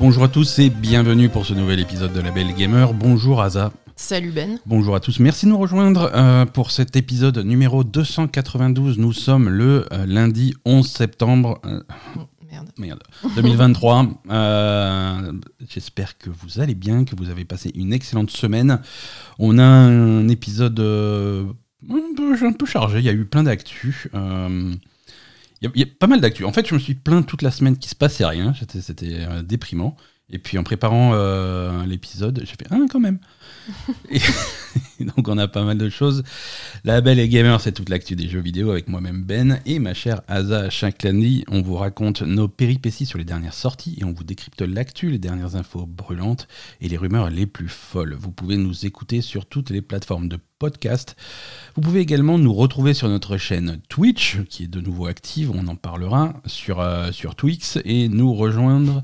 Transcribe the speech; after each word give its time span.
Bonjour 0.00 0.24
à 0.24 0.28
tous 0.28 0.58
et 0.58 0.70
bienvenue 0.70 1.28
pour 1.28 1.46
ce 1.46 1.54
nouvel 1.54 1.78
épisode 1.80 2.12
de 2.12 2.20
La 2.20 2.30
Belle 2.30 2.54
Gamer. 2.54 2.92
Bonjour 2.94 3.42
Aza. 3.42 3.72
Salut 3.96 4.32
Ben. 4.32 4.58
Bonjour 4.64 4.94
à 4.94 5.00
tous, 5.00 5.20
merci 5.20 5.44
de 5.44 5.50
nous 5.50 5.58
rejoindre 5.58 6.10
euh, 6.14 6.46
pour 6.46 6.70
cet 6.70 6.96
épisode 6.96 7.38
numéro 7.38 7.84
292. 7.84 8.98
Nous 8.98 9.12
sommes 9.12 9.48
le 9.50 9.86
euh, 9.92 10.06
lundi 10.06 10.54
11 10.64 10.86
septembre. 10.88 11.60
euh, 11.66 11.82
Oh, 12.16 12.20
merde. 12.50 12.68
Merde. 12.78 13.02
2023. 13.36 14.06
Euh, 14.30 15.32
J'espère 15.68 16.16
que 16.16 16.30
vous 16.30 16.60
allez 16.60 16.74
bien, 16.74 17.04
que 17.04 17.14
vous 17.14 17.28
avez 17.28 17.44
passé 17.44 17.70
une 17.74 17.92
excellente 17.92 18.30
semaine. 18.30 18.80
On 19.38 19.58
a 19.58 19.64
un 19.64 20.26
épisode 20.28 20.80
euh, 20.80 21.44
un, 21.90 22.14
peu, 22.16 22.34
un 22.46 22.52
peu 22.52 22.64
chargé. 22.66 23.00
Il 23.00 23.04
y 23.04 23.10
a 23.10 23.12
eu 23.12 23.26
plein 23.26 23.42
d'actu. 23.42 24.08
Euh, 24.14 24.72
il 25.60 25.66
y, 25.66 25.68
a- 25.68 25.72
il 25.74 25.80
y 25.80 25.84
a 25.84 25.86
pas 25.98 26.06
mal 26.06 26.20
d'actu. 26.20 26.44
En 26.44 26.52
fait, 26.52 26.66
je 26.66 26.74
me 26.74 26.78
suis 26.80 26.94
plaint 26.94 27.26
toute 27.26 27.42
la 27.42 27.50
semaine 27.50 27.76
qu'il 27.76 27.90
se 27.90 27.94
passait 27.96 28.24
rien. 28.26 28.54
C'était 28.80 29.26
euh, 29.26 29.42
déprimant. 29.42 29.96
Et 30.32 30.38
puis 30.38 30.58
en 30.58 30.62
préparant 30.62 31.10
euh, 31.14 31.84
l'épisode, 31.86 32.38
j'ai 32.44 32.46
fait 32.54 32.66
ah 32.70 32.76
quand 32.88 33.00
même. 33.00 33.18
et 34.10 34.20
donc 35.04 35.26
on 35.26 35.36
a 35.38 35.48
pas 35.48 35.64
mal 35.64 35.76
de 35.76 35.88
choses. 35.88 36.22
La 36.84 37.00
Belle 37.00 37.18
et 37.18 37.28
Gamer, 37.28 37.60
c'est 37.60 37.72
toute 37.72 37.88
l'actu 37.88 38.14
des 38.14 38.28
jeux 38.28 38.38
vidéo 38.40 38.70
avec 38.70 38.86
moi-même 38.86 39.24
Ben 39.24 39.58
et 39.66 39.80
ma 39.80 39.92
chère 39.92 40.22
Asa 40.28 40.70
chaque 40.70 41.02
lundi. 41.02 41.44
On 41.48 41.62
vous 41.62 41.74
raconte 41.74 42.22
nos 42.22 42.46
péripéties 42.46 43.06
sur 43.06 43.18
les 43.18 43.24
dernières 43.24 43.54
sorties 43.54 43.96
et 44.00 44.04
on 44.04 44.12
vous 44.12 44.22
décrypte 44.22 44.62
l'actu, 44.62 45.10
les 45.10 45.18
dernières 45.18 45.56
infos 45.56 45.84
brûlantes 45.84 46.46
et 46.80 46.88
les 46.88 46.96
rumeurs 46.96 47.28
les 47.28 47.46
plus 47.46 47.68
folles. 47.68 48.14
Vous 48.14 48.30
pouvez 48.30 48.56
nous 48.56 48.86
écouter 48.86 49.22
sur 49.22 49.46
toutes 49.46 49.70
les 49.70 49.82
plateformes 49.82 50.28
de 50.28 50.38
podcast. 50.60 51.16
Vous 51.74 51.80
pouvez 51.80 52.00
également 52.00 52.38
nous 52.38 52.52
retrouver 52.52 52.92
sur 52.92 53.08
notre 53.08 53.38
chaîne 53.38 53.80
Twitch, 53.88 54.38
qui 54.48 54.64
est 54.64 54.68
de 54.68 54.80
nouveau 54.80 55.06
active, 55.06 55.50
on 55.52 55.66
en 55.66 55.74
parlera, 55.74 56.34
sur, 56.44 56.80
euh, 56.80 57.10
sur 57.12 57.34
Twix, 57.34 57.78
et 57.84 58.08
nous 58.08 58.34
rejoindre 58.34 59.02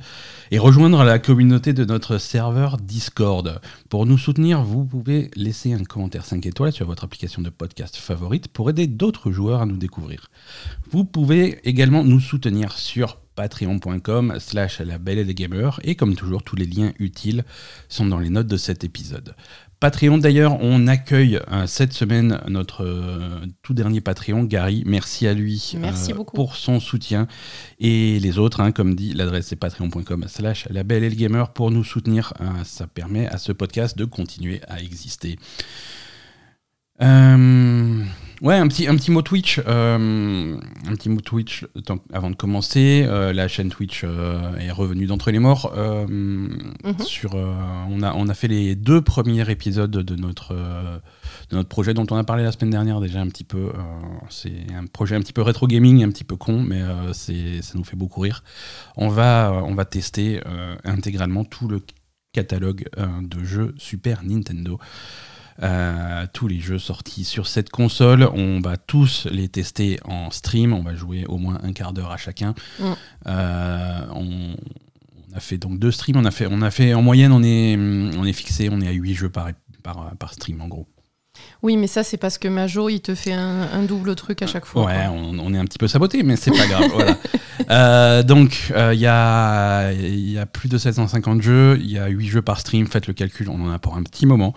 et 0.51 0.59
rejoindre 0.59 1.03
la 1.03 1.19
communauté 1.19 1.73
de 1.73 1.85
notre 1.85 2.19
serveur 2.19 2.77
Discord. 2.77 3.61
Pour 3.89 4.05
nous 4.05 4.19
soutenir, 4.19 4.63
vous 4.63 4.85
pouvez 4.85 5.31
laisser 5.35 5.73
un 5.73 5.83
commentaire 5.83 6.27
5 6.27 6.45
étoiles 6.45 6.73
sur 6.73 6.87
votre 6.87 7.05
application 7.05 7.41
de 7.41 7.51
podcast 7.51 7.97
favorite 7.97 8.49
pour 8.49 8.69
aider 8.69 8.87
d'autres 8.87 9.33
joueurs 9.33 9.63
à 9.63 9.67
nous 9.67 9.79
découvrir. 9.79 10.29
Vous 10.91 11.05
pouvez 11.05 11.59
également 11.65 12.05
nous 12.05 12.21
soutenir 12.21 12.79
sur 12.79 13.19
patreon.com 13.37 14.37
slash 14.41 14.81
la 14.81 14.99
belle 14.99 15.19
et 15.19 15.25
les 15.25 15.35
gamers 15.35 15.79
et 15.85 15.95
comme 15.95 16.17
toujours 16.17 16.43
tous 16.43 16.57
les 16.57 16.65
liens 16.67 16.93
utiles 16.99 17.45
sont 17.89 18.07
dans 18.07 18.19
les 18.19 18.31
notes 18.31 18.47
de 18.47 18.57
cet 18.57 18.83
épisode. 18.83 19.37
Patreon 19.79 20.17
d'ailleurs, 20.17 20.57
on 20.63 20.87
accueille 20.87 21.39
euh, 21.51 21.67
cette 21.67 21.93
semaine 21.93 22.41
notre 22.49 22.83
euh, 22.83 23.45
tout 23.63 23.75
dernier 23.75 24.01
Patreon, 24.01 24.45
Gary. 24.45 24.83
Merci 24.87 25.27
à 25.27 25.35
lui 25.35 25.73
euh, 25.75 25.79
Merci 25.81 26.15
pour 26.35 26.57
son 26.57 26.81
soutien. 26.81 27.29
Et 27.79 28.19
les 28.19 28.39
autres, 28.39 28.61
hein, 28.61 28.73
comme 28.73 28.95
dit, 28.95 29.13
l'adresse 29.13 29.49
c'est 29.49 29.57
patreon.com 29.57 30.25
slash 30.29 30.67
la 30.71 30.83
belle 30.83 31.05
et 31.05 31.11
le 31.11 31.15
gamer 31.15 31.53
pour 31.53 31.71
nous 31.71 31.85
soutenir. 31.85 32.33
Euh, 32.41 32.65
ça 32.65 32.87
permet 32.87 33.27
à 33.29 33.37
ce 33.37 33.53
podcast 33.53 33.99
de 33.99 34.07
continuer 34.07 34.63
à 34.67 34.81
exister. 34.81 35.39
Euh, 37.03 38.03
ouais, 38.43 38.55
un 38.57 38.69
petit, 38.69 38.87
un 38.87 38.97
petit 38.97 39.11
mot 39.11 39.23
Twitch. 39.23 39.61
euh, 39.67 40.57
un 40.87 40.95
petit 40.95 41.09
mot 41.09 41.21
Twitch 41.21 41.65
tant- 41.85 41.99
avant 42.13 42.31
de 42.31 42.37
commencer. 42.37 43.05
Euh, 43.07 43.33
la 43.33 43.49
chaîne 43.49 43.69
Twitch 43.69 44.03
euh, 44.05 44.57
est 44.59 44.71
revenue 44.71 45.07
d'entre 45.07 45.31
les 45.31 45.39
morts. 45.39 45.73
Euh, 45.77 46.49
sur, 47.05 47.35
euh, 47.35 47.55
on, 47.91 48.03
a, 48.03 48.13
on 48.15 48.29
a 48.29 48.35
fait 48.35 48.49
les 48.49 48.75
deux 48.75 49.01
premiers 49.01 49.49
épisodes 49.51 49.91
de 49.91 50.17
notre, 50.17 50.53
euh, 50.55 50.99
de 51.51 51.57
notre 51.57 51.69
projet 51.69 51.95
dont 51.95 52.07
on 52.11 52.17
a 52.17 52.25
parlé 52.25 52.43
la 52.43 52.53
semaine 52.53 52.71
dernière 52.71 53.01
déjà 53.01 53.21
un 53.21 53.29
petit 53.29 53.45
peu. 53.45 53.69
Euh, 53.69 53.73
c'est 54.31 54.53
un 54.75 54.87
projet 54.87 55.17
un 55.17 55.21
petit 55.21 55.33
peu 55.33 55.43
rétro 55.43 55.67
gaming, 55.67 56.03
un 56.05 56.11
petit 56.11 56.25
peu 56.25 56.37
con, 56.37 56.61
mais 56.63 56.83
euh, 56.83 57.13
c'est, 57.13 57.63
ça 57.63 57.73
nous 57.77 57.85
fait 57.85 57.97
beaucoup 57.97 58.21
rire. 58.21 58.43
On 58.97 59.09
va, 59.09 59.51
euh, 59.51 59.61
on 59.65 59.75
va 59.75 59.85
tester 59.85 60.41
euh, 60.47 60.75
intégralement 60.85 61.45
tout 61.45 61.69
le 61.69 61.81
catalogue 62.33 62.85
euh, 62.99 63.07
de 63.23 63.43
jeux 63.45 63.75
Super 63.79 64.23
Nintendo. 64.23 64.79
Euh, 65.63 66.27
tous 66.33 66.49
les 66.49 66.61
jeux 66.61 66.79
sortis 66.79 67.25
sur 67.25 67.47
cette 67.47 67.71
console, 67.71 68.29
on 68.35 68.61
va 68.61 68.77
tous 68.77 69.27
les 69.31 69.49
tester 69.49 69.99
en 70.05 70.31
stream. 70.31 70.73
On 70.73 70.83
va 70.83 70.95
jouer 70.95 71.25
au 71.27 71.39
moins 71.39 71.59
un 71.63 71.73
quart 71.73 71.93
d'heure 71.93 72.11
à 72.11 72.17
chacun. 72.17 72.55
Mm. 72.79 72.85
Euh, 73.27 74.01
on, 74.15 74.57
on 75.33 75.37
a 75.37 75.41
fait 75.41 75.59
donc 75.59 75.79
deux 75.79 75.91
streams. 75.91 76.17
On 76.17 76.25
a 76.25 76.31
fait, 76.31 76.47
on 76.51 76.63
a 76.63 76.71
fait 76.71 76.95
en 76.95 77.03
moyenne, 77.03 77.33
on 77.33 77.43
est, 77.43 77.77
on 77.77 78.25
est 78.25 78.33
fixé, 78.33 78.69
on 78.71 78.81
est 78.81 78.89
à 78.89 78.93
8 78.93 79.15
jeux 79.15 79.31
par, 79.31 79.49
par, 79.83 80.15
par 80.19 80.35
stream 80.35 80.61
en 80.61 80.69
gros. 80.69 80.87
Oui, 81.63 81.77
mais 81.77 81.87
ça, 81.87 82.03
c'est 82.03 82.17
parce 82.17 82.39
que 82.39 82.49
Majo, 82.49 82.89
il 82.89 83.01
te 83.01 83.15
fait 83.15 83.33
un, 83.33 83.63
un 83.73 83.83
double 83.83 84.15
truc 84.15 84.43
à 84.43 84.47
chaque 84.47 84.65
fois. 84.65 84.85
Ouais, 84.87 85.07
on, 85.11 85.39
on 85.39 85.55
est 85.55 85.59
un 85.59 85.65
petit 85.65 85.79
peu 85.79 85.89
saboté, 85.89 86.23
mais 86.23 86.37
c'est 86.37 86.51
pas 86.51 86.67
grave. 86.67 86.91
voilà. 86.93 87.17
Euh, 87.71 88.23
donc, 88.23 88.71
euh, 88.77 88.93
il 88.95 89.01
y, 89.01 89.07
a, 89.07 89.91
il 89.93 90.31
y 90.31 90.39
a 90.39 90.47
plus 90.47 90.69
de 90.69 90.79
750 90.79 91.43
jeux, 91.43 91.79
il 91.81 91.91
y 91.91 91.99
a 91.99 92.07
8 92.07 92.29
jeux 92.29 92.43
par 92.43 92.61
stream, 92.61 92.87
faites 92.87 93.09
le 93.09 93.15
calcul, 93.15 93.49
on 93.49 93.61
en 93.65 93.71
a 93.71 93.79
pour 93.79 93.97
un 93.97 94.03
petit 94.03 94.27
moment. 94.27 94.55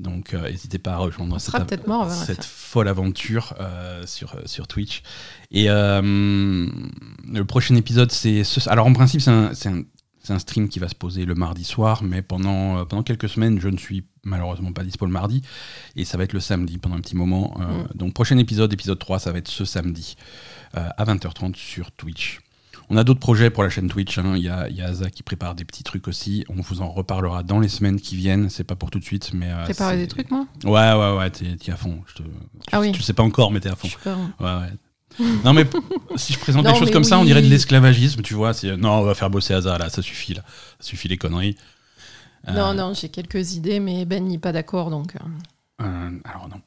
Donc, 0.00 0.32
euh, 0.34 0.48
n'hésitez 0.50 0.78
pas 0.78 0.92
à 0.92 0.96
rejoindre 0.98 1.40
cette, 1.40 1.54
mort 1.88 2.08
folle 2.44 2.86
aventure 2.88 3.54
euh, 3.60 4.06
sur, 4.06 4.36
sur 4.46 4.68
Twitch. 4.68 5.02
Et 5.50 5.68
euh, 5.68 6.00
le 6.02 7.42
prochain 7.44 7.74
épisode, 7.76 8.12
c'est. 8.12 8.44
ce- 8.44 8.68
Alors, 8.68 8.86
en 8.86 8.92
principe, 8.92 9.20
c'est 9.20 9.30
un, 9.30 9.54
c'est 9.54 9.68
un- 9.68 9.82
c'est 10.22 10.34
un 10.34 10.38
stream 10.38 10.68
qui 10.68 10.78
va 10.78 10.88
se 10.90 10.94
poser 10.94 11.24
le 11.24 11.34
mardi 11.34 11.64
soir, 11.64 12.02
mais 12.02 12.20
pendant, 12.20 12.78
euh, 12.78 12.84
pendant 12.84 13.02
quelques 13.02 13.30
semaines, 13.30 13.58
je 13.60 13.68
ne 13.68 13.78
suis 13.78 14.04
malheureusement 14.24 14.72
pas 14.72 14.84
dispo 14.84 15.06
le 15.06 15.12
mardi. 15.12 15.40
Et 15.96 16.04
ça 16.04 16.18
va 16.18 16.24
être 16.24 16.34
le 16.34 16.40
samedi 16.40 16.76
pendant 16.76 16.96
un 16.96 17.00
petit 17.00 17.16
moment. 17.16 17.56
Euh, 17.60 17.64
Mm. 17.84 17.86
Donc, 17.96 18.12
prochain 18.14 18.36
épisode, 18.36 18.70
épisode 18.72 18.98
3, 18.98 19.20
ça 19.20 19.32
va 19.32 19.38
être 19.38 19.48
ce 19.48 19.64
samedi 19.64 20.16
euh, 20.76 20.86
à 20.98 21.04
20h30 21.04 21.56
sur 21.56 21.90
Twitch. 21.92 22.40
On 22.90 22.96
a 22.96 23.04
d'autres 23.04 23.20
projets 23.20 23.50
pour 23.50 23.62
la 23.62 23.68
chaîne 23.70 23.88
Twitch. 23.88 24.16
hein. 24.18 24.34
Il 24.36 24.42
y, 24.42 24.48
a, 24.48 24.68
il 24.68 24.76
y 24.76 24.80
a 24.82 24.86
Asa 24.86 25.10
qui 25.10 25.22
prépare 25.22 25.54
des 25.54 25.64
petits 25.64 25.82
trucs 25.84 26.08
aussi. 26.08 26.44
On 26.48 26.60
vous 26.62 26.80
en 26.80 26.88
reparlera 26.90 27.42
dans 27.42 27.60
les 27.60 27.68
semaines 27.68 28.00
qui 28.00 28.16
viennent. 28.16 28.48
C'est 28.48 28.64
pas 28.64 28.76
pour 28.76 28.90
tout 28.90 28.98
de 28.98 29.04
suite, 29.04 29.32
mais. 29.34 29.50
euh, 29.50 29.64
Préparer 29.64 29.96
des 29.98 30.08
trucs, 30.08 30.30
moi 30.30 30.46
Ouais, 30.64 30.70
ouais, 30.94 31.18
ouais, 31.18 31.30
t'es 31.30 31.56
t'es 31.56 31.70
à 31.72 31.76
fond. 31.76 32.00
Je 32.06 32.14
te... 32.14 32.22
tu, 32.22 32.28
Ah 32.72 32.80
oui. 32.80 32.92
tu 32.92 33.02
sais 33.02 33.12
pas 33.12 33.22
encore, 33.22 33.50
mais 33.50 33.60
t'es 33.60 33.68
à 33.68 33.76
fond. 33.76 33.88
Je 33.88 34.08
Ouais, 34.08 34.14
ouais. 34.40 35.28
Non, 35.44 35.52
mais 35.52 35.66
si 36.16 36.32
je 36.32 36.38
présente 36.38 36.64
Non, 36.64 36.72
des 36.72 36.78
choses 36.78 36.90
comme 36.90 37.04
ça, 37.04 37.18
on 37.18 37.24
dirait 37.24 37.42
de 37.42 37.48
l'esclavagisme, 37.48 38.22
tu 38.22 38.34
vois. 38.34 38.54
c'est- 38.54 38.76
Non, 38.76 38.92
on 39.00 39.02
va 39.02 39.14
faire 39.14 39.28
bosser 39.30 39.52
Asa, 39.54 39.76
là, 39.76 39.90
ça 39.90 40.00
suffit, 40.00 40.34
là. 40.34 40.42
Ça 40.78 40.86
suffit 40.88 41.08
les 41.08 41.16
conneries. 41.18 41.56
Euh, 42.48 42.52
Non, 42.52 42.72
non, 42.72 42.94
j'ai 42.94 43.08
quelques 43.08 43.54
idées, 43.54 43.80
mais 43.80 44.04
Ben 44.04 44.24
n'est 44.26 44.38
pas 44.38 44.52
d'accord, 44.52 44.90
donc. 44.90 45.14
euh, 45.82 46.10
alors, 46.24 46.48
non. 46.48 46.60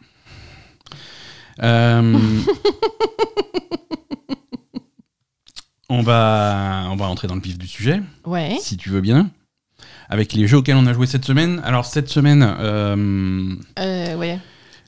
Euh, 1.63 2.19
on, 5.91 6.01
va, 6.01 6.85
on 6.89 6.95
va 6.95 7.05
entrer 7.07 7.27
dans 7.27 7.35
le 7.35 7.41
vif 7.41 7.57
du 7.57 7.67
sujet. 7.67 8.01
Ouais. 8.25 8.57
si 8.61 8.77
tu 8.77 8.89
veux 8.89 9.01
bien, 9.01 9.29
avec 10.09 10.33
les 10.33 10.47
jeux 10.47 10.57
auxquels 10.57 10.75
on 10.77 10.85
a 10.87 10.93
joué 10.93 11.05
cette 11.07 11.25
semaine. 11.25 11.61
Alors 11.63 11.85
cette 11.85 12.09
semaine, 12.09 12.43
euh, 12.59 13.55
Euh, 13.79 14.15
ouais. 14.15 14.39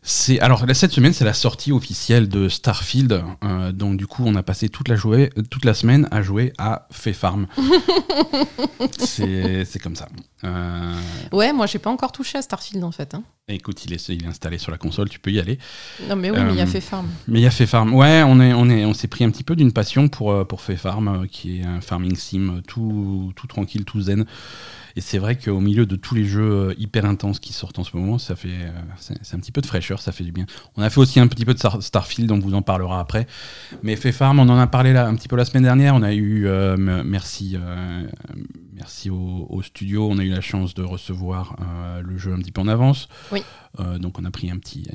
C'est 0.03 0.39
alors 0.41 0.65
cette 0.73 0.91
semaine 0.91 1.13
c'est 1.13 1.25
la 1.25 1.33
sortie 1.33 1.71
officielle 1.71 2.27
de 2.29 2.49
Starfield. 2.49 3.23
Euh, 3.43 3.71
donc 3.71 3.97
du 3.97 4.05
coup 4.07 4.23
on 4.25 4.35
a 4.35 4.43
passé 4.43 4.69
toute 4.69 4.87
la 4.89 4.95
jouer, 4.95 5.29
toute 5.49 5.65
la 5.65 5.73
semaine 5.73 6.07
à 6.11 6.21
jouer 6.21 6.53
à 6.57 6.87
Fay 6.91 7.13
Farm. 7.13 7.47
c'est 8.99 9.79
comme 9.81 9.95
ça. 9.95 10.07
Euh, 10.43 10.95
Ouais, 11.31 11.53
moi, 11.53 11.65
j'ai 11.65 11.79
pas 11.79 11.89
encore 11.89 12.11
touché 12.11 12.37
à 12.37 12.41
Starfield, 12.41 12.83
en 12.83 12.91
fait. 12.91 13.15
hein. 13.15 13.23
écoute, 13.47 13.85
il 13.85 13.93
est, 13.93 14.09
il 14.09 14.23
est 14.23 14.27
installé 14.27 14.57
sur 14.57 14.71
la 14.71 14.77
console, 14.77 15.09
tu 15.09 15.19
peux 15.19 15.31
y 15.31 15.39
aller. 15.39 15.57
Non, 16.09 16.15
mais 16.15 16.31
oui, 16.31 16.37
mais 16.43 16.51
il 16.51 16.57
y 16.57 16.61
a 16.61 16.63
Euh, 16.63 16.67
fait 16.67 16.81
farm. 16.81 17.07
Mais 17.27 17.39
il 17.39 17.43
y 17.43 17.47
a 17.47 17.51
Fay 17.51 17.65
Farm. 17.65 17.93
Ouais, 17.93 18.23
on 18.25 18.39
est, 18.39 18.53
on 18.53 18.69
est, 18.69 18.85
on 18.85 18.93
s'est 18.93 19.07
pris 19.07 19.23
un 19.23 19.29
petit 19.31 19.43
peu 19.43 19.55
d'une 19.55 19.71
passion 19.71 20.09
pour 20.09 20.31
euh, 20.31 20.43
pour 20.43 20.61
Fay 20.61 20.75
Farm, 20.75 21.07
euh, 21.07 21.25
qui 21.27 21.59
est 21.59 21.63
un 21.63 21.81
farming 21.81 22.15
sim 22.15 22.55
euh, 22.57 22.61
tout 22.67 23.31
tout 23.35 23.47
tranquille, 23.47 23.85
tout 23.85 24.01
zen. 24.01 24.25
Et 24.95 25.01
c'est 25.01 25.17
vrai 25.17 25.37
qu'au 25.37 25.59
milieu 25.59 25.85
de 25.85 25.95
tous 25.95 26.13
les 26.13 26.23
jeux 26.25 26.51
euh, 26.69 26.73
hyper 26.77 27.05
intenses 27.05 27.39
qui 27.39 27.51
sortent 27.51 27.79
en 27.79 27.83
ce 27.83 27.97
moment, 27.97 28.19
ça 28.19 28.35
fait, 28.35 28.49
euh, 28.49 28.69
c'est 29.23 29.35
un 29.35 29.39
petit 29.39 29.51
peu 29.51 29.61
de 29.61 29.65
fraîcheur, 29.65 30.01
ça 30.01 30.11
fait 30.11 30.23
du 30.23 30.31
bien. 30.31 30.45
On 30.77 30.83
a 30.83 30.89
fait 30.89 30.99
aussi 30.99 31.19
un 31.19 31.27
petit 31.27 31.45
peu 31.45 31.53
de 31.53 31.59
Star- 31.59 31.81
Starfield, 31.81 32.31
on 32.31 32.39
vous 32.39 32.53
en 32.53 32.61
parlera 32.61 32.99
après. 32.99 33.25
Mais 33.81 33.95
Farm, 33.95 34.39
on 34.39 34.49
en 34.49 34.57
a 34.59 34.67
parlé 34.67 34.93
là 34.93 35.07
un 35.07 35.15
petit 35.15 35.27
peu 35.27 35.35
la 35.35 35.45
semaine 35.45 35.63
dernière. 35.63 35.95
On 35.95 36.03
a 36.03 36.13
eu, 36.13 36.45
euh, 36.45 36.75
merci, 36.77 37.57
euh, 37.59 38.03
merci 38.73 39.09
au, 39.09 39.47
au 39.49 39.61
studio, 39.63 40.07
on 40.11 40.19
a 40.19 40.23
eu 40.23 40.29
la 40.29 40.41
chance 40.41 40.73
de 40.75 40.83
recevoir 40.83 41.55
euh, 41.59 42.01
le 42.01 42.17
jeu 42.17 42.33
un 42.33 42.37
petit 42.37 42.51
peu 42.51 42.61
en 42.61 42.67
avance. 42.67 43.07
Oui. 43.31 43.41
Donc 43.99 44.19
on 44.19 44.25
a 44.25 44.29
pris 44.29 44.51
un 44.51 44.59
petit, 44.59 44.85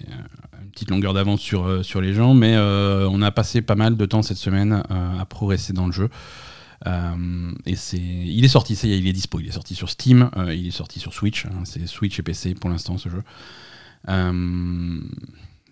une 0.62 0.70
petite 0.70 0.90
longueur 0.90 1.12
d'avance 1.12 1.40
sur, 1.40 1.84
sur 1.84 2.00
les 2.00 2.14
gens, 2.14 2.32
mais 2.34 2.56
on 2.56 3.20
a 3.22 3.32
passé 3.32 3.60
pas 3.60 3.74
mal 3.74 3.96
de 3.96 4.06
temps 4.06 4.22
cette 4.22 4.36
semaine 4.36 4.84
à 4.88 5.24
progresser 5.24 5.72
dans 5.72 5.86
le 5.86 5.92
jeu. 5.92 6.10
Euh, 6.86 7.52
et 7.66 7.74
c'est, 7.76 7.98
il 7.98 8.44
est 8.44 8.48
sorti, 8.48 8.76
ça 8.76 8.86
y 8.86 8.92
est, 8.92 8.98
il 8.98 9.06
est 9.08 9.12
dispo. 9.12 9.40
Il 9.40 9.48
est 9.48 9.52
sorti 9.52 9.74
sur 9.74 9.90
Steam, 9.90 10.30
euh, 10.36 10.54
il 10.54 10.68
est 10.68 10.70
sorti 10.72 11.00
sur 11.00 11.12
Switch. 11.12 11.46
hein, 11.46 11.62
c'est 11.64 11.86
Switch 11.86 12.18
et 12.18 12.22
PC 12.22 12.54
pour 12.54 12.70
l'instant 12.70 12.98
ce 12.98 13.08
jeu. 13.08 13.22
Euh, 14.08 15.00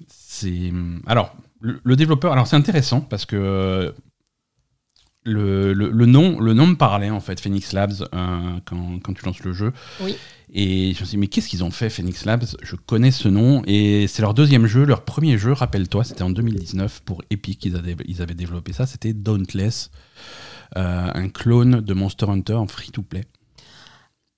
c'est 0.09 0.73
alors 1.07 1.35
le, 1.61 1.81
le 1.85 1.97
développeur. 1.97 2.33
Alors 2.33 2.47
c'est 2.47 2.57
intéressant 2.57 3.01
parce 3.01 3.25
que 3.25 3.95
le, 5.25 5.73
le- 5.73 5.91
le 5.91 6.07
nom, 6.07 6.39
le 6.39 6.53
nom 6.55 6.69
me 6.69 6.75
parlait 6.77 7.11
en 7.11 7.21
fait, 7.21 7.41
Phoenix 7.41 7.73
Labs, 7.73 8.09
euh, 8.15 8.59
quand, 8.65 9.01
quand 9.03 9.13
tu 9.15 9.25
lances 9.25 9.43
le 9.43 9.53
jeu. 9.53 9.73
Oui. 10.01 10.15
Et 10.53 10.93
je 10.95 11.01
me 11.01 11.05
suis 11.07 11.07
dit, 11.07 11.17
mais 11.17 11.27
qu'est-ce 11.27 11.49
qu'ils 11.49 11.65
ont 11.65 11.73
fait, 11.73 11.91
Phoenix 11.91 12.25
Labs? 12.25 12.45
Je 12.63 12.77
connais 12.77 13.11
ce 13.11 13.29
nom. 13.29 13.63
Et 13.67 14.07
c'est 14.07 14.23
leur 14.23 14.35
deuxième 14.35 14.67
jeu. 14.67 14.85
Leur 14.85 15.05
premier 15.05 15.37
jeu, 15.39 15.53
rappelle-toi, 15.53 16.05
c'était 16.05 16.23
en 16.23 16.31
2019 16.31 17.03
pour 17.05 17.23
Epic. 17.31 17.65
Ils 17.65 17.75
avaient, 17.75 17.97
ils 18.07 18.23
avaient 18.23 18.35
développé 18.37 18.73
ça. 18.73 18.87
C'était 18.87 19.13
Dauntless, 19.13 19.91
un 20.75 21.29
clone 21.29 21.81
de 21.81 21.95
Monster 21.95 22.27
Hunter 22.29 22.55
en 22.55 22.67
free-to-play. 22.67 23.25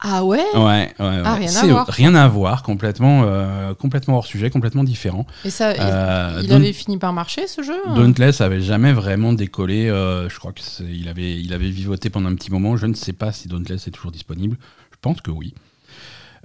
Ah 0.01 0.25
ouais? 0.25 0.39
Ouais, 0.55 0.61
ouais, 0.61 0.85
ouais. 1.01 1.23
Ah, 1.25 1.35
rien 1.35 1.51
à 1.57 1.67
voir. 1.67 1.87
Rien 1.89 2.15
à 2.15 2.29
voir, 2.29 2.63
complètement, 2.63 3.23
euh, 3.25 3.75
complètement 3.75 4.17
hors 4.19 4.27
sujet, 4.27 4.49
complètement 4.49 4.85
différent. 4.85 5.27
Et 5.45 5.51
ça, 5.51 5.73
il- 5.75 5.81
Euh, 5.81 6.41
il 6.45 6.53
avait 6.53 6.73
fini 6.73 6.99
par 6.99 7.13
marcher 7.13 7.49
ce 7.49 7.63
jeu 7.63 7.75
hein? 7.85 7.95
Dauntless 7.97 8.41
avait 8.41 8.61
jamais 8.61 8.93
vraiment 8.93 9.33
décollé. 9.33 9.89
euh, 9.89 10.29
je 10.29 10.39
crois 10.39 10.53
que 10.53 10.61
c'est- 10.61 10.85
il 10.85 11.09
avait, 11.09 11.41
il 11.41 11.53
avait 11.53 11.69
vivoté 11.71 12.11
pendant 12.11 12.29
un 12.29 12.37
petit 12.37 12.53
moment. 12.53 12.77
Je 12.77 12.87
ne 12.87 12.95
sais 12.95 13.13
pas 13.13 13.33
si 13.33 13.49
Dauntless 13.49 13.89
est 13.89 13.91
toujours 13.91 14.13
disponible. 14.13 14.57
Je 14.93 14.97
pense 15.01 15.21
que 15.21 15.33
oui. 15.33 15.53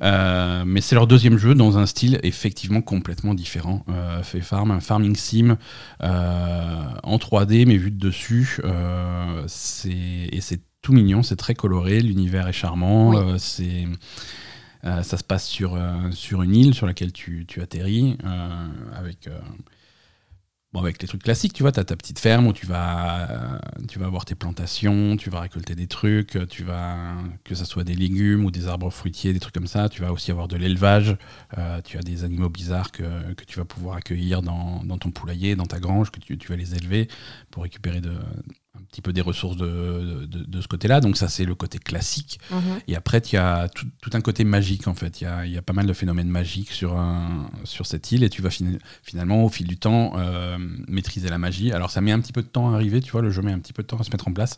Euh, 0.01 0.63
mais 0.65 0.81
c'est 0.81 0.95
leur 0.95 1.07
deuxième 1.07 1.37
jeu 1.37 1.55
dans 1.55 1.77
un 1.77 1.85
style 1.85 2.19
effectivement 2.23 2.81
complètement 2.81 3.33
différent. 3.33 3.85
Euh, 3.89 4.23
fait 4.23 4.41
farm, 4.41 4.71
un 4.71 4.79
farming 4.79 5.15
sim 5.15 5.57
euh, 6.01 6.83
en 7.03 7.17
3D 7.17 7.65
mais 7.65 7.77
vu 7.77 7.91
de 7.91 7.97
dessus. 7.97 8.59
Euh, 8.63 9.45
et 9.85 10.41
c'est 10.41 10.61
tout 10.81 10.93
mignon, 10.93 11.23
c'est 11.23 11.35
très 11.35 11.53
coloré, 11.53 12.01
l'univers 12.01 12.47
est 12.47 12.53
charmant. 12.53 13.09
Oui. 13.11 13.39
c'est 13.39 13.87
ça 14.83 15.17
se 15.17 15.23
passe 15.23 15.47
sur, 15.47 15.79
sur 16.11 16.41
une 16.43 16.53
île 16.53 16.73
sur 16.73 16.85
laquelle 16.85 17.13
tu, 17.13 17.45
tu 17.47 17.61
atterris 17.61 18.17
avec 18.93 19.29
Bon, 20.73 20.79
avec 20.79 20.99
les 21.03 21.07
trucs 21.07 21.21
classiques, 21.21 21.53
tu 21.53 21.61
vois, 21.61 21.71
tu 21.71 21.79
as 21.79 21.83
ta 21.83 21.95
petite 21.95 22.17
ferme 22.17 22.47
où 22.47 22.53
tu 22.53 22.65
vas, 22.65 23.59
tu 23.87 23.99
vas 23.99 24.07
avoir 24.07 24.25
tes 24.25 24.33
plantations, 24.33 25.15
tu 25.17 25.29
vas 25.29 25.39
récolter 25.41 25.75
des 25.75 25.85
trucs, 25.85 26.35
tu 26.49 26.63
vas, 26.63 27.13
que 27.43 27.53
ce 27.53 27.63
soit 27.63 27.83
des 27.83 27.93
légumes 27.93 28.43
ou 28.43 28.49
des 28.49 28.67
arbres 28.67 28.89
fruitiers, 28.89 29.33
des 29.33 29.39
trucs 29.39 29.53
comme 29.53 29.67
ça. 29.67 29.87
Tu 29.87 30.01
vas 30.01 30.11
aussi 30.11 30.31
avoir 30.31 30.47
de 30.47 30.55
l'élevage, 30.57 31.15
euh, 31.59 31.79
tu 31.83 31.99
as 31.99 32.01
des 32.01 32.23
animaux 32.23 32.49
bizarres 32.49 32.91
que, 32.91 33.03
tu 33.45 33.59
vas 33.59 33.65
pouvoir 33.65 33.97
accueillir 33.97 34.41
dans, 34.41 34.79
ton 34.97 35.11
poulailler, 35.11 35.55
dans 35.55 35.67
ta 35.67 35.79
grange, 35.79 36.09
que 36.09 36.19
tu, 36.19 36.47
vas 36.47 36.55
les 36.55 36.73
élever 36.73 37.07
pour 37.51 37.63
récupérer 37.63 38.01
de, 38.01 38.15
petit 38.93 39.01
peu 39.01 39.11
des 39.11 39.21
ressources 39.21 39.57
de, 39.57 40.25
de, 40.27 40.43
de 40.43 40.61
ce 40.61 40.67
côté-là. 40.67 41.01
Donc, 41.01 41.17
ça, 41.17 41.27
c'est 41.27 41.45
le 41.45 41.55
côté 41.55 41.79
classique. 41.79 42.39
Mhm. 42.51 42.59
Et 42.87 42.95
après, 42.95 43.17
il 43.19 43.33
y 43.33 43.37
a 43.37 43.67
tout, 43.69 43.87
tout 44.01 44.11
un 44.13 44.21
côté 44.21 44.43
magique, 44.43 44.87
en 44.87 44.93
fait. 44.93 45.19
Il 45.19 45.23
y 45.23 45.27
a, 45.27 45.45
y 45.47 45.57
a 45.57 45.61
pas 45.63 45.73
mal 45.73 45.87
de 45.87 45.93
phénomènes 45.93 46.29
magiques 46.29 46.71
sur, 46.71 46.95
un- 46.97 47.49
sur 47.63 47.85
cette 47.87 48.11
île 48.11 48.23
et 48.23 48.29
tu 48.29 48.41
vas 48.43 48.49
fina- 48.49 48.77
finalement, 49.01 49.43
au 49.45 49.49
fil 49.49 49.65
du 49.67 49.77
temps, 49.77 50.13
euh, 50.17 50.57
maîtriser 50.87 51.29
la 51.29 51.39
magie. 51.39 51.71
Alors, 51.71 51.89
ça 51.89 52.01
met 52.01 52.11
un 52.11 52.19
petit 52.19 52.33
peu 52.33 52.43
de 52.43 52.47
temps 52.47 52.71
à 52.71 52.75
arriver, 52.75 53.01
tu 53.01 53.11
vois, 53.11 53.21
le 53.21 53.31
jeu 53.31 53.41
met 53.41 53.51
un 53.51 53.59
petit 53.59 53.73
peu 53.73 53.81
de 53.81 53.87
temps 53.87 53.97
à 53.99 54.03
se 54.03 54.11
mettre 54.11 54.27
en 54.27 54.33
place. 54.33 54.57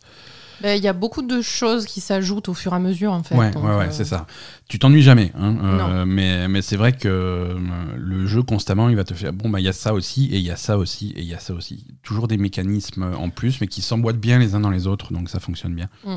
Ben, 0.62 0.78
Il 0.78 0.84
y 0.84 0.88
a 0.88 0.94
beaucoup 0.94 1.22
de 1.22 1.42
choses 1.42 1.86
qui 1.86 2.02
s'ajoutent 2.02 2.50
au 2.50 2.54
fur 2.54 2.74
et 2.74 2.75
à 2.75 2.80
mesure, 2.80 3.12
en 3.12 3.24
fait. 3.24 3.36
ouais, 3.36 3.52
donc, 3.52 3.63
ouais, 3.63 3.75
ouais, 3.75 3.88
euh, 3.88 3.92
c'est 3.92 4.06
ça. 4.06 4.25
Tu 4.68 4.80
t'ennuies 4.80 5.02
jamais, 5.02 5.31
hein, 5.36 5.57
euh, 5.63 6.06
mais, 6.06 6.48
mais 6.48 6.62
c'est 6.62 6.78
vrai 6.78 6.94
que 6.94 7.07
euh, 7.07 7.57
le 7.98 8.25
jeu, 8.25 8.44
constamment, 8.44 8.90
il 8.90 8.96
va 8.96 9.04
te 9.04 9.13
faire 9.13 9.34
bon, 9.34 9.50
bah, 9.50 9.60
il 9.60 9.63
y 9.63 9.69
a 9.69 9.74
ça 9.74 9.94
aussi, 9.94 10.25
et 10.25 10.38
il 10.38 10.44
y 10.44 10.52
a 10.52 10.56
ça 10.56 10.78
aussi, 10.78 11.12
et 11.16 11.22
il 11.22 11.28
y 11.28 11.34
a 11.34 11.40
ça 11.40 11.54
aussi. 11.54 11.86
Toujours 12.04 12.28
des 12.28 12.38
mécanismes 12.38 13.13
en 13.18 13.30
plus, 13.30 13.62
mais 13.62 13.68
qui 13.68 13.81
s'emboîtent 13.81 14.19
bien 14.19 14.40
les 14.40 14.56
uns 14.56 14.60
dans 14.60 14.69
les 14.69 14.88
autres, 14.88 15.13
donc 15.13 15.30
ça 15.30 15.40
fonctionne 15.40 15.75
bien. 15.75 15.88
Mm. 16.04 16.16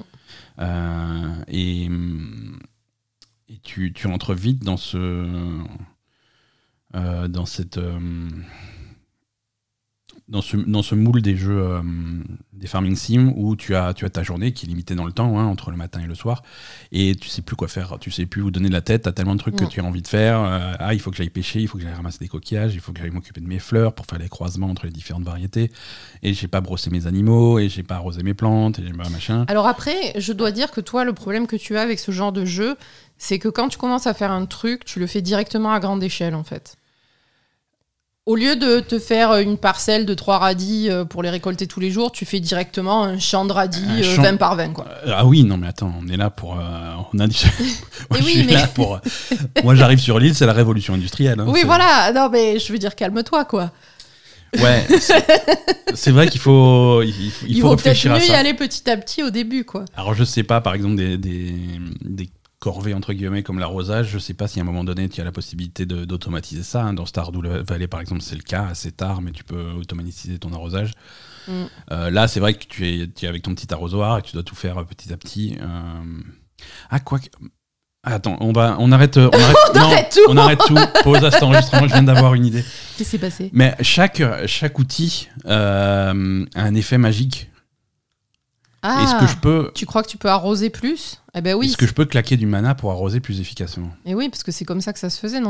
Euh, 0.60 1.34
et 1.48 1.90
et 3.50 3.58
tu, 3.62 3.92
tu 3.94 4.06
entres 4.08 4.34
vite 4.34 4.62
dans 4.62 4.76
ce. 4.76 5.26
dans 6.92 7.46
cette. 7.46 7.80
Dans 10.28 10.42
ce, 10.42 10.56
dans 10.56 10.82
ce 10.82 10.94
moule 10.94 11.22
des 11.22 11.36
jeux 11.36 11.58
euh, 11.58 11.80
des 12.52 12.66
farming 12.66 12.96
sim 12.96 13.32
où 13.36 13.56
tu 13.56 13.74
as, 13.74 13.94
tu 13.94 14.04
as 14.04 14.10
ta 14.10 14.22
journée 14.22 14.52
qui 14.52 14.66
est 14.66 14.68
limitée 14.68 14.94
dans 14.94 15.04
le 15.06 15.12
temps, 15.12 15.38
hein, 15.38 15.44
entre 15.46 15.70
le 15.70 15.76
matin 15.76 16.00
et 16.02 16.06
le 16.06 16.14
soir, 16.14 16.42
et 16.92 17.14
tu 17.14 17.28
sais 17.28 17.40
plus 17.40 17.56
quoi 17.56 17.68
faire, 17.68 17.96
tu 18.00 18.10
sais 18.10 18.26
plus 18.26 18.42
où 18.42 18.50
donner 18.50 18.68
de 18.68 18.74
la 18.74 18.80
tête, 18.80 19.02
tu 19.04 19.08
as 19.08 19.12
tellement 19.12 19.34
de 19.34 19.40
trucs 19.40 19.58
Non. 19.60 19.66
que 19.66 19.72
tu 19.72 19.80
as 19.80 19.84
envie 19.84 20.02
de 20.02 20.08
faire. 20.08 20.40
euh, 20.40 20.74
ah, 20.78 20.92
il 20.92 21.00
faut 21.00 21.10
que 21.10 21.16
j'aille 21.16 21.30
pêcher, 21.30 21.60
il 21.60 21.68
faut 21.68 21.78
que 21.78 21.84
j'aille 21.84 21.94
ramasser 21.94 22.18
des 22.18 22.28
coquillages, 22.28 22.74
il 22.74 22.80
faut 22.80 22.92
que 22.92 22.98
j'aille 23.00 23.10
m'occuper 23.10 23.40
de 23.40 23.46
mes 23.46 23.58
fleurs 23.60 23.94
pour 23.94 24.06
faire 24.06 24.18
les 24.18 24.28
croisements 24.28 24.68
entre 24.68 24.86
les 24.86 24.92
différentes 24.92 25.24
variétés, 25.24 25.70
et 26.22 26.34
j'ai 26.34 26.48
pas 26.48 26.60
brossé 26.60 26.90
mes 26.90 27.06
animaux, 27.06 27.58
et 27.58 27.68
j'ai 27.68 27.82
pas 27.82 27.94
arrosé 27.96 28.22
mes 28.22 28.34
plantes, 28.34 28.78
et 28.80 28.82
j'ai 28.86 28.92
pas 28.92 29.08
machin. 29.08 29.44
Alors 29.48 29.66
après, 29.66 30.12
je 30.18 30.32
dois 30.32 30.50
dire 30.50 30.70
que 30.70 30.80
toi, 30.80 31.04
le 31.04 31.12
problème 31.12 31.46
que 31.46 31.56
tu 31.56 31.76
as 31.76 31.82
avec 31.82 31.98
ce 31.98 32.10
genre 32.10 32.32
de 32.32 32.44
jeu, 32.44 32.76
c'est 33.18 33.38
que 33.38 33.48
quand 33.48 33.68
tu 33.68 33.78
commences 33.78 34.06
à 34.06 34.14
faire 34.14 34.30
un 34.32 34.46
truc, 34.46 34.84
tu 34.84 34.98
le 35.00 35.06
fais 35.06 35.22
directement 35.22 35.72
à 35.72 35.80
grande 35.80 36.02
échelle, 36.02 36.34
en 36.34 36.44
fait. 36.44 36.76
Au 38.28 38.36
lieu 38.36 38.56
de 38.56 38.80
te 38.80 38.98
faire 38.98 39.34
une 39.36 39.56
parcelle 39.56 40.04
de 40.04 40.12
trois 40.12 40.36
radis 40.36 40.88
euh, 40.90 41.06
pour 41.06 41.22
les 41.22 41.30
récolter 41.30 41.66
tous 41.66 41.80
les 41.80 41.90
jours, 41.90 42.12
tu 42.12 42.26
fais 42.26 42.40
directement 42.40 43.02
un 43.04 43.18
champ 43.18 43.46
de 43.46 43.52
radis 43.52 43.82
Un 43.88 43.98
euh, 44.00 44.02
champ- 44.16 44.22
20 44.22 44.36
par 44.36 44.54
20, 44.54 44.74
quoi. 44.74 44.84
Euh, 45.06 45.12
Ah 45.16 45.24
oui, 45.24 45.44
non 45.44 45.56
mais 45.56 45.66
attends, 45.68 45.94
on 45.98 46.06
est 46.08 46.16
là 46.18 46.28
pour... 46.28 46.58
euh, 46.58 46.62
on 47.14 47.18
a 47.20 47.26
Moi, 48.10 48.18
Eh 48.20 48.22
oui, 48.22 48.44
mais- 48.46 48.52
là 48.52 48.66
pour... 48.66 49.00
Moi 49.64 49.74
j'arrive 49.76 49.98
sur 49.98 50.18
l'île, 50.18 50.34
c'est 50.34 50.44
la 50.44 50.52
révolution 50.52 50.92
industrielle. 50.92 51.40
hein, 51.40 51.46
oui, 51.48 51.62
voilà. 51.64 52.12
Non, 52.12 52.28
mais 52.30 52.58
je 52.58 52.70
veux 52.70 52.78
dire, 52.78 52.94
calme-toi, 52.94 53.46
quoi. 53.46 53.70
Ouais, 54.60 54.86
c'est- 55.94 56.10
vrai 56.10 56.28
qu'il 56.28 56.40
faut, 56.40 57.02
il, 57.02 57.12
faut- 57.30 57.46
il 57.48 57.56
Il, 57.56 57.60
faut 57.62 57.68
vaut 57.68 57.76
peut-être 57.76 57.84
réfléchir 57.86 58.12
à 58.12 58.18
mieux 58.18 58.24
y 58.24 58.28
ça. 58.28 58.38
aller 58.38 58.52
petit 58.54 58.90
à 58.90 58.96
petit 58.98 59.22
au 59.22 59.30
début, 59.30 59.64
quoi. 59.64 59.84
Alors 59.96 60.12
je 60.14 60.24
sais 60.24 60.42
pas, 60.42 60.60
par 60.60 60.74
exemple 60.74 60.96
des, 60.96 61.16
des, 61.18 61.54
des 62.02 62.28
corvées 62.60 62.94
entre 62.94 63.12
guillemets 63.12 63.42
comme 63.42 63.58
l'arrosage, 63.58 64.08
je 64.10 64.18
sais 64.18 64.34
pas 64.34 64.48
si 64.48 64.58
à 64.58 64.62
un 64.62 64.66
moment 64.66 64.82
donné 64.84 65.08
tu 65.08 65.20
as 65.20 65.24
la 65.24 65.32
possibilité 65.32 65.86
d'automatiser 65.86 66.62
ça. 66.62 66.82
hein. 66.84 66.92
Dans 66.94 67.06
Stardew 67.06 67.40
Valley 67.66 67.86
par 67.86 68.00
exemple 68.00 68.20
c'est 68.22 68.34
le 68.36 68.42
cas 68.42 68.66
assez 68.66 68.90
tard, 68.92 69.22
mais 69.22 69.30
tu 69.32 69.44
peux 69.44 69.70
automatiser 69.72 70.38
ton 70.38 70.52
arrosage. 70.52 70.90
Mm. 71.46 71.52
Euh, 71.92 72.10
là 72.10 72.26
c'est 72.28 72.40
vrai 72.40 72.54
que 72.54 72.64
tu 72.66 72.86
es, 72.88 73.06
tu 73.08 73.24
es 73.26 73.28
avec 73.28 73.42
ton 73.42 73.54
petit 73.54 73.72
arrosoir 73.72 74.18
et 74.18 74.22
tu 74.22 74.32
dois 74.32 74.42
tout 74.42 74.56
faire 74.56 74.78
euh, 74.78 74.84
petit 74.84 75.12
à 75.12 75.16
petit. 75.16 75.56
euh. 75.60 76.02
Ah 76.90 76.98
quoi 77.00 77.18
que... 77.20 77.26
Ah, 78.04 78.14
Attends, 78.14 78.36
on 78.40 78.52
va, 78.52 78.76
on 78.78 78.90
arrête, 78.92 79.16
on 79.18 79.28
arrête, 79.32 79.56
On 79.74 79.78
non, 79.78 79.84
arrête 79.86 80.12
tout. 80.14 80.20
on 80.30 80.36
arrête 80.36 80.60
tout. 80.66 80.76
Pause 81.02 81.24
à 81.24 81.30
cet 81.32 81.42
enregistrement. 81.42 81.86
Je 81.88 81.92
viens 81.92 82.02
d'avoir 82.04 82.34
une 82.34 82.46
idée. 82.46 82.62
Qu'est-ce 82.62 82.96
qui 82.96 83.04
s'est 83.04 83.18
passé? 83.18 83.50
Mais 83.52 83.74
chaque, 83.80 84.22
chaque 84.46 84.78
outil 84.78 85.28
euh, 85.46 86.44
a 86.54 86.62
un 86.62 86.74
effet 86.74 86.96
magique. 86.96 87.50
Ah, 88.82 89.02
Est-ce 89.02 89.20
que 89.24 89.26
je 89.32 89.36
peux, 89.38 89.72
tu 89.74 89.86
crois 89.86 90.02
que 90.04 90.08
tu 90.08 90.18
peux 90.18 90.28
arroser 90.28 90.70
plus? 90.70 91.20
Eh 91.34 91.40
ben 91.40 91.54
oui. 91.56 91.66
est-ce 91.66 91.76
que 91.76 91.86
je 91.86 91.92
peux 91.92 92.04
claquer 92.04 92.36
du 92.36 92.46
mana 92.46 92.74
pour 92.76 92.92
arroser 92.92 93.18
plus 93.18 93.40
efficacement? 93.40 93.90
Et 94.04 94.14
oui, 94.14 94.28
parce 94.28 94.44
que 94.44 94.52
c'est 94.52 94.64
comme 94.64 94.80
ça 94.80 94.92
que 94.92 94.98
ça 95.00 95.10
se 95.10 95.18
faisait 95.18 95.40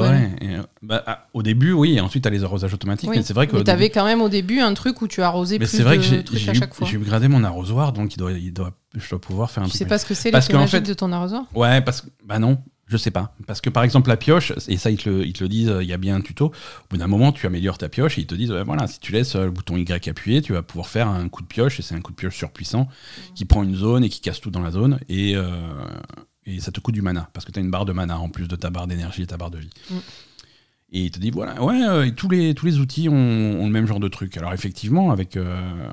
ouais, 0.00 0.30
et, 0.40 0.56
euh, 0.56 0.62
bah, 0.82 1.02
ah, 1.06 1.26
au 1.34 1.42
début, 1.42 1.72
oui, 1.72 1.96
et 1.96 2.00
ensuite, 2.00 2.22
tu 2.22 2.28
as 2.28 2.30
les 2.30 2.44
arrosages 2.44 2.72
automatiques. 2.72 3.10
Oui. 3.10 3.16
Mais 3.18 3.22
c'est 3.22 3.34
vrai 3.34 3.46
que. 3.46 3.56
Mais 3.56 3.64
t'avais 3.64 3.90
quand 3.90 4.04
même 4.06 4.22
au 4.22 4.28
début 4.30 4.60
un 4.60 4.72
truc 4.74 5.02
où 5.02 5.08
tu 5.08 5.20
arrosais 5.22 5.58
mais 5.58 5.66
plus 5.66 5.76
c'est 5.76 5.82
vrai 5.82 5.96
de 5.98 6.02
que 6.02 6.08
j'ai 6.08 6.24
trucs 6.24 6.38
j'ai 6.38 6.50
à 6.50 6.54
chaque 6.54 6.72
fois. 6.74 6.86
j'ai 6.86 6.96
upgradé 6.96 7.28
mon 7.28 7.44
arrosoir, 7.44 7.92
donc 7.92 8.14
il 8.14 8.18
doit, 8.18 8.32
il 8.32 8.52
doit, 8.52 8.72
je 8.94 9.08
dois 9.10 9.20
pouvoir 9.20 9.50
faire 9.50 9.62
un 9.64 9.66
Tu 9.66 9.70
truc. 9.72 9.78
sais 9.80 9.86
pas 9.86 9.98
ce 9.98 10.06
que 10.06 10.14
c'est 10.14 10.30
magique 10.32 10.70
fait- 10.70 10.80
de 10.80 10.94
ton 10.94 11.12
arrosoir? 11.12 11.44
Ouais, 11.54 11.82
parce 11.82 12.00
que. 12.00 12.06
Bah 12.24 12.38
non, 12.38 12.58
je 12.88 12.96
sais 12.96 13.10
pas. 13.10 13.34
Parce 13.46 13.60
que 13.60 13.70
par 13.70 13.84
exemple, 13.84 14.08
la 14.08 14.16
pioche, 14.16 14.52
et 14.66 14.76
ça, 14.76 14.90
ils 14.90 14.96
te 14.96 15.08
le, 15.08 15.26
ils 15.26 15.32
te 15.32 15.44
le 15.44 15.48
disent, 15.48 15.68
euh, 15.68 15.82
il 15.82 15.88
y 15.88 15.92
a 15.92 15.98
bien 15.98 16.16
un 16.16 16.20
tuto. 16.20 16.46
Au 16.46 16.52
bout 16.90 16.96
d'un 16.96 17.06
moment, 17.06 17.32
tu 17.32 17.46
améliores 17.46 17.78
ta 17.78 17.88
pioche 17.88 18.18
et 18.18 18.22
ils 18.22 18.26
te 18.26 18.34
disent, 18.34 18.50
voilà, 18.50 18.86
si 18.86 18.98
tu 18.98 19.12
laisses 19.12 19.36
euh, 19.36 19.44
le 19.44 19.50
bouton 19.50 19.76
Y 19.76 20.08
appuyé, 20.08 20.42
tu 20.42 20.54
vas 20.54 20.62
pouvoir 20.62 20.88
faire 20.88 21.06
un 21.08 21.28
coup 21.28 21.42
de 21.42 21.46
pioche, 21.46 21.78
et 21.78 21.82
c'est 21.82 21.94
un 21.94 22.00
coup 22.00 22.12
de 22.12 22.16
pioche 22.16 22.36
surpuissant 22.36 22.88
qui 23.34 23.44
prend 23.44 23.62
une 23.62 23.76
zone 23.76 24.04
et 24.04 24.08
qui 24.08 24.20
casse 24.20 24.40
tout 24.40 24.50
dans 24.50 24.62
la 24.62 24.70
zone, 24.70 24.98
et, 25.08 25.36
euh, 25.36 25.44
et 26.46 26.60
ça 26.60 26.72
te 26.72 26.80
coûte 26.80 26.94
du 26.94 27.02
mana, 27.02 27.28
parce 27.34 27.44
que 27.44 27.52
tu 27.52 27.58
as 27.58 27.62
une 27.62 27.70
barre 27.70 27.84
de 27.84 27.92
mana 27.92 28.18
en 28.18 28.30
plus 28.30 28.48
de 28.48 28.56
ta 28.56 28.70
barre 28.70 28.86
d'énergie 28.86 29.22
et 29.22 29.26
ta 29.26 29.36
barre 29.36 29.50
de 29.50 29.58
vie. 29.58 29.70
Mm. 29.90 29.96
Et 30.90 31.00
il 31.04 31.10
te 31.10 31.18
dit, 31.18 31.30
voilà, 31.30 31.62
ouais, 31.62 31.82
euh, 31.82 32.06
et 32.06 32.14
tous, 32.14 32.30
les, 32.30 32.54
tous 32.54 32.64
les 32.64 32.78
outils 32.78 33.08
ont, 33.08 33.14
ont 33.14 33.66
le 33.66 33.72
même 33.72 33.86
genre 33.86 34.00
de 34.00 34.08
truc. 34.08 34.36
Alors 34.38 34.54
effectivement, 34.54 35.10
avec. 35.10 35.36
euh, 35.36 35.90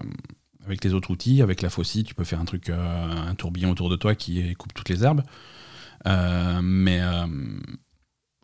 avec 0.66 0.84
les 0.84 0.96
autres 0.96 1.12
outils, 1.12 1.44
avec 1.44 1.62
la 1.62 1.70
faucille, 1.70 2.04
tu 2.04 2.16
peux 2.16 2.24
faire 2.24 2.40
un 2.40 2.46
truc, 2.46 2.72
un 2.72 3.36
tourbillon 3.36 3.70
autour 3.70 3.88
de 3.88 3.96
toi 3.96 4.16
qui 4.16 4.56
coupe 4.56 4.74
toutes 4.74 4.90
les 4.90 5.04
herbes. 5.04 5.22
Euh, 6.08 6.60
mais 6.62 7.02
euh, 7.02 7.26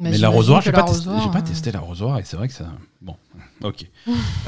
mais 0.02 0.14
j'imagine 0.14 0.22
l'arrosoir, 0.24 0.62
j'ai 0.64 0.72
pas, 0.72 0.84
testé, 0.84 1.06
pas 1.06 1.38
euh, 1.38 1.42
testé 1.42 1.72
l'arrosoir 1.72 2.18
et 2.18 2.24
c'est 2.26 2.36
vrai 2.36 2.48
que 2.48 2.56
ça. 2.56 2.66
Bon, 3.02 3.16
ok. 3.64 3.86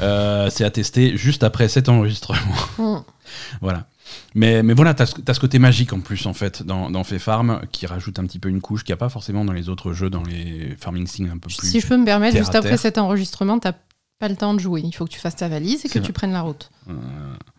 Euh, 0.02 0.50
c'est 0.50 0.64
à 0.64 0.70
tester 0.70 1.16
juste 1.16 1.44
après 1.44 1.68
cet 1.68 1.88
enregistrement. 1.88 2.40
hum. 2.78 3.04
voilà. 3.60 3.86
Mais, 4.34 4.62
mais 4.64 4.74
voilà, 4.74 4.94
t'as 4.94 5.06
ce, 5.06 5.14
t'as 5.20 5.32
ce 5.32 5.40
côté 5.40 5.60
magique 5.60 5.92
en 5.92 6.00
plus, 6.00 6.26
en 6.26 6.34
fait, 6.34 6.64
dans, 6.64 6.90
dans 6.90 7.04
Fait 7.04 7.20
Farm, 7.20 7.60
qui 7.70 7.86
rajoute 7.86 8.18
un 8.18 8.24
petit 8.24 8.40
peu 8.40 8.48
une 8.48 8.60
couche 8.60 8.82
qu'il 8.82 8.92
n'y 8.92 8.98
a 8.98 8.98
pas 8.98 9.08
forcément 9.08 9.44
dans 9.44 9.52
les 9.52 9.68
autres 9.68 9.92
jeux, 9.92 10.10
dans 10.10 10.24
les 10.24 10.74
Farming 10.76 11.06
Sim 11.06 11.26
un 11.26 11.38
peu 11.38 11.48
plus. 11.48 11.54
Si 11.62 11.80
je 11.80 11.86
peux 11.86 11.96
me 11.96 12.04
permettre, 12.04 12.36
juste 12.36 12.54
après 12.54 12.76
cet 12.76 12.98
enregistrement, 12.98 13.58
t'as 13.60 13.74
pas 14.18 14.28
le 14.28 14.36
temps 14.36 14.54
de 14.54 14.60
jouer. 14.60 14.82
Il 14.84 14.92
faut 14.92 15.04
que 15.04 15.10
tu 15.10 15.20
fasses 15.20 15.36
ta 15.36 15.48
valise 15.48 15.84
et 15.84 15.88
que 15.88 16.00
tu 16.00 16.12
prennes 16.12 16.32
la 16.32 16.42
route. 16.42 16.70
Euh, 16.88 16.92
mais, 16.92 17.53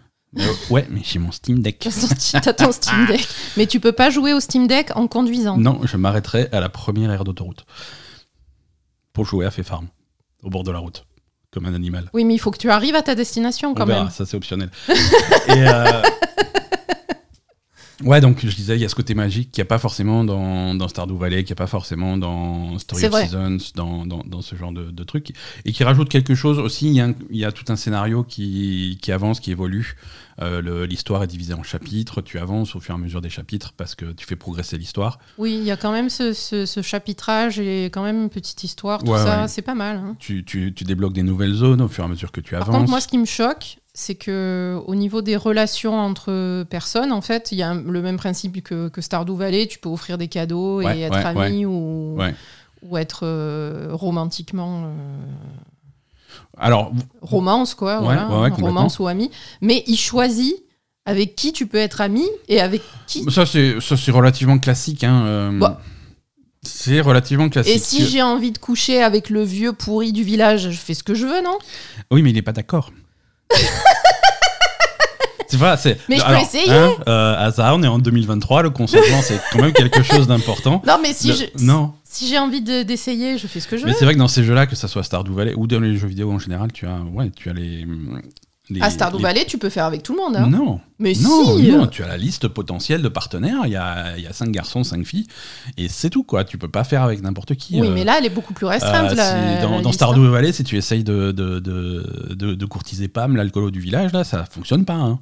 ouais, 0.70 0.86
mais 0.89 1.01
j'ai 1.04 1.20
mon 1.20 1.32
Steam 1.32 1.62
Deck. 1.62 1.80
T'as 2.42 2.54
ton 2.54 2.72
Steam 2.72 3.06
Deck. 3.08 3.27
Mais 3.58 3.65
tu 3.68 3.80
peux 3.80 3.92
pas 3.92 4.10
jouer 4.10 4.34
au 4.34 4.39
Steam 4.39 4.68
Deck 4.68 4.92
en 4.96 5.08
conduisant. 5.08 5.58
Non, 5.58 5.80
je 5.84 5.98
m'arrêterai 5.98 6.50
à 6.51 6.60
la 6.60 6.70
première 6.70 7.12
aire 7.12 7.24
d'autoroute 7.24 7.65
pour 9.13 9.25
jouer 9.25 9.46
à 9.46 9.51
Fait 9.51 9.63
Farm, 9.63 9.88
au 10.44 10.50
bord 10.50 10.63
de 10.63 10.72
la 10.72 10.80
route, 10.80 11.06
comme 11.51 11.65
un 11.65 11.74
animal. 11.74 12.10
Oui, 12.13 12.25
mais 12.25 12.34
il 12.34 12.39
faut 12.39 12.51
que 12.51 12.58
tu 12.58 12.70
arrives 12.70 12.96
à 12.96 13.01
ta 13.01 13.15
destination 13.15 13.72
On 13.72 13.74
quand 13.74 13.86
verra, 13.86 14.04
même. 14.04 14.12
ça 14.12 14.25
c'est 14.25 14.36
optionnel. 14.36 14.70
Et, 14.89 14.94
euh, 15.68 16.01
Ouais, 18.04 18.20
donc 18.20 18.46
je 18.46 18.54
disais, 18.54 18.75
il 18.75 18.82
y 18.82 18.86
a 18.86 18.89
ce 18.89 18.96
côté 18.96 19.15
magique 19.15 19.51
qu'il 19.51 19.62
n'y 19.62 19.68
a 19.68 19.70
pas 19.70 19.77
forcément 19.77 20.25
dans, 20.25 20.75
dans 20.75 20.89
Stardew 20.89 21.15
Valley, 21.18 21.46
qu'il 21.46 21.54
n'y 21.54 21.58
a 21.58 21.63
pas 21.63 21.68
forcément 21.68 22.18
dans 22.18 22.77
Story 22.77 23.06
of 23.06 23.12
vrai. 23.12 23.25
Seasons, 23.25 23.58
dans, 23.74 24.06
dans, 24.06 24.22
dans 24.25 24.42
ce 24.42 24.54
genre 24.58 24.74
de, 24.74 24.92
de 24.92 25.04
trucs, 25.06 25.32
et 25.63 25.72
qui 25.72 25.82
rajoute 25.86 26.10
quelque 26.10 26.36
chose 26.36 26.60
aussi. 26.60 26.88
Il 26.94 27.15
y 27.32 27.38
y 27.38 27.46
a 27.46 27.51
tout 27.54 27.63
un 27.70 27.77
scénario 27.77 28.24
qui, 28.25 29.00
qui 29.01 29.13
avance, 29.13 29.39
qui 29.39 29.51
évolue. 29.51 29.96
Euh, 30.42 30.86
L'histoire 30.86 31.24
est 31.24 31.27
divisée 31.27 31.54
en 31.54 31.63
chapitres, 31.63 32.22
tu 32.22 32.39
avances 32.39 32.75
au 32.75 32.80
fur 32.82 32.94
et 32.94 32.98
à 32.98 33.01
mesure 33.01 33.22
des 33.22 33.30
chapitres 33.30 33.74
parce 33.77 33.96
que 33.96 34.12
tu 34.12 34.25
fais 34.25 34.36
progresser 34.36 34.77
l'histoire. 34.77 35.18
Oui, 35.38 35.56
il 35.58 35.63
y 35.63 35.72
a 35.72 35.77
quand 35.77 35.92
même 35.94 36.10
ce, 36.10 36.34
ce- 36.34 36.65
ce 36.65 36.82
chapitrage 36.82 37.60
et 37.60 37.86
quand 37.86 38.04
même 38.04 38.24
une 38.24 38.30
petite 38.30 38.63
histoire, 38.63 39.01
tout 39.04 39.12
Ouais, 39.12 39.18
ça, 39.24 39.44
ouais. 39.44 39.48
c'est 39.48 39.62
pas 39.62 39.75
mal. 39.75 39.98
hein. 39.98 40.15
Tu, 40.20 40.44
tu, 40.44 40.74
tu 40.74 40.84
débloques 40.84 41.13
des 41.13 41.24
nouvelles 41.24 41.54
zones 41.54 41.82
au 41.82 41.88
fur 41.88 42.04
et 42.04 42.08
à 42.08 42.10
mesure 42.10 42.32
que 42.34 42.42
tu 42.42 42.51
Par 42.51 42.63
avances. 42.63 42.75
contre, 42.80 42.89
moi, 42.89 43.00
ce 43.00 43.08
qui 43.08 43.18
me 43.18 43.25
choque, 43.25 43.77
c'est 43.94 44.15
que 44.15 44.77
au 44.88 44.94
niveau 44.96 45.22
des 45.22 45.38
relations 45.38 45.98
entre 45.98 46.63
personnes, 46.65 47.13
en 47.13 47.22
fait, 47.22 47.54
il 47.54 47.58
y 47.58 47.63
a 47.63 47.74
le 47.74 48.01
même 48.01 48.18
principe 48.18 48.62
que, 48.62 48.89
que 48.89 49.00
Stardew 49.01 49.36
Valley. 49.38 49.68
Tu 49.68 49.80
peux 49.80 49.88
offrir 49.88 50.18
des 50.18 50.27
cadeaux 50.27 50.82
et 50.82 51.00
être 51.01 51.25
ami 51.25 51.65
ou, 51.65 52.18
ou 52.82 52.98
être 52.98 53.22
euh, 53.24 53.88
romantiquement 53.94 54.84
euh, 54.84 54.89
Alors, 56.57 56.91
romance 57.21 57.75
quoi, 57.75 57.97
Ouais, 58.00 58.03
voilà, 58.05 58.39
ouais, 58.41 58.50
romance 58.50 59.00
ou 59.00 59.07
ami. 59.07 59.29
Mais 59.62 59.83
il 59.88 59.97
choisit 59.97 60.55
avec 61.05 61.35
qui 61.35 61.53
tu 61.53 61.67
peux 61.67 61.77
être 61.77 62.01
ami 62.01 62.25
et 62.47 62.62
avec 62.62 62.81
qui. 63.07 63.29
ça 63.31 63.45
c'est 63.45 63.79
ça, 63.81 63.95
c'est 63.97 64.12
relativement 64.12 64.57
classique. 64.59 65.03
Hein, 65.03 65.25
euh, 65.25 65.59
Bah. 65.59 65.81
C'est 66.63 67.00
relativement 67.00 67.47
classique. 67.50 67.75
Et 67.75 67.77
si 67.77 68.07
j'ai 68.07 68.24
envie 68.24 68.51
de 68.51 68.57
coucher 68.57 69.03
avec 69.03 69.29
le 69.29 69.43
vieux 69.43 69.71
pourri 69.71 70.12
du 70.12 70.24
village, 70.24 70.71
je 70.71 70.77
fais 70.77 70.95
ce 70.95 71.03
que 71.03 71.13
je 71.13 71.27
veux, 71.27 71.43
non? 71.43 71.59
Oui, 72.09 72.24
mais 72.24 72.31
il 72.31 72.38
est 72.38 72.41
pas 72.41 72.53
d'accord. 72.53 72.91
c'est 75.55 75.59
voilà, 75.59 75.77
c'est. 75.77 76.00
Mais 76.09 76.17
je 76.17 76.25
peux 76.25 76.38
essayer. 76.38 76.71
hein, 76.71 76.91
euh, 77.07 77.35
hasard, 77.38 77.75
on 77.75 77.83
est 77.83 77.88
en 77.88 78.00
2023, 78.00 78.63
le 78.63 78.69
consentement 78.69 79.21
c'est 79.21 79.39
quand 79.51 79.62
même 79.62 79.74
quelque 79.74 80.03
chose 80.03 80.27
d'important. 80.27 80.81
Non, 80.85 80.97
mais 81.01 81.13
si 81.13 81.29
Le- 81.29 81.33
je- 81.35 81.63
Non, 81.65 81.93
si 82.03 82.27
j'ai 82.27 82.38
envie 82.39 82.62
de- 82.62 82.83
d'essayer, 82.83 83.38
je 83.38 83.47
fais 83.47 83.59
ce 83.59 83.67
que 83.67 83.77
je 83.77 83.85
mais 83.85 83.91
veux. 83.91 83.97
c'est 83.97 84.05
vrai 84.05 84.13
que 84.13 84.19
dans 84.19 84.27
ces 84.27 84.43
jeux-là, 84.43 84.67
que 84.67 84.75
ça 84.75 84.88
soit 84.88 85.03
Stardew 85.03 85.33
Valley 85.33 85.53
ou 85.55 85.67
dans 85.67 85.79
les 85.79 85.97
jeux 85.97 86.07
vidéo 86.07 86.31
en 86.31 86.39
général, 86.39 86.71
tu 86.71 86.85
as, 86.88 87.00
ouais, 87.13 87.29
tu 87.35 87.50
as 87.50 87.53
les. 87.53 87.85
les 88.69 88.81
À 88.81 88.89
Stardew 88.89 89.17
les- 89.17 89.24
Valley, 89.24 89.45
tu 89.45 89.57
peux 89.59 89.69
faire 89.69 89.85
avec 89.85 90.01
tout 90.01 90.13
le 90.13 90.19
monde. 90.19 90.35
Hein. 90.38 90.47
Non, 90.50 90.79
Mais 90.97 91.13
non, 91.21 91.57
si 91.57 91.69
non, 91.71 91.85
tu 91.88 92.01
as 92.03 92.07
la 92.07 92.17
liste 92.17 92.47
potentielle 92.47 93.01
de 93.03 93.09
partenaires. 93.09 93.59
Il 93.65 93.71
y 93.71 93.75
a, 93.75 94.17
il 94.17 94.24
y 94.24 94.27
a 94.27 94.33
cinq 94.33 94.50
garçons, 94.50 94.83
cinq 94.83 95.05
filles, 95.05 95.27
et 95.77 95.88
c'est 95.88 96.09
tout 96.09 96.24
quoi. 96.24 96.43
Tu 96.45 96.57
peux 96.57 96.67
pas 96.69 96.83
faire 96.83 97.03
avec 97.03 97.21
n'importe 97.21 97.53
qui. 97.55 97.79
Oui, 97.79 97.88
euh, 97.89 97.91
mais 97.93 98.03
là, 98.03 98.15
elle 98.17 98.25
est 98.25 98.29
beaucoup 98.31 98.53
plus 98.53 98.65
restreinte. 98.65 99.12
Euh, 99.12 99.15
la- 99.15 99.62
dans 99.62 99.69
la 99.71 99.81
dans 99.81 99.89
liste. 99.89 99.93
Stardew 99.93 100.27
Valley, 100.31 100.51
si 100.51 100.63
tu 100.63 100.77
essayes 100.77 101.03
de, 101.03 101.31
de, 101.31 101.59
de, 101.59 102.33
de- 102.33 102.53
de 102.55 102.65
courtiser 102.65 103.07
Pam, 103.07 103.35
l'alcoolo 103.35 103.69
du 103.69 103.79
village, 103.81 104.12
là, 104.13 104.24
ça 104.24 104.45
fonctionne 104.50 104.83
pas. 104.85 104.93
hein. 104.95 105.19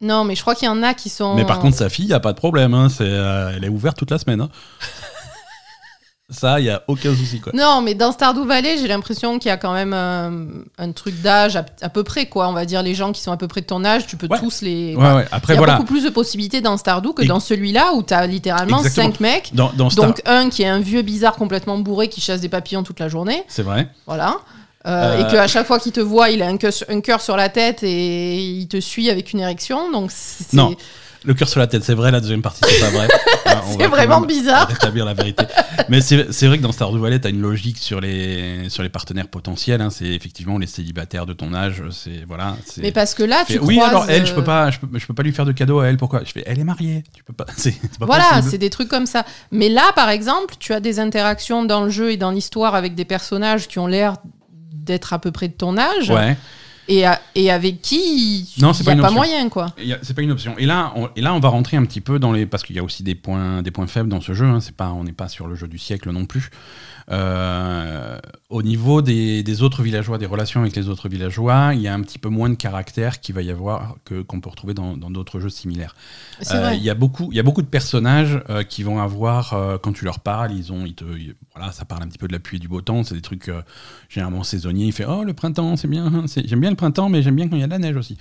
Non, 0.00 0.22
mais 0.24 0.34
je 0.36 0.42
crois 0.42 0.54
qu'il 0.54 0.66
y 0.66 0.70
en 0.70 0.82
a 0.82 0.94
qui 0.94 1.08
sont. 1.08 1.34
Mais 1.34 1.44
par 1.44 1.58
contre, 1.58 1.76
sa 1.76 1.88
fille, 1.88 2.04
il 2.06 2.14
a 2.14 2.20
pas 2.20 2.32
de 2.32 2.38
problème. 2.38 2.72
hein. 2.74 2.88
C'est, 2.88 3.02
euh, 3.04 3.52
elle 3.56 3.64
est 3.64 3.68
ouverte 3.68 3.96
toute 3.98 4.10
la 4.12 4.18
semaine. 4.18 4.40
hein. 4.40 4.48
ça, 6.30 6.60
il 6.60 6.66
y 6.66 6.70
a 6.70 6.82
aucun 6.88 7.14
souci. 7.16 7.40
Quoi. 7.40 7.52
Non, 7.54 7.80
mais 7.80 7.94
dans 7.94 8.12
Stardew 8.12 8.44
Valley, 8.46 8.76
j'ai 8.78 8.86
l'impression 8.86 9.38
qu'il 9.38 9.48
y 9.48 9.52
a 9.52 9.56
quand 9.56 9.72
même 9.72 9.94
un, 9.94 10.32
un 10.76 10.92
truc 10.92 11.20
d'âge 11.22 11.56
à, 11.56 11.64
à 11.80 11.88
peu 11.88 12.04
près, 12.04 12.26
quoi. 12.26 12.48
On 12.48 12.52
va 12.52 12.66
dire 12.66 12.82
les 12.82 12.94
gens 12.94 13.12
qui 13.12 13.22
sont 13.22 13.32
à 13.32 13.36
peu 13.38 13.48
près 13.48 13.62
de 13.62 13.66
ton 13.66 13.82
âge, 13.84 14.06
tu 14.06 14.16
peux 14.18 14.26
Ouais. 14.30 14.38
tous 14.38 14.60
les. 14.60 14.94
Ouais, 14.94 15.14
ouais. 15.14 15.26
Après, 15.32 15.54
Il 15.54 15.56
y 15.56 15.58
a 15.58 15.60
voilà. 15.60 15.76
beaucoup 15.78 15.86
plus 15.92 16.04
de 16.04 16.10
possibilités 16.10 16.60
dans 16.60 16.76
Stardew 16.76 17.12
que 17.14 17.22
Et- 17.22 17.26
dans 17.26 17.40
celui-là 17.40 17.94
où 17.94 18.02
tu 18.02 18.12
as 18.12 18.26
littéralement 18.26 18.78
Exactement. 18.80 19.06
cinq 19.12 19.20
mecs. 19.20 19.50
Dans, 19.54 19.72
dans 19.72 19.88
Star... 19.88 20.06
Donc 20.06 20.20
un 20.26 20.50
qui 20.50 20.62
est 20.62 20.68
un 20.68 20.80
vieux 20.80 21.02
bizarre 21.02 21.34
complètement 21.36 21.78
bourré 21.78 22.08
qui 22.08 22.20
chasse 22.20 22.40
des 22.42 22.50
papillons 22.50 22.82
toute 22.82 23.00
la 23.00 23.08
journée, 23.08 23.42
C'est 23.48 23.62
vrai. 23.62 23.88
voilà. 24.06 24.36
Euh, 24.88 25.18
Euh, 25.18 25.28
Et 25.28 25.30
qu'à 25.30 25.46
chaque 25.46 25.66
fois 25.66 25.78
qu'il 25.78 25.92
te 25.92 26.00
voit, 26.00 26.30
il 26.30 26.42
a 26.42 26.48
un 26.48 26.56
cœur, 26.56 27.20
sur 27.20 27.36
la 27.36 27.48
tête 27.48 27.82
et 27.82 28.36
il 28.38 28.68
te 28.68 28.80
suit 28.80 29.10
avec 29.10 29.32
une 29.32 29.40
érection. 29.40 29.90
Donc 29.92 30.10
Non, 30.52 30.74
Le 31.24 31.34
cœur 31.34 31.48
sur 31.48 31.60
la 31.60 31.66
tête, 31.66 31.84
c'est 31.84 31.94
vrai. 31.94 32.10
La 32.10 32.20
deuxième 32.20 32.42
partie, 32.42 32.60
c'est 32.66 32.80
pas 32.80 32.90
vrai. 32.90 33.08
Hein, 33.46 33.60
on 33.68 33.78
C'est 33.78 33.86
vraiment 33.88 34.20
bizarre. 34.20 34.68
Rétablir 34.68 35.04
la 35.04 35.14
vérité. 35.14 35.44
Mais 35.88 36.00
c'est 36.00 36.46
vrai 36.46 36.58
que 36.58 36.62
dans 36.62 36.72
Stardew 36.72 36.98
Valley, 37.00 37.20
tu 37.20 37.26
as 37.26 37.30
une 37.30 37.40
logique 37.42 37.76
sur 37.78 38.00
les, 38.00 38.68
sur 38.70 38.82
les 38.82 38.88
partenaires 38.88 39.28
potentiels. 39.28 39.80
hein. 39.80 39.90
C'est 39.90 40.06
effectivement 40.06 40.58
les 40.58 40.66
célibataires 40.66 41.26
de 41.26 41.32
ton 41.32 41.52
âge. 41.54 41.82
C'est 41.90 42.24
voilà. 42.26 42.56
Mais 42.78 42.92
parce 42.92 43.14
que 43.14 43.24
là, 43.24 43.42
tu 43.46 43.54
Fait, 43.54 43.58
oui, 43.58 43.76
croises, 43.76 43.90
alors 43.90 44.06
elle, 44.08 44.26
je 44.26 44.32
peux 44.32 44.40
euh, 44.40 44.44
pas, 44.44 44.70
je 44.70 44.78
peux, 44.78 44.86
je 44.98 45.06
peux 45.06 45.14
pas 45.14 45.22
lui 45.24 45.32
faire 45.32 45.44
de 45.44 45.52
cadeau 45.52 45.80
à 45.80 45.88
elle. 45.88 45.96
Pourquoi? 45.96 46.22
Je 46.24 46.30
fais, 46.32 46.44
elle 46.46 46.60
est 46.60 46.64
mariée. 46.64 47.02
Tu 47.12 47.24
peux 47.24 47.32
pas. 47.34 47.46
C'est 47.56 47.74
pas 47.98 48.06
Voilà, 48.06 48.40
c'est 48.42 48.58
des 48.58 48.70
trucs 48.70 48.88
comme 48.88 49.06
ça. 49.06 49.24
Mais 49.50 49.68
là, 49.68 49.90
par 49.96 50.08
exemple, 50.08 50.54
tu 50.58 50.72
as 50.72 50.80
des 50.80 50.98
interactions 51.00 51.64
dans 51.64 51.84
le 51.84 51.90
jeu 51.90 52.12
et 52.12 52.16
dans 52.16 52.30
l'histoire 52.30 52.74
avec 52.74 52.94
des 52.94 53.04
personnages 53.04 53.66
qui 53.68 53.78
ont 53.78 53.86
l'air 53.88 54.14
d'être 54.72 55.12
à 55.12 55.18
peu 55.18 55.30
près 55.32 55.48
de 55.48 55.52
ton 55.54 55.76
âge 55.78 56.10
Ouais. 56.10 56.36
et, 56.88 57.04
à- 57.06 57.20
et 57.34 57.50
avec 57.50 57.82
qui 57.82 58.48
Non, 58.60 58.72
c'est 58.72 58.84
pas 58.84 58.92
une 58.92 58.98
pas 59.00 59.08
option. 59.08 59.16
moyen, 59.16 59.48
quoi. 59.48 59.74
C'est 60.02 60.14
pas 60.14 60.22
une 60.22 60.30
option. 60.30 60.54
Et 60.58 60.66
là, 60.66 60.92
on, 60.96 61.08
et 61.16 61.20
là, 61.20 61.34
on 61.34 61.40
va 61.40 61.48
rentrer 61.48 61.76
un 61.76 61.84
petit 61.84 62.00
peu 62.00 62.18
dans 62.18 62.32
les 62.32 62.46
parce 62.46 62.62
qu'il 62.62 62.76
y 62.76 62.78
a 62.78 62.82
aussi 62.84 63.02
des 63.02 63.14
points, 63.14 63.62
des 63.62 63.70
points 63.70 63.86
faibles 63.86 64.08
dans 64.08 64.20
ce 64.20 64.32
jeu. 64.34 64.46
Hein. 64.46 64.60
C'est 64.60 64.74
pas, 64.76 64.90
on 64.92 65.04
n'est 65.04 65.12
pas 65.12 65.28
sur 65.28 65.46
le 65.46 65.54
jeu 65.54 65.68
du 65.68 65.78
siècle 65.78 66.10
non 66.10 66.24
plus. 66.26 66.50
Euh, 67.10 68.18
au 68.50 68.62
niveau 68.62 69.02
des, 69.02 69.42
des 69.42 69.62
autres 69.62 69.82
villageois, 69.82 70.18
des 70.18 70.26
relations 70.26 70.60
avec 70.60 70.74
les 70.76 70.88
autres 70.88 71.08
villageois, 71.08 71.70
il 71.74 71.80
y 71.80 71.88
a 71.88 71.94
un 71.94 72.00
petit 72.00 72.18
peu 72.18 72.28
moins 72.28 72.48
de 72.48 72.54
caractère 72.54 73.20
qu'il 73.20 73.34
va 73.34 73.42
y 73.42 73.50
avoir 73.50 73.96
que 74.04 74.22
qu'on 74.22 74.40
peut 74.40 74.48
retrouver 74.50 74.74
dans 74.74 74.96
d'autres 74.96 75.38
jeux 75.40 75.48
similaires. 75.50 75.94
Euh. 76.52 76.72
Il 76.74 76.82
y 76.82 76.90
a 76.90 76.94
beaucoup, 76.94 77.28
il 77.30 77.36
y 77.36 77.40
a 77.40 77.42
beaucoup 77.42 77.62
de 77.62 77.66
personnages 77.66 78.40
euh, 78.48 78.62
qui 78.62 78.82
vont 78.82 79.00
avoir 79.00 79.54
quand 79.82 79.92
tu 79.92 80.04
leur 80.04 80.20
parles, 80.20 80.52
ils 80.52 80.72
ont, 80.72 80.84
ils 80.86 80.94
te, 80.94 81.04
ils- 81.04 81.34
voilà, 81.54 81.72
ça 81.72 81.84
parle 81.84 82.02
un 82.04 82.06
petit 82.08 82.18
peu 82.18 82.28
de 82.28 82.32
la 82.32 82.38
pluie 82.38 82.56
et 82.58 82.60
du 82.60 82.68
beau 82.68 82.80
temps. 82.80 83.02
C'est 83.04 83.14
des 83.14 83.20
trucs 83.22 83.50
généralement 84.08 84.42
saisonniers. 84.44 84.86
Il 84.86 84.92
fait 84.92 85.04
oh 85.06 85.24
le 85.24 85.32
printemps, 85.34 85.76
c'est 85.76 85.88
bien, 85.88 86.06
hein, 86.06 86.24
j'aime 86.44 86.60
bien 86.60 86.70
le 86.70 86.76
printemps, 86.76 87.08
mais 87.08 87.22
j'aime 87.22 87.36
bien 87.36 87.48
quand 87.48 87.56
il 87.56 87.60
y 87.60 87.64
a 87.64 87.66
de 87.66 87.72
la 87.72 87.78
neige 87.78 87.96
aussi. 87.96 88.16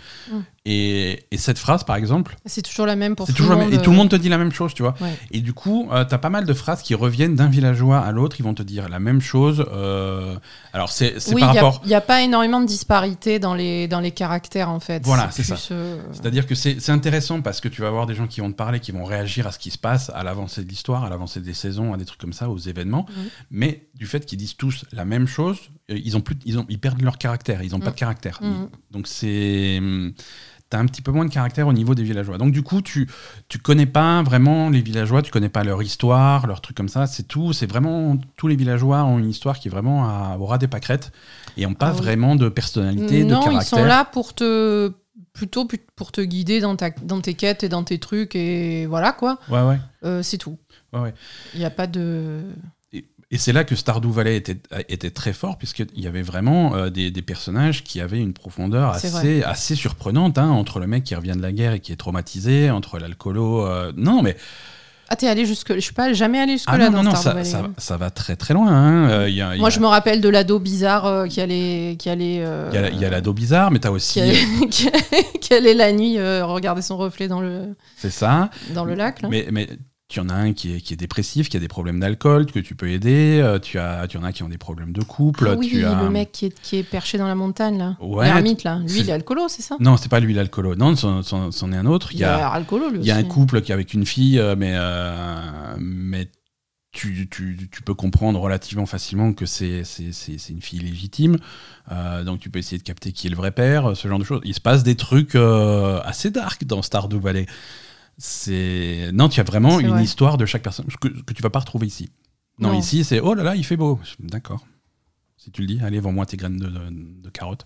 Et, 0.65 1.23
et 1.31 1.37
cette 1.37 1.57
phrase, 1.59 1.83
par 1.85 1.95
exemple, 1.95 2.35
C'est 2.45 2.61
toujours 2.61 2.85
la 2.85 2.95
même 2.97 3.15
pour 3.15 3.27
tout 3.31 3.43
le 3.43 3.55
monde. 3.55 3.73
et 3.73 3.81
tout 3.81 3.91
le 3.91 3.95
monde 3.97 4.09
te 4.09 4.15
dit 4.17 4.27
la 4.29 4.37
même 4.37 4.51
chose, 4.51 4.73
tu 4.73 4.81
vois. 4.81 4.95
Ouais. 4.99 5.13
Et 5.31 5.39
du 5.39 5.53
coup, 5.53 5.87
tu 5.89 6.05
t'as 6.07 6.17
pas 6.17 6.29
mal 6.29 6.45
de 6.45 6.53
phrases 6.53 6.81
qui 6.81 6.93
reviennent 6.95 7.35
d'un 7.35 7.47
villageois 7.47 7.99
à 7.99 8.11
l'autre. 8.11 8.35
Ils 8.39 8.43
vont 8.43 8.53
te 8.53 8.63
dire 8.63 8.76
la 8.89 8.99
même 8.99 9.21
chose. 9.21 9.65
euh, 9.71 10.35
alors 10.73 10.91
c'est 10.91 11.15
Oui, 11.33 11.41
par 11.41 11.53
il 11.53 11.59
rapport. 11.59 11.81
n'y 11.85 11.93
a, 11.95 12.01
pas 12.01 12.21
énormément 12.21 12.61
de 12.61 12.65
disparité 12.67 13.39
dans 13.39 13.55
les, 13.55 13.87
dans 13.87 13.99
les 13.99 14.11
caractères, 14.11 14.69
en 14.69 14.79
fait. 14.79 15.03
Voilà, 15.05 15.29
c'est 15.31 15.43
plus, 15.43 15.69
euh, 15.71 15.99
C'est-à-dire 16.11 16.45
que 16.45 16.53
c'est 16.55 16.79
c'est 16.79 16.91
intéressant 16.91 17.41
parce 17.41 17.59
que 17.61 17.67
tu 17.67 17.81
vas 17.81 17.87
avoir 17.87 18.05
des 18.05 18.13
gens 18.15 18.27
qui 18.27 18.41
vont 18.41 18.51
te 18.51 18.55
parler, 18.55 18.79
qui 18.79 18.91
vont 18.91 19.03
réagir 19.05 19.47
à 19.47 19.51
ce 19.51 19.59
qui 19.59 19.71
se 19.71 19.77
passe, 19.77 20.11
à 20.13 20.23
l'avancée 20.23 20.63
de 20.63 20.69
l'histoire, 20.69 21.03
à 21.03 21.09
l'avancée 21.09 21.41
des 21.41 21.53
saisons, 21.53 21.93
à 21.93 21.97
des 21.97 22.05
trucs 22.05 22.19
comme 22.21 22.33
ça, 22.33 22.49
aux 22.49 22.57
événements. 22.59 23.05
Mhm. 23.09 23.23
Mais 23.51 23.87
du 23.95 24.05
fait 24.05 24.25
qu'ils 24.25 24.37
disent 24.37 24.55
tous 24.57 24.85
la 24.91 25.05
même 25.05 25.27
chose, 25.27 25.57
euh, 25.89 25.97
ils, 26.03 26.15
ont 26.15 26.21
plus, 26.21 26.35
ils, 26.45 26.59
ont, 26.59 26.65
ils 26.69 26.79
perdent 26.79 27.01
leur 27.01 27.17
caractère, 27.17 27.63
ils 27.63 27.71
n'ont 27.71 27.79
pas 27.79 27.87
Mhm. 27.87 27.93
de 27.93 27.99
caractère. 27.99 28.39
Mhm. 28.41 28.69
Donc 28.91 29.07
c'est. 29.07 29.79
Hum, 30.67 30.69
T'as 30.69 30.79
un 30.79 30.85
petit 30.85 31.01
peu 31.01 31.11
moins 31.11 31.25
de 31.25 31.31
caractère 31.33 31.67
au 31.67 31.73
niveau 31.73 31.95
des 31.95 32.03
villageois. 32.03 32.37
Donc 32.37 32.51
du 32.51 32.61
coup, 32.63 32.81
tu 32.81 33.09
tu 33.47 33.57
connais 33.57 33.85
pas 33.85 34.21
vraiment 34.23 34.69
les 34.69 34.81
villageois, 34.81 35.21
tu 35.21 35.31
connais 35.31 35.49
pas 35.49 35.63
leur 35.63 35.81
histoire, 35.81 36.45
leurs 36.47 36.61
trucs 36.61 36.75
comme 36.75 36.89
ça. 36.89 37.07
C'est 37.07 37.23
tout. 37.27 37.53
C'est 37.53 37.67
vraiment 37.67 38.17
tous 38.35 38.47
les 38.47 38.55
villageois 38.55 39.03
ont 39.03 39.17
une 39.17 39.29
histoire 39.29 39.59
qui 39.59 39.69
est 39.69 39.71
vraiment 39.71 40.05
à, 40.05 40.37
au 40.37 40.45
ras 40.45 40.57
des 40.57 40.67
pâquerettes 40.67 41.11
et 41.55 41.65
ont 41.65 41.73
pas 41.73 41.87
Ah 41.87 41.93
oui. 41.93 41.97
vraiment 41.99 42.35
de 42.35 42.49
personnalité, 42.49 43.23
de 43.23 43.29
non, 43.29 43.39
caractère. 43.41 43.61
ils 43.61 43.65
sont 43.65 43.85
là 43.85 44.03
pour 44.05 44.33
te 44.33 44.91
plutôt 45.33 45.67
pour 45.95 46.11
te 46.11 46.21
guider 46.21 46.59
dans, 46.59 46.75
ta, 46.75 46.89
dans 46.89 47.21
tes 47.21 47.33
quêtes 47.35 47.63
et 47.63 47.69
dans 47.69 47.83
tes 47.83 47.99
trucs 47.99 48.35
et 48.35 48.85
voilà 48.87 49.11
quoi. 49.13 49.39
Ouais 49.49 49.61
ouais. 49.61 49.79
Euh, 50.03 50.21
c'est 50.23 50.37
tout. 50.37 50.57
Ouais, 50.93 50.99
ouais. 50.99 51.13
Il 51.53 51.59
n'y 51.59 51.65
a 51.65 51.69
pas 51.69 51.87
de. 51.87 52.41
Et 53.29 53.37
c'est 53.37 53.51
là 53.51 53.65
que 53.65 53.75
Stardew 53.75 54.09
Valley 54.09 54.37
était, 54.37 54.55
était 54.87 55.09
très 55.11 55.33
fort, 55.33 55.57
puisqu'il 55.57 55.99
y 55.99 56.07
avait 56.07 56.21
vraiment 56.21 56.75
euh, 56.75 56.89
des, 56.89 57.11
des 57.11 57.21
personnages 57.21 57.83
qui 57.83 57.99
avaient 57.99 58.21
une 58.21 58.31
profondeur 58.33 58.91
assez, 58.91 59.43
assez 59.43 59.75
surprenante, 59.75 60.37
hein, 60.37 60.47
entre 60.49 60.79
le 60.79 60.87
mec 60.87 61.03
qui 61.03 61.13
revient 61.13 61.33
de 61.35 61.41
la 61.41 61.51
guerre 61.51 61.73
et 61.73 61.81
qui 61.81 61.91
est 61.91 61.97
traumatisé, 61.97 62.71
entre 62.71 62.99
l'alcoolo. 62.99 63.65
euh, 63.67 63.91
non, 63.97 64.21
mais. 64.21 64.37
Ah, 65.09 65.17
t'es 65.17 65.27
allé 65.27 65.45
jusque. 65.45 65.73
Je 65.73 65.79
suis 65.81 65.93
pas 65.93 66.11
jamais 66.13 66.39
allé 66.39 66.53
jusque 66.53 66.67
Ah 66.69 66.77
non, 66.77 66.89
non, 66.89 67.03
non, 67.03 67.15
Stardew 67.15 67.43
ça, 67.43 67.57
Valley. 67.59 67.73
ça, 67.77 67.81
ça 67.81 67.97
va 67.97 68.11
très 68.11 68.37
très 68.37 68.53
loin. 68.53 68.69
hein. 68.71 69.09
Euh, 69.09 69.29
y 69.29 69.41
a- 69.41 69.55
Moi, 69.57 69.69
je 69.71 69.79
me 69.81 69.87
rappelle 69.87 70.21
de 70.21 70.29
l'ado 70.29 70.57
bizarre 70.59 71.05
euh, 71.05 71.27
qui 71.27 71.41
allait, 71.41 71.95
qui 71.99 72.09
allait, 72.09 72.39
euh, 72.45 72.69
il 72.93 72.99
y 72.99 73.03
a, 73.05 73.09
l'ado 73.09 73.33
bizarre, 73.33 73.71
mais 73.71 73.79
t'as 73.79 73.91
aussi. 73.91 74.21
qui 74.71 75.53
allait- 75.53 75.73
la 75.73 75.91
nuit 75.91 76.17
regarder 76.41 76.81
son 76.81 76.95
reflet 76.95 77.27
dans 77.27 77.41
le, 77.41 77.75
C'est 77.97 78.09
ça. 78.09 78.49
dans 78.73 78.85
le 78.85 78.95
lac. 78.95 79.21
Là. 79.21 79.27
Mais, 79.29 79.47
mais 79.51 79.67
tu 80.09 80.21
en 80.21 80.29
as 80.29 80.35
un 80.35 80.53
qui 80.53 80.73
est, 80.73 80.79
qui 80.79 80.93
est 80.93 80.97
dépressif, 80.97 81.49
qui 81.49 81.57
a 81.57 81.59
des 81.59 81.67
problèmes 81.67 81.99
d'alcool, 81.99 82.45
que 82.45 82.59
tu 82.59 82.75
peux 82.75 82.89
aider. 82.89 83.41
euh, 83.43 83.59
tu, 83.59 83.77
as, 83.77 84.07
tu 84.07 84.17
en 84.17 84.23
as 84.23 84.31
qui 84.31 84.41
ont 84.41 84.47
des 84.47 84.57
problèmes 84.57 84.93
de 84.93 85.03
couple. 85.03 85.49
Ah 85.51 85.55
oui, 85.57 85.67
tu 85.67 85.83
as... 85.83 86.01
le 86.01 86.09
mec 86.09 86.31
qui 86.31 86.45
est, 86.45 86.61
qui 86.61 86.77
est 86.77 86.83
perché 86.83 87.17
dans 87.17 87.27
la 87.27 87.35
montagne 87.35 87.77
là. 87.77 87.97
Ouais, 87.99 88.25
L'ermite 88.25 88.63
là. 88.63 88.79
Lui, 88.87 89.01
il 89.01 89.09
est 89.09 89.13
alcoolo, 89.13 89.49
c'est 89.49 89.61
ça? 89.61 89.75
Non, 89.81 89.97
c'est 89.97 90.07
pas 90.09 90.21
lui 90.21 90.33
l'alcoolo. 90.33 90.75
Non, 90.75 90.95
c'en 90.95 91.21
est 91.71 91.75
un 91.75 91.85
autre. 91.85 92.11
Il 92.13 92.23
a 92.23 92.37
l'air 92.37 92.47
alcoolo 92.53 92.89
lui 92.89 92.99
Il 92.99 93.05
y 93.05 93.11
a 93.11 93.17
un 93.17 93.23
couple 93.23 93.61
qui 93.61 93.71
est 93.71 93.73
avec 93.73 93.93
une 93.93 94.05
fille, 94.05 94.39
euh, 94.39 94.55
mais, 94.57 94.75
euh, 94.75 95.75
mais 95.77 96.29
tu, 96.93 97.27
tu, 97.29 97.69
tu 97.69 97.81
peux 97.81 97.93
comprendre 97.93 98.39
relativement 98.39 98.85
facilement 98.85 99.33
que 99.33 99.45
c'est 99.45 99.83
une 100.49 100.61
fille 100.61 100.79
légitime. 100.79 101.35
Euh, 101.91 102.23
donc 102.23 102.39
tu 102.39 102.49
peux 102.49 102.59
essayer 102.59 102.77
de 102.77 102.83
capter 102.83 103.11
qui 103.11 103.27
est 103.27 103.29
le 103.29 103.35
vrai 103.35 103.51
père, 103.51 103.91
ce 103.97 104.07
genre 104.07 104.19
de 104.19 104.23
choses. 104.23 104.39
Il 104.45 104.53
se 104.53 104.61
passe 104.61 104.83
des 104.83 104.95
trucs 104.95 105.35
assez 105.35 106.31
dark 106.31 106.63
dans 106.63 106.81
Stardew 106.81 107.19
Valley. 107.19 107.45
C'est 108.17 109.11
non, 109.13 109.29
tu 109.29 109.39
as 109.39 109.43
vraiment 109.43 109.79
une 109.79 109.89
vrai. 109.89 110.03
histoire 110.03 110.37
de 110.37 110.45
chaque 110.45 110.63
personne 110.63 110.85
que, 110.99 111.07
que 111.07 111.33
tu 111.33 111.41
vas 111.43 111.49
pas 111.51 111.59
retrouver 111.59 111.85
ici. 111.87 112.09
Non, 112.59 112.71
Non. 112.71 112.79
ici 112.79 113.03
c'est 113.03 113.19
oh 113.19 113.33
là 113.35 113.43
là, 113.43 113.55
il 113.55 113.63
fait 113.63 113.77
beau. 113.77 113.99
D'accord. 114.19 114.65
Si 115.37 115.51
tu 115.51 115.61
le 115.61 115.67
dis, 115.67 115.79
allez, 115.83 115.99
vends-moi 115.99 116.25
tes 116.25 116.35
graines 116.37 116.57
de, 116.57 116.67
de- 116.67 117.21
de 117.21 117.29
carottes. 117.29 117.65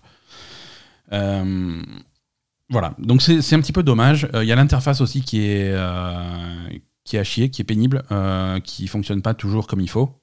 Euh, 1.12 1.82
voilà, 2.70 2.94
donc 2.98 3.22
c'est 3.22 3.54
un 3.54 3.60
petit 3.60 3.72
peu 3.72 3.82
dommage. 3.82 4.28
Euh, 4.34 4.44
Il 4.44 4.48
y 4.48 4.52
a 4.52 4.56
l'interface 4.56 5.00
aussi 5.00 5.22
qui 5.22 5.40
est, 5.42 5.72
euh, 5.74 6.68
qui 7.04 7.16
est 7.16 7.18
à 7.18 7.24
chier, 7.24 7.50
qui 7.50 7.60
est 7.62 7.64
pénible, 7.64 8.02
qui 8.64 8.86
fonctionne 8.88 9.20
pas 9.22 9.34
toujours 9.34 9.66
comme 9.66 9.80
il 9.80 9.90
faut, 9.90 10.18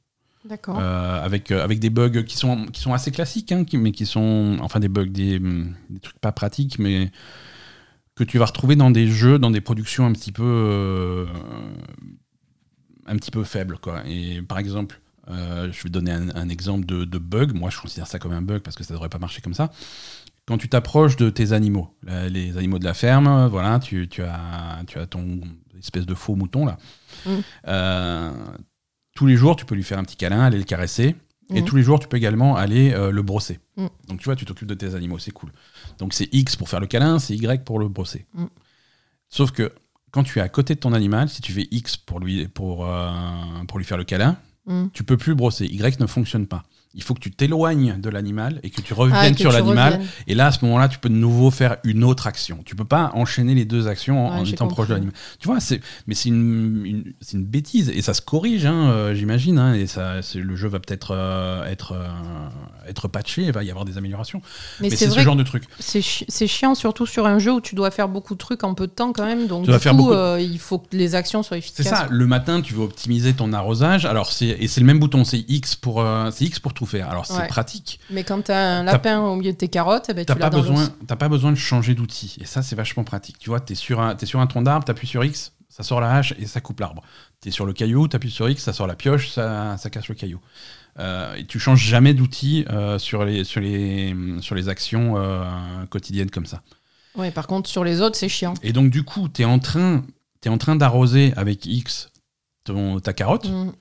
D'accord. 0.45 0.79
euh, 0.79 1.23
avec, 1.23 1.51
euh, 1.51 1.63
avec 1.63 1.79
des 1.79 1.89
bugs 1.89 2.23
qui 2.23 2.37
sont, 2.37 2.65
qui 2.67 2.81
sont 2.81 2.93
assez 2.93 3.11
classiques, 3.11 3.51
hein, 3.51 3.65
qui- 3.65 3.77
mais 3.77 3.91
qui 3.91 4.05
sont, 4.05 4.57
enfin 4.61 4.79
des 4.79 4.89
bugs, 4.89 5.05
des, 5.09 5.39
des 5.39 5.99
trucs 5.99 6.19
pas 6.19 6.31
pratiques, 6.31 6.79
mais 6.79 7.11
que 8.19 8.23
tu 8.23 8.37
vas 8.37 8.45
retrouver 8.45 8.75
dans 8.75 8.91
des 8.91 9.07
jeux, 9.07 9.39
dans 9.39 9.49
des 9.51 9.61
productions 9.61 10.05
un 10.05 10.11
petit 10.13 10.31
peu, 10.31 10.43
euh, 10.45 11.25
un 13.07 13.15
petit 13.15 13.31
peu 13.31 13.43
faibles, 13.43 13.77
quoi. 13.79 14.03
Et 14.05 14.41
par 14.41 14.59
exemple, 14.59 14.99
euh, 15.29 15.71
je 15.71 15.83
vais 15.83 15.89
donner 15.89 16.11
un, 16.11 16.29
un 16.35 16.49
exemple 16.49 16.85
de, 16.85 17.05
de 17.05 17.17
bug. 17.17 17.53
Moi, 17.53 17.69
je 17.69 17.79
considère 17.79 18.07
ça 18.07 18.19
comme 18.19 18.33
un 18.33 18.41
bug 18.41 18.59
parce 18.61 18.75
que 18.75 18.83
ça 18.83 18.93
devrait 18.93 19.09
pas 19.09 19.19
marcher 19.19 19.41
comme 19.41 19.53
ça. 19.53 19.71
quand 20.47 20.57
tu 20.57 20.67
t'approches 20.69 21.15
de 21.15 21.29
tes 21.29 21.51
animaux, 21.53 21.95
les 22.29 22.57
animaux 22.57 22.79
de 22.79 22.85
la 22.85 22.93
ferme, 22.93 23.47
voilà, 23.47 23.79
tu, 23.79 24.07
tu 24.07 24.21
as, 24.23 24.83
tu 24.87 24.97
as 24.99 25.05
ton 25.07 25.39
espèce 25.79 26.05
de 26.05 26.13
faux 26.15 26.35
mouton 26.35 26.65
là. 26.65 26.77
Mm. 27.25 27.29
Euh, 27.67 28.31
tous 29.15 29.25
les 29.27 29.35
jours, 29.37 29.55
tu 29.55 29.65
peux 29.65 29.75
lui 29.75 29.83
faire 29.83 29.97
un 29.99 30.03
petit 30.03 30.17
câlin, 30.17 30.41
aller 30.41 30.57
le 30.57 30.63
caresser. 30.63 31.15
Et 31.53 31.61
Mm. 31.61 31.65
tous 31.65 31.75
les 31.77 31.83
jours, 31.83 31.99
tu 31.99 32.07
peux 32.07 32.17
également 32.17 32.55
aller 32.55 32.93
euh, 32.93 33.11
le 33.11 33.21
brosser. 33.23 33.59
Mm. 33.77 33.87
Donc 34.07 34.19
tu 34.19 34.25
vois, 34.25 34.35
tu 34.35 34.45
t'occupes 34.45 34.67
de 34.67 34.73
tes 34.75 34.93
animaux, 34.95 35.17
c'est 35.19 35.31
cool. 35.31 35.51
Donc 35.99 36.13
c'est 36.13 36.27
X 36.33 36.55
pour 36.55 36.67
faire 36.69 36.79
le 36.79 36.87
câlin, 36.87 37.19
c'est 37.19 37.35
Y 37.35 37.63
pour 37.63 37.77
le 37.79 37.87
brosser. 37.87 38.25
Mm. 38.33 38.45
Sauf 39.29 39.51
que 39.51 39.71
quand 40.11 40.23
tu 40.23 40.39
es 40.39 40.41
à 40.41 40.49
côté 40.49 40.73
de 40.73 40.79
ton 40.79 40.93
animal, 40.93 41.29
si 41.29 41.41
tu 41.41 41.51
fais 41.53 41.67
X 41.69 41.95
pour 41.97 42.19
lui, 42.19 42.47
pour, 42.47 42.87
euh, 42.87 43.11
pour 43.67 43.77
lui 43.77 43.85
faire 43.85 43.97
le 43.97 44.03
câlin, 44.05 44.37
Mm. 44.65 44.87
tu 44.93 45.03
peux 45.03 45.17
plus 45.17 45.33
brosser. 45.35 45.65
Y 45.65 45.99
ne 45.99 46.05
fonctionne 46.05 46.45
pas. 46.45 46.63
Il 46.95 47.03
faut 47.03 47.13
que 47.13 47.19
tu 47.19 47.29
t'éloignes 47.29 47.99
de 48.01 48.09
l'animal 48.09 48.59
et 48.63 48.71
que 48.71 48.81
tu 48.81 48.93
reviennes 48.95 49.19
Ah, 49.21 49.29
que 49.31 49.37
sur 49.37 49.51
l'animal. 49.51 50.01
Et 50.25 50.33
là, 50.33 50.47
à 50.47 50.51
ce 50.51 50.65
moment-là, 50.65 50.87
tu 50.87 50.97
peux 50.97 51.09
de 51.09 51.13
nouveau 51.13 51.51
faire 51.51 51.77
une 51.83 52.03
autre 52.03 52.25
action. 52.25 52.63
Tu 52.65 52.75
peux 52.75 52.83
pas 52.83 53.11
enchaîner 53.13 53.53
les 53.53 53.63
deux 53.63 53.87
actions 53.87 54.25
en, 54.27 54.31
Ouais, 54.33 54.39
en 54.39 54.45
j'ai 54.45 54.53
étant 54.53 54.67
proche 54.67 54.87
de 54.87 54.93
l'animal. 54.95 55.13
Tu 55.39 55.47
vois, 55.47 55.59
c'est, 55.59 55.81
mais 56.07 56.15
c'est 56.15 56.29
une, 56.29 56.83
une- 56.85 57.13
c'est 57.21 57.37
une 57.37 57.45
bêtise 57.45 57.89
et 57.89 58.01
ça 58.01 58.15
se 58.15 58.21
corrige, 58.23 58.65
hein, 58.65 58.89
euh, 58.89 59.13
j'imagine. 59.13 59.59
hein, 59.59 59.75
et 59.75 59.85
ça, 59.85 60.23
c'est- 60.23 60.39
le 60.39 60.55
jeu 60.55 60.67
va 60.67 60.79
peut-être 60.79 61.11
euh, 61.11 61.63
être, 61.65 61.91
euh, 61.91 62.07
être 62.89 63.07
patché, 63.07 63.43
il 63.43 63.51
va 63.51 63.63
y 63.63 63.69
avoir 63.69 63.85
des 63.85 63.99
améliorations. 63.99 64.41
Mais, 64.79 64.89
Mais, 64.89 64.95
c'est 64.95 65.05
c'est 65.05 65.11
ce 65.11 65.19
genre 65.19 65.35
de 65.35 65.43
truc. 65.43 65.65
C'est 65.79 66.01
chi- 66.01 66.25
c'est 66.27 66.47
chiant, 66.47 66.73
surtout 66.73 67.05
sur 67.05 67.27
un 67.27 67.37
jeu 67.37 67.53
où 67.53 67.61
tu 67.61 67.75
dois 67.75 67.91
faire 67.91 68.09
beaucoup 68.09 68.33
de 68.33 68.39
trucs 68.39 68.63
en 68.63 68.73
peu 68.73 68.87
de 68.87 68.91
temps 68.91 69.13
quand 69.13 69.25
même. 69.27 69.45
Donc, 69.45 69.59
Tu 69.61 69.65
du 69.65 69.69
dois 69.71 69.79
faire 69.79 69.91
coup, 69.91 70.05
beaucoup 70.07 70.37
il 70.39 70.57
faut 70.57 70.79
que 70.79 70.95
les 70.97 71.13
actions 71.13 71.43
soient 71.43 71.57
C'est 71.61 71.81
efficaces. 71.81 71.87
ça. 71.87 72.07
Le 72.09 72.25
matin, 72.25 72.61
tu 72.61 72.73
veux 72.73 72.81
optimiser 72.81 73.33
ton 73.33 73.53
arrosage. 73.53 74.05
Alors 74.05 74.31
c'est 74.31 74.47
et 74.59 74.67
c'est 74.67 74.81
le 74.81 74.87
même 74.87 74.97
bouton, 74.99 75.23
c'est 75.23 75.45
X 75.47 75.75
pour 75.75 76.03
c'est 76.31 76.45
X 76.45 76.57
pour 76.59 76.73
tout 76.79 76.85
faire. 76.85 77.09
Alors 77.09 77.25
c'est 77.25 77.45
pratique. 77.47 77.99
Mais 78.09 78.23
quand 78.23 78.45
t'as 78.45 78.79
un 78.79 78.83
lapin 78.83 79.19
au 79.19 79.35
milieu 79.35 79.51
de 79.51 79.57
tes 79.57 79.67
carottes, 79.67 80.05
eh 80.07 80.13
ben, 80.13 80.23
T'as 80.23 80.33
tu 80.33 80.39
pas 80.39 80.49
besoin, 80.49 80.87
pas 81.07 81.27
besoin 81.27 81.51
de 81.51 81.57
changer 81.57 81.93
d'outil. 81.93 82.37
Et 82.39 82.45
ça, 82.45 82.61
c'est 82.61 82.75
vachement 82.75 83.03
pratique. 83.03 83.37
Tu 83.37 83.49
vois, 83.49 83.59
t'es 83.59 83.75
sur 83.75 83.99
un, 83.99 84.15
t'es 84.15 84.25
sur 84.25 84.39
un 84.39 84.47
tronc 84.47 84.61
d'arbre, 84.61 84.85
t'appuies 84.85 85.07
sur 85.07 85.25
X, 85.25 85.51
ça 85.67 85.83
sort 85.83 85.99
la 85.99 86.15
hache 86.15 86.33
et 86.39 86.45
ça 86.45 86.61
coupe 86.61 86.79
l'arbre. 86.79 87.03
T'es 87.41 87.51
sur 87.51 87.65
le 87.65 87.73
caillou, 87.73 88.07
t'appuies 88.07 88.31
sur 88.31 88.49
X, 88.49 88.63
ça 88.63 88.71
sort 88.71 88.87
la 88.87 88.95
pioche, 88.95 89.29
ça, 89.29 89.75
ça 89.77 89.89
casse 89.89 90.07
le 90.07 90.15
caillou. 90.15 90.39
Euh, 90.99 91.35
et 91.35 91.45
tu 91.45 91.59
changes 91.59 91.83
jamais 91.83 92.13
d'outil 92.13 92.63
euh, 92.69 92.97
sur 92.97 93.25
les 93.25 93.43
sur 93.43 93.59
les 93.59 94.15
sur 94.39 94.55
les 94.55 94.69
actions 94.69 95.15
euh, 95.17 95.43
quotidiennes 95.89 96.31
comme 96.31 96.45
ça. 96.45 96.61
Ouais, 97.15 97.31
par 97.31 97.47
contre, 97.47 97.69
sur 97.69 97.83
les 97.83 97.99
autres, 97.99 98.15
c'est 98.15 98.29
chiant. 98.29 98.53
Et 98.63 98.71
donc 98.71 98.89
du 98.89 99.03
coup, 99.03 99.27
t'es 99.27 99.43
en 99.43 99.59
train, 99.59 100.03
en 100.47 100.57
train 100.57 100.77
d'arroser 100.77 101.33
avec 101.35 101.65
X 101.65 102.09
ton, 102.63 103.01
ta 103.01 103.11
carotte. 103.11 103.49
Mm. 103.49 103.73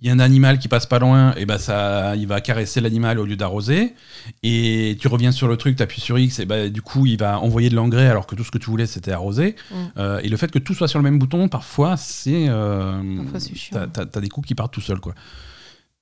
Il 0.00 0.06
y 0.06 0.10
a 0.10 0.12
un 0.12 0.18
animal 0.18 0.58
qui 0.58 0.68
passe 0.68 0.84
pas 0.84 0.98
loin, 0.98 1.34
et 1.36 1.46
ben 1.46 1.56
ça, 1.58 2.14
il 2.16 2.26
va 2.26 2.40
caresser 2.42 2.80
l'animal 2.82 3.18
au 3.18 3.24
lieu 3.24 3.36
d'arroser. 3.36 3.94
Et 4.42 4.96
tu 5.00 5.08
reviens 5.08 5.32
sur 5.32 5.48
le 5.48 5.56
truc, 5.56 5.76
tu 5.76 5.82
appuies 5.82 6.02
sur 6.02 6.18
X, 6.18 6.38
et 6.38 6.44
ben 6.44 6.70
du 6.70 6.82
coup, 6.82 7.06
il 7.06 7.16
va 7.18 7.40
envoyer 7.40 7.70
de 7.70 7.74
l'engrais 7.76 8.06
alors 8.06 8.26
que 8.26 8.34
tout 8.34 8.44
ce 8.44 8.50
que 8.50 8.58
tu 8.58 8.68
voulais, 8.68 8.86
c'était 8.86 9.12
arroser. 9.12 9.56
Mm. 9.70 9.74
Euh, 9.96 10.20
et 10.22 10.28
le 10.28 10.36
fait 10.36 10.50
que 10.50 10.58
tout 10.58 10.74
soit 10.74 10.88
sur 10.88 10.98
le 10.98 11.02
même 11.04 11.18
bouton, 11.18 11.48
parfois, 11.48 11.96
c'est. 11.96 12.46
euh, 12.48 13.00
Parfois, 13.22 13.40
c'est 13.40 13.54
chiant. 13.54 13.86
t'as- 13.90 14.20
des 14.20 14.28
coups 14.28 14.46
qui 14.48 14.54
partent 14.54 14.72
tout 14.74 14.80
seuls, 14.82 15.00
quoi. 15.00 15.14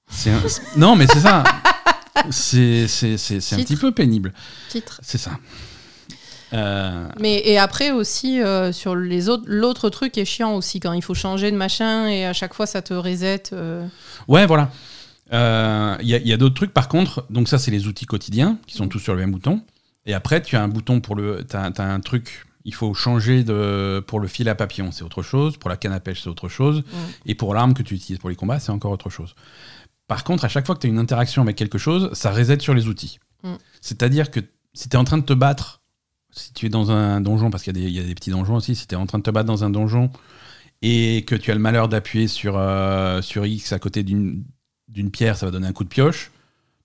C'est 0.08 0.30
un- 0.30 0.40
c'est- 0.48 0.76
non, 0.76 0.96
mais 0.96 1.06
c'est 1.06 1.20
ça. 1.20 1.44
C'est 2.30 2.86
c'est- 2.88 3.16
c'est- 3.18 3.40
c'est 3.40 3.56
un 3.56 3.58
petit 3.58 3.76
peu 3.76 3.90
pénible. 3.92 4.32
Titre. 4.70 5.00
C'est 5.02 5.18
ça. 5.18 5.32
Euh, 6.54 7.08
Mais 7.20 7.42
et 7.44 7.58
après 7.58 7.90
aussi 7.90 8.40
euh, 8.40 8.72
sur 8.72 8.94
les 8.94 9.28
autres, 9.28 9.44
l'autre 9.46 9.90
truc 9.90 10.16
est 10.18 10.24
chiant 10.24 10.54
aussi 10.54 10.78
quand 10.80 10.92
il 10.92 11.02
faut 11.02 11.14
changer 11.14 11.50
de 11.50 11.56
machin 11.56 12.06
et 12.06 12.24
à 12.24 12.32
chaque 12.32 12.54
fois 12.54 12.66
ça 12.66 12.80
te 12.80 12.94
reset. 12.94 13.44
euh. 13.52 13.86
Ouais, 14.28 14.46
voilà. 14.46 14.70
Il 15.32 16.06
y 16.06 16.32
a, 16.32 16.36
d'autres 16.36 16.54
trucs, 16.54 16.72
par 16.72 16.88
contre. 16.88 17.26
Donc, 17.28 17.48
ça, 17.48 17.58
c'est 17.58 17.72
les 17.72 17.88
outils 17.88 18.06
quotidiens 18.06 18.58
qui 18.68 18.76
sont 18.76 18.86
tous 18.86 19.00
sur 19.00 19.14
le 19.14 19.20
même 19.20 19.32
bouton. 19.32 19.62
Et 20.06 20.14
après, 20.14 20.40
tu 20.40 20.54
as 20.54 20.62
un 20.62 20.68
bouton 20.68 21.00
pour 21.00 21.16
le. 21.16 21.44
Tu 21.48 21.56
as, 21.56 21.72
un 21.78 22.00
truc. 22.00 22.46
Il 22.64 22.72
faut 22.72 22.94
changer 22.94 23.42
de, 23.42 24.02
pour 24.06 24.20
le 24.20 24.28
fil 24.28 24.48
à 24.48 24.54
papillon, 24.54 24.92
c'est 24.92 25.02
autre 25.02 25.22
chose. 25.22 25.56
Pour 25.56 25.68
la 25.68 25.76
canne 25.76 25.92
à 25.92 25.98
pêche, 25.98 26.22
c'est 26.22 26.30
autre 26.30 26.48
chose. 26.48 26.84
Et 27.26 27.34
pour 27.34 27.52
l'arme 27.52 27.74
que 27.74 27.82
tu 27.82 27.94
utilises 27.94 28.18
pour 28.18 28.30
les 28.30 28.36
combats, 28.36 28.60
c'est 28.60 28.70
encore 28.70 28.92
autre 28.92 29.10
chose. 29.10 29.34
Par 30.06 30.22
contre, 30.22 30.44
à 30.44 30.48
chaque 30.48 30.66
fois 30.66 30.74
que 30.74 30.80
tu 30.80 30.86
as 30.86 30.90
une 30.90 30.98
interaction 30.98 31.42
avec 31.42 31.56
quelque 31.56 31.78
chose, 31.78 32.10
ça 32.12 32.30
reset 32.30 32.60
sur 32.60 32.74
les 32.74 32.86
outils. 32.86 33.18
Mm. 33.42 33.54
C'est-à-dire 33.80 34.30
que 34.30 34.40
si 34.72 34.88
tu 34.88 34.96
es 34.96 34.98
en 34.98 35.04
train 35.04 35.18
de 35.18 35.24
te 35.24 35.32
battre, 35.32 35.82
si 36.34 36.52
tu 36.52 36.66
es 36.66 36.68
dans 36.68 36.90
un 36.90 37.20
donjon, 37.20 37.50
parce 37.50 37.62
qu'il 37.62 37.76
y, 37.78 37.98
a 37.98 38.02
des- 38.02 38.14
petits 38.14 38.30
donjons 38.30 38.56
aussi, 38.56 38.74
si 38.74 38.86
tu 38.86 38.94
es 38.94 38.98
en 38.98 39.06
train 39.06 39.18
de 39.18 39.22
te 39.22 39.30
battre 39.30 39.46
dans 39.46 39.64
un 39.64 39.70
donjon 39.70 40.10
et 40.82 41.24
que 41.26 41.34
tu 41.34 41.50
as 41.50 41.54
le 41.54 41.60
malheur 41.60 41.88
d'appuyer 41.88 42.28
sur, 42.28 42.56
euh, 42.58 43.22
sur 43.22 43.46
X 43.46 43.72
à 43.72 43.78
côté 43.78 44.02
d'une 44.02 44.44
pierre, 45.12 45.36
ça 45.36 45.46
va 45.46 45.52
donner 45.52 45.66
un 45.66 45.72
coup 45.72 45.84
de 45.84 45.88
pioche. 45.88 46.30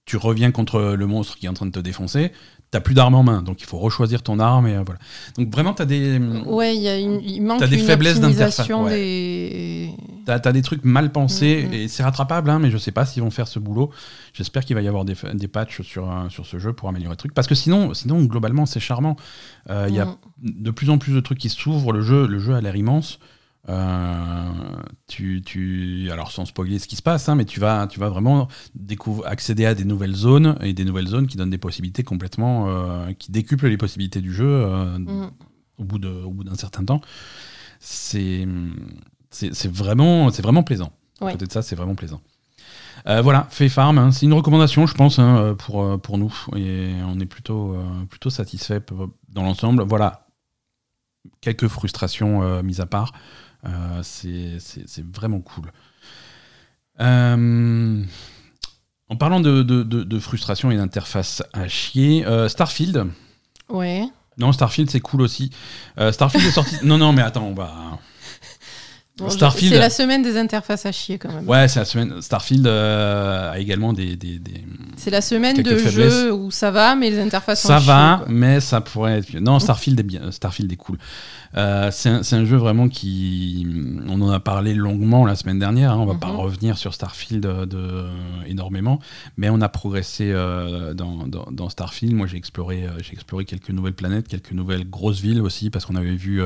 Tu 0.05 0.17
reviens 0.17 0.51
contre 0.51 0.95
le 0.97 1.07
monstre 1.07 1.37
qui 1.37 1.45
est 1.45 1.49
en 1.49 1.53
train 1.53 1.65
de 1.65 1.71
te 1.71 1.79
défoncer. 1.79 2.31
T'as 2.71 2.81
plus 2.81 2.93
d'arme 2.93 3.15
en 3.15 3.23
main, 3.23 3.41
donc 3.41 3.61
il 3.61 3.65
faut 3.65 3.79
rechoisir 3.79 4.21
ton 4.21 4.37
arme 4.37 4.67
et 4.67 4.75
euh, 4.75 4.83
voilà. 4.85 4.99
Donc 5.37 5.51
vraiment, 5.51 5.73
t'as 5.73 5.85
des, 5.85 6.19
Ouais, 6.45 6.75
il 6.75 6.83
y 6.83 6.87
a 6.87 6.99
une- 6.99 7.19
il 7.23 7.41
manque 7.41 7.59
T'as 7.59 7.65
des 7.67 7.79
une 7.79 7.85
faiblesses 7.85 8.19
d'interface, 8.19 8.67
des. 8.89 9.89
t'as, 10.25 10.39
t'as 10.39 10.51
des 10.51 10.61
trucs 10.61 10.85
mal 10.85 11.11
pensés 11.11 11.63
Mm, 11.65 11.69
mm. 11.69 11.73
et 11.73 11.87
c'est 11.87 12.03
rattrapable, 12.03 12.47
hein, 12.51 12.59
mais 12.59 12.69
je 12.69 12.77
sais 12.77 12.91
pas 12.91 13.05
s'ils 13.07 13.23
vont 13.23 13.31
faire 13.31 13.47
ce 13.47 13.57
boulot. 13.57 13.89
J'espère 14.33 14.63
qu'il 14.65 14.75
va 14.75 14.83
y 14.83 14.87
avoir 14.87 15.03
des, 15.03 15.15
des 15.33 15.47
patchs 15.47 15.81
sur, 15.81 16.11
euh, 16.11 16.29
sur 16.29 16.45
ce 16.45 16.59
jeu 16.59 16.71
pour 16.73 16.89
améliorer 16.89 17.13
le 17.13 17.17
truc, 17.17 17.33
parce 17.33 17.47
que 17.47 17.55
sinon, 17.55 17.95
sinon 17.95 18.23
globalement, 18.25 18.67
c'est 18.67 18.79
charmant. 18.79 19.15
Euh, 19.71 19.87
Il 19.89 19.95
y 19.95 19.99
a 19.99 20.05
Mm. 20.05 20.17
de 20.43 20.71
plus 20.71 20.91
en 20.91 20.99
plus 20.99 21.13
de 21.13 21.19
trucs 21.21 21.39
qui 21.39 21.49
s'ouvrent. 21.49 21.91
Le 21.91 22.01
jeu, 22.01 22.27
le 22.27 22.37
jeu 22.37 22.53
a 22.53 22.61
l'air 22.61 22.75
immense. 22.75 23.17
Euh, 23.67 24.45
tu, 25.07 25.41
tu, 25.45 26.09
alors 26.11 26.31
sans 26.31 26.45
spoiler 26.45 26.79
ce 26.79 26.87
qui 26.87 26.95
se 26.95 27.01
passe, 27.01 27.27
hein, 27.27 27.35
mais 27.35 27.45
tu 27.45 27.59
vas, 27.59 27.87
tu 27.87 27.99
vas 27.99 28.09
vraiment 28.09 28.47
accéder 29.25 29.65
à 29.65 29.75
des 29.75 29.83
nouvelles 29.83 30.15
zones 30.15 30.57
et 30.61 30.73
des 30.73 30.85
nouvelles 30.85 31.07
zones 31.07 31.27
qui 31.27 31.35
donnent 31.37 31.49
des 31.49 31.57
possibilités 31.57 32.03
complètement, 32.03 32.69
euh, 32.69 33.11
qui 33.13 33.31
décuplent 33.31 33.67
les 33.67 33.77
possibilités 33.77 34.21
du 34.21 34.33
jeu 34.33 34.47
euh, 34.47 34.97
Mm. 34.97 35.31
au 35.77 35.83
bout 35.83 35.99
de, 35.99 36.09
au 36.09 36.31
bout 36.31 36.43
d'un 36.43 36.55
certain 36.55 36.85
temps. 36.85 37.01
C'est, 37.79 38.47
vraiment, 39.65 40.31
c'est 40.31 40.41
vraiment 40.41 40.63
plaisant. 40.63 40.91
Ouais. 41.21 41.29
À 41.29 41.31
côté 41.33 41.45
de 41.45 41.51
ça, 41.51 41.61
c'est 41.61 41.75
vraiment 41.75 41.95
plaisant. 41.95 42.21
Euh, 43.07 43.21
voilà, 43.21 43.47
fait 43.49 43.69
farm, 43.69 43.97
hein. 43.97 44.11
c'est 44.11 44.25
une 44.25 44.33
recommandation, 44.33 44.85
je 44.85 44.93
pense, 44.93 45.19
hein, 45.19 45.55
pour, 45.57 45.99
pour 46.01 46.17
nous, 46.17 46.33
et 46.55 46.91
on 47.05 47.17
est 47.19 47.25
plutôt, 47.25 47.73
euh, 47.73 48.05
plutôt 48.09 48.29
satisfait 48.29 48.81
dans 49.29 49.43
l'ensemble. 49.43 49.83
Voilà, 49.83 50.27
quelques 51.41 51.67
frustrations 51.67 52.43
euh, 52.43 52.61
mises 52.61 52.81
à 52.81 52.85
part, 52.85 53.13
c'est 54.03 54.57
c'est- 54.59 55.05
vraiment 55.13 55.39
cool. 55.41 55.71
Euh, 57.01 58.03
en 59.09 59.15
parlant 59.15 59.39
de, 59.39 59.63
de, 59.63 59.83
de- 59.83 60.03
de 60.03 60.19
frustration 60.19 60.69
et 60.71 60.77
d'interface 60.77 61.41
à 61.53 61.67
chier, 61.67 62.25
euh, 62.25 62.47
Starfield. 62.49 63.05
Ouais. 63.69 64.03
Non, 64.37 64.51
Starfield, 64.51 64.89
c'est 64.89 64.99
cool 64.99 65.21
aussi. 65.21 65.49
Euh, 65.99 66.11
Starfield 66.11 66.45
est 66.45 66.51
sorti. 66.51 66.75
Non, 66.83 66.97
non, 66.97 67.11
mais 67.13 67.21
attends, 67.21 67.45
on 67.47 67.53
va. 67.53 67.97
Bon, 69.17 69.27
je- 69.29 69.33
Starfield. 69.33 69.73
C'est 69.73 69.79
la 69.79 69.89
semaine 69.89 70.21
des 70.23 70.37
interfaces 70.37 70.85
à 70.85 70.91
chier 70.93 71.17
quand 71.17 71.31
même. 71.31 71.47
Ouais, 71.47 71.67
c'est 71.67 71.79
la 71.79 71.85
semaine. 71.85 72.21
Starfield 72.21 72.65
euh, 72.67 73.51
a 73.51 73.59
également 73.59 73.91
des. 73.91 74.15
des- 74.15 74.39
des- 74.39 74.63
C'est 74.95 75.09
la 75.11 75.21
semaine 75.21 75.57
de 75.61 75.75
faiblesses. 75.75 75.93
jeux 76.13 76.33
où 76.33 76.51
ça 76.51 76.71
va, 76.71 76.95
mais 76.95 77.09
les 77.09 77.19
interfaces 77.19 77.61
Ça 77.61 77.79
sont 77.79 77.85
va, 77.85 78.17
chier, 78.25 78.33
mais 78.33 78.59
ça 78.61 78.79
pourrait 78.81 79.19
être. 79.19 79.33
Non, 79.39 79.59
Starfield 79.59 79.99
est 79.99 80.03
bien. 80.03 80.31
Starfield 80.31 80.71
est 80.71 80.77
cool. 80.77 80.97
Euh, 81.57 81.89
c'est 81.91 82.09
un, 82.35 82.45
jeu 82.45 82.57
vraiment 82.57 82.89
qui. 82.89 83.65
On 84.07 84.21
en 84.21 84.29
a 84.29 84.39
parlé 84.39 84.75
longuement 84.75 85.25
la 85.25 85.35
semaine 85.35 85.57
dernière. 85.57 85.93
hein, 85.93 85.97
on 85.97 86.05
va 86.05 86.13
pas 86.15 86.27
Mhm. 86.31 86.35
revenir 86.35 86.77
sur 86.77 86.93
Starfield 86.93 87.45
euh, 87.45 87.65
de, 87.65 88.05
énormément, 88.47 88.99
mais 89.37 89.49
on 89.49 89.59
a 89.61 89.69
progressé 89.69 90.31
euh, 90.31 90.93
dans, 90.93 91.25
dans- 91.27 91.47
dans 91.51 91.69
Starfield. 91.69 92.13
Moi, 92.13 92.27
j'ai 92.27 92.37
exploré, 92.37 92.85
euh, 92.85 92.91
j'ai 93.01 93.13
exploré 93.13 93.45
quelques 93.45 93.69
nouvelles 93.71 93.93
planètes, 93.95 94.27
quelques 94.27 94.51
nouvelles 94.51 94.87
grosses 94.87 95.21
villes 95.21 95.41
aussi, 95.41 95.69
parce 95.71 95.85
qu'on 95.85 95.95
avait 95.95 96.15
vu 96.15 96.41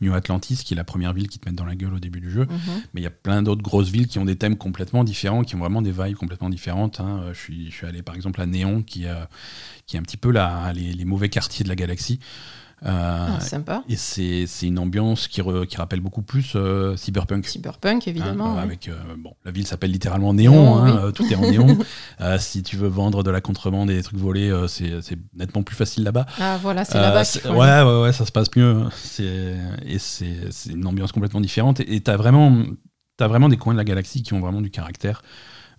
New 0.00 0.12
Atlantis, 0.12 0.56
qui 0.64 0.74
est 0.74 0.76
la 0.76 0.84
première 0.84 1.12
ville 1.12 1.28
qui 1.28 1.38
te 1.38 1.48
met 1.48 1.54
dans 1.54 1.64
la 1.64 1.76
gueule 1.76 1.94
au 1.94 2.00
début 2.00 2.20
du 2.20 2.30
jeu. 2.30 2.46
Mhm. 2.46 2.82
Mais 2.94 3.00
il 3.00 3.04
y 3.04 3.06
a 3.06 3.10
plein 3.10 3.42
d'autres 3.42 3.62
grosses 3.62 3.90
villes 3.90 4.08
qui 4.08 4.18
ont 4.18 4.24
des 4.24 4.36
thèmes 4.36 4.56
complètement 4.56 5.04
différents, 5.04 5.42
qui 5.44 5.54
ont 5.54 5.60
vraiment 5.60 5.82
des 5.82 5.92
vibes 5.92 6.16
complètement 6.16 6.50
différentes. 6.50 6.98
hein. 7.00 7.20
Je, 7.32 7.38
suis, 7.38 7.70
je 7.70 7.76
suis 7.76 7.86
allé 7.86 8.02
par 8.02 8.14
exemple 8.16 8.40
à 8.40 8.46
Néon, 8.46 8.82
qui, 8.82 9.04
qui 9.86 9.96
est 9.96 10.00
un 10.00 10.02
petit 10.02 10.16
peu 10.16 10.32
la, 10.32 10.72
les, 10.72 10.92
les 10.92 11.04
mauvais 11.04 11.28
quartiers 11.28 11.62
de 11.62 11.68
la 11.68 11.76
galaxie. 11.76 12.18
Euh, 12.84 13.26
Ah, 13.36 13.40
sympa. 13.40 13.84
et 13.88 13.94
c'est 13.96 14.44
c'est 14.48 14.66
une 14.66 14.78
ambiance 14.80 15.28
qui, 15.28 15.40
re- 15.40 15.66
qui 15.66 15.76
rappelle 15.76 16.00
beaucoup 16.00 16.22
plus 16.22 16.54
euh, 16.56 16.96
Cyberpunk. 16.96 17.46
Cyberpunk, 17.46 18.02
Hein, 18.06 18.10
évidemment. 18.10 18.52
euh, 18.52 18.56
ouais. 18.56 18.62
avec, 18.62 18.88
euh, 18.88 18.94
bon, 19.18 19.34
la 19.44 19.52
ville 19.52 19.66
s'appelle 19.66 19.92
littéralement 19.92 20.34
Néon, 20.34 20.52
Néon, 20.52 20.76
hein, 20.76 20.84
oui. 20.96 21.00
euh, 21.04 21.10
tout 21.12 21.24
est 21.30 21.36
en 21.36 21.42
néon. 21.42 21.78
Euh, 22.20 22.38
si 22.38 22.62
tu 22.62 22.76
veux 22.76 22.88
vendre 22.88 23.22
de 23.22 23.30
la 23.30 23.40
contrebande 23.40 23.90
et 23.90 23.94
des 23.94 24.02
trucs 24.02 24.18
volés, 24.18 24.50
euh, 24.50 24.66
c'est 24.68 25.00
c'est 25.02 25.18
nettement 25.34 25.62
plus 25.62 25.76
facile 25.76 26.04
là-bas. 26.04 26.26
Ah 26.40 26.58
voilà, 26.60 26.84
c'est 26.84 26.98
Euh, 26.98 27.00
là-bas 27.02 27.22
ouais, 27.50 27.82
ouais, 27.92 28.02
ouais, 28.02 28.12
ça 28.12 28.26
se 28.26 28.32
passe 28.32 28.48
mieux. 28.56 28.84
C'est 28.96 29.56
et 29.86 29.98
c'est 29.98 30.34
c'est 30.50 30.70
une 30.72 30.86
ambiance 30.86 31.12
complètement 31.12 31.40
différente. 31.40 31.80
Et 31.80 32.00
t'as 32.00 32.16
vraiment, 32.16 32.52
as 33.20 33.28
vraiment 33.28 33.48
des 33.48 33.56
coins 33.56 33.74
de 33.74 33.78
la 33.78 33.84
galaxie 33.84 34.22
qui 34.22 34.34
ont 34.34 34.40
vraiment 34.40 34.60
du 34.60 34.70
caractère. 34.70 35.22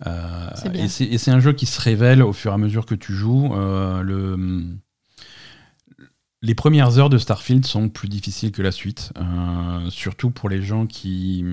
Euh, 0.08 0.50
C'est 0.56 0.70
bien. 0.70 0.84
et 0.86 1.18
c'est 1.18 1.32
un 1.32 1.40
jeu 1.40 1.54
qui 1.54 1.66
se 1.66 1.80
révèle 1.82 2.24
au 2.24 2.34
fur 2.34 2.52
et 2.52 2.54
à 2.56 2.58
mesure 2.58 2.86
que 2.86 2.96
tu 2.96 3.14
joues. 3.14 3.54
Euh, 3.56 4.02
le 4.02 4.66
les 6.44 6.56
premières 6.56 7.00
heures 7.00 7.10
de 7.10 7.18
Starfield 7.18 7.66
sont 7.66 7.88
plus 7.88 8.10
difficiles 8.10 8.52
que 8.52 8.62
la 8.62 8.74
suite, 8.74 9.14
euh, 9.18 9.90
surtout 9.90 10.30
pour 10.30 10.50
les 10.50 10.62
gens 10.62 10.86
qui, 10.86 11.44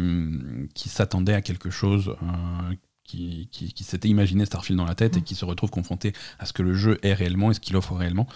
qui 0.75 0.89
s'attendaient 0.89 1.33
à 1.33 1.43
quelque 1.43 1.71
chose 1.71 2.17
euh, 2.25 2.75
qui, 3.05 3.49
qui, 3.53 3.73
qui 3.73 3.85
s'était 3.85 4.09
imaginé 4.09 4.45
Starfield 4.45 4.77
dans 4.77 4.85
la 4.85 4.97
tête 4.97 5.17
et 5.17 5.23
qui 5.23 5.37
se 5.37 5.45
retrouve 5.45 5.71
confronté 5.71 6.13
à 6.41 6.45
ce 6.45 6.53
que 6.53 6.63
le 6.63 6.75
jeu 6.75 6.99
est 7.05 7.15
réellement 7.15 7.53
et 7.53 7.55
ce 7.55 7.61
qu'il 7.61 7.77
offre 7.77 7.95
réellement. 7.95 8.27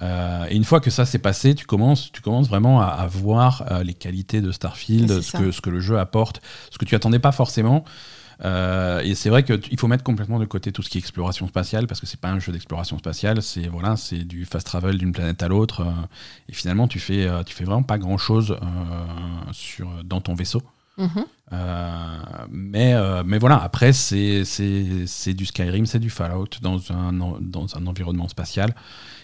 Euh, 0.00 0.46
et 0.48 0.56
une 0.56 0.64
fois 0.64 0.80
que 0.80 0.88
ça 0.88 1.04
s'est 1.04 1.18
passé, 1.18 1.54
tu 1.54 1.66
commences, 1.66 2.10
tu 2.10 2.22
commences 2.22 2.48
vraiment 2.48 2.80
à, 2.80 2.86
à 2.86 3.06
voir 3.06 3.82
les 3.84 3.94
qualités 3.94 4.40
de 4.40 4.52
Starfield, 4.52 5.20
ce 5.20 5.36
que, 5.36 5.50
ce 5.52 5.60
que 5.60 5.68
le 5.68 5.80
jeu 5.80 5.98
apporte, 5.98 6.40
ce 6.70 6.78
que 6.78 6.86
tu 6.86 6.94
attendais 6.94 7.18
pas 7.18 7.32
forcément. 7.32 7.84
Euh, 8.42 9.00
et 9.00 9.14
c'est 9.14 9.28
vrai 9.28 9.42
qu'il 9.42 9.78
faut 9.78 9.86
mettre 9.86 10.04
complètement 10.04 10.38
de 10.38 10.46
côté 10.46 10.72
tout 10.72 10.82
ce 10.82 10.88
qui 10.88 10.98
est 10.98 11.00
exploration 11.00 11.46
spatiale 11.46 11.86
parce 11.86 12.00
que 12.00 12.06
c'est 12.06 12.20
pas 12.20 12.30
un 12.30 12.38
jeu 12.38 12.52
d'exploration 12.52 12.96
spatiale, 12.98 13.42
c'est 13.42 13.66
voilà, 13.66 13.96
c'est 13.96 14.24
du 14.24 14.46
fast 14.46 14.66
travel 14.66 14.96
d'une 14.96 15.12
planète 15.12 15.42
à 15.42 15.48
l'autre. 15.48 15.82
euh, 15.82 15.90
et 16.48 16.52
finalement, 16.52 16.88
tu 16.88 16.98
fais, 16.98 17.26
euh, 17.26 17.42
tu 17.42 17.54
fais 17.54 17.64
vraiment 17.64 17.82
pas 17.82 17.98
grand 17.98 18.18
chose 18.18 18.56
sur 19.52 19.90
dans 20.04 20.20
ton 20.20 20.34
vaisseau. 20.34 20.62
Mhm. 20.96 21.24
Euh, 21.52 22.18
mais, 22.50 22.94
mais 23.24 23.38
voilà, 23.38 23.62
après, 23.62 23.92
c'est 23.92 24.44
du 25.34 25.46
Skyrim, 25.46 25.86
c'est 25.86 25.98
du 25.98 26.10
Fallout 26.10 26.48
dans 26.62 26.78
un, 26.92 27.12
dans 27.12 27.76
un 27.76 27.86
environnement 27.86 28.28
spatial. 28.28 28.74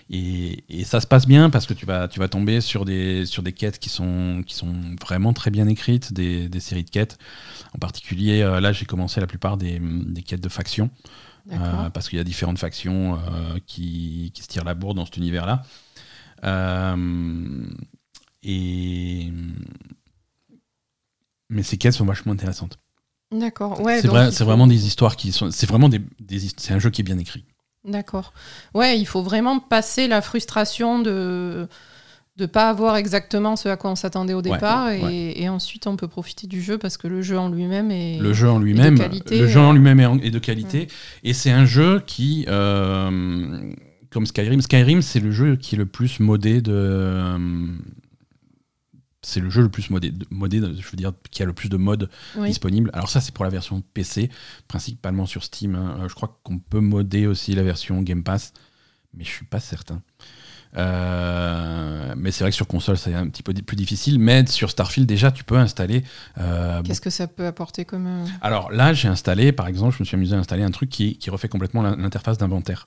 Et, 0.08 0.64
et 0.68 0.84
ça 0.84 1.00
se 1.00 1.06
passe 1.06 1.26
bien 1.26 1.50
parce 1.50 1.66
que 1.66 1.74
tu 1.74 1.84
vas, 1.86 2.06
tu 2.06 2.20
vas 2.20 2.28
tomber 2.28 2.60
sur 2.60 2.84
des, 2.84 3.26
sur 3.26 3.42
des 3.42 3.52
quêtes 3.52 3.78
qui 3.78 3.88
sont, 3.88 4.42
qui 4.46 4.54
sont 4.54 4.74
vraiment 5.00 5.32
très 5.32 5.50
bien 5.50 5.66
écrites, 5.66 6.12
des, 6.12 6.48
des 6.48 6.60
séries 6.60 6.84
de 6.84 6.90
quêtes. 6.90 7.18
En 7.74 7.78
particulier, 7.78 8.42
euh, 8.42 8.60
là, 8.60 8.72
j'ai 8.72 8.86
commencé 8.86 9.20
la 9.20 9.26
plupart 9.26 9.56
des, 9.56 9.80
des 9.80 10.22
quêtes 10.22 10.40
de 10.42 10.48
factions. 10.48 10.90
Euh, 11.52 11.90
parce 11.90 12.08
qu'il 12.08 12.18
y 12.18 12.20
a 12.20 12.24
différentes 12.24 12.58
factions 12.58 13.14
euh, 13.14 13.58
qui, 13.66 14.32
qui 14.34 14.42
se 14.42 14.48
tirent 14.48 14.64
la 14.64 14.74
bourre 14.74 14.94
dans 14.94 15.04
cet 15.04 15.16
univers-là. 15.16 15.62
Et... 18.42 19.32
Mais 21.48 21.62
ces 21.62 21.76
quêtes 21.78 21.94
sont 21.94 22.04
vachement 22.04 22.32
intéressantes. 22.32 22.78
D'accord. 23.32 23.80
Ouais, 23.80 24.00
c'est 24.00 24.08
vrai- 24.08 24.30
vraiment 24.30 24.66
des 24.66 24.86
histoires 24.86 25.16
qui 25.16 25.30
sont. 25.32 25.50
C'est 25.52 25.66
vraiment 25.66 25.88
des, 25.88 26.00
des 26.20 26.40
C'est 26.56 26.72
un 26.72 26.78
jeu 26.80 26.90
qui 26.90 27.00
est 27.02 27.04
bien 27.04 27.18
écrit. 27.18 27.44
D'accord. 27.86 28.32
Ouais, 28.74 28.98
il 28.98 29.06
faut 29.06 29.22
vraiment 29.22 29.58
passer 29.60 30.08
la 30.08 30.20
frustration 30.22 30.98
de 31.00 31.66
de 32.36 32.44
pas 32.44 32.68
avoir 32.68 32.96
exactement 32.96 33.56
ce 33.56 33.66
à 33.70 33.78
quoi 33.78 33.90
on 33.90 33.96
s'attendait 33.96 34.34
au 34.34 34.42
Ouais, 34.42 34.50
départ 34.50 34.90
et, 34.90 35.02
ouais. 35.02 35.32
et 35.36 35.48
ensuite 35.48 35.86
on 35.86 35.96
peut 35.96 36.06
profiter 36.06 36.46
du 36.46 36.60
jeu 36.60 36.76
parce 36.76 36.98
que 36.98 37.08
le 37.08 37.22
jeu 37.22 37.38
en 37.38 37.48
lui-même 37.48 37.90
est 37.90 38.18
Le 38.18 38.34
jeu 38.34 38.50
en 38.50 38.58
lui-même, 38.58 38.98
le 39.30 39.46
jeu 39.46 39.58
euh. 39.58 39.62
en 39.62 39.72
lui-même 39.72 40.00
est, 40.00 40.04
en- 40.04 40.18
est 40.18 40.30
de 40.30 40.38
qualité, 40.38 40.88
et 41.24 41.32
c'est 41.32 41.50
un 41.50 41.64
jeu 41.64 42.02
qui, 42.06 42.44
euh, 42.48 43.72
comme 44.10 44.26
Skyrim, 44.26 44.60
Skyrim 44.60 45.00
c'est 45.00 45.20
le 45.20 45.30
jeu 45.30 45.56
qui 45.56 45.76
est 45.76 45.78
le 45.78 45.86
plus 45.86 46.20
modé 46.20 46.60
de, 46.60 46.72
euh, 46.74 47.38
c'est 49.26 49.40
le 49.40 49.50
jeu 49.50 49.62
le 49.62 49.68
plus 49.68 49.90
modé, 49.90 50.12
modé, 50.30 50.58
je 50.60 50.88
veux 50.90 50.96
dire, 50.96 51.12
qui 51.30 51.42
a 51.42 51.46
le 51.46 51.52
plus 51.52 51.68
de 51.68 51.76
modes 51.76 52.08
Oui. 52.36 52.48
disponibles. 52.48 52.90
Alors 52.92 53.08
ça 53.10 53.20
c'est 53.20 53.34
pour 53.34 53.44
la 53.44 53.50
version 53.50 53.82
PC, 53.94 54.30
principalement 54.68 55.26
sur 55.26 55.42
Steam. 55.44 55.74
hein. 55.74 55.98
Euh, 56.00 56.08
Je 56.08 56.14
crois 56.14 56.38
qu'on 56.44 56.58
peut 56.58 56.80
modder 56.80 57.26
aussi 57.26 57.54
la 57.54 57.62
version 57.62 58.00
Game 58.02 58.22
Pass, 58.22 58.52
mais 59.14 59.24
je 59.24 59.30
suis 59.30 59.44
pas 59.46 59.60
certain. 59.60 60.00
Euh, 60.76 62.14
mais 62.16 62.30
c'est 62.30 62.44
vrai 62.44 62.50
que 62.50 62.56
sur 62.56 62.66
console 62.66 62.98
c'est 62.98 63.14
un 63.14 63.28
petit 63.28 63.42
peu 63.42 63.52
plus 63.54 63.76
difficile. 63.76 64.18
Mais 64.18 64.46
sur 64.46 64.70
Starfield 64.70 65.08
déjà 65.08 65.30
tu 65.32 65.44
peux 65.44 65.56
installer 65.56 66.04
euh, 66.38 66.82
Qu'est-ce 66.82 67.00
que 67.00 67.10
ça 67.10 67.26
peut 67.26 67.46
apporter 67.46 67.84
comme 67.84 68.06
euh, 68.06 68.26
alors 68.40 68.70
là, 68.70 68.92
j'ai 68.92 69.08
installé, 69.08 69.52
par 69.52 69.66
exemple, 69.68 69.94
je 69.96 70.02
me 70.02 70.04
suis 70.04 70.16
amusé 70.16 70.34
à 70.36 70.38
installer 70.38 70.62
un 70.62 70.70
truc 70.70 70.90
qui, 70.90 71.16
qui 71.18 71.30
refait 71.30 71.48
complètement 71.48 71.82
l'in- 71.82 71.96
l'interface 71.96 72.38
d'inventaire. 72.38 72.86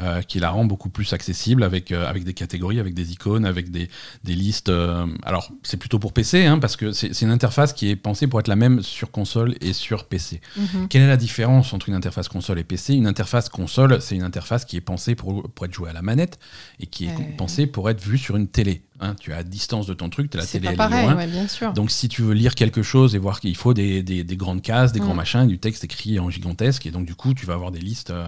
Euh, 0.00 0.22
qui 0.22 0.40
la 0.40 0.50
rend 0.50 0.64
beaucoup 0.64 0.88
plus 0.88 1.12
accessible 1.12 1.62
avec, 1.62 1.92
euh, 1.92 2.06
avec 2.06 2.24
des 2.24 2.32
catégories, 2.32 2.80
avec 2.80 2.94
des 2.94 3.12
icônes, 3.12 3.44
avec 3.44 3.70
des, 3.70 3.90
des 4.24 4.34
listes. 4.34 4.70
euh, 4.70 5.06
alors, 5.24 5.50
c'est 5.62 5.76
plutôt 5.76 5.98
pour 5.98 6.12
PC, 6.12 6.46
hein, 6.46 6.58
parce 6.58 6.76
que 6.76 6.92
c'est 6.92 7.20
une 7.20 7.30
interface 7.30 7.74
qui 7.74 7.90
est 7.90 7.96
pensée 7.96 8.26
pour 8.26 8.40
être 8.40 8.48
la 8.48 8.56
même 8.56 8.82
sur 8.82 9.10
console 9.10 9.56
et 9.60 9.72
sur 9.72 10.04
PC. 10.04 10.40
mhm. 10.56 10.88
Quelle 10.88 11.02
est 11.02 11.08
la 11.08 11.16
différence 11.16 11.74
entre 11.74 11.88
une 11.88 11.94
interface 11.94 12.28
console 12.28 12.58
et 12.58 12.64
PC 12.64 12.94
Une 12.94 13.06
interface 13.06 13.48
console, 13.48 14.00
c'est 14.00 14.16
une 14.16 14.22
interface 14.22 14.64
qui 14.64 14.76
est 14.76 14.80
pensée 14.80 15.14
pour, 15.14 15.50
pour 15.50 15.66
être 15.66 15.74
jouée 15.74 15.90
à 15.90 15.92
la 15.92 16.02
manette 16.02 16.38
et 16.78 16.86
qui 16.86 17.06
est 17.06 17.36
pensée 17.36 17.66
pour 17.66 17.90
être 17.90 18.00
vue 18.00 18.18
sur 18.18 18.36
une 18.36 18.48
télé. 18.48 18.82
Hein. 19.00 19.14
tu 19.18 19.30
es 19.30 19.34
à 19.34 19.42
distance 19.42 19.86
de 19.86 19.94
ton 19.94 20.08
truc, 20.10 20.34
as 20.34 20.38
la 20.38 20.46
télé 20.46 20.64
pas 20.64 20.68
elle 20.70 20.74
est 20.74 20.76
pareil, 20.76 21.04
loin. 21.06 21.16
ouais, 21.16 21.26
bien 21.26 21.48
sûr. 21.48 21.72
Donc 21.72 21.90
si 21.90 22.08
tu 22.08 22.22
veux 22.22 22.34
lire 22.34 22.54
quelque 22.54 22.82
chose 22.82 23.14
et 23.14 23.18
voir 23.18 23.40
qu'il 23.40 23.56
faut 23.56 23.74
des, 23.74 24.02
des- 24.02 24.24
des 24.24 24.36
grandes 24.36 24.62
cases, 24.62 24.92
des 24.92 25.00
grands 25.00 25.14
Mm. 25.14 25.16
machins, 25.16 25.46
du 25.46 25.58
texte 25.58 25.84
écrit 25.84 26.18
en 26.20 26.30
gigantesque, 26.30 26.86
et 26.86 26.90
donc 26.90 27.06
du 27.06 27.14
coup 27.14 27.34
tu 27.34 27.46
vas 27.46 27.54
avoir 27.54 27.70
des 27.72 27.80
listes 27.80 28.10
euh, 28.10 28.26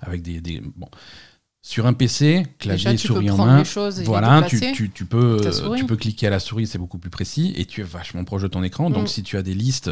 avec 0.00 0.22
des, 0.22 0.40
des- 0.40 0.60
bon. 0.76 0.88
Sur 1.62 1.84
un 1.86 1.92
PC, 1.92 2.46
clavier 2.58 2.92
Déjà, 2.92 2.96
souris 3.06 3.30
en 3.30 3.36
main, 3.46 3.62
voilà, 4.06 4.40
tu, 4.48 4.54
déplacer. 4.56 4.72
tu- 4.74 4.90
tu 4.90 5.04
peux, 5.04 5.36
Ta 5.42 5.50
euh, 5.50 5.76
tu 5.76 5.84
peux 5.84 5.96
cliquer 5.96 6.26
à 6.26 6.30
la 6.30 6.40
souris, 6.40 6.66
c'est 6.66 6.78
beaucoup 6.78 6.96
plus 6.96 7.10
précis, 7.10 7.52
et 7.54 7.66
tu 7.66 7.82
es 7.82 7.84
vachement 7.84 8.24
proche 8.24 8.40
de 8.40 8.48
ton 8.48 8.62
écran. 8.62 8.88
Mm. 8.88 8.94
Donc 8.94 9.08
si 9.10 9.22
tu 9.22 9.36
as 9.36 9.42
des 9.42 9.52
listes 9.52 9.90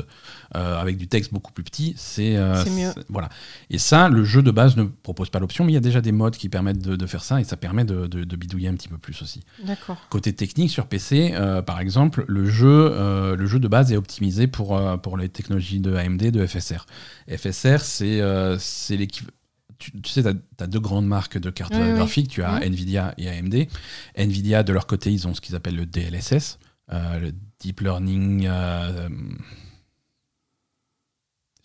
euh, 0.56 0.80
avec 0.80 0.96
du 0.96 1.08
texte 1.08 1.30
beaucoup 1.30 1.52
plus 1.52 1.64
petit, 1.64 1.92
c'est 1.98 2.36
euh, 2.36 2.64
mieux. 2.70 2.90
Voilà. 3.10 3.28
Et 3.68 3.76
ça, 3.76 4.08
le 4.08 4.24
jeu 4.24 4.40
de 4.42 4.50
base 4.50 4.78
ne 4.78 4.84
propose 4.84 5.28
pas 5.28 5.40
l'option, 5.40 5.64
mais 5.66 5.72
il 5.72 5.74
y 5.74 5.78
a 5.78 5.80
déjà 5.80 6.00
des 6.00 6.10
modes 6.10 6.36
qui 6.38 6.48
permettent 6.48 6.80
de, 6.80 6.96
de 6.96 7.06
faire 7.06 7.22
ça, 7.22 7.38
et 7.38 7.44
ça 7.44 7.58
permet 7.58 7.84
de- 7.84 8.06
de- 8.06 8.24
de 8.24 8.36
bidouiller 8.36 8.68
un 8.68 8.74
petit 8.74 8.88
peu 8.88 8.96
plus 8.96 9.20
aussi. 9.20 9.42
D'accord. 9.62 9.98
Côté 10.08 10.32
technique, 10.32 10.70
sur 10.70 10.86
PC, 10.86 11.32
euh, 11.34 11.60
par 11.60 11.80
exemple, 11.80 12.24
le 12.28 12.46
jeu, 12.48 12.94
le 13.36 13.46
jeu 13.46 13.58
de 13.58 13.68
base 13.68 13.92
est 13.92 13.96
optimisé 13.98 14.46
pour, 14.46 14.80
pour 15.02 15.18
les 15.18 15.28
technologies 15.28 15.80
de 15.80 15.94
AMD, 15.94 16.30
de 16.30 16.46
FSR. 16.46 16.86
FSR, 17.28 17.80
c'est 17.82 18.22
c'est 18.58 18.96
l'équivalent. 18.96 19.34
Tu, 19.78 19.92
tu 20.02 20.10
sais, 20.10 20.22
tu 20.22 20.28
as, 20.62 20.66
deux 20.66 20.80
grandes 20.80 21.06
marques 21.06 21.38
de 21.38 21.50
cartes 21.50 21.72
Oui, 21.74 21.80
oui. 21.82 21.94
graphiques. 21.94 22.28
Tu 22.28 22.42
as 22.42 22.56
Mhm. 22.56 22.62
Nvidia 22.64 23.14
et 23.16 23.28
AMD. 23.28 23.68
Nvidia, 24.16 24.62
de 24.64 24.72
leur 24.72 24.86
côté, 24.86 25.12
ils 25.12 25.26
ont 25.28 25.34
ce 25.34 25.40
qu'ils 25.40 25.54
appellent 25.54 25.76
le 25.76 25.86
DLSS, 25.86 26.58
euh, 26.92 27.18
le 27.20 27.32
Deep 27.60 27.80
Learning. 27.80 28.46
euh, 28.48 29.08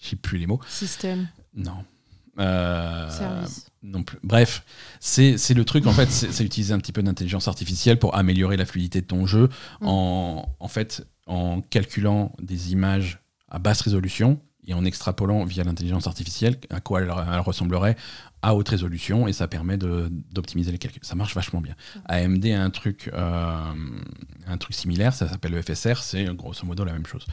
je 0.01 0.09
sais 0.09 0.15
plus 0.15 0.37
les 0.37 0.47
mots. 0.47 0.59
Système, 0.67 1.27
Non. 1.55 1.85
Euh, 2.39 3.09
service. 3.11 3.67
non 3.83 4.01
plus. 4.03 4.17
Bref, 4.23 4.65
c'est 4.99 5.35
le 5.53 5.65
truc, 5.65 5.85
en 5.85 5.93
fait, 5.93 6.09
c'est 6.09 6.43
utiliser 6.43 6.73
un 6.73 6.79
petit 6.79 6.91
peu 6.91 7.03
d'intelligence 7.03 7.47
artificielle 7.47 7.99
pour 7.99 8.15
améliorer 8.15 8.57
la 8.57 8.65
fluidité 8.65 9.01
de 9.01 9.05
ton 9.07 9.25
jeu 9.27 9.49
Mm. 9.81 9.87
en, 9.87 10.55
en 10.59 10.67
fait, 10.67 11.05
en 11.27 11.61
calculant 11.61 12.31
des 12.41 12.71
images 12.73 13.19
à 13.49 13.59
basse 13.59 13.81
résolution 13.81 14.41
et 14.67 14.73
en 14.73 14.85
extrapolant 14.85 15.43
via 15.45 15.63
l'intelligence 15.63 16.07
artificielle 16.07 16.57
à 16.69 16.79
quoi 16.79 17.01
elle, 17.01 17.11
ressemblerait 17.11 17.95
à 18.41 18.55
haute 18.55 18.69
résolution 18.69 19.27
et 19.27 19.33
ça 19.33 19.47
permet 19.47 19.77
d'optimiser 19.77 20.71
les 20.71 20.77
calculs. 20.77 21.03
Ça 21.03 21.15
marche 21.15 21.35
vachement 21.35 21.61
bien. 21.61 21.75
AMD 22.05 22.45
a 22.47 22.61
un 22.61 22.69
truc, 22.69 23.09
euh, 23.13 23.73
un 24.47 24.57
truc 24.57 24.75
similaire, 24.75 25.13
ça 25.13 25.29
s'appelle 25.29 25.51
le 25.51 25.61
FSR, 25.61 25.97
c'est 25.97 26.25
grosso 26.35 26.65
modo 26.65 26.83
la 26.83 26.93
même 26.93 27.05
chose. 27.05 27.25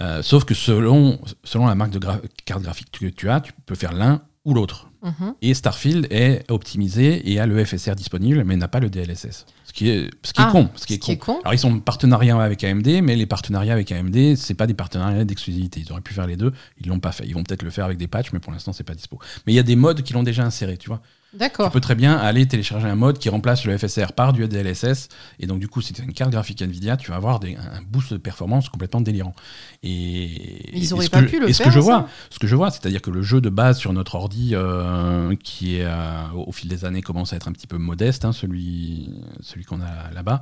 Euh, 0.00 0.22
sauf 0.22 0.44
que 0.44 0.54
selon, 0.54 1.18
selon 1.44 1.66
la 1.66 1.74
marque 1.74 1.92
de 1.92 2.00
carte 2.44 2.62
graphique 2.62 2.90
que 2.90 3.06
tu 3.06 3.30
as, 3.30 3.40
tu 3.40 3.52
peux 3.64 3.74
faire 3.74 3.94
l'un 3.94 4.22
ou 4.46 4.54
l'autre. 4.54 4.88
Mhm. 5.02 5.34
Et 5.42 5.52
Starfield 5.54 6.06
est 6.10 6.50
optimisé 6.50 7.30
et 7.30 7.38
a 7.38 7.46
le 7.46 7.62
FSR 7.62 7.94
disponible, 7.94 8.42
mais 8.44 8.56
n'a 8.56 8.68
pas 8.68 8.80
le 8.80 8.88
DLSS. 8.88 9.44
Ce 9.64 9.72
qui 9.72 9.90
est, 9.90 10.08
ce 10.22 10.32
qui 10.32 10.40
Ah, 10.40 10.48
est 10.48 10.52
con. 10.52 10.70
Ce 10.76 10.86
qui 10.86 10.94
est 10.94 10.96
ce 10.96 11.00
qui 11.00 11.12
est 11.12 11.16
con. 11.18 11.34
con. 11.34 11.40
Alors, 11.40 11.52
ils 11.54 11.58
sont 11.58 11.72
en 11.72 11.78
partenariat 11.80 12.40
avec 12.40 12.64
AMD, 12.64 13.02
mais 13.02 13.14
les 13.16 13.26
partenariats 13.26 13.74
avec 13.74 13.92
AMD, 13.92 14.36
c'est 14.36 14.54
pas 14.54 14.66
des 14.66 14.74
partenariats 14.74 15.24
d'exclusivité. 15.24 15.80
Ils 15.84 15.92
auraient 15.92 16.00
pu 16.00 16.14
faire 16.14 16.26
les 16.26 16.36
deux, 16.36 16.52
ils 16.80 16.86
l'ont 16.88 17.00
pas 17.00 17.12
fait. 17.12 17.26
Ils 17.26 17.34
vont 17.34 17.42
peut-être 17.42 17.62
le 17.64 17.70
faire 17.70 17.84
avec 17.84 17.98
des 17.98 18.06
patchs, 18.08 18.32
mais 18.32 18.38
pour 18.38 18.52
l'instant, 18.52 18.72
c'est 18.72 18.84
pas 18.84 18.94
dispo. 18.94 19.18
Mais 19.46 19.52
il 19.52 19.56
y 19.56 19.60
a 19.60 19.64
des 19.64 19.76
modes 19.76 20.02
qui 20.02 20.12
l'ont 20.14 20.22
déjà 20.22 20.44
inséré, 20.44 20.76
tu 20.78 20.88
vois. 20.88 21.02
Tu 21.32 21.38
D'accord. 21.38 21.70
peux 21.70 21.80
très 21.80 21.94
bien 21.94 22.16
aller 22.16 22.46
télécharger 22.48 22.86
un 22.88 22.94
mode 22.94 23.18
qui 23.18 23.28
remplace 23.28 23.64
le 23.66 23.76
FSR 23.76 24.12
par 24.14 24.32
du 24.32 24.46
DLSS. 24.48 25.08
Et 25.38 25.46
donc, 25.46 25.58
du 25.60 25.68
coup, 25.68 25.82
si 25.82 25.92
tu 25.92 26.00
as 26.00 26.04
une 26.04 26.14
carte 26.14 26.30
graphique 26.30 26.62
Nvidia, 26.62 26.96
tu 26.96 27.10
vas 27.10 27.16
avoir 27.16 27.40
des- 27.40 27.56
un 27.56 27.82
boost 27.86 28.12
de 28.12 28.18
performance 28.18 28.68
complètement 28.70 29.00
délirant. 29.02 29.34
Et, 29.82 30.70
Ils 30.76 30.88
et 30.88 30.92
auraient 30.94 31.04
ce 31.06 31.10
pas 31.10 31.22
que- 31.22 31.28
pu 31.28 31.38
le 31.40 31.48
et 31.48 31.52
ce 31.52 31.58
faire, 31.58 31.66
que 31.66 31.72
je 31.74 31.80
vois, 31.80 32.08
ce 32.30 32.38
que 32.38 32.46
je 32.46 32.56
vois, 32.56 32.70
c'est-à-dire 32.70 33.02
que 33.02 33.10
le 33.10 33.20
jeu 33.22 33.40
de 33.42 33.50
base 33.50 33.76
sur 33.78 33.92
notre 33.92 34.14
ordi, 34.14 34.50
euh, 34.54 35.34
qui 35.42 35.76
est 35.76 35.84
euh, 35.84 36.22
au 36.34 36.52
fil 36.52 36.68
des 36.70 36.84
années 36.86 37.02
commence 37.02 37.32
à 37.34 37.36
être 37.36 37.48
un 37.48 37.52
petit 37.52 37.66
peu 37.66 37.76
modeste, 37.76 38.24
hein, 38.24 38.32
celui, 38.32 39.10
celui 39.40 39.64
qu'on 39.64 39.80
a 39.82 40.10
là-bas. 40.14 40.40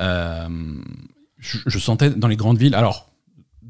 euh, 0.00 0.48
je, 1.38 1.58
je 1.66 1.78
sentais 1.78 2.10
dans 2.10 2.28
les 2.28 2.36
grandes 2.36 2.58
villes. 2.58 2.74
Alors, 2.74 3.07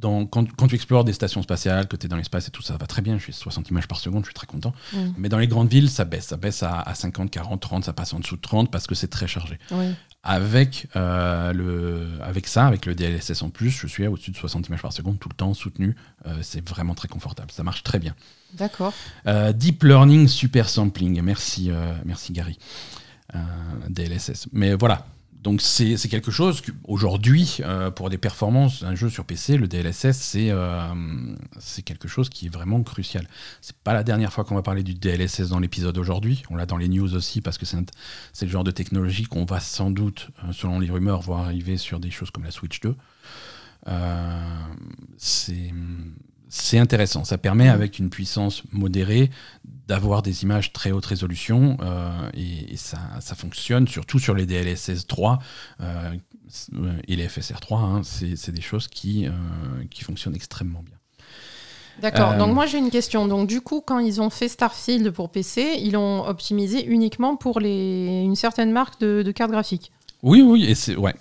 dans, 0.00 0.26
quand, 0.26 0.50
quand 0.56 0.68
tu 0.68 0.74
explores 0.74 1.04
des 1.04 1.12
stations 1.12 1.42
spatiales, 1.42 1.88
que 1.88 1.96
tu 1.96 2.06
es 2.06 2.08
dans 2.08 2.16
l'espace 2.16 2.48
et 2.48 2.50
tout, 2.50 2.62
ça 2.62 2.76
va 2.76 2.86
très 2.86 3.02
bien. 3.02 3.18
Je 3.18 3.24
suis 3.24 3.32
60 3.32 3.70
images 3.70 3.88
par 3.88 3.98
seconde, 3.98 4.22
je 4.22 4.28
suis 4.28 4.34
très 4.34 4.46
content. 4.46 4.72
Mm. 4.92 4.98
Mais 5.16 5.28
dans 5.28 5.38
les 5.38 5.48
grandes 5.48 5.68
villes, 5.68 5.90
ça 5.90 6.04
baisse. 6.04 6.26
Ça 6.26 6.36
baisse 6.36 6.62
à, 6.62 6.80
à 6.80 6.94
50, 6.94 7.30
40, 7.30 7.60
30, 7.60 7.84
ça 7.84 7.92
passe 7.92 8.12
en 8.12 8.20
dessous 8.20 8.36
de 8.36 8.40
30 8.40 8.70
parce 8.70 8.86
que 8.86 8.94
c'est 8.94 9.08
très 9.08 9.26
chargé. 9.26 9.58
Oui. 9.70 9.94
Avec, 10.24 10.88
euh, 10.96 11.52
le, 11.52 12.06
avec 12.22 12.48
ça, 12.48 12.66
avec 12.66 12.86
le 12.86 12.94
DLSS 12.94 13.42
en 13.42 13.50
plus, 13.50 13.70
je 13.70 13.86
suis 13.86 14.04
à 14.04 14.10
au-dessus 14.10 14.30
de 14.30 14.36
60 14.36 14.68
images 14.68 14.82
par 14.82 14.92
seconde 14.92 15.18
tout 15.18 15.28
le 15.28 15.34
temps, 15.34 15.54
soutenu. 15.54 15.96
Euh, 16.26 16.34
c'est 16.42 16.66
vraiment 16.68 16.94
très 16.94 17.08
confortable. 17.08 17.50
Ça 17.52 17.62
marche 17.62 17.82
très 17.82 17.98
bien. 17.98 18.14
D'accord. 18.54 18.92
Euh, 19.26 19.52
Deep 19.52 19.84
Learning 19.84 20.26
Super 20.26 20.68
Sampling. 20.68 21.22
Merci, 21.22 21.70
merci 22.04 22.32
Gary. 22.32 22.58
DLSS. 23.88 24.48
Mais 24.52 24.74
voilà. 24.74 25.06
Donc 25.42 25.62
c'est 25.62 25.96
quelque 26.08 26.30
chose 26.30 26.60
qu'aujourd'hui, 26.60 27.58
euh, 27.60 27.90
pour 27.90 28.10
des 28.10 28.18
performances 28.18 28.82
d'un 28.82 28.94
jeu 28.94 29.08
sur 29.08 29.24
PC, 29.24 29.56
le 29.56 29.68
DLSS, 29.68 30.12
c'est 30.12 30.50
euh, 30.50 30.92
c'est 31.58 31.82
quelque 31.82 32.08
chose 32.08 32.28
qui 32.28 32.46
est 32.46 32.48
vraiment 32.48 32.82
crucial. 32.82 33.28
C'est 33.60 33.76
pas 33.76 33.94
la 33.94 34.02
dernière 34.02 34.32
fois 34.32 34.44
qu'on 34.44 34.56
va 34.56 34.62
parler 34.62 34.82
du 34.82 34.94
DLSS 34.94 35.50
dans 35.50 35.60
l'épisode 35.60 35.96
aujourd'hui. 35.96 36.42
On 36.50 36.56
l'a 36.56 36.66
dans 36.66 36.76
les 36.76 36.88
news 36.88 37.14
aussi 37.14 37.40
parce 37.40 37.56
que 37.56 37.66
c'est 37.66 38.46
le 38.46 38.50
genre 38.50 38.64
de 38.64 38.72
technologie 38.72 39.24
qu'on 39.24 39.44
va 39.44 39.60
sans 39.60 39.90
doute, 39.90 40.30
euh, 40.44 40.52
selon 40.52 40.80
les 40.80 40.90
rumeurs, 40.90 41.20
voir 41.20 41.44
arriver 41.44 41.76
sur 41.76 42.00
des 42.00 42.10
choses 42.10 42.30
comme 42.30 42.44
la 42.44 42.50
Switch 42.50 42.80
2. 42.80 42.96
Euh, 43.86 44.42
c'est 45.16 45.72
c'est 46.48 46.78
intéressant. 46.78 47.24
Ça 47.24 47.38
permet, 47.38 47.68
avec 47.68 47.98
une 47.98 48.10
puissance 48.10 48.62
modérée, 48.72 49.30
d'avoir 49.86 50.22
des 50.22 50.42
images 50.42 50.72
très 50.72 50.92
haute 50.92 51.06
résolution 51.06 51.78
euh, 51.80 52.30
et, 52.34 52.76
ça, 52.76 52.98
ça, 53.20 53.34
fonctionne 53.34 53.88
surtout 53.88 54.18
sur 54.18 54.34
les 54.34 54.46
DLSS 54.46 55.06
3 55.06 55.38
euh, 55.80 56.14
et 57.06 57.16
les 57.16 57.28
FSR 57.28 57.60
3. 57.60 57.78
Hein. 57.78 58.02
c'est 58.02 58.50
des 58.52 58.60
choses 58.60 58.88
qui, 58.88 59.26
euh, 59.26 59.30
qui 59.90 60.04
fonctionnent 60.04 60.34
extrêmement 60.34 60.82
bien. 60.82 60.94
D'accord. 62.00 62.36
Donc 62.36 62.54
moi 62.54 62.66
j'ai 62.66 62.78
une 62.78 62.90
question. 62.90 63.26
Donc 63.26 63.48
du 63.48 63.60
coup, 63.60 63.82
quand 63.84 63.98
ils 63.98 64.20
ont 64.20 64.30
fait 64.30 64.48
Starfield 64.48 65.10
pour 65.10 65.30
PC, 65.30 65.78
ils 65.80 65.92
l'ont 65.92 66.26
optimisé 66.26 66.84
uniquement 66.86 67.34
pour 67.34 67.58
les... 67.58 68.22
une 68.24 68.36
certaine 68.36 68.70
marque 68.70 69.00
de, 69.00 69.22
de 69.22 69.32
cartes 69.32 69.50
graphiques. 69.50 69.90
Oui, 70.22 70.42
oui, 70.42 70.64
et 70.66 70.74
c'est 70.74 70.96
ouais. 70.96 71.14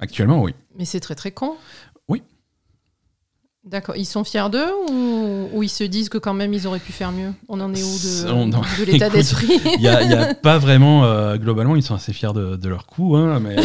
Actuellement, 0.00 0.42
oui. 0.42 0.54
Mais 0.76 0.84
c'est 0.84 1.00
très 1.00 1.16
très 1.16 1.32
con. 1.32 1.56
D'accord. 3.68 3.96
Ils 3.96 4.06
sont 4.06 4.24
fiers 4.24 4.48
d'eux 4.50 4.70
ou... 4.90 5.62
ils 5.62 5.68
se 5.68 5.84
disent 5.84 6.08
que 6.08 6.16
quand 6.16 6.32
même 6.32 6.54
ils 6.54 6.66
auraient 6.66 6.78
pu 6.78 6.92
faire 6.92 7.12
mieux? 7.12 7.34
On 7.48 7.60
en 7.60 7.74
est 7.74 7.82
où 7.82 7.98
de, 7.98 8.84
l'état 8.84 9.10
d'esprit? 9.10 9.60
Il 9.74 9.80
n'y 9.80 9.88
a, 9.88 10.34
pas 10.42 10.56
vraiment. 10.56 11.04
Euh, 11.04 11.36
globalement, 11.36 11.76
ils 11.76 11.82
sont 11.82 11.94
assez 11.94 12.14
fiers 12.14 12.32
de, 12.32 12.68
leur 12.68 12.86
coup, 12.86 13.14
hein, 13.14 13.40
mais 13.40 13.56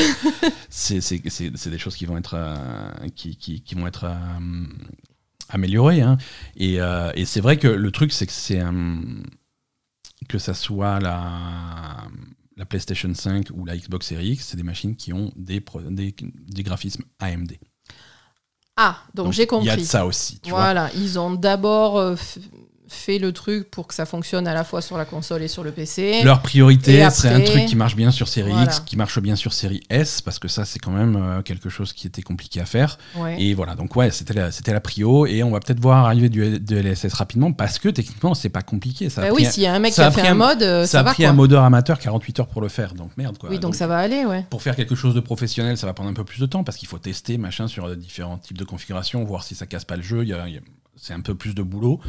c'est 0.70 1.00
des 1.00 1.78
choses 1.78 1.96
qui 1.96 2.06
vont 2.06 2.18
être, 2.18 2.36
euh, 2.36 3.08
qui, 3.16 3.38
qui, 3.38 3.76
vont 3.76 3.88
être 3.88 4.04
euh, 4.04 4.66
améliorées. 5.48 6.02
Hein. 6.02 6.18
Et, 6.58 6.80
et 7.16 7.26
c'est 7.26 7.42
vrai 7.42 7.58
que 7.58 7.70
le 7.70 7.92
truc, 7.92 8.12
c'est 8.12 8.26
que 8.26 8.34
c'est 8.34 8.62
que 10.28 10.38
ça 10.38 10.54
soit 10.54 11.00
la 11.00 12.08
la 12.56 12.66
PlayStation 12.66 13.12
5 13.14 13.48
ou 13.54 13.66
la 13.66 13.76
Xbox 13.76 14.08
Series 14.08 14.34
X, 14.34 14.48
c'est 14.48 14.58
des 14.58 14.64
machines 14.64 14.96
qui 14.96 15.12
ont 15.12 15.32
des, 15.36 15.64
des, 15.90 16.64
graphismes 16.64 17.04
AMD. 17.20 17.54
Ah, 18.76 18.98
donc, 19.14 19.34
j'ai 19.34 19.46
compris. 19.46 19.68
Il 19.68 19.70
y 19.70 19.72
a 19.72 19.78
de 19.78 19.84
ça 19.84 20.06
aussi. 20.06 20.40
voilà, 20.48 20.90
ils 20.96 21.20
ont 21.20 21.32
d'abord 21.32 21.98
euh, 22.00 22.16
fait 22.88 23.18
le 23.18 23.32
truc 23.32 23.70
pour 23.72 23.88
que 23.88 23.94
ça 23.94 24.06
fonctionne 24.06 24.48
à 24.48 24.54
la 24.54 24.64
fois 24.64 24.82
sur 24.82 24.98
la 24.98 25.06
console 25.06 25.44
et 25.44 25.48
sur 25.48 25.64
le 25.64 25.72
PC. 25.72 26.22
Leur 26.24 26.42
priorité, 26.42 27.08
c'est 27.12 27.30
un 27.30 27.42
truc 27.42 27.66
qui 27.66 27.76
marche 27.76 27.96
bien 27.96 28.12
sur 28.12 28.28
série 28.28 28.54
X, 28.64 28.82
qui 28.82 28.98
marche 28.98 29.20
bien 29.20 29.36
sur 29.36 29.54
série 29.54 29.82
S, 29.90 30.22
parce 30.22 30.40
que 30.40 30.48
ça, 30.48 30.66
c'est 30.66 30.80
quand 30.80 30.92
même 30.92 31.16
euh, 31.16 31.42
quelque 31.42 31.70
chose 31.70 31.94
qui 31.94 32.08
était 32.08 32.22
compliqué 32.22 32.60
à 32.60 32.66
faire. 32.66 32.98
Et 33.38 33.54
voilà, 33.54 33.76
donc 33.76 33.96
ouais, 33.96 34.12
c'était 34.12 34.34
la, 34.34 34.52
c'était 34.52 34.74
la 34.74 34.82
prio, 34.82 35.26
et 35.26 35.44
on 35.44 35.52
va 35.52 35.60
peut-être 35.60 35.80
voir 35.80 36.06
arriver 36.06 36.30
du, 36.30 36.60
de 36.60 36.76
LSS 36.76 37.14
rapidement, 37.14 37.52
parce 37.52 37.80
que 37.80 37.90
techniquement, 37.90 38.34
c'est 38.34 38.50
pas 38.50 38.62
compliqué. 38.62 39.10
Ça 39.10 39.22
bah 39.22 39.30
oui, 39.34 39.46
s'il 39.46 39.64
y 39.64 39.68
a 39.68 39.74
un 39.74 39.80
mec 39.80 39.94
qui 39.94 40.02
a, 40.02 40.12
fait 40.12 40.28
un, 40.28 40.34
mode, 40.34 40.64
euh, 40.64 40.86
ça, 40.86 41.04
ça 41.04 41.10
a 41.10 41.14
pris 41.14 41.26
un 41.26 41.34
modeur 41.34 41.64
amateur 41.64 42.00
48 42.00 42.42
heures 42.42 42.48
pour 42.48 42.62
le 42.62 42.70
faire, 42.70 42.94
donc 42.94 43.12
merde 43.18 43.38
quoi. 43.38 43.50
Oui, 43.50 43.60
donc, 43.60 43.76
ça 43.76 43.88
va 43.88 43.98
aller, 43.98 44.26
ouais. 44.26 44.46
Pour 44.50 44.62
faire 44.62 44.76
quelque 44.76 44.96
chose 44.96 45.16
de 45.16 45.20
professionnel, 45.20 45.78
ça 45.78 45.88
va 45.88 45.94
prendre 45.94 46.10
un 46.10 46.14
peu 46.14 46.24
plus 46.24 46.40
de 46.40 46.46
temps, 46.46 46.64
parce 46.64 46.78
qu'il 46.78 46.88
faut 46.88 47.00
tester 47.00 47.38
machin 47.38 47.68
sur 47.68 47.96
différents 47.96 48.38
types 48.38 48.58
de 48.58 48.66
configurations, 48.66 49.24
voir 49.24 49.44
si 49.44 49.56
ça 49.56 49.66
casse 49.66 49.86
pas 49.86 49.96
le 49.96 50.04
jeu. 50.04 50.24
Il 50.24 50.30
y 50.30 50.34
a 50.34 50.46
c'est 50.96 51.14
un 51.14 51.22
peu 51.22 51.36
plus 51.36 51.56
de 51.56 51.64
boulot. 51.64 52.00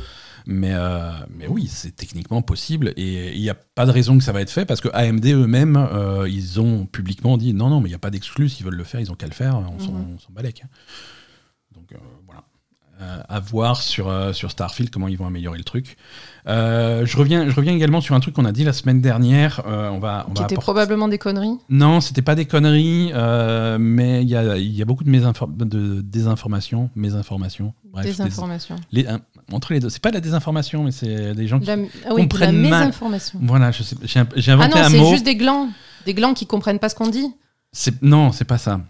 Mais, 0.46 0.72
euh, 0.72 1.10
mais 1.30 1.46
oui, 1.48 1.66
c'est 1.68 1.96
techniquement 1.96 2.42
possible 2.42 2.92
et 2.96 3.34
il 3.34 3.40
n'y 3.40 3.50
a 3.50 3.54
pas 3.54 3.86
de 3.86 3.90
raison 3.90 4.18
que 4.18 4.24
ça 4.24 4.32
va 4.32 4.42
être 4.42 4.50
fait 4.50 4.66
parce 4.66 4.80
que 4.80 4.88
AMD 4.92 5.24
eux-mêmes, 5.26 5.76
euh, 5.76 6.28
ils 6.28 6.60
ont 6.60 6.86
publiquement 6.86 7.36
dit 7.38 7.54
non, 7.54 7.70
non, 7.70 7.80
mais 7.80 7.88
il 7.88 7.92
n'y 7.92 7.96
a 7.96 8.00
pas 8.00 8.10
d'exclus, 8.10 8.50
s'ils 8.50 8.64
veulent 8.64 8.76
le 8.76 8.84
faire, 8.84 9.00
ils 9.00 9.10
ont 9.10 9.14
qu'à 9.14 9.26
le 9.26 9.32
faire, 9.32 9.56
on 9.56 9.78
s'en 9.78 9.92
mhm. 9.92 10.18
balèque. 10.30 10.62
Hein. 10.64 10.68
Donc 11.74 11.92
euh, 11.92 11.96
voilà. 12.26 12.44
À 13.00 13.40
voir 13.40 13.82
sur, 13.82 14.12
sur 14.34 14.50
Starfield 14.50 14.90
comment 14.90 15.08
ils 15.08 15.18
vont 15.18 15.26
améliorer 15.26 15.58
le 15.58 15.64
truc. 15.64 15.96
je, 16.46 17.16
reviens, 17.16 17.48
je 17.48 17.54
reviens 17.54 17.74
également 17.74 18.00
sur 18.00 18.14
un 18.14 18.20
truc 18.20 18.34
qu'on 18.34 18.44
a 18.44 18.52
dit 18.52 18.64
la 18.64 18.72
semaine 18.72 19.00
dernière. 19.00 19.62
on 19.66 19.98
va, 19.98 20.26
Qui 20.34 20.42
était 20.42 20.54
probablement 20.56 21.08
des 21.08 21.18
conneries 21.18 21.58
Non, 21.68 22.00
c'était 22.00 22.22
pas 22.22 22.34
des 22.34 22.46
conneries, 22.46 23.12
mais 23.78 24.22
il 24.22 24.28
y 24.28 24.36
a, 24.36 24.56
y 24.56 24.82
a, 24.82 24.84
beaucoup 24.84 25.04
de, 25.04 25.64
de 25.64 26.00
désinformations, 26.00 26.90
mésinformations. 26.94 27.74
Bref, 27.84 28.06
désinformation. 28.06 28.76
Les, 28.90 29.06
entre 29.52 29.72
les 29.72 29.80
deux. 29.80 29.88
C'est 29.88 30.02
pas 30.02 30.10
de 30.10 30.14
la 30.14 30.20
désinformation, 30.20 30.84
mais 30.84 30.92
c'est 30.92 31.34
des 31.34 31.46
gens 31.46 31.60
qui 31.60 31.70
ah 31.70 31.76
oui, 32.12 32.22
comprennent 32.22 32.62
la 32.62 32.78
mésinformation. 32.78 33.38
Voilà, 33.42 33.70
j'ai 33.72 34.52
inventé 34.52 34.72
ah 34.74 34.88
non, 34.88 34.88
c'est 34.88 35.10
juste 35.10 35.24
des 35.24 35.36
glands. 35.36 35.68
Des 36.06 36.14
glands 36.14 36.34
qui 36.34 36.46
comprennent 36.46 36.78
pas 36.78 36.88
ce 36.88 36.94
qu'on 36.94 37.08
dit. 37.08 37.26
Non, 38.02 38.32
c'est 38.32 38.44
pas 38.44 38.58
ça, 38.58 38.80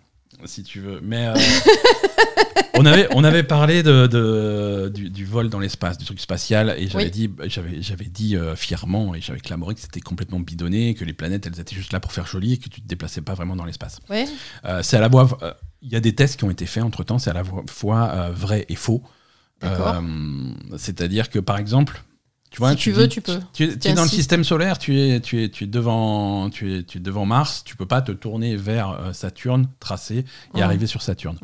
si 0.44 0.62
tu 0.62 0.80
veux. 0.80 1.00
Mais 1.02 1.26
euh, 1.26 1.34
on, 2.74 2.86
avait, 2.86 3.08
on 3.12 3.24
avait 3.24 3.42
parlé 3.42 3.82
de, 3.82 4.06
de 4.06 4.88
du, 4.88 5.24
vol 5.24 5.48
dans 5.48 5.58
l'espace, 5.58 5.98
du 5.98 6.04
truc 6.04 6.20
spatial, 6.20 6.74
et 6.78 6.88
j'avais 6.88 7.10
dit, 7.10 7.30
j'avais 7.46 8.06
dit 8.06 8.36
euh, 8.36 8.56
fièrement, 8.56 9.14
et 9.14 9.20
j'avais 9.20 9.40
clamoré 9.40 9.74
que 9.74 9.80
c'était 9.80 10.00
complètement 10.00 10.40
bidonné, 10.40 10.94
que 10.94 11.04
les 11.04 11.12
planètes, 11.12 11.46
elles 11.46 11.60
étaient 11.60 11.76
juste 11.76 11.92
là 11.92 12.00
pour 12.00 12.12
faire 12.12 12.26
joli, 12.26 12.54
et 12.54 12.56
que 12.58 12.68
tu 12.68 12.80
te 12.80 12.86
déplaçais 12.86 13.22
pas 13.22 13.34
vraiment 13.34 13.56
dans 13.56 13.64
l'espace. 13.64 14.00
Euh, 14.64 14.82
c'est 14.82 14.96
à 14.96 15.00
la 15.00 15.10
fois 15.10 15.38
il 15.84 15.92
y 15.92 15.96
a 15.96 16.00
des 16.00 16.14
tests 16.14 16.38
qui 16.38 16.44
ont 16.44 16.50
été 16.50 16.66
faits 16.66 16.82
entre 16.82 17.04
temps, 17.04 17.18
c'est 17.18 17.30
à 17.30 17.34
la 17.34 17.42
fois 17.68 18.10
euh, 18.10 18.30
vrai 18.32 18.64
et 18.68 18.74
faux. 18.74 19.02
Euh, 19.62 20.00
c'est-à-dire 20.76 21.30
que 21.30 21.38
par 21.38 21.58
exemple, 21.58 22.02
tu 22.54 22.60
vois, 22.60 22.70
si 22.70 22.76
tu, 22.76 22.92
veux, 22.92 23.08
tu 23.08 23.20
peux. 23.20 23.40
Tu, 23.52 23.64
es 23.64 23.94
dans 23.94 24.04
le 24.04 24.08
système 24.08 24.44
solaire, 24.44 24.78
tu 24.78 24.96
es, 24.96 25.18
tu 25.18 25.42
es, 25.42 25.48
tu 25.48 25.64
es 25.64 25.66
devant, 25.66 26.50
tu 26.50 26.72
es, 26.72 26.82
tu 26.84 26.98
es 26.98 27.00
devant 27.00 27.26
Mars, 27.26 27.64
tu 27.64 27.74
peux 27.74 27.86
pas 27.86 28.00
te 28.00 28.12
tourner 28.12 28.54
vers 28.54 28.90
euh, 28.90 29.12
Saturne, 29.12 29.68
tracer 29.80 30.24
et 30.54 30.62
arriver 30.62 30.86
sur 30.86 31.02
Saturne. 31.02 31.38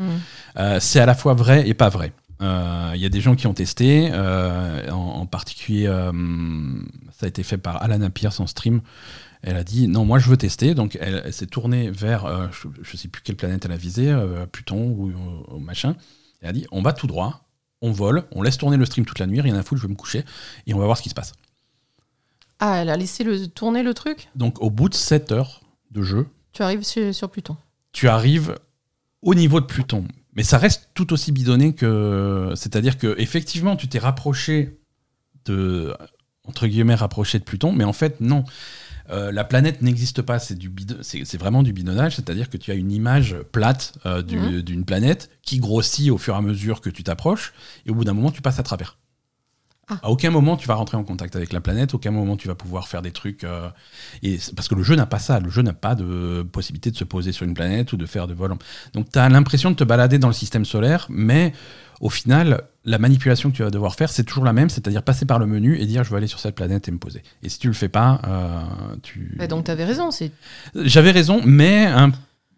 c'est 0.78 1.00
à 1.00 1.06
la 1.06 1.14
fois 1.14 1.34
vrai 1.34 1.68
et 1.68 1.74
pas 1.74 1.88
vrai. 1.88 2.12
Il 2.40 3.00
y 3.00 3.04
a 3.04 3.08
des 3.08 3.20
gens 3.20 3.34
qui 3.34 3.48
ont 3.48 3.54
testé, 3.54 4.10
en, 4.12 5.26
particulier, 5.26 5.86
ça 5.86 7.26
a 7.26 7.28
été 7.28 7.42
fait 7.42 7.58
par 7.58 7.82
Alana 7.82 8.08
Pierce 8.10 8.38
en 8.38 8.46
stream. 8.46 8.80
Elle 9.42 9.56
a 9.56 9.64
dit 9.64 9.88
non, 9.88 10.04
moi 10.04 10.18
je 10.18 10.28
veux 10.28 10.36
tester. 10.36 10.74
Donc 10.74 10.98
elle, 11.00 11.32
s'est 11.32 11.46
tournée 11.46 11.90
vers, 11.90 12.26
euh, 12.26 12.46
je 12.52 12.68
ne 12.68 12.96
sais 12.96 13.08
plus 13.08 13.22
quelle 13.22 13.36
planète 13.36 13.64
elle 13.64 13.72
a 13.72 13.76
visé, 13.76 14.08
euh, 14.08 14.46
Pluton 14.46 14.78
ou, 14.78 15.58
machin. 15.58 15.96
Elle 16.42 16.50
a 16.50 16.52
dit 16.52 16.66
on 16.70 16.82
va 16.82 16.92
tout 16.92 17.06
droit, 17.06 17.44
on 17.82 17.92
vole, 17.92 18.24
on 18.32 18.42
laisse 18.42 18.58
tourner 18.58 18.76
le 18.76 18.84
stream 18.84 19.06
toute 19.06 19.18
la 19.18 19.26
nuit, 19.26 19.40
rien 19.40 19.56
à 19.56 19.62
foutre, 19.62 19.80
je 19.80 19.86
vais 19.86 19.92
me 19.92 19.96
coucher 19.96 20.24
et 20.66 20.74
on 20.74 20.78
va 20.78 20.84
voir 20.84 20.96
ce 20.96 21.02
qui 21.02 21.08
se 21.08 21.14
passe. 21.14 21.32
Ah, 22.58 22.76
elle 22.76 22.90
a 22.90 22.96
laissé 22.96 23.24
le, 23.24 23.46
tourner 23.48 23.82
le 23.82 23.94
truc? 23.94 24.28
Donc 24.34 24.60
au 24.60 24.70
bout 24.70 24.88
de 24.88 24.94
7 24.94 25.32
heures 25.32 25.62
de 25.90 26.02
jeu, 26.02 26.26
tu 26.52 26.62
arrives 26.62 26.82
sur, 26.82 27.30
Pluton. 27.30 27.56
Tu 27.92 28.08
arrives 28.08 28.58
au 29.22 29.34
niveau 29.34 29.60
de 29.60 29.66
Pluton. 29.66 30.04
Mais 30.34 30.42
ça 30.42 30.58
reste 30.58 30.90
tout 30.94 31.12
aussi 31.12 31.32
bidonné 31.32 31.74
que. 31.74 32.52
C'est-à-dire 32.54 32.98
que 32.98 33.14
effectivement, 33.18 33.76
tu 33.76 33.88
t'es 33.88 33.98
rapproché 33.98 34.78
de. 35.44 35.94
entre 36.46 36.66
guillemets, 36.66 36.94
rapproché 36.94 37.38
de 37.38 37.44
Pluton, 37.44 37.72
mais 37.72 37.84
en 37.84 37.92
fait, 37.92 38.20
non. 38.20 38.44
Euh, 39.10 39.32
la 39.32 39.44
planète 39.44 39.82
n'existe 39.82 40.22
pas, 40.22 40.38
c'est 40.38 40.56
du 40.56 40.72
c'est 41.02 41.38
vraiment 41.38 41.62
du 41.62 41.72
bidonnage, 41.72 42.16
c'est-à-dire 42.16 42.48
que 42.48 42.56
tu 42.56 42.70
as 42.70 42.74
une 42.74 42.92
image 42.92 43.36
plate 43.52 43.94
euh, 44.06 44.22
mhm. 44.22 44.62
d'une 44.62 44.84
planète 44.84 45.30
qui 45.42 45.58
grossit 45.58 46.10
au 46.10 46.18
fur 46.18 46.34
et 46.34 46.36
à 46.38 46.40
mesure 46.40 46.80
que 46.80 46.90
tu 46.90 47.02
t'approches, 47.02 47.52
et 47.86 47.90
au 47.90 47.94
bout 47.94 48.04
d'un 48.04 48.14
moment, 48.14 48.30
tu 48.30 48.42
passes 48.42 48.58
à 48.58 48.62
travers. 48.62 48.96
Ah. 49.90 49.98
À 50.04 50.10
aucun 50.10 50.30
moment 50.30 50.56
tu 50.56 50.68
vas 50.68 50.74
rentrer 50.74 50.96
en 50.96 51.02
contact 51.02 51.34
avec 51.34 51.52
la 51.52 51.60
planète, 51.60 51.94
aucun 51.94 52.12
moment 52.12 52.36
tu 52.36 52.46
vas 52.46 52.54
pouvoir 52.54 52.86
faire 52.86 53.02
des 53.02 53.10
trucs. 53.10 53.42
Euh, 53.42 53.68
et 54.22 54.38
parce 54.54 54.68
que 54.68 54.76
le 54.76 54.82
jeu 54.82 54.94
n'a 54.94 55.06
pas 55.06 55.18
ça, 55.18 55.40
le 55.40 55.50
jeu 55.50 55.62
n'a 55.62 55.72
pas 55.72 55.96
de 55.96 56.46
possibilité 56.50 56.90
de 56.92 56.96
se 56.96 57.04
poser 57.04 57.32
sur 57.32 57.44
une 57.44 57.54
planète 57.54 57.92
ou 57.92 57.96
de 57.96 58.06
faire 58.06 58.28
de 58.28 58.34
vol. 58.34 58.54
Donc 58.92 59.10
tu 59.10 59.18
as 59.18 59.28
l'impression 59.28 59.70
de 59.70 59.76
te 59.76 59.84
balader 59.84 60.18
dans 60.18 60.28
le 60.28 60.34
système 60.34 60.64
solaire, 60.64 61.06
mais 61.08 61.52
au 62.00 62.08
final, 62.08 62.62
la 62.84 62.98
manipulation 62.98 63.50
que 63.50 63.56
tu 63.56 63.62
vas 63.62 63.70
devoir 63.70 63.94
faire, 63.94 64.10
c'est 64.10 64.24
toujours 64.24 64.44
la 64.44 64.54
même, 64.54 64.70
c'est-à-dire 64.70 65.02
passer 65.02 65.26
par 65.26 65.38
le 65.38 65.46
menu 65.46 65.78
et 65.78 65.86
dire 65.86 66.02
je 66.02 66.10
veux 66.10 66.16
aller 66.16 66.26
sur 66.26 66.40
cette 66.40 66.54
planète 66.54 66.88
et 66.88 66.90
me 66.90 66.98
poser. 66.98 67.22
Et 67.42 67.48
si 67.50 67.58
tu 67.58 67.68
le 67.68 67.74
fais 67.74 67.90
pas, 67.90 68.20
euh, 68.26 68.96
tu. 69.02 69.34
Bah 69.38 69.46
donc 69.46 69.66
tu 69.66 69.70
avais 69.70 69.84
raison. 69.84 70.08
J'avais 70.74 71.10
raison, 71.10 71.42
mais 71.44 71.84
un 71.84 72.10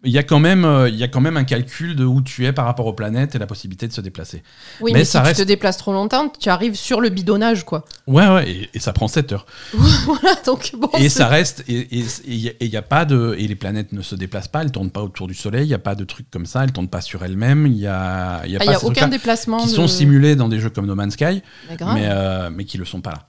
il 0.04 0.10
y, 0.10 0.18
a 0.18 0.24
quand 0.24 0.40
même, 0.40 0.64
euh, 0.64 0.88
il 0.88 0.96
y 0.96 1.04
a 1.04 1.08
quand 1.08 1.20
même 1.20 1.36
un 1.36 1.44
calcul 1.44 1.94
de 1.94 2.04
où 2.04 2.22
tu 2.22 2.44
es 2.44 2.52
par 2.52 2.64
rapport 2.64 2.86
aux 2.86 2.92
planètes 2.92 3.36
et 3.36 3.38
la 3.38 3.46
possibilité 3.46 3.86
de 3.86 3.92
se 3.92 4.00
déplacer. 4.00 4.42
Oui, 4.80 4.92
mais, 4.92 5.04
si 5.04 5.16
tu 5.22 5.32
te 5.34 5.42
déplaces 5.42 5.76
trop 5.76 5.92
longtemps, 5.92 6.28
tu 6.28 6.48
arrives 6.48 6.74
sur 6.74 7.00
le 7.00 7.08
bidonnage, 7.08 7.64
quoi. 7.64 7.84
Ouais, 8.08 8.26
ouais, 8.26 8.68
et, 8.74 8.78
ça 8.80 8.92
prend 8.92 9.06
7 9.06 9.32
heures. 9.32 9.46
voilà, 9.72 10.34
donc 10.44 10.72
bon. 10.76 10.90
Et 10.98 11.08
ça 11.08 11.28
reste, 11.28 11.62
et 11.68 11.86
il 12.26 12.68
y 12.68 12.76
a 12.76 12.82
pas 12.82 13.04
de. 13.04 13.36
Et 13.38 13.46
les 13.46 13.54
planètes 13.54 13.92
ne 13.92 14.02
se 14.02 14.16
déplacent 14.16 14.48
pas, 14.48 14.62
elles 14.62 14.72
tournent 14.72 14.90
pas 14.90 15.02
autour 15.02 15.28
du 15.28 15.34
Soleil, 15.34 15.64
il 15.64 15.68
n'y 15.68 15.74
a 15.74 15.78
pas 15.78 15.94
de 15.94 16.04
trucs 16.04 16.30
comme 16.30 16.46
ça, 16.46 16.64
elles 16.64 16.72
tournent 16.72 16.88
pas 16.88 17.00
sur 17.00 17.24
elles-mêmes, 17.24 17.66
il 17.68 17.78
y 17.78 17.86
a, 17.86 18.44
y 18.46 18.56
a, 18.56 18.58
ah, 18.60 18.64
pas 18.64 18.72
y 18.72 18.74
a 18.74 18.84
aucun 18.84 19.08
déplacement. 19.08 19.58
Qui 19.58 19.68
sont 19.68 19.86
simulés 19.86 20.34
dans 20.34 20.48
des 20.48 20.58
jeux 20.58 20.70
comme 20.70 20.86
No 20.86 20.96
Man's 20.96 21.14
Sky, 21.14 21.42
mais, 21.68 22.08
euh, 22.08 22.50
mais 22.52 22.64
qui 22.64 22.76
le 22.76 22.84
sont 22.84 23.00
pas 23.00 23.12
là. 23.12 23.28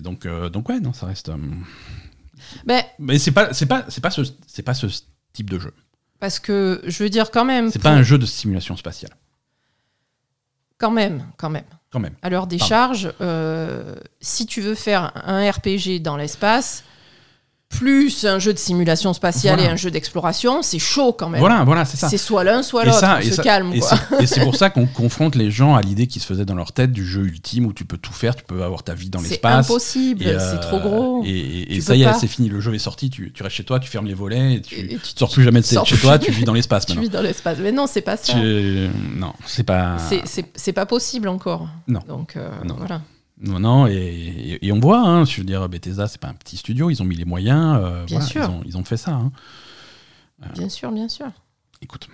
Donc, 0.00 0.24
euh, 0.24 0.48
donc, 0.48 0.68
ouais, 0.68 0.78
non, 0.78 0.92
ça 0.92 1.06
reste. 1.06 1.30
Mais, 2.64 2.86
mais 2.98 3.18
c'est 3.18 3.32
pas, 3.32 3.52
c'est 3.52 3.66
pas, 3.66 3.84
c'est 3.88 4.00
pas 4.00 4.10
ce, 4.10 4.22
c'est 4.46 4.62
pas 4.62 4.74
ce 4.74 4.86
type 5.32 5.50
de 5.50 5.58
jeu. 5.58 5.72
Parce 6.20 6.38
que 6.38 6.80
je 6.86 7.02
veux 7.02 7.10
dire 7.10 7.30
quand 7.30 7.44
même. 7.44 7.70
C'est 7.70 7.82
pas 7.82 7.90
un 7.90 8.02
jeu 8.02 8.18
de 8.18 8.26
simulation 8.26 8.76
spatiale. 8.76 9.12
Quand 10.78 10.90
même, 10.90 11.26
quand 11.36 11.50
même. 11.50 11.64
Quand 11.90 12.00
même. 12.00 12.14
À 12.22 12.28
l'heure 12.28 12.46
des 12.46 12.58
charges, 12.58 13.12
euh, 13.20 13.94
si 14.20 14.46
tu 14.46 14.60
veux 14.60 14.74
faire 14.74 15.12
un 15.26 15.50
RPG 15.50 16.00
dans 16.00 16.16
l'espace, 16.16 16.84
plus 17.68 18.24
un 18.24 18.38
jeu 18.38 18.52
de 18.54 18.58
simulation 18.58 19.12
spatiale 19.12 19.56
Voilà. 19.56 19.70
et 19.70 19.72
un 19.72 19.76
jeu 19.76 19.90
d'exploration, 19.90 20.62
c'est 20.62 20.78
chaud 20.78 21.12
quand 21.12 21.28
même. 21.28 21.40
Voilà, 21.40 21.64
voilà, 21.64 21.84
c'est 21.84 21.96
ça. 21.96 22.08
C'est 22.08 22.16
soit 22.16 22.44
l'un, 22.44 22.62
soit 22.62 22.84
l'autre. 22.84 22.98
ça- 23.00 23.16
On 23.16 23.20
et 23.20 23.24
se 23.30 23.34
ça- 23.34 23.42
calme, 23.42 23.72
Et 23.74 23.80
c'est- 23.80 24.26
c'est 24.26 24.40
pour 24.40 24.54
ça 24.56 24.70
qu'on 24.70 24.86
confronte 24.86 25.34
les 25.34 25.50
gens 25.50 25.74
à 25.74 25.82
l'idée 25.82 26.06
qui 26.06 26.20
se 26.20 26.26
faisait 26.26 26.44
dans 26.44 26.54
leur 26.54 26.72
tête 26.72 26.92
du 26.92 27.04
jeu 27.04 27.24
ultime 27.24 27.66
où 27.66 27.72
tu 27.72 27.84
peux 27.84 27.98
tout 27.98 28.12
faire, 28.12 28.34
tu 28.36 28.44
peux 28.44 28.62
avoir 28.62 28.82
ta 28.84 28.94
vie 28.94 29.10
dans 29.10 29.18
C'est 29.18 29.30
l'espace. 29.30 29.66
impossible, 29.68 30.22
Et, 30.22 30.28
euh, 30.28 30.52
c'est 30.52 30.60
trop 30.60 30.78
gros. 30.78 31.22
Et, 31.24 31.30
et- 31.30 31.72
et 31.72 31.74
Tu 31.76 31.82
ça 31.82 31.96
y 31.96 32.04
est, 32.04 32.12
c'est 32.14 32.28
fini, 32.28 32.48
le 32.48 32.60
jeu 32.60 32.72
est 32.74 32.78
sorti, 32.78 33.10
tu, 33.10 33.32
tu 33.32 33.42
restes 33.42 33.56
chez 33.56 33.64
toi, 33.64 33.78
tu 33.80 33.90
fermes 33.90 34.06
les 34.06 34.14
volets, 34.14 34.54
et 34.54 34.60
tu, 34.62 34.86
tu 34.86 34.98
sors 35.16 35.30
plus 35.30 35.42
jamais 35.42 35.60
de 35.60 35.66
chez 35.66 35.76
plus 35.80 35.98
toi, 36.00 36.18
tu 36.18 36.30
vis 36.30 36.44
dans 36.44 36.54
l'espace 36.54 36.86
Tu 36.86 36.98
vis 36.98 37.08
dans 37.10 37.20
l'espace. 37.22 37.58
Mais 37.60 37.72
non, 37.72 37.86
c'est 37.86 38.00
pas 38.00 38.16
ça. 38.16 38.32
Tu- 38.32 38.88
Non, 39.16 39.32
c'est 39.44 39.64
pas. 39.64 39.96
C'est- 40.08 40.22
C'est 40.24 40.46
c'est 40.54 40.72
pas 40.72 40.86
possible 40.86 41.28
encore. 41.28 41.68
Non. 41.88 42.00
Donc 42.08 42.36
euh, 42.36 42.48
Non. 42.64 42.76
voilà. 42.78 43.00
Non, 43.40 43.60
non, 43.60 43.86
et, 43.86 43.92
et- 43.94 44.66
et 44.66 44.72
on 44.72 44.80
voit, 44.80 45.00
hein, 45.06 45.24
je 45.24 45.36
veux 45.38 45.44
dire, 45.44 45.68
Bethesda, 45.68 46.06
c'est 46.08 46.20
pas 46.20 46.28
un 46.28 46.34
petit 46.34 46.56
studio, 46.56 46.88
ils 46.90 47.02
ont 47.02 47.04
mis 47.04 47.16
les 47.16 47.24
moyens, 47.26 47.78
euh, 47.82 48.04
Bien 48.06 48.18
voilà, 48.20 48.26
sûr. 48.26 48.42
Ils, 48.44 48.50
ont, 48.50 48.62
ils 48.66 48.78
ont 48.78 48.84
fait 48.84 48.96
ça. 48.96 49.12
hein. 49.12 49.30
Bien 50.54 50.68
sûr, 50.68 50.90
bien 50.92 51.08
sûr. 51.08 51.26
Écoute, 51.82 52.08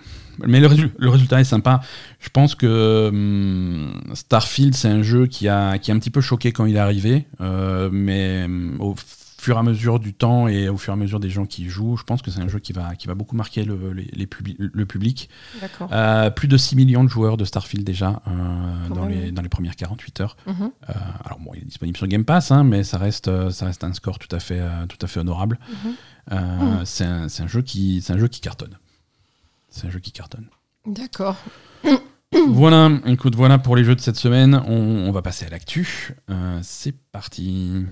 mais 0.45 0.59
le, 0.59 0.67
résu- 0.67 0.91
le 0.97 1.09
résultat 1.09 1.39
est 1.39 1.45
sympa. 1.45 1.81
Je 2.19 2.29
pense 2.29 2.55
que 2.55 3.07
hum, 3.09 4.01
Starfield, 4.13 4.75
c'est 4.75 4.89
un 4.89 5.01
jeu 5.03 5.25
qui 5.27 5.47
a, 5.47 5.77
qui 5.77 5.91
a 5.91 5.93
un 5.93 5.99
petit 5.99 6.09
peu 6.09 6.19
choqué 6.21 6.51
quand 6.51 6.65
il 6.65 6.75
est 6.75 6.79
arrivé, 6.79 7.25
euh, 7.41 7.89
mais 7.91 8.43
hum, 8.45 8.75
au 8.79 8.95
fur 9.43 9.55
et 9.57 9.59
à 9.59 9.63
mesure 9.63 9.99
du 9.99 10.13
temps 10.13 10.47
et 10.47 10.69
au 10.69 10.77
fur 10.77 10.93
et 10.93 10.95
à 10.95 10.97
mesure 10.97 11.19
des 11.19 11.29
gens 11.29 11.45
qui 11.45 11.63
y 11.65 11.69
jouent, 11.69 11.97
je 11.97 12.03
pense 12.03 12.21
que 12.21 12.31
c'est 12.31 12.39
un 12.39 12.47
jeu 12.47 12.59
qui 12.59 12.71
va, 12.73 12.95
qui 12.95 13.07
va 13.07 13.13
beaucoup 13.15 13.35
marquer 13.35 13.63
le, 13.65 13.91
les- 13.93 14.09
les 14.13 14.25
publi- 14.25 14.55
le 14.57 14.85
public. 14.85 15.29
Euh, 15.91 16.29
plus 16.29 16.47
de 16.47 16.55
6 16.57 16.75
millions 16.75 17.03
de 17.03 17.09
joueurs 17.09 17.35
de 17.37 17.43
Starfield 17.45 17.85
déjà 17.85 18.21
euh, 18.27 18.89
dans, 18.89 19.05
les, 19.05 19.31
dans 19.31 19.41
les 19.41 19.49
premières 19.49 19.75
48 19.75 20.21
heures. 20.21 20.37
Mhm, 20.47 20.71
Euh, 20.89 20.93
alors 21.25 21.39
bon, 21.39 21.51
il 21.55 21.61
est 21.63 21.65
disponible 21.65 21.97
sur 21.97 22.07
Game 22.07 22.23
Pass, 22.25 22.51
hein, 22.51 22.63
mais 22.63 22.83
ça 22.83 22.97
reste, 22.97 23.49
ça 23.51 23.65
reste 23.65 23.83
un 23.83 23.93
score 23.93 24.17
tout 24.19 24.33
à 24.35 24.39
fait, 24.39 24.61
tout 24.87 24.97
à 25.01 25.07
fait 25.07 25.19
honorable. 25.19 25.59
mhm. 25.69 25.93
Euh, 26.31 26.81
C'est 26.85 27.03
un, 27.05 27.47
jeu 27.47 27.61
qui, 27.61 28.01
un 28.09 28.17
jeu 28.17 28.27
qui 28.29 28.39
cartonne. 28.39 28.77
C'est 29.69 29.87
un 29.87 29.89
jeu 29.89 29.99
qui 29.99 30.11
cartonne. 30.11 30.47
D'accord. 30.85 31.35
voilà, 32.47 32.89
écoute, 33.07 33.35
voilà 33.35 33.57
pour 33.57 33.75
les 33.75 33.83
jeux 33.83 33.95
de 33.95 34.01
cette 34.01 34.15
semaine. 34.15 34.61
On, 34.67 35.07
on 35.07 35.11
va 35.11 35.21
passer 35.21 35.45
à 35.45 35.49
l'actu. 35.49 36.15
C'est 36.61 36.95
parti. 37.11 37.85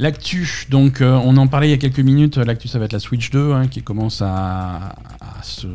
L'actu, 0.00 0.48
donc 0.70 1.02
euh, 1.02 1.20
on 1.22 1.36
en 1.36 1.46
parlait 1.46 1.68
il 1.68 1.72
y 1.72 1.74
a 1.74 1.76
quelques 1.76 2.00
minutes, 2.00 2.38
l'actu 2.38 2.68
ça 2.68 2.78
va 2.78 2.86
être 2.86 2.94
la 2.94 3.00
Switch 3.00 3.30
2 3.30 3.52
hein, 3.52 3.66
qui 3.68 3.82
commence 3.82 4.22
à, 4.22 4.94
à, 5.20 5.42
se, 5.42 5.66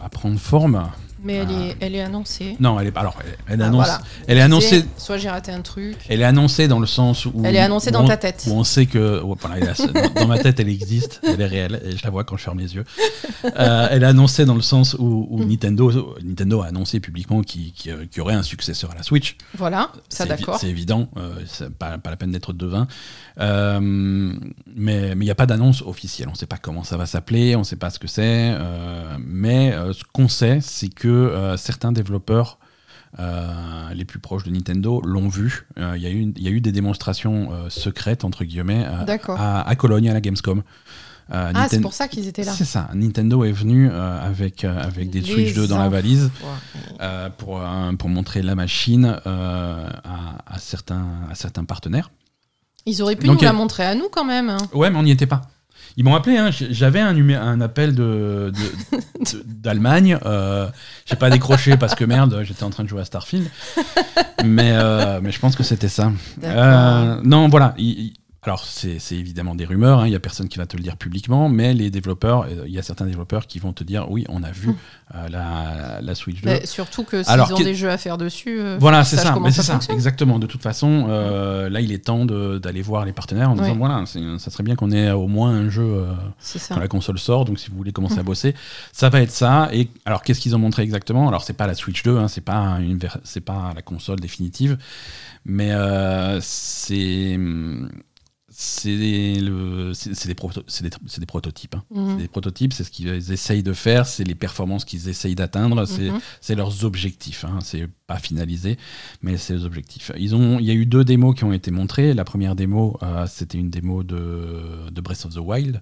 à 0.00 0.08
prendre 0.08 0.38
forme. 0.38 0.86
Mais 1.24 1.34
elle, 1.34 1.48
Ah. 1.50 1.62
est, 1.68 1.76
elle 1.80 1.94
est 1.94 2.00
annoncée. 2.02 2.56
Non, 2.60 2.78
elle 2.80 2.88
est 2.88 2.96
alors 2.96 3.16
elle, 3.24 3.36
elle 3.48 3.62
Ah, 3.62 3.66
annonce, 3.66 3.84
voilà. 3.86 4.00
elle 4.26 4.38
est 4.38 4.42
annoncée, 4.42 4.80
C'est- 4.96 5.02
Soit 5.04 5.18
j'ai 5.18 5.30
raté 5.30 5.52
un 5.52 5.60
truc. 5.60 5.96
elle 6.08 6.20
est 6.20 6.24
annoncée 6.24 6.66
dans 6.68 6.80
le 6.80 6.86
sens 6.86 7.26
où 7.26 7.42
Elle 7.44 7.56
est 7.56 7.60
annoncée 7.60 7.90
où 7.90 7.92
dans 7.92 8.04
on- 8.04 8.08
ta 8.08 8.16
tête. 8.16 8.44
où 8.48 8.52
on 8.52 8.64
sait 8.64 8.86
que 8.86 9.22
ouais, 9.22 9.34
voilà, 9.40 9.58
elle 9.58 9.68
est- 9.68 9.92
dans, 10.14 10.20
dans 10.22 10.26
ma 10.26 10.38
tête 10.38 10.58
elle 10.60 10.68
existe, 10.68 11.20
elle 11.22 11.40
est 11.40 11.46
réelle 11.46 11.80
et 11.84 11.96
je 11.96 12.02
la 12.04 12.10
vois 12.10 12.24
quand 12.24 12.36
je 12.36 12.42
ferme 12.44 12.58
les 12.58 12.74
yeux. 12.74 12.84
Euh, 13.56 13.88
elle 13.90 14.02
est 14.02 14.06
annoncée 14.06 14.44
dans 14.44 14.54
le 14.54 14.62
sens 14.62 14.94
où, 14.98 15.26
où 15.30 15.38
Mm. 15.38 15.48
Nintendo, 15.48 16.14
Nintendo 16.24 16.62
a 16.62 16.66
annoncé 16.66 17.00
publiquement 17.00 17.42
qu'il 17.42 17.72
qu'il 17.72 17.96
y 18.16 18.20
aurait 18.20 18.34
un 18.34 18.42
successeur 18.42 18.90
à 18.90 18.94
la 18.94 19.02
Switch. 19.02 19.36
Voilà, 19.56 19.90
ça 20.08 20.24
C'est 20.24 20.24
évi- 20.24 20.28
d'accord. 20.28 20.58
C'est 20.58 20.68
évident, 20.68 21.08
euh, 21.16 21.34
c'est 21.46 21.72
pas, 21.72 21.98
pas 21.98 22.10
la 22.10 22.16
peine 22.16 22.32
d'être 22.32 22.52
devin. 22.52 22.86
Euh, 23.40 23.78
mais 23.80 25.14
mais 25.14 25.14
il 25.14 25.18
n'y 25.24 25.30
a 25.30 25.34
pas 25.34 25.46
d'annonce 25.46 25.82
officielle. 25.82 26.28
On 26.28 26.32
ne 26.32 26.36
sait 26.36 26.46
pas 26.46 26.58
comment 26.58 26.84
ça 26.84 26.96
va 26.96 27.06
s'appeler, 27.06 27.56
on 27.56 27.60
ne 27.60 27.64
sait 27.64 27.76
pas 27.76 27.90
ce 27.90 27.98
que 27.98 28.08
c'est. 28.08 28.22
euh, 28.24 29.16
mais 29.24 29.72
euh, 29.72 29.92
ce 29.92 30.02
qu'on 30.12 30.28
sait, 30.28 30.58
c'est 30.60 30.88
que 30.88 31.11
euh, 31.12 31.56
certains 31.56 31.92
développeurs 31.92 32.58
euh, 33.18 33.92
les 33.94 34.04
plus 34.06 34.18
proches 34.18 34.44
de 34.44 34.50
Nintendo 34.50 35.00
l'ont 35.04 35.28
vu. 35.28 35.66
Euh, 35.78 35.92
Il 35.96 36.02
y, 36.02 36.06
a 36.06 36.10
eu- 36.10 36.32
il 36.36 36.42
y 36.42 36.48
a 36.48 36.50
eu 36.50 36.60
des 36.62 36.72
démonstrations 36.72 37.52
euh, 37.52 37.68
secrètes, 37.68 38.24
entre 38.24 38.44
guillemets, 38.44 38.84
à, 39.38 39.60
à 39.60 39.76
Cologne, 39.76 40.08
à 40.08 40.14
la 40.14 40.20
Gamescom. 40.20 40.62
Ah, 41.30 41.66
c'est 41.70 41.80
pour 41.80 41.92
ça 41.94 42.08
qu'ils 42.08 42.26
étaient 42.28 42.44
là. 42.44 42.52
C'est 42.52 42.64
ça. 42.66 42.88
Nintendo 42.94 43.44
est 43.44 43.52
venu 43.52 43.90
avec, 43.90 44.64
avec 44.64 45.08
des 45.10 45.20
Les 45.20 45.32
Switch 45.32 45.54
2 45.54 45.66
dans 45.66 45.78
la 45.78 45.88
valise 45.88 46.30
pour, 47.38 47.62
pour 47.98 48.08
montrer 48.08 48.42
la 48.42 48.54
machine 48.54 49.18
à, 49.24 49.76
à 50.46 50.58
certains, 50.58 51.06
à 51.30 51.34
certains 51.34 51.64
partenaires. 51.64 52.10
Ils 52.86 53.00
auraient 53.02 53.16
pu 53.16 53.26
Donc, 53.26 53.38
nous 53.38 53.44
la 53.44 53.52
montrer 53.52 53.84
à 53.84 53.94
nous 53.94 54.08
quand 54.10 54.24
même. 54.24 54.50
hein. 54.50 54.58
Ouais, 54.74 54.90
mais 54.90 54.98
on 54.98 55.04
n'y 55.04 55.12
était 55.12 55.26
pas. 55.26 55.42
Ils 55.96 56.04
m'ont 56.04 56.14
appelé, 56.14 56.36
hein, 56.38 56.50
j'avais 56.50 57.00
un, 57.00 57.16
un 57.30 57.60
appel 57.60 57.94
de, 57.94 58.52
d'Allemagne. 59.44 60.18
Euh, 60.24 60.68
j'ai 61.06 61.16
pas 61.16 61.30
décroché 61.30 61.76
parce 61.76 61.94
que 61.94 62.04
merde, 62.04 62.40
j'étais 62.44 62.64
en 62.64 62.70
train 62.70 62.84
de 62.84 62.88
jouer 62.88 63.02
à 63.02 63.04
Starfield. 63.04 63.46
mais, 64.44 64.72
euh, 64.72 65.20
mais 65.22 65.30
je 65.32 65.38
pense 65.38 65.54
que 65.56 65.62
c'était 65.62 65.88
ça. 65.88 66.10
Euh, 66.44 67.20
non, 67.24 67.48
voilà. 67.48 67.74
il- 67.78 67.88
il- 68.06 68.14
alors, 68.44 68.64
c'est, 68.64 68.98
évidemment 69.12 69.54
des 69.54 69.64
rumeurs, 69.64 70.00
hein, 70.00 70.06
il 70.08 70.12
y 70.12 70.16
a 70.16 70.20
personne 70.20 70.48
qui 70.48 70.58
va 70.58 70.66
te 70.66 70.76
le 70.76 70.82
dire 70.82 70.96
publiquement, 70.96 71.48
mais 71.48 71.74
les 71.74 71.90
développeurs, 71.90 72.42
euh, 72.50 72.64
il 72.66 72.72
y 72.72 72.78
a 72.78 72.82
certains 72.82 73.06
développeurs 73.06 73.46
qui 73.46 73.60
vont 73.60 73.72
te 73.72 73.84
dire 73.84 74.10
oui, 74.10 74.24
on 74.28 74.42
a 74.42 74.50
vu 74.50 74.70
euh, 75.14 75.28
la, 75.28 76.00
la 76.00 76.14
Switch 76.16 76.40
2. 76.42 76.48
Mais 76.50 76.66
surtout 76.66 77.04
que 77.04 77.22
s'ils 77.22 77.40
ont 77.40 77.56
des 77.60 77.74
jeux 77.76 77.90
à 77.90 77.98
faire 77.98 78.18
dessus. 78.18 78.58
euh, 78.60 78.78
Voilà, 78.80 79.04
c'est 79.04 79.16
ça, 79.16 79.36
mais 79.40 79.52
c'est 79.52 79.62
ça, 79.62 79.78
exactement. 79.90 80.40
De 80.40 80.46
toute 80.46 80.62
façon, 80.62 81.06
euh, 81.08 81.68
là, 81.70 81.80
il 81.80 81.92
est 81.92 82.04
temps 82.04 82.24
d'aller 82.26 82.82
voir 82.82 83.04
les 83.04 83.12
partenaires 83.12 83.50
en 83.50 83.54
disant 83.54 83.76
voilà, 83.76 84.04
ça 84.06 84.50
serait 84.50 84.64
bien 84.64 84.74
qu'on 84.74 84.90
ait 84.90 85.12
au 85.12 85.28
moins 85.28 85.50
un 85.50 85.68
jeu 85.70 85.84
euh, 85.84 86.12
quand 86.68 86.80
la 86.80 86.88
console 86.88 87.18
sort. 87.20 87.44
Donc, 87.44 87.60
si 87.60 87.70
vous 87.70 87.76
voulez 87.76 87.92
commencer 87.92 88.16
à 88.18 88.22
Mhm. 88.22 88.26
bosser, 88.26 88.54
ça 88.92 89.08
va 89.08 89.20
être 89.22 89.30
ça. 89.30 89.68
Et 89.72 89.88
alors, 90.04 90.22
qu'est-ce 90.22 90.40
qu'ils 90.40 90.56
ont 90.56 90.58
montré 90.58 90.82
exactement? 90.82 91.28
Alors, 91.28 91.44
c'est 91.44 91.52
pas 91.52 91.68
la 91.68 91.74
Switch 91.74 92.02
2, 92.02 92.18
hein, 92.18 92.26
c'est 92.26 92.40
pas 92.40 92.78
c'est 93.22 93.40
pas 93.40 93.72
la 93.76 93.82
console 93.82 94.18
définitive, 94.18 94.78
mais 95.44 95.70
euh, 95.72 96.40
c'est 96.42 97.38
c'est 98.54 98.96
des, 98.96 100.34
proto- 100.34 100.62
des, 100.82 100.90
des 101.18 101.26
prototypes. 101.26 101.74
hein. 101.74 101.82
Mhm. 101.94 102.10
C'est 102.16 102.22
des 102.22 102.28
prototypes, 102.28 102.72
c'est 102.72 102.84
ce 102.84 102.90
qu'ils 102.90 103.32
essayent 103.32 103.62
de 103.62 103.72
faire, 103.72 104.06
c'est 104.06 104.24
les 104.24 104.34
performances 104.34 104.84
qu'ils 104.84 105.08
essayent 105.08 105.34
d'atteindre, 105.34 105.84
c'est 105.86 106.10
Mhm. 106.10 106.20
c'est 106.40 106.54
leurs 106.54 106.84
objectifs. 106.84 107.44
Hein. 107.44 107.58
C'est 107.62 107.86
pas 108.06 108.18
finalisé, 108.18 108.78
mais 109.22 109.36
c'est 109.36 109.54
les 109.54 109.64
objectifs. 109.64 110.12
Ils 110.18 110.34
ont, 110.34 110.58
il 110.58 110.66
y 110.66 110.70
a 110.70 110.74
eu 110.74 110.86
deux 110.86 111.04
démos 111.04 111.34
qui 111.34 111.44
ont 111.44 111.52
été 111.52 111.70
montrées. 111.70 112.14
La 112.14 112.24
première 112.24 112.54
démo, 112.54 112.98
euh, 113.02 113.26
c'était 113.28 113.58
une 113.58 113.70
démo 113.70 114.02
de, 114.02 114.90
de 114.90 115.00
Breath 115.00 115.24
of 115.24 115.34
the 115.34 115.38
Wild. 115.38 115.80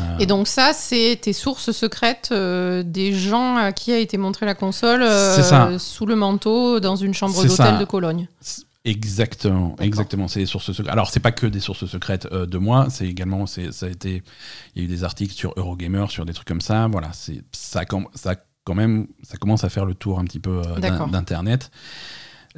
Euh, 0.00 0.18
Et 0.18 0.26
donc 0.26 0.48
ça, 0.48 0.72
c'est 0.72 1.16
tes 1.22 1.32
sources 1.32 1.70
secrètes 1.70 2.30
euh, 2.32 2.82
des 2.82 3.12
gens 3.12 3.56
à 3.56 3.70
qui 3.70 3.92
a 3.92 3.98
été 3.98 4.16
montrée 4.18 4.44
la 4.44 4.56
console 4.56 5.02
euh, 5.02 5.78
sous 5.78 6.06
le 6.06 6.16
manteau 6.16 6.80
dans 6.80 6.96
une 6.96 7.14
chambre 7.14 7.34
d'hôtel 7.46 7.78
de 7.78 7.84
Cologne. 7.84 8.26
Exactement, 8.86 9.74
exactement. 9.80 10.28
C'est 10.28 10.40
des 10.40 10.46
sources 10.46 10.72
secrètes. 10.72 10.92
Alors, 10.92 11.10
c'est 11.10 11.20
pas 11.20 11.32
que 11.32 11.46
des 11.46 11.58
sources 11.60 11.86
secrètes 11.86 12.28
euh, 12.30 12.46
de 12.46 12.56
moi, 12.56 12.86
c'est 12.88 13.06
également, 13.06 13.46
c'est, 13.46 13.72
ça 13.72 13.86
a 13.86 13.88
été, 13.88 14.22
il 14.74 14.82
y 14.82 14.84
a 14.84 14.84
eu 14.84 14.88
des 14.88 15.02
articles 15.02 15.34
sur 15.34 15.52
Eurogamer, 15.56 16.06
sur 16.08 16.24
des 16.24 16.32
trucs 16.32 16.46
comme 16.46 16.60
ça. 16.60 16.86
Voilà, 16.86 17.12
c'est, 17.12 17.42
ça, 17.50 17.82
ça 18.14 18.36
quand 18.64 18.74
même, 18.74 19.08
ça 19.22 19.38
commence 19.38 19.64
à 19.64 19.68
faire 19.70 19.86
le 19.86 19.94
tour 19.94 20.20
un 20.20 20.24
petit 20.24 20.38
peu 20.38 20.62
euh, 20.64 21.06
d'internet. 21.08 21.70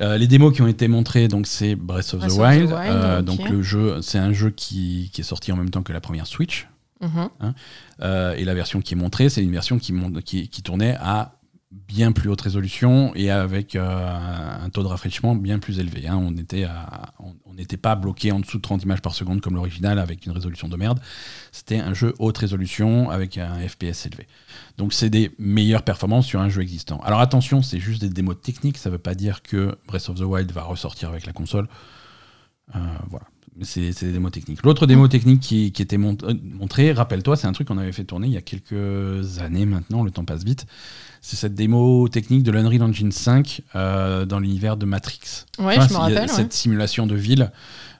Euh, 0.00 0.18
les 0.18 0.26
démos 0.26 0.54
qui 0.54 0.60
ont 0.62 0.68
été 0.68 0.86
montrées, 0.86 1.28
donc 1.28 1.46
c'est 1.46 1.74
Breath 1.74 2.14
of 2.14 2.20
Breath 2.20 2.30
the 2.30 2.34
of 2.34 2.70
the 2.70 2.72
Wild. 2.72 3.24
Donc 3.24 3.48
le 3.48 3.62
jeu, 3.62 4.00
c'est 4.02 4.18
un 4.18 4.32
jeu 4.32 4.50
qui, 4.50 5.10
qui 5.12 5.22
est 5.22 5.24
sorti 5.24 5.50
en 5.50 5.56
même 5.56 5.70
temps 5.70 5.82
que 5.82 5.94
la 5.94 6.00
première 6.00 6.26
Switch. 6.26 6.68
Mhm. 7.00 7.54
Euh, 8.02 8.34
et 8.34 8.44
la 8.44 8.54
version 8.54 8.80
qui 8.80 8.94
est 8.94 8.96
montrée, 8.96 9.28
c'est 9.28 9.42
une 9.42 9.52
version 9.52 9.78
qui, 9.78 9.94
qui, 10.24 10.48
qui 10.48 10.62
tournait 10.62 10.96
à 11.00 11.38
bien 11.70 12.12
plus 12.12 12.31
haute 12.31 12.40
résolution 12.40 13.12
et 13.14 13.31
avec 13.31 13.76
euh, 13.76 14.61
un 14.64 14.70
taux 14.70 14.83
de 14.83 14.88
rafraîchissement 14.88 15.35
bien 15.35 15.59
plus 15.59 15.78
élevé. 15.81 16.09
hein. 16.09 16.16
On 16.16 16.35
était 16.37 16.64
à- 16.64 17.12
on 17.18 17.52
n'était 17.54 17.76
pas 17.76 17.94
bloqué 17.94 18.33
en 18.33 18.40
dessous 18.40 18.57
de 18.57 18.62
30 18.62 18.85
images 18.85 19.02
par 19.02 19.14
seconde 19.14 19.40
comme 19.42 19.54
l'original 19.54 19.98
avec 19.98 20.24
une 20.24 20.33
résolution 20.33 20.68
de 20.68 20.76
merde. 20.76 20.98
C'était 21.52 21.78
un 21.78 21.92
jeu 21.92 22.14
haute 22.20 22.38
résolution 22.38 23.11
avec 23.11 23.37
un 23.37 23.59
FPS 23.68 24.07
élevé. 24.07 24.26
Donc 24.78 24.92
c'est 24.94 25.11
des 25.11 25.31
meilleures 25.38 25.83
performances 25.83 26.24
sur 26.26 26.40
un 26.40 26.48
jeu 26.48 26.62
existant. 26.62 27.00
Alors 27.00 27.20
attention, 27.20 27.61
c'est 27.62 27.81
juste 27.81 28.00
des 28.00 28.09
démos 28.09 28.40
techniques, 28.40 28.78
ça 28.78 28.88
ne 28.88 28.94
veut 28.94 28.98
pas 29.02 29.14
dire 29.14 29.42
que 29.42 29.76
Breath 29.88 30.09
of 30.09 30.16
the 30.16 30.22
Wild 30.22 30.50
va 30.52 30.62
ressortir 30.62 31.09
avec 31.11 31.26
la 31.26 31.33
console. 31.33 31.68
Euh, 32.74 32.78
voilà. 33.11 33.26
C'est 33.62 33.80
des 34.04 34.12
démos 34.12 34.30
techniques. 34.32 34.62
L'autre 34.64 34.86
démo 34.86 35.08
technique 35.08 35.40
qui, 35.40 35.72
qui 35.72 35.82
était 35.82 35.98
mont- 35.98 36.16
euh, 36.22 36.34
montrée, 36.58 36.92
rappelle-toi, 36.92 37.36
c'est 37.36 37.46
un 37.46 37.52
truc 37.52 37.68
qu'on 37.68 37.78
avait 37.78 37.92
fait 37.92 38.04
tourner 38.04 38.26
il 38.28 38.32
y 38.32 38.36
a 38.36 38.40
quelques 38.40 39.38
années 39.40 39.66
maintenant, 39.66 40.02
le 40.04 40.10
temps 40.10 40.24
passe 40.24 40.44
vite. 40.44 40.66
C'est 41.20 41.34
cette 41.36 41.54
démo 41.54 42.08
technique 42.08 42.44
de 42.44 42.52
l'Unreal 42.52 42.82
Engine 42.84 43.10
5 43.10 43.62
euh, 43.74 44.24
dans 44.24 44.38
l'univers 44.38 44.76
de 44.76 44.86
Matrix. 44.86 45.46
Ouais, 45.58 45.74
vois, 45.74 45.86
je 45.88 45.92
me 45.92 45.98
rappelle. 45.98 46.28
Cette 46.28 46.52
simulation 46.52 47.06
de 47.08 47.16
ville 47.16 47.50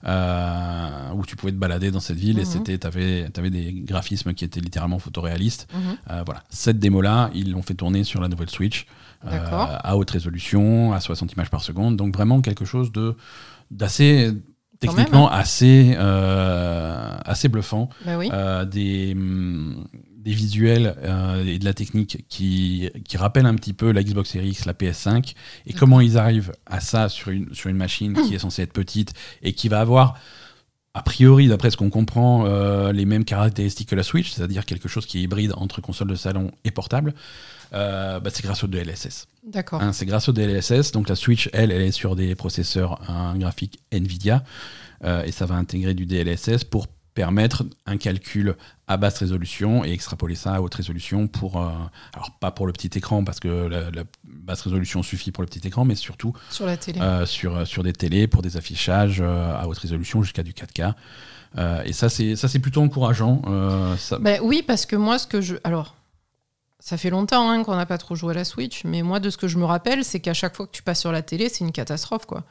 euh, 0.07 1.11
où 1.15 1.25
tu 1.27 1.35
pouvais 1.37 1.53
te 1.53 1.57
balader 1.57 1.91
dans 1.91 1.99
cette 2.01 2.19
ville 2.19 2.39
et 2.39 2.43
Mhm. 2.45 2.51
c'était, 2.51 2.79
t'avais, 2.79 3.27
avais 3.37 3.51
des 3.51 3.73
graphismes 3.73 4.35
qui 4.35 4.45
étaient 4.45 4.61
littéralement 4.61 4.99
photoréalistes. 5.01 5.67
Mhm. 5.75 5.81
Euh, 6.11 6.23
voilà, 6.25 6.45
cette 6.51 6.79
démo-là, 6.79 7.31
ils 7.35 7.51
l'ont 7.51 7.63
fait 7.63 7.75
tourner 7.75 8.05
sur 8.05 8.21
la 8.21 8.29
nouvelle 8.29 8.51
Switch 8.51 8.87
à 9.27 9.97
haute 9.97 10.11
résolution, 10.13 10.93
à 10.93 11.01
60 11.01 11.33
images 11.33 11.51
par 11.51 11.63
seconde. 11.63 11.97
Donc 11.97 12.15
vraiment 12.15 12.41
quelque 12.41 12.65
chose 12.65 12.93
de 12.93 13.17
d'assez 13.73 14.33
techniquement 14.81 15.31
même, 15.31 15.39
assez 15.41 15.95
euh, 15.97 17.17
assez 17.25 17.49
bluffant. 17.49 17.89
Bah 18.05 18.19
oui. 18.19 18.31
Euh, 18.33 18.65
des 18.65 19.13
hum, 19.15 19.87
des 20.19 20.33
visuels 20.35 20.95
euh, 21.05 21.45
et 21.45 21.59
de 21.59 21.65
la 21.65 21.73
technique 21.73 22.25
qui, 22.29 22.91
qui 23.05 23.17
rappellent 23.17 23.47
un 23.47 23.55
petit 23.55 23.73
peu 23.73 23.93
la 23.93 24.03
Xbox 24.03 24.31
Series 24.31 24.51
X, 24.51 24.67
la 24.67 24.75
PS5, 24.75 25.35
et 25.67 25.73
comment 25.73 26.01
ils 26.01 26.19
arrivent 26.19 26.53
à 26.67 26.81
ça 26.81 27.09
sur 27.09 27.31
une, 27.31 27.55
sur 27.55 27.71
une 27.71 27.77
machine 27.77 28.15
qui 28.15 28.35
est 28.35 28.39
censée 28.39 28.63
être 28.63 28.73
petite 28.73 29.15
et 29.43 29.53
qui 29.53 29.69
va 29.69 29.81
avoir, 29.81 30.19
a 30.93 31.03
priori, 31.03 31.49
d'après 31.49 31.71
ce 31.71 31.77
qu'on 31.77 31.89
comprend, 31.89 32.45
euh, 32.47 32.93
les 32.93 33.07
mêmes 33.07 33.25
caractéristiques 33.25 33.89
que 33.89 33.95
la 33.95 34.03
Switch, 34.03 34.33
c'est-à-dire 34.33 34.67
quelque 34.67 34.89
chose 34.89 35.07
qui 35.07 35.19
est 35.19 35.23
hybride 35.23 35.53
entre 35.57 35.81
console 35.81 36.09
de 36.09 36.17
salon 36.17 36.51
et 36.65 36.73
portable. 36.73 37.15
Euh, 37.75 38.21
bah, 38.21 38.31
c'est 38.33 38.43
grâce 38.43 38.65
au 38.65 38.67
DLSS. 38.67 39.27
D'accord. 39.47 39.81
Hein, 39.83 39.93
c'est 39.93 40.07
grâce 40.07 40.29
au 40.29 40.33
DLSS. 40.33 40.93
Donc 40.93 41.09
la 41.09 41.15
Switch, 41.17 41.49
elle, 41.53 41.71
elle 41.73 41.83
est 41.83 41.93
sur 41.93 42.17
des 42.17 42.35
processeurs 42.35 43.01
hein, 43.11 43.35
graphiques 43.37 43.79
NVIDIA 43.93 44.43
euh, 45.05 45.23
et 45.25 45.33
ça 45.33 45.47
va 45.47 45.55
intégrer 45.57 45.95
du 45.95 46.07
DLSS 46.07 46.65
pour 46.65 46.87
permettre 47.15 47.65
un 47.87 47.97
calcul 47.97 48.55
à 48.87 48.97
basse 48.97 49.19
résolution 49.19 49.85
et 49.85 49.91
extrapoler 49.93 50.37
ça 50.37 50.55
à 50.55 50.61
haute 50.61 50.75
résolution 50.75 51.27
pour 51.27 51.61
euh, 51.61 51.69
alors 52.15 52.31
pas 52.41 52.53
pour 52.53 52.65
le 52.67 52.73
petit 52.73 52.97
écran 52.97 53.25
parce 53.25 53.41
que 53.41 53.49
la, 53.49 53.91
la 53.91 54.05
basse 54.25 54.61
résolution 54.63 55.03
suffit 55.03 55.33
pour 55.33 55.43
le 55.43 55.49
petit 55.49 55.67
écran 55.67 55.85
mais 55.85 55.97
surtout 55.97 56.33
Sur 56.51 56.65
la 56.65 56.77
télé. 56.77 57.01
sur, 57.27 57.67
sur 57.67 57.83
des 57.83 57.93
télés 57.93 58.29
pour 58.29 58.41
des 58.43 58.57
affichages 58.57 59.21
à 59.21 59.67
haute 59.67 59.79
résolution 59.79 60.23
jusqu'à 60.23 60.43
du 60.45 60.53
4K 60.53 60.95
Euh, 61.57 61.83
et 61.85 61.93
ça 61.95 62.09
c'est 62.11 62.37
ça 62.37 62.47
c'est 62.47 62.59
plutôt 62.61 62.83
encourageant 62.83 63.41
ça- 63.97 64.19
Ben 64.21 64.39
oui, 64.43 64.63
parce 64.65 64.85
que 64.87 64.97
moi, 64.97 65.19
ce 65.19 65.27
que 65.27 65.41
je. 65.41 65.57
Alors, 65.65 65.97
ça 66.81 66.97
fait 66.97 67.11
longtemps 67.11 67.51
hein, 67.51 67.65
qu'on 67.65 67.75
n'a 67.75 67.87
pas 67.87 67.99
trop 67.99 68.15
joué 68.15 68.33
à 68.33 68.35
la 68.35 68.45
Switch, 68.45 68.85
mais 68.85 69.03
moi, 69.03 69.21
de 69.21 69.31
ce 69.31 69.37
que 69.37 69.49
je 69.49 69.59
me 69.59 69.65
rappelle, 69.65 70.05
c'est 70.05 70.21
qu'à 70.21 70.35
chaque 70.35 70.57
fois 70.57 70.67
que 70.67 70.73
tu 70.73 70.83
passes 70.83 71.01
sur 71.01 71.13
la 71.13 71.23
télé, 71.23 71.49
c'est 71.49 71.65
une 71.65 71.73
catastrophe, 71.73 72.27
quoi. 72.27 72.45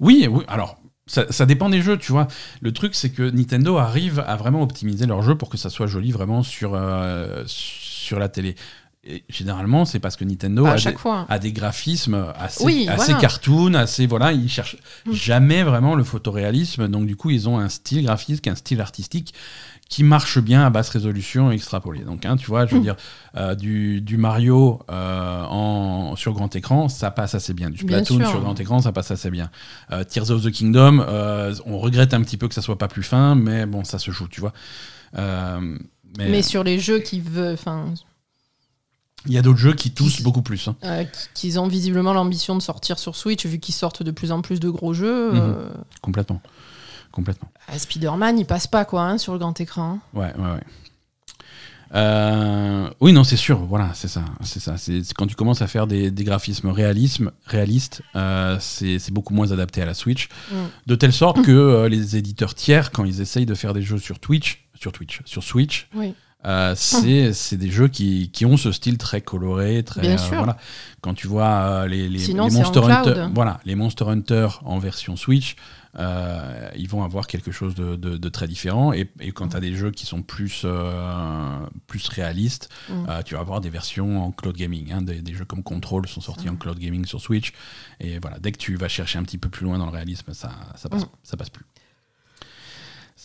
Oui, 0.00 0.28
oui, 0.30 0.44
alors 0.48 0.76
ça, 1.06 1.46
dépend 1.46 1.68
des 1.68 1.82
jeux, 1.82 1.98
tu 1.98 2.12
vois. 2.12 2.28
Le 2.60 2.72
truc, 2.72 2.94
c'est 2.94 3.10
que 3.10 3.22
Nintendo 3.30 3.76
arrive 3.76 4.24
à 4.26 4.36
vraiment 4.36 4.62
optimiser 4.62 5.06
leur 5.06 5.22
jeu 5.22 5.36
pour 5.36 5.50
que 5.50 5.56
ça 5.56 5.68
soit 5.68 5.86
joli 5.86 6.12
vraiment 6.12 6.42
sur, 6.42 6.74
euh, 6.74 7.42
sur 7.46 8.18
la 8.18 8.28
télé. 8.28 8.54
Et 9.06 9.22
généralement, 9.28 9.84
c'est 9.84 9.98
parce 9.98 10.16
que 10.16 10.24
Nintendo 10.24 10.64
a 10.66 10.74
des, 10.74 10.78
chaque 10.80 10.98
fois. 10.98 11.26
a 11.28 11.38
des 11.38 11.52
graphismes 11.52 12.32
assez, 12.38 12.64
Oui, 12.64 12.86
assez 12.88 13.06
voilà. 13.12 13.20
cartoon, 13.20 13.74
assez 13.74 14.06
voilà, 14.06 14.32
ils 14.32 14.48
cherchent 14.48 14.76
Mm. 15.06 15.12
jamais 15.12 15.62
vraiment 15.62 15.94
le 15.94 16.04
photoréalisme. 16.04 16.88
Donc 16.88 17.06
du 17.06 17.14
coup, 17.14 17.28
ils 17.30 17.48
ont 17.48 17.58
un 17.58 17.68
style 17.68 18.02
graphique, 18.04 18.46
un 18.48 18.54
style 18.54 18.80
artistique 18.80 19.34
qui 19.90 20.02
marche 20.02 20.38
bien 20.38 20.64
à 20.64 20.70
basse 20.70 20.88
résolution 20.88 21.52
et 21.52 21.56
extrapolé. 21.56 22.00
Donc 22.00 22.24
hein, 22.24 22.36
tu 22.36 22.46
vois, 22.46 22.64
je 22.64 22.72
veux 22.74 22.80
Mm. 22.80 22.84
dire 22.84 22.96
euh, 23.36 23.54
du, 23.54 24.00
du 24.00 24.16
Mario 24.16 24.80
euh, 24.90 25.42
en, 25.44 26.16
sur 26.16 26.32
grand 26.32 26.56
écran, 26.56 26.88
ça 26.88 27.10
passe 27.10 27.34
assez 27.34 27.52
bien. 27.52 27.68
Du 27.68 27.78
Splatoon 27.80 28.24
sur 28.26 28.40
grand 28.40 28.58
écran, 28.58 28.80
ça 28.80 28.92
passe 28.92 29.10
assez 29.10 29.30
bien. 29.30 29.50
Euh, 29.92 30.02
Tears 30.04 30.30
of 30.30 30.42
the 30.42 30.50
Kingdom, 30.50 31.00
euh, 31.06 31.54
on 31.66 31.78
regrette 31.78 32.14
un 32.14 32.22
petit 32.22 32.38
peu 32.38 32.48
que 32.48 32.54
ça 32.54 32.62
soit 32.62 32.78
pas 32.78 32.88
plus 32.88 33.02
fin, 33.02 33.34
mais 33.34 33.66
bon, 33.66 33.84
ça 33.84 33.98
se 33.98 34.10
joue, 34.10 34.28
tu 34.28 34.40
vois. 34.40 34.54
Mais 36.18 36.28
Mais 36.30 36.42
sur 36.42 36.64
les 36.64 36.78
jeux 36.78 37.00
qui 37.00 37.20
veulent. 37.20 37.54
Enfin. 37.54 37.92
Il 39.26 39.32
y 39.32 39.38
a 39.38 39.42
d'autres 39.42 39.58
jeux 39.58 39.74
qui 39.74 39.90
toussent 39.90 40.22
beaucoup 40.22 40.42
plus. 40.42 40.68
hein. 40.68 40.76
euh, 40.84 41.04
qui- 41.04 41.28
qu'ils 41.34 41.60
ont 41.60 41.66
visiblement 41.68 42.12
l'ambition 42.12 42.54
de 42.56 42.60
sortir 42.62 42.98
sur 42.98 43.16
Switch, 43.16 43.46
vu 43.46 43.58
qu'ils 43.58 43.74
sortent 43.74 44.02
de 44.02 44.10
plus 44.10 44.32
en 44.32 44.40
plus 44.42 44.60
de 44.60 44.68
gros 44.70 44.94
jeux. 44.94 45.32
Mhm. 45.32 45.38
euh, 45.40 45.68
Complètement. 46.02 46.40
Complètement. 47.12 47.48
ah, 47.68 47.78
Spider-Man, 47.78 48.38
il 48.38 48.44
passe 48.44 48.66
pas, 48.66 48.84
quoi, 48.84 49.02
hein, 49.02 49.18
sur 49.18 49.32
le 49.32 49.38
grand 49.38 49.58
écran. 49.60 50.00
Ouais, 50.14 50.32
ouais, 50.36 50.50
ouais. 50.52 50.60
Euh, 51.94 52.90
oui, 53.00 53.12
non, 53.12 53.22
c'est 53.22 53.36
sûr, 53.36 53.58
voilà, 53.60 53.90
c'est 53.94 54.08
ça. 54.08 54.24
C'est 54.42 54.58
ça. 54.58 54.76
C'est 54.78 55.00
quand 55.14 55.26
tu 55.28 55.36
commences 55.36 55.62
à 55.62 55.68
faire 55.68 55.86
des, 55.86 56.10
des 56.10 56.24
graphismes 56.24 56.68
réalisme, 56.70 57.30
réalistes, 57.46 58.02
euh, 58.16 58.56
c'est 58.58 58.98
c'est 58.98 59.12
beaucoup 59.12 59.32
moins 59.32 59.52
adapté 59.52 59.80
à 59.80 59.86
la 59.86 59.94
Switch. 59.94 60.28
Mm. 60.50 60.54
De 60.86 60.94
telle 60.96 61.12
sorte 61.12 61.42
que 61.42 61.52
euh, 61.52 61.88
les 61.88 62.16
éditeurs 62.16 62.54
tiers, 62.56 62.90
quand 62.90 63.04
ils 63.04 63.20
essayent 63.20 63.46
de 63.46 63.54
faire 63.54 63.74
des 63.74 63.82
jeux 63.82 63.98
sur 63.98 64.18
Twitch, 64.18 64.66
sur 64.74 64.90
Twitch, 64.90 65.20
sur 65.24 65.44
Switch, 65.44 65.88
Oui. 65.94 66.14
Euh, 66.46 66.74
c'est 66.76 67.32
c'est 67.32 67.56
des 67.56 67.70
jeux 67.70 67.88
qui, 67.88 68.30
qui 68.30 68.44
ont 68.46 68.56
ce 68.56 68.72
style 68.72 68.98
très 68.98 69.20
coloré, 69.20 69.82
très 69.82 70.00
Bien 70.02 70.14
euh, 70.14 70.18
sûr. 70.18 70.36
voilà. 70.36 70.56
Quand 71.00 71.14
tu 71.14 71.26
vois 71.26 71.46
euh, 71.48 71.86
les, 71.86 72.08
les, 72.08 72.18
Sinon, 72.18 72.50
Monster. 72.50 72.80
Hunter, 72.84 73.26
voilà, 73.34 73.60
les 73.64 73.74
Monster 73.74 74.04
Hunter 74.08 74.48
en 74.64 74.78
version 74.78 75.16
Switch, 75.16 75.56
ils 76.76 76.88
vont 76.88 77.04
avoir 77.04 77.26
quelque 77.28 77.52
chose 77.52 77.74
de, 77.74 77.94
de- 77.96 78.16
de 78.16 78.28
très 78.28 78.48
différent. 78.48 78.92
Et, 78.92 79.08
et 79.20 79.30
quand 79.32 79.48
tu 79.48 79.56
as 79.56 79.60
des 79.60 79.74
jeux 79.74 79.90
qui 79.92 80.06
sont 80.06 80.22
plus 80.22 80.66
plus 81.86 82.08
réalistes, 82.08 82.68
Mm. 82.88 83.06
tu 83.24 83.34
vas 83.34 83.40
avoir 83.40 83.60
des 83.60 83.70
versions 83.70 84.22
en 84.24 84.30
cloud 84.32 84.56
gaming. 84.56 84.92
hein. 84.92 85.02
des, 85.02 85.22
des 85.22 85.34
jeux 85.34 85.44
comme 85.44 85.62
Control 85.62 86.06
sont 86.08 86.20
sortis 86.20 86.48
en 86.48 86.56
cloud 86.56 86.78
gaming 86.78 87.04
sur 87.04 87.20
Switch. 87.20 87.52
Et 88.00 88.18
voilà, 88.18 88.38
dès 88.38 88.52
que 88.52 88.58
tu 88.58 88.76
vas 88.76 88.88
chercher 88.88 89.18
un 89.18 89.22
petit 89.22 89.38
peu 89.38 89.48
plus 89.48 89.64
loin 89.64 89.78
dans 89.78 89.86
le 89.86 89.92
réalisme, 89.92 90.32
ça 90.34 90.50
ça 90.76 90.88
passe, 90.88 91.02
Mm. 91.04 91.08
ça 91.22 91.36
passe 91.36 91.50
plus. 91.50 91.64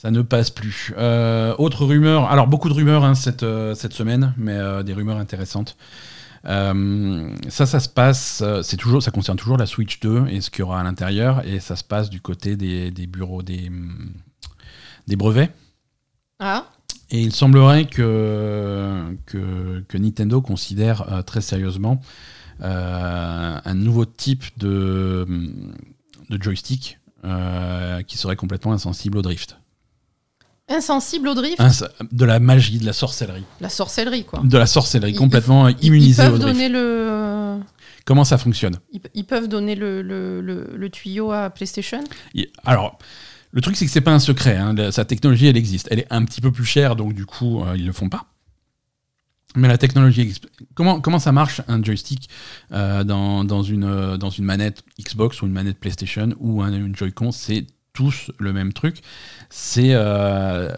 Ça 0.02 0.12
ne 0.12 0.22
passe 0.22 0.50
plus. 0.50 0.94
Euh, 0.98 1.54
autre 1.58 1.84
rumeur, 1.84 2.32
alors 2.32 2.48
beaucoup 2.48 2.70
de 2.70 2.74
rumeurs 2.74 3.04
hein, 3.04 3.16
cette, 3.16 3.44
euh, 3.44 3.76
cette 3.76 3.92
semaine, 3.92 4.34
mais 4.38 4.54
euh, 4.54 4.82
des 4.82 4.94
rumeurs 4.94 5.18
intéressantes. 5.18 5.76
Euh, 6.46 7.30
ça, 7.50 7.66
ça 7.66 7.82
se 7.82 7.90
passe, 7.90 8.42
c'est 8.64 8.78
toujours, 8.78 9.04
ça 9.04 9.12
concerne 9.12 9.38
toujours 9.38 9.58
la 9.58 9.66
Switch 9.66 10.00
2 10.00 10.28
et 10.30 10.40
ce 10.40 10.52
qu'il 10.52 10.60
y 10.60 10.62
aura 10.62 10.80
à 10.80 10.84
l'intérieur, 10.84 11.46
et 11.46 11.60
ça 11.60 11.76
se 11.76 11.84
passe 11.84 12.10
du 12.10 12.22
côté 12.22 12.56
des, 12.56 12.92
des 12.92 13.08
bureaux 13.08 13.42
des, 13.42 13.68
hum, 13.68 14.14
des 15.08 15.18
brevets. 15.18 15.52
Ah, 16.40 16.68
Et 17.12 17.20
il 17.22 17.36
semblerait 17.36 17.84
que, 17.84 19.04
que, 19.26 19.84
que 19.86 19.98
Nintendo 19.98 20.42
considère 20.42 21.26
très 21.26 21.42
sérieusement 21.42 22.00
un 22.62 23.74
nouveau 23.74 24.06
type 24.06 24.46
de, 24.58 25.28
de 26.30 26.42
joystick 26.42 27.00
euh, 27.26 28.02
qui 28.04 28.18
serait 28.18 28.38
complètement 28.38 28.72
insensible 28.72 29.18
au 29.18 29.22
drift. 29.22 29.59
Insensible 30.70 31.28
au 31.30 31.34
drift, 31.36 31.60
Ins- 31.60 31.88
de 32.12 32.26
la 32.26 32.40
magie, 32.40 32.78
de 32.80 32.86
la 32.86 32.94
sorcellerie. 32.94 33.44
la 33.62 33.70
sorcellerie, 33.70 34.26
quoi. 34.26 34.42
De 34.44 34.58
la 34.58 34.66
sorcellerie, 34.66 35.12
Ils- 35.12 35.18
complètement 35.18 35.68
Ils- 35.68 35.78
immunisée 35.86 36.24
ils 36.24 36.28
au 36.28 36.32
peuvent 36.32 36.40
drift. 36.40 36.56
donner 36.56 36.70
le. 36.70 37.60
Comment 38.06 38.24
ça 38.24 38.38
fonctionne 38.38 38.78
Ils, 38.92 39.02
ils 39.14 39.26
peuvent 39.26 39.48
donner 39.48 39.76
le, 39.76 40.02
le, 40.02 40.42
le- 40.42 40.72
le 40.76 40.90
tuyau 40.90 41.32
à 41.32 41.50
PlayStation 41.50 42.04
Il- 42.34 42.48
Alors, 42.66 42.98
le 43.52 43.62
truc, 43.62 43.76
c'est 43.76 43.86
que 43.86 43.92
c'est 43.92 44.02
pas 44.02 44.14
un 44.14 44.20
secret. 44.20 44.58
hein. 44.58 44.74
La- 44.74 44.92
Sa 44.92 45.06
technologie, 45.06 45.48
elle 45.48 45.58
existe. 45.58 45.88
Elle 45.92 46.00
est 46.00 46.08
un 46.12 46.24
petit 46.26 46.42
peu 46.42 46.52
plus 46.52 46.66
chère, 46.66 46.96
donc 46.96 47.14
du 47.14 47.26
coup, 47.26 47.62
euh, 47.64 47.76
ils 47.76 47.86
le 47.86 47.92
font 47.94 48.10
pas. 48.10 48.26
Mais 49.56 49.68
la 49.68 49.80
technologie 49.80 50.22
existe. 50.22 50.48
Comment, 50.76 51.02
comment 51.02 51.18
ça 51.18 51.32
marche 51.32 51.62
un 51.68 51.84
joystick 51.84 52.30
euh, 52.72 53.04
dans, 53.04 53.44
dans, 53.44 53.64
une, 53.64 53.84
euh, 53.84 54.16
dans 54.18 54.30
une 54.30 54.46
manette 54.46 54.84
Xbox 55.00 55.42
ou 55.42 55.48
une 55.48 55.52
manette 55.54 55.80
PlayStation 55.80 56.30
ou 56.40 56.62
un, 56.62 56.72
une 56.72 56.96
Joy-Con 56.96 57.32
C'est 57.32 57.66
tous 58.00 58.32
le 58.38 58.54
même 58.54 58.72
truc. 58.72 59.02
C'est 59.50 59.90
euh, 59.92 60.70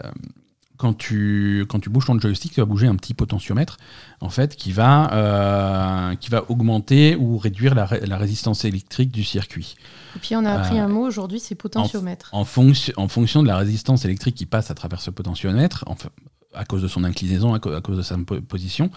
quand, 0.77 0.93
tu, 0.97 1.65
quand 1.69 1.79
tu 1.79 1.89
bouges 1.91 2.07
ton 2.07 2.19
joystick, 2.19 2.53
tu 2.53 2.59
vas 2.61 2.65
bouger 2.65 2.87
un 2.87 2.95
petit 2.95 3.13
potentiomètre 3.13 3.77
en 4.21 4.29
fait, 4.31 4.55
qui 4.55 4.71
va, 4.71 5.13
euh, 5.13 6.15
qui 6.15 6.29
va 6.31 6.43
augmenter 6.49 7.15
ou 7.15 7.37
réduire 7.37 7.75
la, 7.75 7.85
ré- 7.85 8.01
la 8.05 8.17
résistance 8.17 8.65
électrique 8.65 9.11
du 9.11 9.23
circuit. 9.23 9.75
Et 10.15 10.19
puis 10.19 10.35
on 10.35 10.43
a 10.45 10.51
appris 10.53 10.79
Euh, 10.79 10.83
un 10.85 10.87
mot 10.87 11.05
aujourd'hui, 11.05 11.39
c'est 11.39 11.53
potentiomètre. 11.55 12.29
En, 12.31 12.43
fonction- 12.45 12.93
en 12.97 13.07
fonction 13.07 13.43
de 13.43 13.47
la 13.47 13.57
résistance 13.57 14.03
électrique 14.05 14.35
qui 14.35 14.47
passe 14.47 14.71
à 14.71 14.73
travers 14.75 14.99
ce 15.01 15.11
potentiomètre, 15.11 15.83
enfin, 15.87 16.09
à 16.55 16.65
cause 16.65 16.81
de 16.81 16.87
son 16.87 17.03
inclinaison, 17.03 17.53
à, 17.53 17.59
co- 17.59 17.73
à 17.73 17.81
cause 17.81 17.97
de 17.97 18.01
sa 18.01 18.17
po- 18.17 18.41
position, 18.41 18.89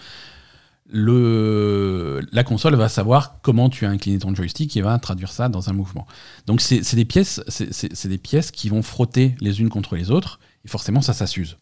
la 0.91 2.43
console 2.43 2.75
va 2.75 2.89
savoir 2.89 3.41
comment 3.41 3.69
tu 3.69 3.85
as 3.85 3.89
incliné 3.89 4.19
ton 4.19 4.33
joystick 4.35 4.75
et 4.77 4.81
va 4.81 4.97
traduire 4.99 5.31
ça 5.31 5.49
dans 5.49 5.69
un 5.69 5.73
mouvement. 5.73 6.05
Donc 6.45 6.61
c'est 6.61 6.95
des 6.95 7.05
pièces, 7.05 7.41
c'est 7.47 8.07
des 8.07 8.17
pièces 8.17 8.51
qui 8.51 8.69
vont 8.69 8.83
frotter 8.83 9.35
les 9.41 9.61
unes 9.61 9.69
contre 9.69 9.95
les 9.95 10.11
autres 10.11 10.39
et 10.63 10.67
forcément 10.67 11.01
ça, 11.01 11.13
s'use. 11.27 11.57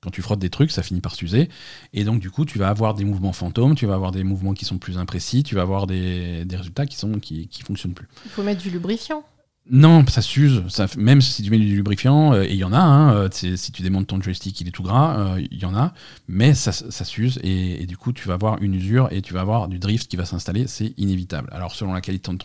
Quand 0.00 0.10
tu 0.10 0.20
frottes 0.20 0.38
des 0.38 0.50
trucs, 0.50 0.70
ça 0.70 0.82
finit 0.82 1.00
par 1.00 1.14
s'user. 1.14 1.48
Et 1.94 2.04
donc, 2.04 2.20
du 2.20 2.30
coup, 2.30 2.44
tu 2.44 2.58
vas 2.58 2.68
avoir 2.68 2.92
des 2.92 3.04
mouvements 3.04 3.32
fantômes, 3.32 3.74
tu 3.74 3.86
vas 3.86 3.94
avoir 3.94 4.12
des 4.12 4.22
mouvements 4.22 4.52
qui 4.52 4.66
sont 4.66 4.76
plus 4.76 4.98
imprécis, 4.98 5.42
tu 5.42 5.54
vas 5.54 5.62
avoir 5.62 5.86
des, 5.86 6.46
résultats 6.50 6.84
qui 6.84 6.98
qui, 7.22 7.48
qui 7.48 7.62
fonctionnent 7.62 7.94
plus. 7.94 8.06
Il 8.26 8.30
faut 8.30 8.42
mettre 8.42 8.60
du 8.60 8.68
lubrifiant. 8.70 9.24
Non, 9.70 10.04
ça 10.06 10.20
s'use. 10.20 10.62
Ça, 10.68 10.86
même 10.98 11.22
si 11.22 11.42
tu 11.42 11.50
mets 11.50 11.58
du 11.58 11.74
lubrifiant, 11.74 12.34
euh, 12.34 12.42
et 12.42 12.52
il 12.52 12.58
y 12.58 12.64
en 12.64 12.72
a, 12.74 12.78
hein, 12.78 13.14
euh, 13.14 13.28
si 13.30 13.72
tu 13.72 13.80
démontes 13.82 14.06
ton 14.06 14.20
joystick, 14.20 14.60
il 14.60 14.68
est 14.68 14.70
tout 14.70 14.82
gras, 14.82 15.36
euh, 15.36 15.46
il 15.50 15.58
y 15.58 15.64
en 15.64 15.74
a, 15.74 15.94
mais 16.28 16.52
ça, 16.52 16.72
s'use 16.72 17.40
et, 17.42 17.86
du 17.86 17.96
coup, 17.96 18.12
tu 18.12 18.28
vas 18.28 18.34
avoir 18.34 18.60
une 18.62 18.74
usure 18.74 19.08
et 19.10 19.22
tu 19.22 19.32
vas 19.32 19.40
avoir 19.40 19.68
du 19.68 19.78
drift 19.78 20.06
qui 20.10 20.16
va 20.16 20.26
s'installer, 20.26 20.66
c'est 20.66 20.92
inévitable. 20.98 21.48
Alors, 21.50 21.74
selon 21.74 21.94
la 21.94 22.02
qualité 22.02 22.30
de 22.30 22.36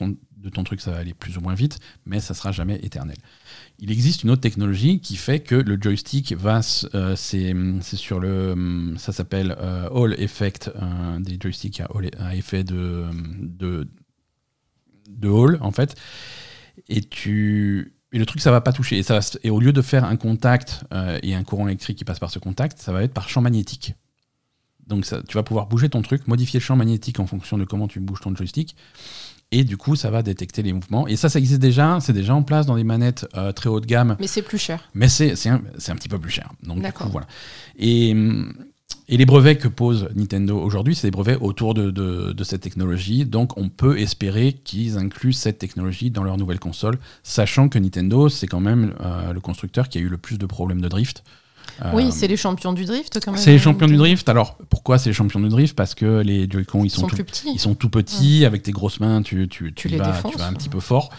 ton, 0.50 0.64
truc, 0.64 0.80
ça 0.80 0.92
va 0.92 0.98
aller 0.98 1.14
plus 1.14 1.38
ou 1.38 1.42
moins 1.42 1.56
vite, 1.56 1.80
mais 2.06 2.22
ça 2.22 2.34
sera 2.34 2.54
jamais 2.54 2.80
éternel. 2.84 3.18
Il 3.80 3.92
existe 3.92 4.24
une 4.24 4.30
autre 4.30 4.42
technologie 4.42 5.02
qui 5.02 5.18
fait 5.18 5.42
que 5.42 5.56
le 5.56 5.78
joystick 5.80 6.32
va, 6.38 6.62
euh, 6.96 7.16
c'est 7.18 7.98
sur 7.98 8.22
le, 8.22 8.54
hum, 8.54 8.96
ça 8.98 9.12
s'appelle 9.12 9.58
Hall 9.92 10.16
Effect, 10.18 10.72
des 11.20 11.38
joysticks 11.38 11.82
à, 11.82 11.88
hall- 11.94 12.12
à 12.18 12.34
effet 12.38 12.64
de, 12.64 13.08
de, 13.42 13.90
de 15.10 15.28
Hall 15.28 15.58
en 15.60 15.74
fait 15.74 15.98
et 16.90 17.02
tu 17.02 17.94
et 18.12 18.18
le 18.20 18.26
truc 18.26 18.42
ça 18.42 18.52
va 18.52 18.62
pas 18.62 18.74
toucher. 18.74 18.98
Et 18.98 19.04
ça 19.04 19.20
va 19.20 19.26
et 19.44 19.50
au 19.50 19.60
lieu 19.60 19.72
de 19.72 19.82
faire 19.82 20.04
un 20.04 20.16
contact 20.18 20.84
euh, 20.94 21.20
et 21.24 21.36
un 21.36 21.44
courant 21.44 21.68
électrique 21.68 21.98
qui 21.98 22.06
passe 22.06 22.20
par 22.20 22.32
ce 22.32 22.40
contact 22.40 22.80
ça 22.80 22.92
va 22.92 23.04
être 23.04 23.14
par 23.14 23.30
champ 23.30 23.42
magnétique. 23.42 23.94
Donc 24.88 25.06
ça, 25.06 25.22
tu 25.28 25.36
vas 25.36 25.44
pouvoir 25.44 25.68
bouger 25.68 25.90
ton 25.90 26.02
truc 26.02 26.28
modifier 26.28 26.60
le 26.60 26.64
champ 26.64 26.76
magnétique 26.76 27.20
en 27.20 27.28
fonction 27.28 27.58
de 27.58 27.64
comment 27.64 27.88
tu 27.88 28.00
bouges 28.00 28.22
ton 28.22 28.36
joystick. 28.36 28.76
Et 29.52 29.64
du 29.64 29.78
coup 29.78 29.96
ça 29.96 30.10
va 30.10 30.24
détecter 30.24 30.64
les 30.64 30.74
mouvements. 30.74 31.08
Et 31.08 31.16
ça 31.16 31.30
ça 31.30 31.40
existe 31.40 31.62
déjà. 31.62 32.00
C'est 32.02 32.14
déjà 32.14 32.34
en 32.34 32.44
place 32.44 32.66
dans 32.66 32.76
des 32.76 32.84
manettes 32.84 33.28
euh, 33.36 33.52
très 33.52 33.70
haut 33.70 33.80
de 33.80 33.86
gamme. 33.86 34.18
Mais 34.20 34.28
c'est 34.28 34.42
plus 34.42 34.58
cher. 34.58 34.90
mais 34.94 35.08
c'est 35.08 35.34
un, 35.48 35.62
un 35.88 35.96
petit 35.96 36.10
peu 36.10 36.20
plus 36.20 36.32
cher. 36.32 36.52
Donc, 36.64 36.84
du 36.84 36.92
coup, 36.92 37.10
voilà. 37.10 37.28
Et, 37.78 38.12
hum, 38.12 38.54
Et 39.12 39.18
les 39.18 39.26
brevets 39.26 39.58
que 39.58 39.68
pose 39.68 40.08
Nintendo 40.14 40.56
aujourd'hui, 40.56 40.94
c'est 40.94 41.08
des 41.08 41.12
brevets 41.12 41.40
autour 41.42 41.74
de, 41.74 42.44
cette 42.44 42.62
technologie. 42.62 43.26
Donc 43.26 43.58
on 43.58 43.68
peut 43.68 43.98
espérer 43.98 44.54
qu'ils 44.54 45.00
incluent 45.00 45.34
cette 45.34 45.58
technologie 45.58 46.12
dans 46.12 46.24
leur 46.24 46.38
nouvelle 46.38 46.60
console, 46.60 47.00
sachant 47.24 47.70
que 47.70 47.80
Nintendo, 47.80 48.30
c'est 48.30 48.46
quand 48.46 48.60
même 48.60 48.94
euh, 49.02 49.34
le 49.34 49.40
constructeur 49.40 49.90
qui 49.90 49.98
a 49.98 50.02
eu 50.02 50.10
le 50.10 50.18
plus 50.18 50.38
de 50.38 50.46
problèmes 50.46 50.80
de 50.80 50.88
drift. 50.88 51.24
Euh, 51.84 51.92
Oui, 51.94 52.12
c'est 52.12 52.28
les 52.28 52.38
champions 52.38 52.74
du 52.74 52.86
drift 52.86 53.20
quand 53.24 53.32
même. 53.32 53.42
c'est 53.42 53.52
les 53.52 53.60
champions 53.60 53.88
du 53.88 53.98
drift. 53.98 54.28
Alors 54.30 54.58
pourquoi 54.70 54.98
c'est 54.98 55.10
les 55.10 55.14
champions 55.14 55.40
du 55.40 55.50
drift? 55.50 55.76
Parce 55.76 55.96
que 55.96 56.22
les 56.22 56.50
Joy-Con, 56.50 56.84
ils 56.84 56.90
sont, 56.90 57.08
tout, 57.08 57.16
plus 57.16 57.24
petits. 57.24 57.52
ils 57.54 57.60
sont 57.60 57.76
tout 57.76 57.90
petits, 57.90 58.46
avec 58.46 58.64
tes 58.64 58.72
grosses 58.72 59.00
mains, 59.00 59.22
tu, 59.22 59.48
tu, 59.48 59.74
tu, 59.74 59.88
vas, 59.90 60.06
défonces. 60.06 60.34
tu 60.34 60.38
vas 60.38 60.48
un 60.48 60.54
petit 60.54 60.70
peu 60.70 60.80
fort. 60.80 61.10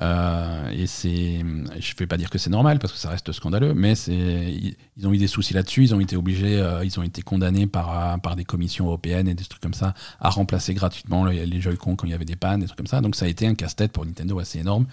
Euh, 0.00 0.70
et 0.70 0.86
c'est, 0.86 1.44
je 1.78 1.94
vais 1.98 2.06
pas 2.06 2.16
dire 2.16 2.30
que 2.30 2.38
c'est 2.38 2.50
normal 2.50 2.78
parce 2.78 2.92
que 2.92 2.98
ça 2.98 3.10
reste 3.10 3.30
scandaleux, 3.32 3.74
mais 3.74 3.94
c'est, 3.94 4.14
ils, 4.14 5.06
ont 5.06 5.12
eu 5.12 5.18
des 5.18 5.26
soucis 5.26 5.54
là-dessus. 5.54 5.82
Ils 5.82 5.94
ont 5.94 6.00
été 6.00 6.16
obligés, 6.16 6.58
euh, 6.58 6.84
ils 6.84 6.98
ont 6.98 7.02
été 7.02 7.22
condamnés 7.22 7.66
par, 7.66 8.20
par 8.20 8.36
des 8.36 8.44
commissions 8.44 8.86
européennes 8.86 9.28
et 9.28 9.34
des 9.34 9.44
trucs 9.44 9.62
comme 9.62 9.74
ça 9.74 9.94
à 10.20 10.30
remplacer 10.30 10.74
gratuitement 10.74 11.24
les, 11.24 11.46
les 11.46 11.60
Joy-Con 11.60 11.96
quand 11.96 12.06
il 12.06 12.10
y 12.10 12.14
avait 12.14 12.24
des 12.24 12.36
pannes, 12.36 12.60
des 12.60 12.66
trucs 12.66 12.78
comme 12.78 12.86
ça. 12.86 13.00
Donc 13.00 13.16
ça 13.16 13.26
a 13.26 13.28
été 13.28 13.46
un 13.46 13.54
casse-tête 13.54 13.92
pour 13.92 14.04
Nintendo 14.06 14.38
assez 14.38 14.58
énorme. 14.58 14.86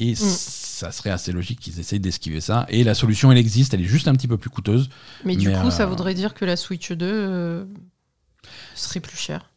Et 0.00 0.14
ça 0.14 0.92
serait 0.92 1.10
assez 1.10 1.32
logique 1.32 1.58
qu'ils 1.60 1.80
essayent 1.80 1.98
d'esquiver 2.00 2.40
ça. 2.40 2.66
Et 2.68 2.84
la 2.84 2.94
solution, 2.94 3.32
elle 3.32 3.38
existe, 3.38 3.74
elle 3.74 3.80
est 3.80 3.84
juste 3.84 4.06
un 4.08 4.12
petit 4.14 4.28
peu 4.28 4.38
plus 4.38 4.50
coûteuse. 4.50 4.88
Mais 5.24 5.34
du 5.36 5.50
coup, 5.50 5.70
ça 5.70 5.82
euh, 5.82 5.86
voudrait 5.86 6.14
dire 6.14 6.34
que 6.34 6.44
la 6.44 6.56
Switch 6.56 6.92
2 6.92 7.06
euh, 7.06 7.64
serait 8.74 9.00
plus 9.00 9.16
chère. 9.16 9.50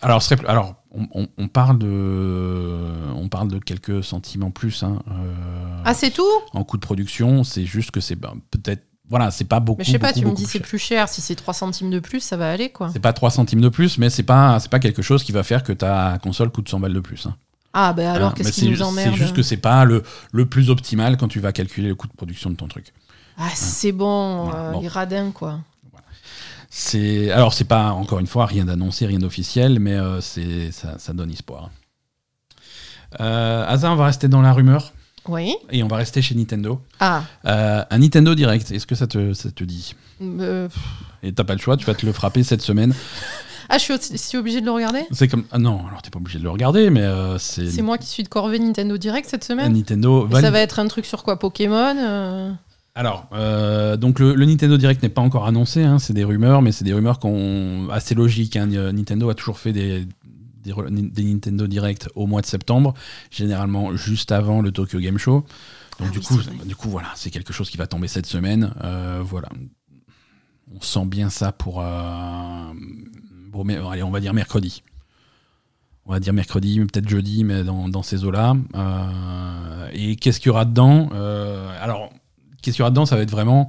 Alors, 0.00 0.22
serait- 0.22 0.44
alors 0.46 0.76
on, 0.90 1.06
on- 1.14 1.28
on 1.38 1.48
parle 1.48 1.78
de, 1.78 2.86
on 3.16 3.28
parle 3.28 3.48
de 3.48 3.58
quelques 3.58 4.02
centimes 4.04 4.42
en 4.44 4.50
plus. 4.50 4.82
hein, 4.82 5.02
euh, 5.10 5.82
Ah, 5.84 5.94
c'est 5.94 6.10
tout? 6.10 6.26
en 6.52 6.64
coût 6.64 6.76
de 6.76 6.82
production, 6.82 7.44
c'est 7.44 7.64
juste 7.64 7.90
que 7.90 8.00
c'est 8.00 8.16
ben, 8.16 8.34
peut-être. 8.50 8.84
Voilà, 9.08 9.30
c'est 9.30 9.44
pas 9.44 9.60
beaucoup. 9.60 9.78
Mais 9.80 9.84
je 9.84 9.90
sais 9.92 9.98
pas, 9.98 10.08
beaucoup, 10.12 10.20
tu 10.20 10.26
me 10.26 10.34
dis 10.34 10.46
c'est 10.46 10.60
plus 10.60 10.78
cher. 10.78 11.08
Si 11.08 11.20
c'est 11.20 11.34
3 11.34 11.52
centimes 11.54 11.90
de 11.90 11.98
plus, 12.00 12.20
ça 12.20 12.36
va 12.36 12.50
aller 12.50 12.70
quoi. 12.70 12.88
C'est 12.92 13.00
pas 13.00 13.12
3 13.12 13.30
centimes 13.30 13.60
de 13.60 13.68
plus, 13.68 13.98
mais 13.98 14.08
c'est 14.10 14.22
pas, 14.22 14.58
c'est 14.58 14.70
pas 14.70 14.78
quelque 14.78 15.02
chose 15.02 15.22
qui 15.22 15.32
va 15.32 15.42
faire 15.42 15.62
que 15.62 15.72
ta 15.72 16.18
console 16.22 16.50
coûte 16.50 16.68
100 16.68 16.80
balles 16.80 16.94
de 16.94 17.00
plus. 17.00 17.26
hein. 17.26 17.36
Ah, 17.74 17.92
bah 17.92 18.12
alors 18.12 18.30
Hein, 18.30 18.34
qu'est-ce 18.36 18.52
qui 18.52 18.68
nous 18.68 18.82
emmerde 18.82 19.12
C'est 19.14 19.18
juste 19.22 19.34
que 19.34 19.42
c'est 19.42 19.56
pas 19.56 19.84
le, 19.84 20.02
le 20.32 20.46
plus 20.46 20.68
optimal 20.70 21.16
quand 21.16 21.28
tu 21.28 21.40
vas 21.40 21.52
calculer 21.52 21.88
le 21.88 21.94
coût 21.94 22.06
de 22.08 22.12
production 22.12 22.50
de 22.50 22.56
ton 22.56 22.68
truc. 22.68 22.92
Ah, 23.38 23.48
c'est 23.54 23.92
bon, 23.92 24.44
Voilà, 24.44 24.58
euh, 24.68 24.72
bon. 24.72 25.32
quoi. 25.32 25.60
C'est 26.74 27.30
alors 27.30 27.52
c'est 27.52 27.64
pas 27.64 27.92
encore 27.92 28.18
une 28.18 28.26
fois 28.26 28.46
rien 28.46 28.64
d'annoncé, 28.64 29.04
rien 29.06 29.18
d'officiel, 29.18 29.78
mais 29.78 29.92
euh, 29.94 30.20
c'est 30.22 30.70
ça, 30.72 30.98
ça 30.98 31.12
donne 31.12 31.30
espoir. 31.30 31.70
Euh, 33.20 33.66
Asa, 33.68 33.90
on 33.92 33.96
va 33.96 34.06
rester 34.06 34.28
dans 34.28 34.40
la 34.40 34.52
rumeur 34.54 34.92
Oui. 35.28 35.54
et 35.70 35.82
on 35.82 35.88
va 35.88 35.96
rester 35.96 36.22
chez 36.22 36.34
Nintendo. 36.34 36.80
Ah, 36.98 37.24
Euh, 37.44 37.84
un 37.90 37.98
Nintendo 37.98 38.34
Direct, 38.34 38.70
est-ce 38.70 38.86
que 38.86 38.94
ça 38.94 39.06
te, 39.06 39.34
ça 39.34 39.50
te 39.50 39.64
dit? 39.64 39.94
Euh, 40.22 40.68
Et 41.22 41.32
t'as 41.32 41.44
pas 41.44 41.52
le 41.54 41.58
choix, 41.60 41.76
tu 41.76 41.84
vas 41.84 41.94
te 41.94 42.06
le 42.06 42.12
frapper 42.12 42.42
cette 42.42 42.62
semaine. 42.62 42.94
Ah, 43.74 43.78
je 43.78 43.82
suis 43.84 43.94
aussi 43.94 44.36
obligée 44.36 44.60
de 44.60 44.66
le 44.66 44.70
regarder 44.72 45.00
C'est 45.12 45.28
comme 45.28 45.44
ah 45.50 45.58
non, 45.58 45.86
alors 45.88 46.02
t'es 46.02 46.10
pas 46.10 46.18
obligé 46.18 46.38
de 46.38 46.44
le 46.44 46.50
regarder, 46.50 46.90
mais 46.90 47.00
euh, 47.02 47.38
c'est 47.38 47.70
C'est 47.70 47.82
moi 47.82 47.96
qui 47.98 48.06
suis 48.06 48.22
de 48.22 48.28
corvée 48.28 48.58
Nintendo 48.58 48.96
Direct 48.98 49.28
cette 49.28 49.44
semaine 49.44 49.72
Nintendo. 49.72 50.26
Et 50.26 50.30
valide- 50.30 50.44
Ça 50.44 50.50
va 50.50 50.60
être 50.60 50.78
un 50.78 50.86
truc 50.88 51.06
sur 51.06 51.22
quoi 51.22 51.38
Pokémon 51.38 51.96
euh, 51.98 52.52
Alors, 52.94 53.26
euh, 53.32 53.96
donc 53.96 54.18
le, 54.18 54.34
le 54.34 54.44
Nintendo 54.46 54.76
Direct 54.76 55.02
n'est 55.02 55.08
pas 55.08 55.22
encore 55.22 55.46
annoncé, 55.46 55.82
hein, 55.82 55.98
c'est 55.98 56.12
des 56.12 56.24
rumeurs, 56.24 56.60
mais 56.62 56.70
c'est 56.72 56.84
des 56.84 56.92
rumeurs 56.92 57.18
qu'on 57.18 57.88
assez 57.90 58.14
logiques. 58.14 58.56
hein. 58.56 58.66
Nintendo 58.66 59.30
a 59.30 59.34
toujours 59.34 59.58
fait 59.58 59.72
des, 59.72 60.06
des, 60.64 61.24
Nintendo 61.24 61.66
Direct 61.66 62.08
au 62.14 62.26
mois 62.26 62.40
de 62.42 62.46
septembre, 62.46 62.94
généralement 63.30 63.96
juste 63.96 64.30
avant 64.32 64.60
le 64.60 64.70
Tokyo 64.70 64.98
Game 65.00 65.18
Show. 65.18 65.44
Donc 65.98 66.08
Ah 66.08 66.12
du 66.12 66.18
oui, 66.18 66.24
coup, 66.24 66.38
du 66.66 66.76
coup 66.76 66.88
voilà, 66.90 67.08
c'est 67.16 67.30
quelque 67.30 67.52
chose 67.52 67.70
qui 67.70 67.76
va 67.78 67.86
tomber 67.86 68.08
cette 68.08 68.26
semaine. 68.26 68.72
Euh, 68.84 69.20
voilà, 69.24 69.48
on 70.76 70.80
sent 70.80 71.04
bien 71.06 71.30
ça 71.30 71.52
pour, 71.52 71.80
euh, 71.80 71.86
bon, 73.52 73.64
mais, 73.64 73.76
allez, 73.76 74.02
on 74.02 74.10
va 74.10 74.20
dire 74.20 74.34
mercredi. 74.34 74.82
On 76.04 76.12
va 76.12 76.18
dire 76.18 76.32
mercredi, 76.32 76.80
peut-être 76.80 77.08
jeudi, 77.08 77.44
mais 77.44 77.62
dans, 77.62 78.02
ces 78.02 78.24
eaux-là. 78.24 78.56
Euh, 78.74 79.88
et 79.92 80.16
qu'est-ce 80.16 80.40
qu'il 80.40 80.48
y 80.48 80.50
aura 80.50 80.64
dedans 80.64 81.08
Euh, 81.14 81.68
Alors, 81.80 82.10
qu'est-ce 82.60 82.76
qu'il 82.76 82.80
y 82.80 82.82
aura 82.82 82.90
dedans 82.90 83.06
Ça 83.06 83.14
va 83.14 83.22
être 83.22 83.30
vraiment. 83.30 83.68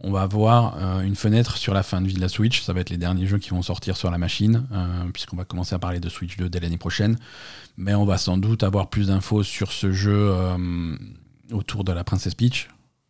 On 0.00 0.12
va 0.12 0.22
avoir 0.22 0.76
euh, 0.78 1.00
une 1.00 1.16
fenêtre 1.16 1.56
sur 1.56 1.74
la 1.74 1.82
fin 1.82 2.00
de 2.00 2.06
vie 2.06 2.14
de 2.14 2.20
la 2.20 2.28
Switch. 2.28 2.62
Ça 2.62 2.72
va 2.72 2.80
être 2.80 2.90
les 2.90 2.98
derniers 2.98 3.26
jeux 3.26 3.38
qui 3.38 3.50
vont 3.50 3.62
sortir 3.62 3.96
sur 3.96 4.10
la 4.10 4.18
machine, 4.18 4.66
puisqu'on 5.12 5.36
va 5.36 5.44
commencer 5.44 5.74
à 5.74 5.78
parler 5.78 6.00
de 6.00 6.08
Switch 6.08 6.36
2 6.36 6.50
dès 6.50 6.60
l'année 6.60 6.76
prochaine. 6.76 7.16
Mais 7.78 7.94
on 7.94 8.04
va 8.04 8.18
sans 8.18 8.36
doute 8.36 8.62
avoir 8.62 8.90
plus 8.90 9.06
d'infos 9.06 9.42
sur 9.42 9.72
ce 9.72 9.90
jeu 9.90 10.32
autour 11.50 11.82
de 11.82 11.92
la 11.92 12.04
Princess 12.04 12.34
Peach, 12.34 12.68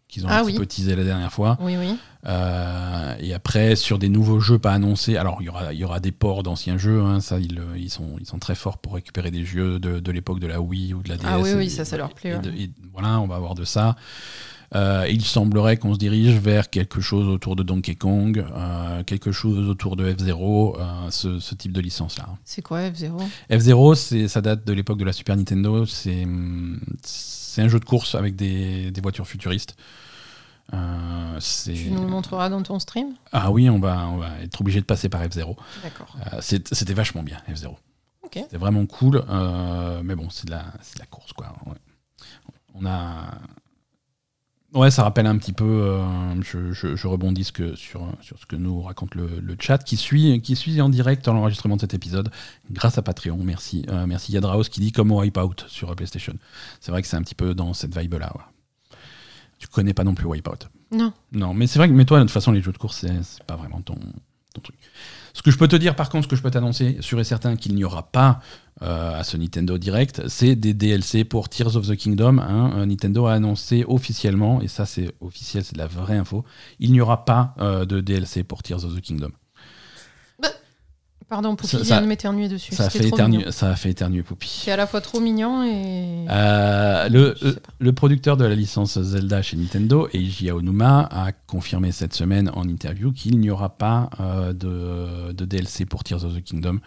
qu'ils 0.09 0.25
ont 0.27 0.29
Ah 0.31 0.39
un 0.39 0.43
petit 0.45 0.53
oui. 0.53 0.59
peu 0.59 0.67
teasé 0.67 0.97
la 0.97 1.05
dernière 1.05 1.33
fois. 1.33 1.57
Oui, 1.61 1.77
oui. 1.79 1.97
Euh, 2.27 3.15
et 3.21 3.33
après, 3.35 3.77
sur 3.77 3.99
des 3.99 4.09
nouveaux 4.09 4.41
jeux 4.41 4.59
pas 4.59 4.73
annoncés, 4.73 5.17
alors 5.17 5.39
il 5.41 5.45
y 5.45 5.49
aura, 5.49 5.73
il 5.73 5.79
y 5.79 5.85
aura 5.85 6.01
des 6.01 6.13
ports 6.13 6.43
d'anciens 6.43 6.77
jeux, 6.79 7.01
hein, 7.03 7.21
ça 7.21 7.39
ils, 7.39 7.59
euh, 7.59 7.77
ils, 7.79 7.91
sont, 7.91 8.17
ils 8.19 8.27
sont 8.27 8.39
très 8.39 8.55
forts 8.55 8.79
pour 8.79 8.95
récupérer 8.95 9.31
des 9.31 9.45
jeux 9.45 9.79
de, 9.79 10.01
de 10.01 10.13
l'époque 10.13 10.41
de 10.41 10.47
la 10.47 10.61
Wii 10.61 10.95
ou 10.95 11.03
de 11.03 11.09
la 11.11 11.17
DS. 11.17 11.25
Ah 11.27 11.39
oui, 11.39 11.51
et- 11.51 11.55
oui, 11.55 11.71
ça, 11.71 11.85
ça 11.85 11.97
leur 11.97 12.13
plaît, 12.15 12.31
et 12.31 12.35
ouais. 12.35 12.41
de- 12.41 12.51
et 12.51 12.71
voilà, 12.93 13.21
on 13.21 13.27
va 13.27 13.37
avoir 13.37 13.55
de 13.55 13.65
ça. 13.65 13.95
Euh, 14.75 15.07
il 15.09 15.25
semblerait 15.25 15.79
qu'on 15.79 15.95
se 15.95 15.99
dirige 15.99 16.37
vers 16.39 16.69
quelque 16.69 17.01
chose 17.01 17.27
autour 17.27 17.57
de 17.57 17.63
Donkey 17.63 17.95
Kong, 17.95 18.45
euh, 18.55 19.03
quelque 19.05 19.33
chose 19.33 19.67
autour 19.69 19.97
de 19.97 20.13
F-Zero, 20.13 20.77
euh, 20.79 21.11
ce, 21.11 21.39
ce 21.41 21.55
type 21.55 21.73
de 21.73 21.81
licence-là. 21.81 22.27
C'est 22.45 22.61
quoi 22.61 22.81
F0 22.91 23.19
F-Zero, 23.51 23.95
c'est- 23.95 24.29
ça 24.29 24.41
date 24.43 24.67
de 24.67 24.73
l'époque 24.75 24.99
de 24.99 25.05
la 25.05 25.13
Super 25.15 25.37
Nintendo. 25.37 25.87
C'est 25.87 26.25
un 26.25 27.69
jeu 27.69 27.81
de 27.81 27.85
course 27.85 28.15
avec 28.15 28.37
des, 28.37 28.91
des 28.91 29.01
voitures 29.01 29.27
futuristes. 29.27 29.75
Euh, 30.75 31.39
Tu 31.65 31.91
nous 31.91 32.03
le 32.03 32.09
montreras 32.09 32.51
dans 32.51 32.63
ton 32.63 32.79
stream? 32.79 33.15
Ah 33.33 33.51
oui, 33.51 33.71
on 33.71 33.79
va, 33.79 34.07
on 34.09 34.19
va 34.19 34.29
être 34.43 34.61
obligé 34.61 34.81
de 34.81 34.85
passer 34.85 35.09
par 35.09 35.23
F0. 35.23 35.57
D'accord. 35.83 36.15
Euh, 36.35 36.41
C'était 36.43 36.93
vachement 36.95 37.23
bien, 37.23 37.39
F0. 37.49 37.75
Ok. 38.23 38.35
C'était 38.35 38.59
vraiment 38.59 38.85
cool. 38.85 39.25
euh, 39.31 40.03
mais 40.05 40.15
bon, 40.15 40.29
c'est 40.29 40.45
de, 40.47 40.51
de 40.53 40.99
la 40.99 41.07
course, 41.07 41.33
quoi. 41.33 41.55
Ouais. 41.67 41.73
On 42.75 42.85
a. 42.85 43.39
Ouais, 44.75 44.91
ça 44.91 45.03
rappelle 45.03 45.27
un 45.27 45.39
petit 45.39 45.55
peu. 45.55 45.65
euh, 45.65 46.43
je, 46.43 46.73
je- 46.73 46.95
je 46.95 47.07
rebondis 47.07 47.45
ce 47.45 47.53
que- 47.53 47.75
sur, 47.75 48.07
sur 48.21 48.39
ce 48.39 48.45
que 48.45 48.55
nous 48.55 48.83
raconte 48.83 49.15
le, 49.15 49.41
le 49.41 49.57
chat 49.59 49.79
qui 49.79 49.97
suit, 49.97 50.43
qui 50.43 50.57
suit 50.57 50.79
en 50.83 50.91
direct 50.91 51.27
l'enregistrement 51.27 51.77
de 51.77 51.81
cet 51.81 51.95
épisode 51.95 52.31
grâce 52.71 52.99
à 52.99 53.03
Patreon. 53.03 53.39
Merci. 53.43 53.87
Euh, 53.89 54.07
merci 54.07 54.33
Yadraos 54.33 54.65
qui 54.65 54.81
dit 54.81 54.93
comme 54.93 55.11
Wipeout 55.11 55.55
sur 55.69 55.95
PlayStation. 55.97 56.35
C'est 56.81 56.93
vrai 56.93 57.01
que 57.01 57.09
c'est 57.09 57.17
un 57.17 57.23
petit 57.23 57.35
peu 57.35 57.55
dans 57.55 57.73
cette 57.73 57.97
vibe-là. 57.99 58.31
ouais. 58.37 58.97
Tu 59.59 59.69
connais 59.69 59.95
pas 59.95 60.05
non 60.05 60.15
plus 60.15 60.27
Wipeout? 60.27 60.69
Non. 60.93 61.13
Non, 61.33 61.55
mais 61.55 61.67
c'est 61.67 61.79
vrai 61.79 61.89
que 61.89 61.95
mais 61.95 62.05
toi, 62.05 62.19
de 62.19 62.25
toute 62.25 62.31
façon, 62.33 62.53
les 62.53 62.61
jeux 62.63 62.73
de 62.73 62.79
course, 62.79 62.99
c'est 62.99 63.45
pas 63.47 63.57
vraiment 63.57 63.81
ton, 63.81 63.97
Ce 65.35 65.43
que 65.43 65.51
je 65.51 65.59
peux 65.59 65.69
te 65.69 65.77
dire, 65.77 65.95
par 65.95 66.09
contre, 66.09 66.25
ce 66.25 66.29
que 66.29 66.37
je 66.37 66.43
peux 66.43 66.51
t'annoncer, 66.51 66.97
sûr 67.01 67.21
et 67.21 67.25
certain 67.25 67.55
qu'il 67.57 67.75
n'y 67.75 67.85
aura 67.85 68.11
pas 68.11 68.41
euh, 68.83 69.19
à 69.19 69.23
ce 69.23 69.37
Nintendo 69.37 69.79
Direct, 69.79 70.23
c'est 70.29 70.57
des 70.57 70.75
DLC 70.75 71.25
pour 71.25 71.49
Tears 71.49 71.77
of 71.77 71.87
the 71.87 71.97
Kingdom. 71.97 72.39
hein. 72.39 72.87
Nintendo 72.87 73.27
a 73.27 73.35
annoncé 73.35 73.85
officiellement, 73.87 74.61
et 74.61 74.69
ça 74.69 74.85
c'est 74.87 75.13
officiel, 75.21 75.65
c'est 75.65 75.75
de 75.75 75.79
la 75.79 75.87
vraie 75.87 76.17
info, 76.17 76.45
il 76.81 76.93
n'y 76.93 77.01
aura 77.01 77.25
pas 77.25 77.55
euh, 77.61 77.85
de 77.85 78.01
DLC 78.01 78.43
pour 78.43 78.63
Tears 78.63 78.85
of 78.85 78.97
the 78.97 79.01
Kingdom. 79.01 79.31
Pardon, 81.29 81.57
Poupy 81.57 81.77
Ça- 81.77 81.83
vient 81.83 82.01
de 82.01 82.07
m'éternuer 82.07 82.49
dessus. 82.49 82.75
Ça 82.75 82.87
a, 82.87 82.91
fait 82.91 83.07
éternuer, 83.07 83.51
ça 83.53 83.71
a 83.71 83.77
fait 83.77 83.91
éternuer 83.91 84.23
Poupy. 84.23 84.49
C'est 84.65 84.71
à 84.71 84.77
la 84.77 84.87
fois 84.87 85.03
trop 85.03 85.21
mignon 85.21 85.63
et. 85.63 86.27
Euh, 86.31 87.09
le, 87.11 87.35
pas. 87.35 87.61
le 87.79 87.93
producteur 87.93 88.39
de 88.39 88.47
la 88.47 88.55
licence 88.55 88.99
Zelda 88.99 89.43
chez 89.43 89.57
Nintendo, 89.59 90.09
Eiji 90.15 90.49
Aonuma, 90.49 91.07
a 91.11 91.33
confirmé 91.33 91.93
cette 91.93 92.15
semaine 92.15 92.51
en 92.55 92.67
interview 92.67 93.13
qu'il 93.13 93.39
n'y 93.41 93.51
aura 93.51 93.69
pas 93.69 94.09
euh, 94.21 94.53
de, 94.55 95.33
de 95.33 95.45
DLC 95.45 95.85
pour 95.85 96.03
Tears 96.03 96.25
of 96.25 96.35
the 96.35 96.43
Kingdom. 96.43 96.79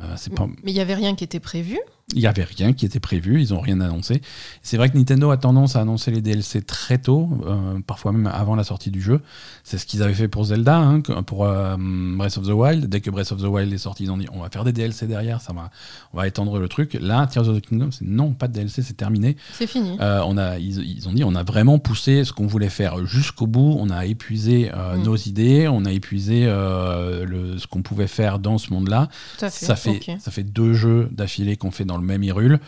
Euh, 0.00 0.16
pas, 0.36 0.46
Mais 0.62 0.70
il 0.70 0.74
n'y 0.74 0.80
avait 0.80 0.94
rien 0.94 1.14
qui 1.16 1.24
était 1.24 1.40
prévu. 1.40 1.78
Il 2.14 2.20
n'y 2.20 2.26
avait 2.26 2.44
rien 2.44 2.72
qui 2.72 2.86
était 2.86 3.00
prévu, 3.00 3.42
ils 3.42 3.52
n'ont 3.52 3.60
rien 3.60 3.80
annoncé. 3.80 4.20
C'est 4.62 4.76
vrai 4.76 4.88
que 4.90 4.96
Nintendo 4.96 5.30
a 5.30 5.36
tendance 5.36 5.76
à 5.76 5.80
annoncer 5.80 6.10
les 6.10 6.20
DLC 6.20 6.62
très 6.62 6.98
tôt, 6.98 7.28
euh, 7.46 7.78
parfois 7.86 8.12
même 8.12 8.26
avant 8.26 8.54
la 8.56 8.64
sortie 8.64 8.90
du 8.90 9.00
jeu. 9.00 9.20
C'est 9.64 9.78
ce 9.78 9.86
qu'ils 9.86 10.02
avaient 10.02 10.14
fait 10.14 10.28
pour 10.28 10.44
Zelda, 10.44 10.76
hein, 10.78 11.00
pour 11.00 11.44
euh, 11.44 11.76
Breath 11.78 12.38
of 12.38 12.46
the 12.46 12.50
Wild. 12.50 12.86
Dès 12.86 13.00
que 13.00 13.10
Breath 13.10 13.32
of 13.32 13.40
the 13.40 13.44
Wild 13.46 13.72
est 13.72 13.78
sorti, 13.78 14.04
ils 14.04 14.10
ont 14.10 14.18
dit 14.18 14.26
on 14.32 14.40
va 14.40 14.50
faire 14.50 14.64
des 14.64 14.72
DLC 14.72 15.06
derrière, 15.06 15.40
ça 15.40 15.52
va, 15.52 15.70
on 16.12 16.16
va 16.18 16.26
étendre 16.26 16.58
le 16.58 16.68
truc. 16.68 16.96
Là, 17.00 17.26
Tears 17.26 17.48
of 17.48 17.60
the 17.60 17.66
Kingdom, 17.66 17.90
c'est 17.90 18.04
non, 18.06 18.32
pas 18.32 18.48
de 18.48 18.54
DLC, 18.54 18.82
c'est 18.82 18.96
terminé. 18.96 19.36
C'est 19.52 19.66
fini. 19.66 19.96
Euh, 20.00 20.20
on 20.26 20.36
a, 20.36 20.58
ils, 20.58 20.78
ils 20.98 21.08
ont 21.08 21.12
dit 21.12 21.24
on 21.24 21.34
a 21.34 21.42
vraiment 21.42 21.78
poussé 21.78 22.24
ce 22.24 22.32
qu'on 22.32 22.46
voulait 22.46 22.68
faire 22.68 23.06
jusqu'au 23.06 23.46
bout. 23.46 23.76
On 23.78 23.90
a 23.90 24.06
épuisé 24.06 24.70
Mm. 24.70 25.02
nos 25.02 25.16
idées, 25.16 25.68
on 25.68 25.84
a 25.84 25.92
épuisé 25.92 26.44
le, 26.46 27.58
ce 27.58 27.66
qu'on 27.66 27.82
pouvait 27.82 28.06
faire 28.06 28.38
dans 28.38 28.58
ce 28.58 28.72
monde-là. 28.72 29.08
Tout 29.38 29.44
à 29.44 29.50
fait. 29.50 29.66
Ça 29.66 29.76
fait, 29.76 29.90
Ok. 30.08 30.16
ça 30.18 30.30
fait 30.30 30.42
deux 30.42 30.72
jeux 30.72 31.08
d'affilée 31.12 31.56
qu'on 31.56 31.70
fait 31.70 31.84
dans 31.84 31.96
le 32.00 32.06
même 32.06 32.22
Hyrule. 32.22 32.58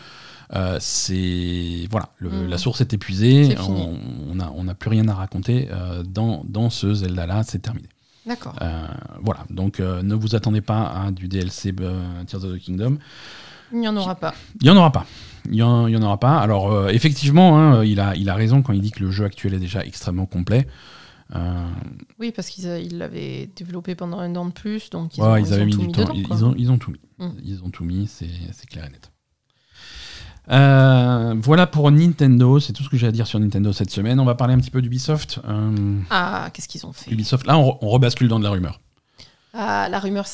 Euh, 0.55 0.77
c'est 0.79 1.87
voilà, 1.89 2.09
le- 2.19 2.29
Mm. 2.29 2.47
la 2.47 2.57
source 2.57 2.81
est 2.81 2.93
épuisée. 2.93 3.55
On 3.67 3.97
on 4.31 4.39
a, 4.39 4.51
on 4.55 4.67
a 4.67 4.73
plus 4.75 4.89
rien 4.89 5.07
à 5.07 5.13
raconter 5.13 5.67
euh, 5.71 6.03
dans, 6.03 6.43
dans 6.47 6.69
ce 6.69 6.93
Zelda 6.93 7.25
là. 7.25 7.43
C'est 7.43 7.59
terminé. 7.59 7.87
D'accord. 8.25 8.55
Euh, 8.61 8.85
voilà, 9.21 9.45
donc 9.49 9.79
ne 9.79 10.15
vous 10.15 10.35
attendez 10.35 10.61
pas 10.61 10.83
à 10.87 11.11
du 11.11 11.27
DLC 11.27 11.73
Tears 12.27 12.43
of 12.45 12.53
the 12.53 12.59
Kingdom. 12.59 12.97
Il 13.73 13.79
n'y 13.79 13.87
en 13.87 13.97
aura 13.97 14.15
pas. 14.15 14.33
Il 14.61 14.65
n'y 14.65 14.69
en 14.69 14.77
aura 14.77 14.91
pas. 14.91 15.05
Il 15.45 15.51
n'y 15.53 15.61
en, 15.63 15.85
en 15.91 16.01
aura 16.03 16.19
pas. 16.19 16.37
Alors, 16.39 16.89
effectivement, 16.89 17.57
hein, 17.59 17.83
il, 17.83 17.99
a, 17.99 18.15
il 18.15 18.29
a 18.29 18.35
raison 18.35 18.61
quand 18.61 18.71
il 18.73 18.81
dit 18.81 18.91
que 18.91 19.03
le 19.03 19.09
jeu 19.11 19.25
actuel 19.25 19.53
est 19.55 19.59
déjà 19.59 19.83
extrêmement 19.83 20.25
complet. 20.27 20.67
Euh, 21.35 21.67
Oui, 22.19 22.31
parce 22.31 22.47
qu'ils 22.49 22.97
l'avaient 22.97 23.49
développé 23.55 23.95
pendant 23.95 24.19
un 24.19 24.35
an 24.35 24.45
de 24.45 24.51
plus, 24.51 24.89
donc 24.91 25.17
ils, 25.17 25.21
ouais, 25.21 25.27
ont, 25.27 25.35
ils, 25.37 25.47
ils 25.47 25.53
avaient 25.53 25.63
ont 25.63 25.65
mis 25.65 25.71
tout 25.73 25.81
mis 25.81 25.91
temps. 25.91 26.01
dedans. 26.03 26.13
ils, 26.15 26.27
quoi. 26.27 26.35
ils 26.37 26.45
ont, 26.45 26.53
ils 26.57 26.71
ont 26.71 26.77
tout 26.77 26.91
mis. 26.91 26.99
Mm. 27.17 27.29
Ils 27.43 27.63
ont 27.63 27.69
tout 27.69 27.83
mis, 27.83 28.07
c'est 28.07 28.27
clair 28.69 28.85
et 28.85 28.89
net. 28.91 29.11
Euh, 30.51 31.35
voilà 31.41 31.67
pour 31.67 31.89
Nintendo, 31.89 32.59
c'est 32.59 32.73
tout 32.73 32.83
ce 32.83 32.89
que 32.89 32.97
j'ai 32.97 33.07
à 33.07 33.11
dire 33.11 33.27
sur 33.27 33.39
Nintendo 33.39 33.71
cette 33.71 33.89
semaine. 33.91 34.19
On 34.19 34.25
va 34.25 34.35
parler 34.35 34.53
un 34.53 34.57
petit 34.59 34.71
peu 34.71 34.81
d'Ubisoft. 34.81 35.39
Euh, 35.47 35.99
Ah, 36.09 36.49
qu'est-ce 36.53 36.67
qu'ils 36.67 36.85
ont 36.85 36.91
fait 36.93 37.11
Ubisoft, 37.11 37.47
là 37.47 37.57
on, 37.57 37.69
re- 37.71 37.77
on 37.81 37.89
rebascule 37.89 38.27
dans 38.27 38.39
de 38.39 38.43
la 38.43 38.49
rumeur. 38.49 38.79
Ah, 39.53 39.87
la 39.89 39.99
rumeur, 39.99 40.25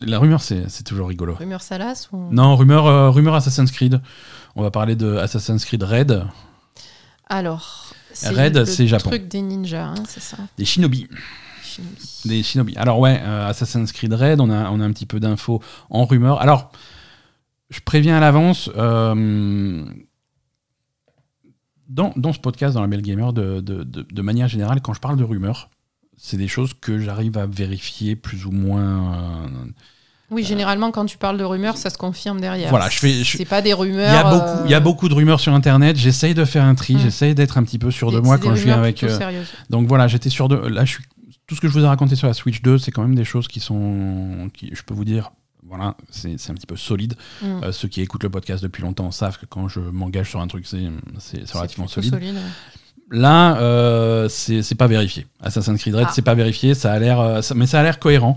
La 0.00 0.18
rumeur, 0.18 0.40
c'est 0.42 0.82
toujours 0.84 1.08
rigolo. 1.08 1.34
rumeur 1.34 1.62
Salas 1.62 2.08
ou... 2.12 2.28
Non, 2.32 2.56
rumeur, 2.56 2.86
euh, 2.86 3.10
rumeur 3.10 3.34
Assassin's 3.34 3.70
Creed. 3.70 4.00
On 4.56 4.62
va 4.62 4.70
parler 4.72 4.96
de 4.96 5.16
Assassin's 5.16 5.64
Creed 5.64 5.82
Red, 5.84 6.24
Alors, 7.28 7.92
c'est 8.12 8.30
Red, 8.30 8.64
c'est 8.64 8.86
Japon. 8.88 9.10
truc 9.10 9.28
des 9.28 9.42
ninjas, 9.42 9.84
hein, 9.96 10.02
c'est 10.08 10.20
ça 10.22 10.38
des 10.56 10.64
Shinobi. 10.64 11.06
Shinobi. 11.62 12.20
Des 12.24 12.42
Shinobi. 12.42 12.76
Alors 12.76 12.98
ouais, 12.98 13.20
Assassin's 13.20 13.92
Creed 13.92 14.12
Red, 14.14 14.40
on 14.40 14.50
a, 14.50 14.68
on 14.70 14.80
a 14.80 14.84
un 14.84 14.90
petit 14.90 15.06
peu 15.06 15.20
d'infos 15.20 15.62
en 15.90 16.06
rumeur. 16.06 16.40
Alors, 16.40 16.72
je 17.70 17.80
préviens 17.80 18.16
à 18.16 18.20
l'avance, 18.20 18.70
euh, 18.76 19.84
dans, 21.88 22.12
dans 22.16 22.32
ce 22.32 22.38
podcast, 22.38 22.74
dans 22.74 22.80
la 22.82 22.86
Belle 22.86 23.02
Gamer, 23.02 23.32
de, 23.32 23.60
de, 23.60 23.82
de- 23.82 24.02
de 24.10 24.22
manière 24.22 24.48
générale, 24.48 24.80
quand 24.82 24.92
je 24.94 25.00
parle 25.00 25.16
de 25.16 25.24
rumeurs, 25.24 25.70
c'est 26.16 26.36
des 26.36 26.48
choses 26.48 26.74
que 26.74 26.98
j'arrive 26.98 27.38
à 27.38 27.46
vérifier 27.46 28.16
plus 28.16 28.44
ou 28.44 28.50
moins. 28.50 29.14
euh, 29.44 29.46
Oui, 30.30 30.44
généralement, 30.44 30.90
quand 30.90 31.06
tu 31.06 31.16
parles 31.16 31.38
de 31.38 31.44
rumeurs, 31.44 31.76
ça 31.78 31.88
se 31.90 31.96
confirme 31.96 32.40
derrière. 32.40 32.68
Voilà, 32.70 32.88
je 32.90 32.98
fais- 32.98 33.22
C'est 33.24 33.44
pas 33.46 33.62
des 33.62 33.70
Il 33.70 33.74
rumeurs. 33.74 34.12
y, 34.12 34.16
a 34.16 34.30
beaucoup, 34.30 34.64
il 34.66 34.70
y 34.70 34.74
a 34.74 34.76
euh, 34.76 34.80
beaucoup 34.80 35.08
de 35.08 35.14
rumeurs 35.14 35.40
sur 35.40 35.54
Internet. 35.54 35.96
J'essaye 35.96 36.34
de 36.34 36.44
faire 36.44 36.64
un 36.64 36.74
tri, 36.74 36.96
Mm. 36.96 36.98
j'essaye 36.98 37.34
d'être 37.34 37.56
un 37.56 37.62
petit 37.62 37.78
peu 37.78 37.90
sûr 37.90 38.12
de 38.12 38.20
moi 38.20 38.36
quand 38.38 38.54
je 38.54 38.64
viens 38.64 38.78
avec. 38.78 39.04
Donc 39.70 39.86
voilà, 39.88 40.06
j'étais 40.08 40.28
sûr 40.30 40.48
de. 40.48 40.56
Là, 40.56 40.84
je 40.84 40.92
suis. 40.92 41.04
Tout 41.46 41.54
ce 41.54 41.62
que 41.62 41.68
je 41.68 41.72
vous 41.72 41.80
ai 41.82 41.86
raconté 41.86 42.14
sur 42.14 42.26
la 42.26 42.34
Switch 42.34 42.60
2, 42.60 42.76
c'est 42.76 42.90
quand 42.90 43.00
même 43.00 43.14
des 43.14 43.24
choses 43.24 43.48
qui 43.48 43.60
sont. 43.60 44.50
Qui, 44.52 44.70
je 44.74 44.82
peux 44.82 44.92
vous 44.92 45.06
dire, 45.06 45.30
voilà, 45.68 45.96
c'est 46.10 46.34
un 46.50 46.54
petit 46.54 46.66
peu 46.66 46.76
solide. 46.76 47.14
Mm. 47.42 47.46
Euh, 47.64 47.72
ceux 47.72 47.88
qui 47.88 48.00
écoutent 48.00 48.22
le 48.24 48.30
podcast 48.30 48.62
depuis 48.62 48.82
longtemps 48.82 49.10
savent 49.10 49.38
que 49.38 49.46
quand 49.46 49.68
je 49.68 49.80
m'engage 49.80 50.30
sur 50.30 50.40
un 50.40 50.46
truc, 50.48 50.66
c'est 50.66 50.82
relativement 51.54 51.88
solide. 51.88 52.10
solide, 52.12 52.34
ouais. 52.34 52.40
Là, 53.10 53.56
euh, 53.60 54.28
c'est 54.28 54.74
pas 54.74 54.86
vérifié. 54.86 55.26
Assassin's 55.40 55.80
Creed 55.80 55.94
Red, 55.94 56.06
Ah. 56.08 56.12
c'est 56.14 56.20
pas 56.22 56.34
vérifié. 56.34 56.74
Ça 56.74 56.92
a 56.92 56.98
l'air, 56.98 57.20
euh, 57.20 57.40
mais 57.54 57.66
ça 57.66 57.80
a 57.80 57.82
l'air 57.82 57.98
cohérent. 58.00 58.36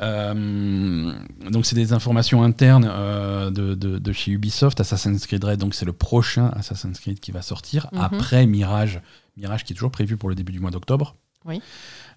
Euh, 0.00 1.12
donc 1.50 1.66
c'est 1.66 1.74
des 1.74 1.92
informations 1.92 2.42
internes 2.42 2.88
euh, 2.90 3.50
de, 3.50 3.74
de- 3.74 3.98
de 3.98 4.12
chez 4.12 4.30
Ubisoft. 4.32 4.80
Assassin's 4.80 5.26
Creed 5.26 5.42
Red, 5.44 5.58
donc 5.58 5.74
c'est 5.74 5.84
le 5.84 5.92
prochain 5.92 6.50
Assassin's 6.56 6.98
Creed 7.00 7.20
qui 7.20 7.32
va 7.32 7.42
sortir 7.42 7.88
Mhm. 7.92 8.00
après 8.00 8.46
Mirage. 8.46 9.00
Mirage 9.36 9.64
qui 9.64 9.72
est 9.72 9.76
toujours 9.76 9.90
prévu 9.90 10.16
pour 10.16 10.28
le 10.28 10.34
début 10.34 10.52
du 10.52 10.60
mois 10.60 10.70
d'octobre. 10.70 11.16
Oui. 11.44 11.60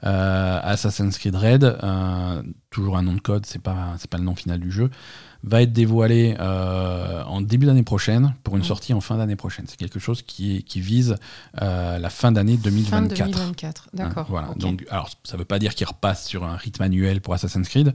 Euh, 0.03 0.59
Assassin's 0.63 1.17
Creed 1.17 1.35
Red, 1.35 1.63
euh, 1.63 2.43
toujours 2.69 2.97
un 2.97 3.03
nom 3.03 3.13
de 3.13 3.19
code, 3.19 3.45
c'est 3.45 3.61
pas 3.61 3.95
pas 4.09 4.17
le 4.17 4.23
nom 4.23 4.35
final 4.35 4.59
du 4.59 4.71
jeu, 4.71 4.89
va 5.43 5.61
être 5.61 5.73
dévoilé 5.73 6.35
euh, 6.39 7.23
en 7.23 7.41
début 7.41 7.65
d'année 7.65 7.83
prochaine 7.83 8.33
pour 8.43 8.57
une 8.57 8.63
sortie 8.63 8.93
en 8.93 9.01
fin 9.01 9.17
d'année 9.17 9.35
prochaine. 9.35 9.65
C'est 9.67 9.77
quelque 9.77 9.99
chose 9.99 10.21
qui, 10.21 10.63
qui 10.63 10.81
vise 10.81 11.15
la 11.59 12.09
fin 12.09 12.31
d'année 12.31 12.57
Fin 12.57 12.63
2024. 12.63 13.31
2024, 13.31 13.89
d'accord. 13.93 14.23
Hein, 14.23 14.27
voilà. 14.29 14.47
Donc, 14.55 14.85
alors, 14.89 15.09
ça 15.23 15.37
veut 15.37 15.45
pas 15.45 15.59
dire 15.59 15.75
qu'il 15.75 15.87
repasse 15.87 16.25
sur 16.25 16.43
un 16.43 16.55
rythme 16.55 16.83
annuel 16.83 17.21
pour 17.21 17.33
Assassin's 17.33 17.67
Creed, 17.67 17.93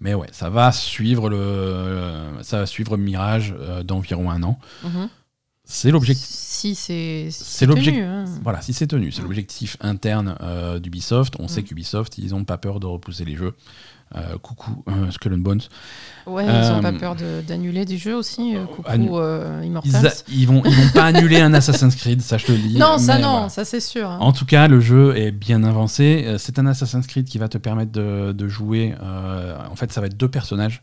mais 0.00 0.14
ouais, 0.14 0.28
ça 0.32 0.50
va 0.50 0.72
suivre 0.72 1.28
le, 1.28 2.22
ça 2.42 2.60
va 2.60 2.66
suivre 2.66 2.96
Mirage 2.96 3.54
d'environ 3.84 4.30
un 4.30 4.42
an. 4.42 4.58
Mhm. 4.84 5.08
C'est 5.66 5.90
l'objectif. 5.90 6.26
Si 6.26 6.74
c'est 6.74 7.66
l'objectif. 7.66 8.02
hein. 8.04 8.24
Voilà, 8.42 8.60
si 8.62 8.72
c'est 8.72 8.86
tenu, 8.86 9.10
c'est 9.12 9.22
l'objectif 9.22 9.76
interne 9.80 10.36
euh, 10.42 10.78
d'Ubisoft. 10.78 11.34
On 11.38 11.48
sait 11.48 11.62
Mm. 11.62 11.64
qu'Ubisoft, 11.64 12.18
ils 12.18 12.34
ont 12.34 12.44
pas 12.44 12.58
peur 12.58 12.80
de 12.80 12.86
repousser 12.86 13.24
les 13.24 13.34
jeux. 13.36 13.54
Euh, 14.16 14.36
coucou 14.38 14.84
euh, 14.88 15.10
Skull 15.10 15.34
and 15.34 15.38
Bones. 15.38 15.62
Ouais, 16.26 16.44
ils 16.44 16.48
ont 16.70 16.78
Euh, 16.78 16.80
pas 16.82 16.92
peur 16.92 17.16
de- 17.16 17.40
d'annuler 17.40 17.84
des 17.84 17.96
jeux 17.96 18.14
aussi. 18.14 18.54
euh, 18.54 18.64
coucou 18.66 18.84
euh, 19.18 19.60
Ils, 19.62 19.68
Immortals. 19.68 20.06
a- 20.06 20.12
ils 20.28 20.46
vont, 20.46 20.62
ils 20.64 20.70
vont 20.74 20.90
pas 20.92 21.04
annuler 21.06 21.40
un 21.40 21.52
Assassin's 21.54 21.96
Creed, 21.96 22.20
ça 22.22 22.36
je 22.38 22.44
te 22.46 22.52
le 22.52 22.58
dis. 22.58 22.78
Non, 22.78 22.98
ça 22.98 23.18
non, 23.18 23.32
voilà. 23.32 23.48
ça 23.48 23.64
c'est 23.64 23.80
sûr. 23.80 24.08
hein. 24.08 24.18
En 24.20 24.32
tout 24.32 24.44
cas, 24.44 24.68
le 24.68 24.78
jeu 24.80 25.16
est 25.16 25.32
bien 25.32 25.64
avancé. 25.64 26.24
Euh, 26.26 26.38
C'est 26.38 26.58
un 26.58 26.66
Assassin's 26.66 27.06
Creed 27.06 27.26
qui 27.26 27.38
va 27.38 27.48
te 27.48 27.58
permettre 27.58 27.90
de, 27.92 28.32
de 28.32 28.48
jouer. 28.48 28.94
euh, 29.02 29.56
en 29.70 29.74
fait, 29.76 29.90
ça 29.92 30.00
va 30.02 30.06
être 30.06 30.16
deux 30.16 30.28
personnages 30.30 30.82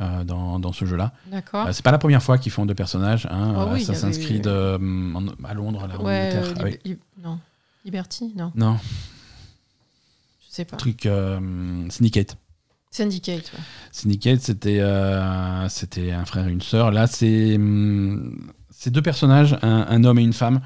euh, 0.00 0.24
dans, 0.24 0.58
dans 0.58 0.72
ce 0.72 0.84
jeu-là. 0.84 1.12
D'accord. 1.30 1.66
Euh, 1.66 1.72
c'est 1.72 1.82
pas 1.84 1.92
la 1.92 1.98
première 1.98 2.22
fois 2.22 2.38
qu'ils 2.38 2.52
font 2.52 2.66
deux 2.66 2.74
personnages. 2.74 3.26
hein. 3.30 3.54
Ah 3.56 3.66
oui, 3.72 3.80
il 3.82 3.86
y 3.88 3.90
Assassin's 3.90 4.16
avait- 4.16 4.24
Creed 4.24 4.46
euh, 4.46 4.78
en- 5.14 5.26
à 5.44 5.54
Londres, 5.54 5.86
là, 5.86 5.98
en 5.98 6.04
Ouais, 6.04 6.28
Angleterre. 6.32 6.44
euh, 6.44 6.48
Lib- 6.54 6.60
avec- 6.60 6.84
Lib- 6.84 6.98
non. 7.22 7.38
Liberty, 7.84 8.32
non, 8.36 8.52
Non, 8.56 8.78
je 10.48 10.54
sais 10.54 10.64
pas. 10.64 10.76
truc 10.76 11.06
euh, 11.06 11.88
Syndicate. 11.90 12.36
Syndicate, 12.90 13.52
ouais. 13.52 13.60
Syndicate, 13.92 14.40
c'était 14.40 14.80
euh, 14.80 15.68
c'était 15.68 16.12
un 16.12 16.24
frère 16.24 16.48
et 16.48 16.50
une 16.52 16.62
sœur. 16.62 16.90
Là, 16.90 17.06
c'est 17.06 17.56
hum, 17.56 18.50
c'est 18.70 18.90
deux 18.90 19.02
personnages, 19.02 19.58
un, 19.62 19.86
un 19.88 20.04
homme 20.04 20.18
et 20.18 20.22
une 20.22 20.32
femme, 20.32 20.60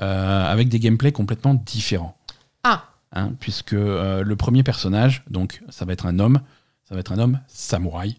euh, 0.00 0.44
avec 0.50 0.68
des 0.68 0.78
gameplays 0.80 1.12
complètement 1.12 1.54
différents. 1.54 2.16
Ah, 2.64 2.84
hein, 3.12 3.32
puisque 3.40 3.74
euh, 3.74 4.22
le 4.24 4.36
premier 4.36 4.62
personnage, 4.62 5.22
donc 5.30 5.62
ça 5.68 5.84
va 5.84 5.92
être 5.92 6.06
un 6.06 6.18
homme, 6.18 6.40
ça 6.88 6.94
va 6.94 7.00
être 7.00 7.12
un 7.12 7.18
homme 7.18 7.40
samouraï, 7.46 8.16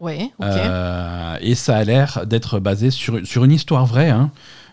ouais. 0.00 0.30
Euh, 0.42 1.36
et 1.40 1.54
ça 1.54 1.76
a 1.76 1.84
l'air 1.84 2.26
d'être 2.26 2.58
basé 2.60 2.90
sur, 2.90 3.24
sur 3.26 3.44
une 3.44 3.52
histoire 3.52 3.86
vraie, 3.86 4.10
hein, 4.10 4.30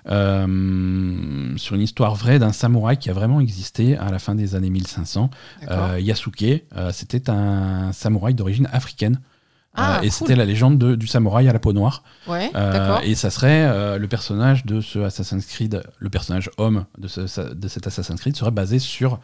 euh, 0.09 1.57
sur 1.57 1.75
une 1.75 1.81
histoire 1.81 2.15
vraie 2.15 2.39
d'un 2.39 2.51
samouraï 2.51 2.97
qui 2.97 3.09
a 3.09 3.13
vraiment 3.13 3.39
existé 3.39 3.97
à 3.97 4.09
la 4.11 4.19
fin 4.19 4.35
des 4.35 4.55
années 4.55 4.69
1500. 4.69 5.29
D'accord. 5.61 5.77
Euh, 5.91 5.99
Yasuke, 5.99 6.63
c'était 6.91 7.29
un 7.29 7.91
samouraï 7.93 8.33
d'origine 8.33 8.67
africaine. 8.71 9.19
Ah, 9.75 9.97
et 9.97 10.01
cool. 10.01 10.11
c'était 10.11 10.35
la 10.35 10.45
légende 10.45 10.77
de- 10.77 10.93
du 10.93 11.07
samouraï 11.07 11.49
à 11.49 11.53
la 11.53 11.57
peau 11.57 11.73
noire. 11.73 12.03
ouais, 12.27 12.51
et 13.03 13.15
ça 13.15 13.31
serait 13.31 13.97
le 13.97 14.07
personnage 14.07 14.65
de 14.67 14.81
ce 14.81 14.99
Assassin's 14.99 15.45
Creed, 15.47 15.81
le 15.97 16.09
personnage 16.11 16.51
homme 16.57 16.85
de, 16.99 17.07
ce- 17.07 17.53
de 17.53 17.67
cet 17.67 17.87
Assassin's 17.87 18.21
Creed 18.21 18.35
serait 18.35 18.51
basé 18.51 18.77
sur, 18.77 19.19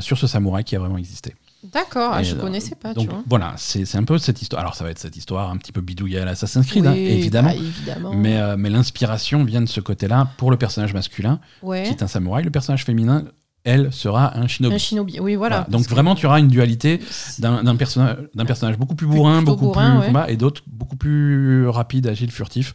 sur 0.00 0.18
ce 0.18 0.26
samouraï 0.26 0.64
qui 0.64 0.74
a 0.74 0.80
vraiment 0.80 0.98
existé. 0.98 1.36
D'accord, 1.62 2.10
ah, 2.14 2.22
je 2.24 2.34
euh, 2.34 2.40
connaissais 2.40 2.74
pas, 2.74 2.92
Donc 2.92 3.04
tu 3.04 3.10
vois. 3.10 3.22
voilà, 3.28 3.54
c'est 3.56 3.94
un 3.94 4.02
peu 4.02 4.18
cette 4.18 4.42
histoire. 4.42 4.62
Alors 4.62 4.74
ça 4.74 4.82
va 4.82 4.90
être 4.90 4.98
cette 4.98 5.16
histoire 5.16 5.48
un 5.50 5.56
petit 5.56 5.70
peu 5.70 5.80
bidouillée 5.80 6.18
à 6.18 6.24
l'Assassin's 6.24 6.66
Creed, 6.66 6.84
Oui, 6.84 6.88
hein, 6.88 6.94
évidemment. 6.94 7.50
bah, 7.50 7.54
évidemment. 7.54 8.14
Mais, 8.14 8.36
euh, 8.40 8.56
mais 8.58 8.68
l'inspiration 8.68 9.44
vient 9.44 9.60
de 9.60 9.68
ce 9.68 9.80
côté-là 9.80 10.28
pour 10.38 10.50
le 10.50 10.56
personnage 10.56 10.92
masculin, 10.92 11.38
ouais. 11.62 11.84
qui 11.84 11.90
est 11.90 12.02
un 12.02 12.08
samouraï. 12.08 12.42
Le 12.42 12.50
personnage 12.50 12.84
féminin, 12.84 13.24
elle, 13.62 13.92
sera 13.92 14.36
un 14.36 14.48
shinobi. 14.48 14.74
Un 14.74 14.78
shinobi, 14.78 15.20
oui, 15.20 15.36
voilà. 15.36 15.58
Voilà. 15.60 15.70
Donc 15.70 15.84
que- 15.86 15.90
vraiment, 15.90 16.16
tu 16.16 16.26
auras 16.26 16.40
une 16.40 16.48
dualité 16.48 16.98
d'un 17.38 17.76
personnage, 17.76 18.16
personnage 18.44 18.76
beaucoup 18.76 18.96
plus 18.96 19.06
bourrin, 19.06 19.42
beaucoup 19.42 19.66
bourrin, 19.66 19.90
plus 19.92 20.00
ouais. 20.00 20.06
combat, 20.08 20.30
et 20.30 20.36
d'autres 20.36 20.62
beaucoup 20.66 20.96
plus 20.96 21.68
rapide, 21.68 22.08
agile, 22.08 22.32
furtif. 22.32 22.74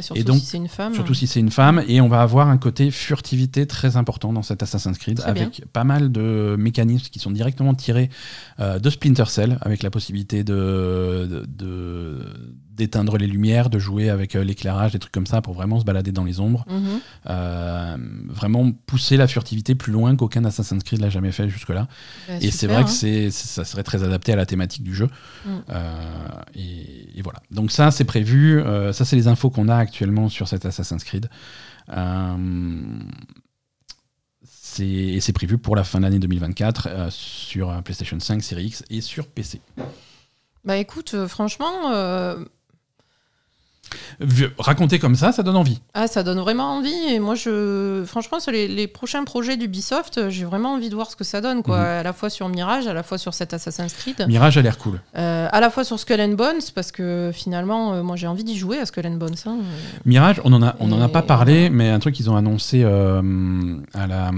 Bah, 0.00 0.02
surtout 0.02 0.20
et 0.20 0.24
donc, 0.24 0.38
si 0.40 0.46
c'est 0.46 0.56
une 0.56 0.68
femme. 0.68 0.94
Surtout 0.94 1.14
si 1.14 1.26
c'est 1.26 1.40
une 1.40 1.50
femme, 1.50 1.82
et 1.86 2.00
on 2.00 2.08
va 2.08 2.22
avoir 2.22 2.48
un 2.48 2.58
côté 2.58 2.90
furtivité 2.90 3.66
très 3.66 3.96
important 3.96 4.32
dans 4.32 4.42
cet 4.42 4.62
Assassin's 4.62 4.98
Creed, 4.98 5.18
Très 5.18 5.32
bien. 5.32 5.42
avec 5.44 5.64
pas 5.72 5.84
mal 5.84 6.10
de 6.12 6.56
mécanismes 6.58 7.08
qui 7.10 7.18
sont 7.18 7.30
directement 7.30 7.74
tirés 7.74 8.10
euh, 8.60 8.78
de 8.78 8.90
Splinter 8.90 9.24
Cell, 9.28 9.58
avec 9.60 9.82
la 9.82 9.90
possibilité 9.90 10.44
de 10.44 11.26
de- 11.30 11.46
de- 11.46 12.26
d'éteindre 12.80 13.16
les 13.16 13.26
lumières, 13.26 13.70
de 13.70 13.78
jouer 13.78 14.10
avec 14.10 14.34
euh, 14.34 14.42
l'éclairage, 14.42 14.92
des 14.92 14.98
trucs 14.98 15.12
comme 15.12 15.26
ça, 15.26 15.40
pour 15.40 15.54
vraiment 15.54 15.78
se 15.78 15.84
balader 15.84 16.12
dans 16.12 16.24
les 16.24 16.40
ombres. 16.40 16.64
Mhm. 16.68 17.00
Euh, 17.28 17.96
vraiment 18.28 18.72
pousser 18.72 19.16
la 19.16 19.26
furtivité 19.26 19.74
plus 19.74 19.92
loin 19.92 20.16
qu'aucun 20.16 20.44
Assassin's 20.44 20.82
Creed 20.82 21.00
l'a 21.00 21.10
jamais 21.10 21.32
fait 21.32 21.48
jusque-là. 21.48 21.88
Bah, 22.28 22.34
et 22.40 22.50
c'est 22.50 22.66
vrai 22.66 22.82
que 22.84 22.88
hein. 22.88 22.92
c'est, 22.92 23.30
c'est- 23.30 23.48
ça 23.48 23.64
serait 23.64 23.82
très 23.84 24.02
adapté 24.02 24.32
à 24.32 24.36
la 24.36 24.46
thématique 24.46 24.82
du 24.82 24.94
jeu. 24.94 25.08
Mm. 25.44 25.50
Euh, 25.70 26.28
et, 26.54 27.18
et 27.18 27.22
voilà. 27.22 27.40
Donc 27.50 27.70
ça, 27.70 27.90
c'est 27.90 28.04
prévu. 28.04 28.62
Ça, 28.92 29.04
c'est 29.04 29.16
les 29.16 29.28
infos 29.28 29.50
qu'on 29.50 29.68
a 29.68 29.76
actuellement 29.76 30.28
sur 30.28 30.48
cet 30.48 30.66
Assassin's 30.66 31.04
Creed. 31.04 31.28
C'est, 34.44 34.86
et 34.86 35.20
c'est 35.20 35.32
prévu 35.32 35.58
pour 35.58 35.74
la 35.74 35.82
fin 35.84 35.98
de 35.98 36.04
l'année 36.04 36.20
2024 36.20 36.88
euh, 36.88 37.10
sur 37.10 37.82
PlayStation 37.82 38.18
5, 38.20 38.42
Series 38.42 38.66
X 38.66 38.84
et 38.88 39.00
sur 39.00 39.26
PC. 39.26 39.60
Bah 40.64 40.76
écoute, 40.76 41.14
euh, 41.14 41.26
franchement, 41.26 41.90
euh, 41.92 42.44
Raconté 44.58 44.98
comme 44.98 45.14
ça, 45.14 45.32
ça 45.32 45.42
donne 45.42 45.56
envie. 45.56 45.80
ah, 45.94 46.06
ça 46.06 46.22
donne 46.22 46.38
vraiment 46.40 46.76
envie. 46.76 46.92
Et 47.10 47.18
moi, 47.18 47.34
je, 47.34 48.04
franchement, 48.06 48.38
sur 48.40 48.52
les, 48.52 48.68
les 48.68 48.86
prochains 48.86 49.24
projets 49.24 49.56
d'Ubisoft, 49.56 50.28
j'ai 50.28 50.44
vraiment 50.44 50.74
envie 50.74 50.88
de 50.90 50.94
voir 50.94 51.10
ce 51.10 51.16
que 51.16 51.24
ça 51.24 51.40
donne, 51.40 51.62
quoi. 51.62 51.78
Mhm. 51.78 51.84
À 51.84 52.02
la 52.02 52.12
fois 52.12 52.30
sur 52.30 52.48
Mirage, 52.48 52.86
à 52.86 52.92
la 52.92 53.02
fois 53.02 53.18
sur 53.18 53.32
cet 53.34 53.54
Assassin's 53.54 53.92
Creed, 53.94 54.26
Mirage 54.28 54.58
a 54.58 54.62
l'air 54.62 54.78
cool. 54.78 55.00
euh, 55.16 55.48
à 55.50 55.60
la 55.60 55.70
fois 55.70 55.84
sur 55.84 55.98
Skull 55.98 56.20
and 56.20 56.34
Bones, 56.34 56.60
parce 56.74 56.92
que 56.92 57.30
finalement, 57.32 57.94
euh, 57.94 58.02
moi, 58.02 58.16
j'ai 58.16 58.26
envie 58.26 58.44
d'y 58.44 58.56
jouer 58.58 58.78
à 58.78 58.86
Skull 58.86 59.06
and 59.06 59.16
Bones. 59.16 59.36
hein. 59.46 59.56
Mirage, 60.04 60.40
on 60.44 60.52
en 60.52 60.62
a, 60.62 60.76
on 60.80 60.90
en 60.92 61.00
a 61.00 61.08
pas 61.08 61.22
parlé, 61.22 61.70
mais 61.70 61.88
un 61.88 61.98
truc 61.98 62.14
qu'ils 62.14 62.28
ont 62.30 62.36
annoncé 62.36 62.82
euh, 62.84 63.76
à, 63.94 64.06
la, 64.06 64.28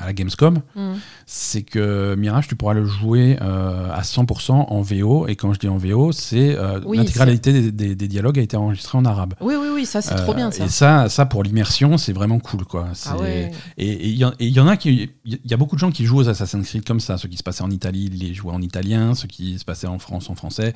à 0.00 0.06
la 0.06 0.12
Gamescom, 0.12 0.58
Mhm. 0.74 0.96
c'est 1.26 1.62
que 1.62 2.14
Mirage, 2.16 2.48
tu 2.48 2.56
pourras 2.56 2.74
le 2.74 2.84
jouer 2.86 3.36
euh, 3.42 3.90
à 3.92 4.02
100% 4.02 4.52
en 4.68 4.80
VO. 4.82 5.26
Et 5.28 5.36
quand 5.36 5.52
je 5.52 5.58
dis 5.58 5.68
en 5.68 5.76
VO, 5.76 6.12
c'est 6.12 6.56
Oui, 6.86 6.96
l'intégralité 6.98 7.52
des, 7.52 7.72
des- 7.72 7.94
des 7.94 8.08
dialogues 8.08 8.38
a 8.38 8.42
été 8.42 8.56
enregistrée 8.56 8.96
en 8.98 9.04
arabe. 9.04 9.17
Oui, 9.40 9.54
oui, 9.60 9.68
oui, 9.74 9.86
ça 9.86 10.02
c'est 10.02 10.14
trop 10.14 10.32
Euh, 10.32 10.34
bien 10.34 10.50
ça. 10.50 10.64
Et 10.64 10.68
ça, 10.68 11.08
ça 11.08 11.26
pour 11.26 11.42
l'immersion, 11.42 11.98
c'est 11.98 12.12
vraiment 12.12 12.38
cool, 12.38 12.64
quoi. 12.64 12.88
C'est- 12.94 13.10
Ah 13.12 13.16
ouais. 13.18 13.50
Et 13.76 14.08
il 14.08 14.16
y, 14.16 14.24
en- 14.24 14.32
y 14.38 14.58
a 14.58 14.76
qui, 14.76 15.10
il 15.24 15.38
y 15.44 15.54
a 15.54 15.56
beaucoup 15.56 15.74
de 15.76 15.80
gens 15.80 15.90
qui 15.90 16.04
jouent 16.04 16.18
aux 16.18 16.28
Assassin's 16.28 16.66
Creed 16.68 16.84
comme 16.86 17.00
ça. 17.00 17.18
Ceux 17.18 17.28
qui 17.28 17.36
se 17.36 17.42
passaient 17.42 17.62
en 17.64 17.70
Italie, 17.70 18.08
ils 18.12 18.18
les 18.18 18.34
jouaient 18.34 18.52
en 18.54 18.62
italien. 18.62 19.14
Ceux 19.14 19.28
qui 19.28 19.58
se 19.58 19.64
passaient 19.64 19.86
en 19.86 19.98
France, 19.98 20.30
en 20.30 20.34
français. 20.34 20.74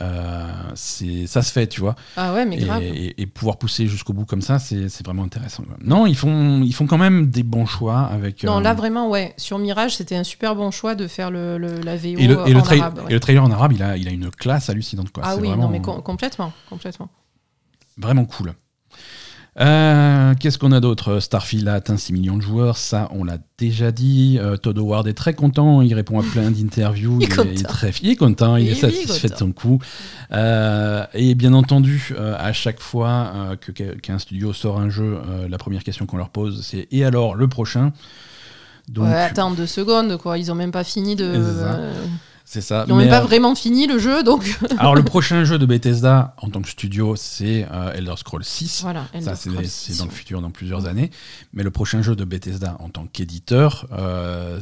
Euh, 0.00 0.46
c'est, 0.74 1.26
ça 1.26 1.42
se 1.42 1.52
fait, 1.52 1.66
tu 1.66 1.80
vois. 1.80 1.94
Ah 2.16 2.32
ouais, 2.32 2.44
mais 2.46 2.56
Et, 2.56 2.64
grave. 2.64 2.82
et- 2.82 3.20
et 3.20 3.26
pouvoir 3.26 3.58
pousser 3.58 3.86
jusqu'au 3.86 4.12
bout 4.12 4.24
comme 4.24 4.40
ça, 4.42 4.58
c'est, 4.58 4.88
vraiment 5.04 5.24
intéressant. 5.24 5.64
quoi. 5.64 5.76
Non, 5.84 6.06
ils 6.06 6.16
font, 6.16 6.62
ils 6.62 6.72
font 6.72 6.86
quand 6.86 6.98
même 6.98 7.28
des 7.30 7.42
bons 7.42 7.66
choix 7.66 8.00
avec. 8.00 8.42
Non, 8.44 8.58
euh, 8.58 8.60
là 8.62 8.72
vraiment, 8.74 9.08
ouais. 9.10 9.34
Sur 9.36 9.58
Mirage, 9.58 9.96
c'était 9.96 10.16
un 10.16 10.24
super 10.24 10.54
bon 10.56 10.70
choix 10.70 10.94
de 10.94 11.06
faire 11.06 11.30
le, 11.30 11.58
le- 11.58 11.80
la 11.80 11.96
VO 11.96 12.18
et 12.18 12.26
le, 12.26 12.34
et, 12.46 12.54
en 12.54 12.58
arabe. 12.60 12.98
ouais. 12.98 13.04
et 13.10 13.12
le 13.14 13.20
trailer 13.20 13.42
en 13.44 13.50
arabe, 13.50 13.72
il 13.72 13.82
a, 13.82 13.96
il 13.96 14.08
a 14.08 14.10
une 14.12 14.30
classe 14.30 14.70
hallucinante, 14.70 15.10
quoi. 15.12 15.22
ah 15.26 15.36
oui, 15.36 15.48
vraiment, 15.48 15.64
non, 15.64 15.68
mais 15.68 15.80
com- 15.82 16.00
complètement, 16.02 16.52
complètement. 16.70 17.08
Vraiment 17.98 18.24
cool. 18.24 18.54
Euh, 19.60 20.32
Qu'est-ce 20.40 20.58
qu'on 20.58 20.72
a 20.72 20.80
d'autre? 20.80 21.20
Starfield 21.20 21.68
a 21.68 21.74
atteint 21.74 21.98
6 21.98 22.14
millions 22.14 22.36
de 22.36 22.42
joueurs, 22.42 22.78
ça 22.78 23.08
on 23.12 23.22
l'a 23.22 23.36
déjà 23.58 23.92
dit. 23.92 24.38
Euh, 24.40 24.56
Todd 24.56 24.78
Howard 24.78 25.06
est 25.06 25.12
très 25.12 25.34
content, 25.34 25.82
il 25.82 25.92
répond 25.92 26.18
à 26.18 26.22
plein 26.22 26.50
d'interviews, 26.50 27.18
Il 27.20 27.24
est 27.24 27.26
il, 27.26 27.32
est 27.32 27.56
content. 27.56 27.68
très 27.68 27.90
il 28.02 28.10
est 28.10 28.16
content, 28.16 28.56
il 28.56 28.64
Il 28.66 28.72
est 28.72 28.74
satisfait 28.74 29.28
de 29.28 29.36
son 29.36 29.52
coup. 29.52 29.78
Euh, 30.32 31.04
et 31.12 31.34
bien 31.34 31.52
entendu, 31.52 32.14
à 32.18 32.52
chaque 32.54 32.80
fois 32.80 33.56
qu'un 34.02 34.18
studio 34.18 34.54
sort 34.54 34.80
un 34.80 34.88
jeu, 34.88 35.18
la 35.48 35.58
première 35.58 35.84
question 35.84 36.06
qu'on 36.06 36.16
leur 36.16 36.30
pose 36.30 36.64
c'est 36.64 36.88
et 36.90 37.04
alors 37.04 37.34
le 37.34 37.46
prochain? 37.46 37.92
Donc 38.88 39.04
ouais, 39.04 39.14
attends 39.14 39.52
deux 39.52 39.66
secondes, 39.66 40.16
quoi. 40.16 40.38
Ils 40.38 40.50
ont 40.50 40.56
même 40.56 40.72
pas 40.72 40.84
fini 40.84 41.14
de. 41.14 41.34
C'est 42.52 42.60
ça. 42.60 42.84
ça. 42.84 42.86
Ils 42.86 42.94
même 42.94 43.08
pas 43.08 43.22
euh, 43.22 43.24
vraiment 43.24 43.54
fini 43.54 43.86
le 43.86 43.98
jeu, 43.98 44.22
donc 44.22 44.58
alors 44.78 44.94
le 44.94 45.02
prochain 45.02 45.42
jeu 45.42 45.58
de 45.58 45.64
Bethesda 45.64 46.34
en 46.36 46.50
tant 46.50 46.60
que 46.60 46.68
studio, 46.68 47.16
c'est 47.16 47.66
euh, 47.72 47.94
Elder 47.94 48.12
Scrolls 48.18 48.44
6. 48.44 48.82
voilà. 48.82 49.04
Ça, 49.04 49.18
Elder 49.18 49.32
c'est 49.36 49.48
Scrolls 49.48 49.66
c'est 49.66 49.98
dans 49.98 50.04
le 50.04 50.10
futur, 50.10 50.42
dans 50.42 50.50
plusieurs 50.50 50.84
années. 50.84 51.10
Mais 51.54 51.62
le 51.62 51.70
prochain 51.70 52.02
jeu 52.02 52.14
de 52.14 52.26
Bethesda 52.26 52.76
en 52.80 52.90
tant 52.90 53.06
qu'éditeur, 53.06 53.86
euh, 53.92 54.60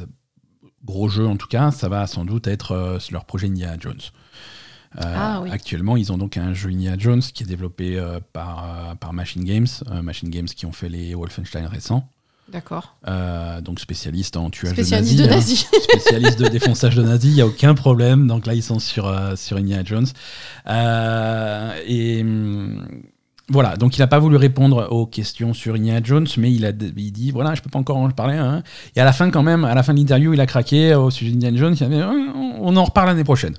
gros 0.85 1.09
jeu 1.09 1.27
en 1.27 1.37
tout 1.37 1.49
cas, 1.49 1.73
ça 1.73 1.89
va 1.89 2.07
sans 2.07 2.25
doute 2.25 2.47
être 2.47 3.01
leur 3.11 3.25
projet 3.25 3.49
Indiana 3.49 3.77
Jones. 3.81 4.01
Ah 4.97 5.41
oui. 5.43 5.51
Actuellement, 5.51 5.97
ils 5.97 6.13
ont 6.13 6.19
donc 6.19 6.37
un 6.37 6.55
jeu 6.55 6.71
Indiana 6.71 6.97
Jones 6.97 7.23
qui 7.23 7.43
est 7.43 7.47
développé 7.47 8.01
par, 8.33 8.97
par 9.01 9.13
Machine 9.13 9.43
Games, 9.43 9.67
Machine 10.01 10.31
Games 10.31 10.47
qui 10.47 10.65
ont 10.65 10.73
fait 10.73 10.89
les 10.89 11.17
Wolfenstein 11.17 11.67
récents, 11.67 12.09
D'accord. 12.51 12.97
euh, 13.09 13.61
donc 13.61 13.79
spécialiste 13.81 14.37
en 14.37 14.51
tuage 14.51 14.73
Spécialiste 14.73 15.19
de 15.19 15.25
de 15.25 15.29
nazis. 15.31 15.67
hein. 15.73 15.79
spécialiste 15.91 16.39
de 16.41 16.49
défonçage 16.49 16.97
de 16.97 17.03
nazis, 17.03 17.31
il 17.31 17.35
n'y 17.37 17.41
a 17.41 17.47
aucun 17.47 17.75
problème. 17.75 18.27
Donc 18.27 18.47
là, 18.47 18.55
ils 18.55 18.63
sont 18.63 18.79
sur, 18.79 19.07
euh, 19.07 19.37
sur 19.37 19.57
Indiana 19.57 19.83
Jones. 19.85 20.07
Euh, 20.69 21.73
et 21.87 22.23
hum, 22.23 22.87
voilà, 23.49 23.77
donc 23.77 23.97
il 23.97 24.01
n'a 24.01 24.07
pas 24.07 24.19
voulu 24.19 24.37
répondre 24.37 24.89
aux 24.91 25.07
questions 25.07 25.55
sur 25.55 25.75
Indiana 25.75 26.01
Jones, 26.03 26.27
mais 26.39 26.53
il 26.53 26.65
a 26.65 26.71
il 26.71 27.13
dit 27.13 27.31
voilà, 27.33 27.55
je 27.55 27.63
peux 27.63 27.71
pas 27.71 27.79
encore 27.81 27.97
en 27.97 28.09
parler. 28.11 28.37
hein. 28.37 28.63
Et 28.97 29.01
à 29.01 29.05
la 29.05 29.13
fin, 29.13 29.31
quand 29.31 29.43
même, 29.43 29.65
à 29.65 29.75
la 29.75 29.83
fin 29.83 29.93
de 29.95 29.99
l'interview, 29.99 30.33
il 30.33 30.41
a 30.41 30.47
craqué 30.47 30.95
au 30.95 31.11
sujet 31.11 31.33
d'Indiana 31.33 31.57
Jones. 31.59 31.77
Il 31.81 31.85
a 31.85 31.89
dit 31.89 32.03
on 32.61 32.77
en 32.77 32.85
reparle 32.85 33.09
l'année 33.09 33.25
prochaine. 33.25 33.55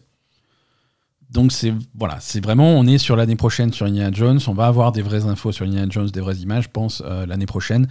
Donc 1.30 1.54
c'est 1.54 1.74
voilà, 1.96 2.18
c'est 2.20 2.44
vraiment 2.44 2.68
on 2.78 2.86
est 2.86 2.98
sur 2.98 3.16
l'année 3.16 3.38
prochaine 3.38 3.72
sur 3.72 3.86
Indiana 3.86 4.12
Jones. 4.14 4.40
On 4.48 4.54
va 4.54 4.66
avoir 4.68 4.92
des 4.92 5.02
vraies 5.02 5.26
infos 5.26 5.54
sur 5.54 5.66
Indiana 5.66 5.88
Jones, 5.90 6.10
des 6.10 6.20
vraies 6.20 6.36
images, 6.36 6.66
je 6.66 6.70
pense 6.70 7.02
euh, 7.06 7.26
l'année 7.26 7.46
prochaine. 7.46 7.88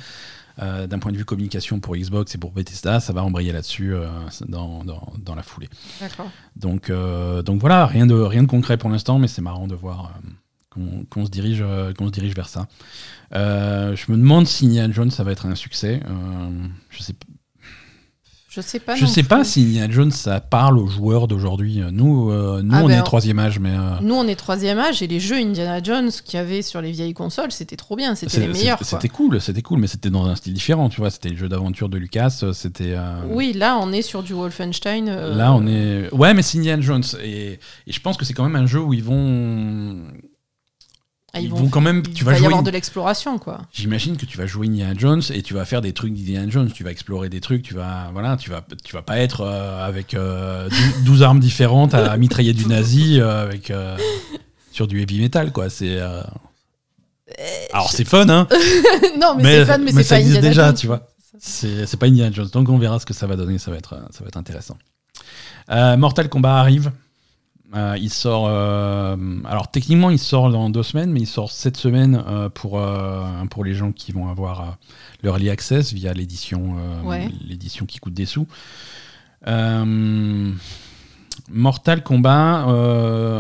Euh, 0.63 0.87
D'un 0.87 0.99
point 0.99 1.11
de 1.13 1.17
vue 1.17 1.25
communication 1.25 1.81
pour 1.81 1.97
Xbox 1.97 2.35
et 2.35 2.39
pour 2.39 2.53
Bethesda, 2.53 3.01
ça 3.01 3.13
va 3.13 3.23
embrayer 3.25 3.53
là-dessus 3.53 3.95
euh, 3.95 4.07
dans, 4.47 4.85
dans, 4.85 5.13
dans 5.19 5.35
la 5.35 5.43
foulée. 5.43 5.69
Donc, 6.57 6.91
euh, 6.91 7.43
donc 7.43 7.61
voilà, 7.61 7.87
rien 7.87 8.07
de, 8.07 8.15
rien 8.15 8.43
de 8.43 8.49
concret 8.49 8.77
pour 8.77 8.91
l'instant, 8.91 9.19
mais 9.19 9.29
c'est 9.29 9.43
marrant 9.43 9.67
de 9.67 9.75
voir 9.75 10.15
qu'on 10.71 11.25
se, 11.25 11.31
dirige, 11.31 11.65
qu'on 11.97 12.07
se 12.07 12.13
dirige 12.13 12.35
vers 12.35 12.49
ça. 12.49 12.69
Je 13.33 14.13
me 14.13 14.17
demande 14.17 14.47
si 14.47 14.67
Indiana 14.67 14.93
Jones, 14.93 15.11
ça 15.11 15.25
va 15.25 15.33
être 15.33 15.47
un 15.47 15.55
succès. 15.55 16.01
Je 16.91 17.03
sais, 17.03 17.15
Je 18.53 18.61
sais 18.61 18.81
pas. 18.81 18.97
je 18.97 19.07
sais 19.07 19.23
pas 19.23 19.45
si 19.45 19.61
Indiana 19.63 19.93
Jones, 19.93 20.11
ça 20.11 20.41
parle 20.41 20.77
aux 20.77 20.89
joueurs 20.89 21.29
d'aujourd'hui. 21.29 21.81
Nous, 21.93 22.31
euh, 22.33 22.61
nous 22.65 22.75
Ah 22.75 22.81
on 22.83 22.89
ben, 22.89 22.99
est 22.99 23.03
troisième 23.05 23.39
âge, 23.39 23.61
mais... 23.61 23.71
euh, 23.71 24.01
Nous, 24.03 24.13
on 24.13 24.27
est 24.27 24.35
troisième 24.35 24.81
âge 24.81 25.03
et 25.03 25.07
les 25.07 25.21
jeux 25.21 25.37
Indiana 25.37 25.81
Jones 25.81 26.11
qu'il 26.25 26.37
y 26.37 26.43
avait 26.43 26.63
sur 26.63 26.81
les 26.81 26.91
vieilles 26.91 27.15
consoles, 27.15 27.53
c'était 27.53 27.77
trop 27.77 27.95
bien, 27.95 28.17
c'était 28.17 28.41
les 28.41 28.49
meilleurs. 28.49 28.81
C'était 28.83 29.09
cool, 29.09 29.41
c'était 29.41 29.63
cool, 29.63 29.79
mais 29.79 29.87
c'était 29.87 30.11
dans 30.11 30.27
un 30.27 30.35
style 30.35 30.53
différent, 30.53 30.89
tu 30.89 31.01
vois. 31.01 31.11
C'était 31.11 31.29
le 31.29 31.37
jeu 31.37 31.49
d'aventure 31.49 31.89
de 31.89 31.97
Lucas, 31.97 32.41
euh, 32.43 32.53
c'était... 32.53 32.95
euh, 32.97 33.23
Oui, 33.31 33.53
là, 33.53 33.79
on 33.81 33.93
est 33.93 34.03
sur 34.03 34.25
du 34.25 34.33
Wolfenstein. 34.33 35.09
euh, 35.09 35.33
Là, 35.37 35.53
on 35.55 35.65
est. 35.69 36.13
Ouais, 36.13 36.35
mais 36.35 36.43
c'est 36.43 36.59
Indiana 36.59 36.83
Jones. 36.83 37.05
Et, 37.23 37.53
et 37.87 37.93
je 37.93 38.01
pense 38.01 38.17
que 38.17 38.25
c'est 38.25 38.35
quand 38.35 38.43
même 38.49 38.57
un 38.61 38.67
jeu 38.67 38.81
où 38.81 38.93
ils 38.93 39.05
vont. 39.05 39.97
Ah, 41.33 41.41
ils 41.41 41.49
vont 41.51 41.69
quand 41.69 41.81
même- 41.81 42.03
Il 42.07 42.13
tu 42.15 42.25
vas 42.25 42.33
va 42.33 42.37
y 42.37 42.39
jouer 42.41 42.47
avoir 42.49 42.61
une- 42.61 42.67
de 42.67 42.71
l'exploration, 42.71 43.39
quoi. 43.39 43.61
J'imagine 43.73 44.17
que 44.17 44.27
tu 44.27 44.37
vas 44.37 44.47
jouer 44.47 44.67
Indiana 44.67 44.95
Jones 44.99 45.23
et 45.33 45.43
tu 45.43 45.55
vas 45.55 45.65
faire 45.65 45.81
des 45.81 45.93
trucs 45.93 46.13
d'Indiana 46.15 46.51
Jones. 46.51 46.71
Tu 46.73 46.83
vas 46.85 46.91
explorer 46.91 47.29
des 47.29 47.41
trucs. 47.41 47.63
Tu 47.63 47.75
vas. 47.75 48.11
Voilà, 48.13 48.37
tu 48.37 48.51
vas, 48.51 48.65
tu 48.85 48.93
vas 48.95 49.03
pas 49.03 49.19
être 49.19 49.43
euh, 49.43 49.87
avec 49.87 50.15
euh, 50.15 50.69
dou- 50.69 51.03
12 51.05 51.23
armes 51.23 51.41
différentes 51.41 51.95
à 51.95 52.17
mitrailler 52.17 52.53
du 52.53 52.67
nazi 52.67 53.21
euh, 53.21 53.43
avec. 53.45 53.71
euh, 53.71 53.97
sur 54.73 54.87
du 54.87 55.01
heavy 55.03 55.21
metal, 55.21 55.53
quoi. 55.53 55.69
C'est. 55.71 55.99
Alors, 57.73 57.91
c'est 57.91 58.05
fun, 58.05 58.29
hein. 58.29 58.47
non, 59.21 59.35
mais, 59.37 59.59
c'est 59.61 59.67
fun, 59.67 59.79
mais, 59.79 59.93
c'est 59.93 60.03
ça 60.03 60.17
pas 60.17 60.21
Indiana 60.23 60.41
déjà, 60.41 60.67
Jones. 60.67 60.75
tu 60.75 60.87
vois. 60.89 61.07
C'est 61.39 61.87
c'est 61.87 61.97
pas 61.97 62.07
Indiana 62.07 62.33
Jones. 62.35 62.49
Donc 62.53 62.69
on 62.69 62.77
verra 62.79 62.99
ce 62.99 63.07
que 63.07 63.15
ça 63.15 63.27
va 63.27 63.37
donner. 63.37 63.59
Ça 63.59 63.71
va 63.71 63.77
être, 63.77 63.97
ça 64.11 64.21
va 64.23 64.29
être 64.29 64.37
intéressant. 64.37 64.77
Mortal 65.97 66.29
Kombat 66.29 66.59
arrive. 66.59 66.91
Euh, 67.75 67.97
il 68.01 68.11
sort. 68.11 68.47
euh, 68.49 69.17
alors 69.45 69.71
techniquement, 69.71 70.11
il 70.11 70.19
sort 70.19 70.51
dans 70.51 70.71
deux 70.71 70.83
semaines, 70.83 71.13
mais 71.13 71.21
il 71.21 71.27
sort 71.27 71.51
cette 71.53 71.77
semaine 71.77 72.23
euh, 72.27 72.49
pour, 72.49 72.81
pour 73.51 73.65
les 73.65 73.75
gens 73.75 73.93
qui 73.93 74.11
vont 74.13 74.29
avoir 74.29 74.77
leur 75.23 75.35
early 75.35 75.51
access 75.51 75.93
via 75.93 76.13
l'édition 76.13 76.75
Ouais. 77.05 77.29
l'édition 77.47 77.87
qui 77.87 77.99
coûte 77.99 78.15
des 78.15 78.27
sous. 78.27 78.47
Mortal 81.53 82.03
Kombat. 82.03 82.65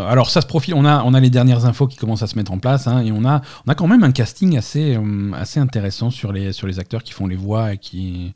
alors 0.08 0.30
ça 0.30 0.40
se 0.40 0.46
profile. 0.46 0.74
On 0.74 0.84
a, 0.84 1.02
on 1.04 1.14
a 1.14 1.20
les 1.20 1.30
dernières 1.30 1.64
infos 1.66 1.86
qui 1.86 1.96
commencent 1.96 2.22
à 2.22 2.26
se 2.26 2.36
mettre 2.36 2.52
en 2.52 2.58
place 2.58 2.86
hein, 2.86 3.00
et 3.02 3.12
on 3.12 3.24
a, 3.24 3.42
on 3.66 3.70
a 3.70 3.74
quand 3.74 3.86
même 3.86 4.02
un 4.04 4.10
casting 4.12 4.56
assez, 4.56 4.98
assez 5.34 5.60
intéressant 5.60 6.10
sur 6.10 6.32
les, 6.32 6.52
sur 6.52 6.66
les 6.66 6.78
acteurs 6.78 7.02
qui 7.02 7.12
font 7.12 7.26
les 7.26 7.36
voix 7.36 7.72
et 7.74 7.78
qui 7.78 8.34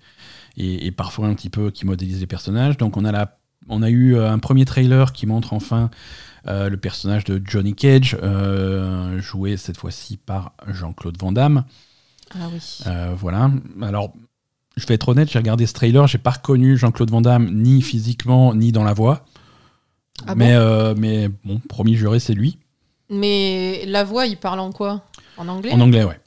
et, 0.57 0.87
et 0.87 0.91
parfois 0.93 1.27
un 1.27 1.35
petit 1.35 1.51
peu 1.51 1.71
qui 1.71 1.87
modélisent 1.87 2.21
les 2.21 2.27
personnages. 2.27 2.77
Donc 2.77 2.97
on 2.97 3.05
a 3.05 3.11
la, 3.13 3.37
on 3.69 3.83
a 3.83 3.91
eu 3.91 4.17
euh, 4.17 4.31
un 4.31 4.39
premier 4.39 4.65
trailer 4.65 5.13
qui 5.13 5.27
montre 5.27 5.53
enfin 5.53 5.91
euh, 6.47 6.69
le 6.69 6.77
personnage 6.77 7.25
de 7.25 7.41
Johnny 7.45 7.75
Cage, 7.75 8.17
euh, 8.23 9.19
joué 9.21 9.57
cette 9.57 9.77
fois-ci 9.77 10.17
par 10.17 10.53
Jean-Claude 10.67 11.17
Van 11.19 11.33
Damme. 11.33 11.65
Ah 12.35 12.49
oui. 12.53 12.81
Euh, 12.87 13.15
voilà. 13.17 13.51
Alors, 13.83 14.13
je 14.77 14.87
vais 14.87 14.95
être 14.95 15.09
honnête, 15.09 15.31
j'ai 15.31 15.39
regardé 15.39 15.67
ce 15.67 15.73
trailer, 15.73 16.07
j'ai 16.07 16.19
pas 16.19 16.33
reconnu 16.33 16.77
Jean-Claude 16.77 17.11
Van 17.11 17.21
Damme 17.21 17.51
ni 17.53 17.81
physiquement 17.81 18.55
ni 18.55 18.73
dans 18.73 18.85
la 18.85 18.93
voix. 18.93 19.25
Ah 20.27 20.35
mais, 20.35 20.55
bon 20.57 20.95
mais 21.01 21.29
bon, 21.45 21.61
promis 21.69 21.97
juré, 21.97 22.21
c'est 22.21 22.35
lui. 22.35 22.59
Mais 23.11 23.85
la 23.87 24.05
voix, 24.05 24.27
il 24.27 24.37
parle 24.37 24.61
en 24.61 24.73
quoi? 24.73 25.05
En 25.37 25.49
anglais? 25.49 25.73
En 25.73 25.81
anglais, 25.81 26.05
ouais. 26.05 26.19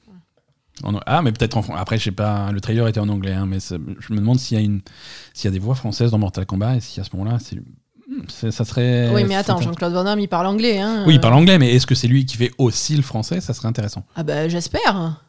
Ah, 1.05 1.21
mais 1.21 1.32
peut-être 1.32 1.57
en 1.57 1.61
fran- 1.63 1.75
Après, 1.75 1.97
je 1.97 2.03
sais 2.05 2.11
pas, 2.11 2.51
le 2.51 2.61
trailer 2.61 2.88
était 2.88 2.99
en 2.99 3.09
anglais, 3.09 3.34
hein, 3.34 3.45
mais 3.47 3.57
je 3.59 4.13
me 4.13 4.17
demande 4.19 4.39
s'il 4.39 4.57
y, 4.57 4.61
a 4.61 4.63
une... 4.63 4.82
y 5.43 5.47
a 5.47 5.51
des 5.51 5.59
voix 5.59 5.75
françaises 5.75 6.11
dans 6.11 6.17
Mortal 6.19 6.45
Kombat 6.45 6.75
et 6.75 6.80
si 6.82 6.99
à 6.99 7.03
ce 7.03 7.09
moment-là, 7.15 7.39
c'est... 7.41 7.55
Hmm, 7.57 8.21
ça 8.30 8.63
serait. 8.63 9.09
Oui, 9.13 9.23
mais 9.28 9.36
attends, 9.36 9.59
Jean-Claude 9.59 9.91
Van 9.93 10.03
Damme, 10.05 10.19
il 10.19 10.30
parle 10.30 10.45
anglais. 10.47 10.80
Hein. 10.80 11.03
Oui, 11.05 11.15
il 11.15 11.19
parle 11.19 11.34
anglais, 11.34 11.57
mais 11.59 11.73
est-ce 11.75 11.86
que 11.88 11.93
c'est 11.95 12.07
lui 12.07 12.25
qui 12.25 12.38
fait 12.38 12.51
aussi 12.57 12.95
le 12.95 13.01
français 13.01 13.41
Ça 13.41 13.53
serait 13.53 13.67
intéressant. 13.67 14.05
Ah 14.15 14.23
bah 14.23 14.47
j'espère. 14.47 15.21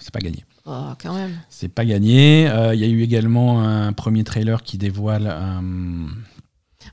C'est 0.00 0.10
pas 0.12 0.18
gagné. 0.20 0.44
Oh, 0.64 0.88
quand 1.00 1.14
même. 1.14 1.30
C'est 1.48 1.68
pas 1.68 1.84
gagné. 1.84 2.48
Euh, 2.50 2.74
Il 2.74 2.80
y 2.80 2.84
a 2.84 2.88
eu 2.88 3.02
également 3.02 3.62
un 3.62 3.92
premier 3.92 4.24
trailer 4.24 4.62
qui 4.64 4.78
dévoile. 4.78 5.28
euh, 5.30 5.60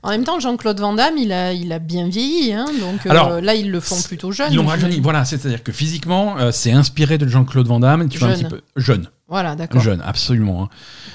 En 0.04 0.10
même 0.10 0.22
temps, 0.24 0.38
Jean-Claude 0.38 0.78
Van 0.78 0.92
Damme, 0.92 1.16
il 1.18 1.32
a, 1.32 1.52
il 1.54 1.72
a 1.72 1.78
bien 1.78 2.06
vieilli, 2.08 2.52
hein, 2.52 2.66
donc 2.78 3.06
euh, 3.06 3.10
Alors, 3.10 3.40
là, 3.40 3.54
ils 3.54 3.70
le 3.70 3.80
font 3.80 4.00
plutôt 4.02 4.30
jeune. 4.32 4.52
Ils 4.52 4.56
l'ont 4.56 4.64
je- 4.64 4.68
rajeuni. 4.68 5.00
Voilà, 5.00 5.24
c'est-à-dire 5.24 5.62
que 5.62 5.72
physiquement, 5.72 6.36
euh, 6.38 6.50
c'est 6.52 6.72
inspiré 6.72 7.16
de 7.18 7.26
Jean-Claude 7.26 7.66
Van 7.66 7.80
Damme. 7.80 8.08
Tu 8.10 8.18
vois, 8.18 8.28
un 8.28 8.34
Jeune. 8.34 8.42
petit 8.42 8.50
peu 8.50 8.60
jeune, 8.76 9.08
Voilà, 9.28 9.56
d'accord. 9.56 9.80
jeune, 9.80 10.02
absolument. 10.04 10.64
hein. 10.64 10.68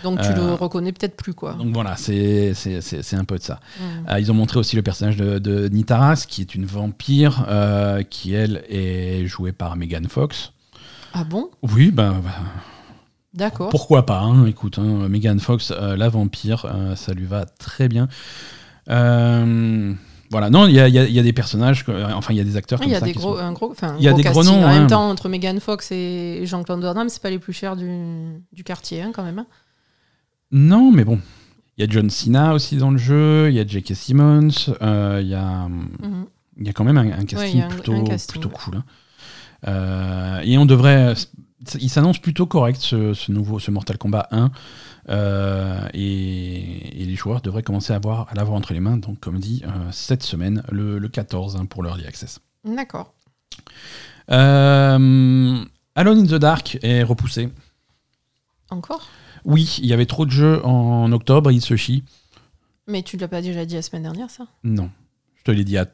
Donc 0.04 0.20
tu 0.22 0.30
Euh, 0.30 0.36
le 0.36 0.54
reconnais 0.56 0.92
peut-être 0.92 1.16
plus, 1.16 1.34
quoi. 1.34 1.54
Donc 1.54 1.72
voilà, 1.74 1.96
c'est 1.98 2.54
un 3.14 3.24
peu 3.26 3.38
de 3.38 3.44
ça. 3.44 3.60
Mm. 3.80 3.84
Euh, 4.12 4.20
ils 4.20 4.32
ont 4.32 4.36
montré 4.36 4.58
aussi 4.60 4.76
le 4.76 4.82
personnage 4.82 5.18
de, 5.18 5.38
de 5.40 5.68
Nitaras, 5.68 6.26
qui 6.28 6.42
est 6.42 6.56
une 6.56 6.66
vampire, 6.66 7.46
euh, 7.48 8.02
qui 8.02 8.34
elle 8.34 8.64
est 8.70 9.26
jouée 9.28 9.52
par 9.52 9.76
Megan 9.76 10.08
Fox. 10.08 10.52
Ah 11.14 11.24
bon? 11.24 11.50
Oui, 11.62 11.92
ben 11.92 12.22
bah, 12.24 12.32
D'accord. 13.34 13.70
pourquoi 13.70 14.06
pas 14.06 14.20
hein, 14.22 14.46
Écoute, 14.48 14.80
hein, 14.80 15.08
Megan 15.10 15.40
Fox, 15.40 15.72
euh, 15.72 15.96
la 15.96 16.10
vampire, 16.10 16.66
euh, 16.66 16.96
ça 16.96 17.14
lui 17.14 17.26
va 17.26 17.46
très 17.46 17.88
bien. 17.88 18.08
Euh, 18.90 19.94
voilà, 20.32 20.50
non, 20.50 20.68
il 20.68 20.74
y 20.76 20.80
a, 20.80 20.88
il 20.88 20.94
y 20.94 21.00
a- 21.00 21.06
il 21.06 21.14
y 21.14 21.20
a 21.20 21.24
des 21.24 21.34
personnages, 21.34 21.84
euh, 21.90 22.08
enfin 22.14 22.34
il 22.34 22.38
y 22.38 22.40
a 22.40 22.44
des 22.44 22.56
acteurs 22.58 22.78
Ah, 22.80 22.84
comme 22.84 22.90
Il 22.90 22.94
y 22.94 22.96
a 22.96 23.00
ça 23.00 23.06
des 23.06 23.14
qui 23.14 23.18
gros, 23.20 23.36
sont- 23.38 23.44
un 23.44 23.52
gros, 23.52 23.72
enfin, 23.72 23.96
Il 23.98 24.04
y 24.04 24.08
a 24.08 24.12
gros 24.12 24.22
des 24.22 24.30
gros 24.30 24.44
noms, 24.44 24.64
En 24.64 24.68
hein. 24.68 24.80
même 24.80 24.88
temps, 24.88 25.10
entre 25.10 25.28
Megan 25.30 25.60
Fox 25.60 25.92
et 25.92 26.42
Jean-Claude 26.46 26.82
Van 26.82 26.94
Damme, 26.94 27.10
c'est 27.10 27.22
pas 27.22 27.30
les 27.32 27.40
plus 27.40 27.54
chers 27.54 27.76
du, 27.76 27.90
du 28.54 28.64
quartier, 28.64 29.02
hein, 29.02 29.12
quand 29.14 29.24
même. 29.24 29.40
hein. 29.40 29.48
Non, 30.52 30.92
mais 30.92 31.04
bon. 31.04 31.20
Il 31.78 31.86
y 31.86 31.88
a 31.88 31.90
John 31.90 32.10
Cena 32.10 32.54
aussi 32.54 32.76
dans 32.78 32.92
le 32.92 32.98
jeu, 32.98 33.48
il 33.50 33.56
y 33.56 33.60
a 33.60 33.66
J.K. 33.66 33.94
Simmons, 33.96 34.50
euh, 34.82 35.20
il 35.22 35.30
y 35.30 35.34
a. 35.36 35.68
Il 36.60 36.68
y 36.68 36.70
a 36.70 36.74
quand 36.74 36.84
même 36.84 36.98
un, 36.98 37.08
un 37.08 37.24
casting 37.26 37.38
Ouais, 37.38 37.52
il 37.54 37.62
un- 37.62 37.68
plutôt, 37.70 37.94
un 37.94 38.04
casting, 38.04 38.32
plutôt 38.42 38.50
cool. 38.50 38.76
hein. 38.78 38.84
Euh, 39.68 40.42
et 40.44 40.58
on 40.58 40.66
devrait. 40.66 41.14
Il 41.80 41.90
s'annonce 41.90 42.20
plutôt 42.20 42.46
correct 42.46 42.80
ce, 42.82 43.14
ce 43.14 43.32
nouveau 43.32 43.60
ce 43.60 43.72
Mortal 43.72 43.98
Kombat 43.98 44.28
1. 44.32 44.52
Euh, 45.10 45.88
et, 45.94 47.02
et 47.02 47.06
les 47.06 47.16
joueurs 47.16 47.42
devraient 47.42 47.64
commencer 47.64 47.94
à, 47.94 47.96
avoir, 47.96 48.30
à 48.30 48.36
l'avoir 48.36 48.58
entre 48.58 48.74
les 48.74 48.80
mains, 48.80 48.98
donc 48.98 49.20
comme 49.20 49.40
dit, 49.40 49.64
euh, 49.66 49.92
cette 49.92 50.24
semaine, 50.24 50.64
le, 50.72 51.00
le 51.00 51.08
14 51.10 51.56
hein, 51.56 51.66
pour 51.66 51.84
l'Early 51.84 52.06
Access. 52.06 52.40
D'accord. 52.64 53.14
Euh, 54.32 55.66
Alone 55.96 56.20
in 56.20 56.26
the 56.26 56.36
Dark 56.36 56.78
est 56.84 57.04
repoussé. 57.04 57.50
Encore? 58.70 59.08
Oui, 59.46 59.78
il 59.82 59.88
y 59.88 59.94
avait 59.94 60.06
trop 60.06 60.26
de 60.26 60.32
jeux 60.32 60.64
en 60.66 61.12
octobre, 61.12 61.52
il 61.52 61.62
se 61.62 61.76
chie. 61.76 62.04
Mais 62.88 63.02
tu 63.02 63.18
l'as 63.18 63.28
pas 63.28 63.42
déjà 63.42 63.66
dit 63.66 63.76
la 63.76 63.82
semaine 63.82 64.04
dernière, 64.04 64.30
ça? 64.30 64.46
Non. 64.64 64.92
Je 65.40 65.44
te 65.46 65.52
l'ai 65.52 65.64
dit 65.64 65.78
à, 65.78 65.86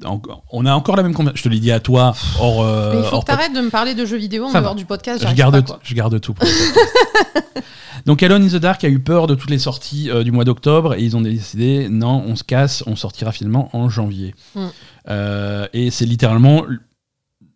on 0.52 0.66
a 0.66 0.74
encore 0.74 0.96
la 0.96 1.04
même 1.04 1.14
conversation. 1.14 1.38
Je 1.44 1.50
te 1.50 1.54
l'ai 1.54 1.60
dit 1.60 1.72
à 1.72 1.80
toi 1.80 2.16
hors. 2.40 2.64
euh, 2.64 2.94
Mais 2.94 3.00
il 3.00 3.04
faut 3.06 3.16
hors 3.16 3.22
que 3.26 3.28
t'arrêtes 3.32 3.54
de 3.54 3.62
me 3.62 3.70
parler 3.70 3.94
de 3.94 4.04
jeux 4.06 4.18
vidéo 4.18 4.46
en 4.46 4.50
Ça 4.50 4.60
dehors 4.60 4.74
va. 4.74 4.78
du 4.78 4.86
podcast. 4.86 5.20
Je 5.20 5.24
j'arrive 5.24 5.38
garde, 5.38 5.54
pas, 5.56 5.62
t- 5.62 5.68
quoi. 5.68 5.80
je 5.84 5.94
garde 5.94 6.20
tout. 6.20 6.34
pour 6.34 6.46
le 6.48 6.52
podcast. 6.74 7.66
Donc 8.06 8.22
Alone 8.24 8.44
in 8.44 8.48
the 8.48 8.56
Dark 8.56 8.84
a 8.84 8.90
eu 8.90 9.00
peur 9.00 9.26
de 9.28 9.34
toutes 9.36 9.50
les 9.50 9.58
sorties 9.60 10.10
euh, 10.12 10.24
du 10.24 10.32
mois 10.32 10.44
d'octobre 10.46 10.94
et 10.96 11.02
ils 11.04 11.16
ont 11.16 11.22
décidé 11.22 11.88
non, 11.90 12.24
on 12.28 12.36
se 12.36 12.44
casse, 12.44 12.84
on 12.88 12.96
sortira 12.96 13.32
finalement 13.32 13.70
en 13.74 13.88
janvier. 13.90 14.36
Mm. 14.56 14.66
Euh, 15.10 15.68
et 15.74 15.90
c'est 15.92 16.06
littéralement 16.06 16.64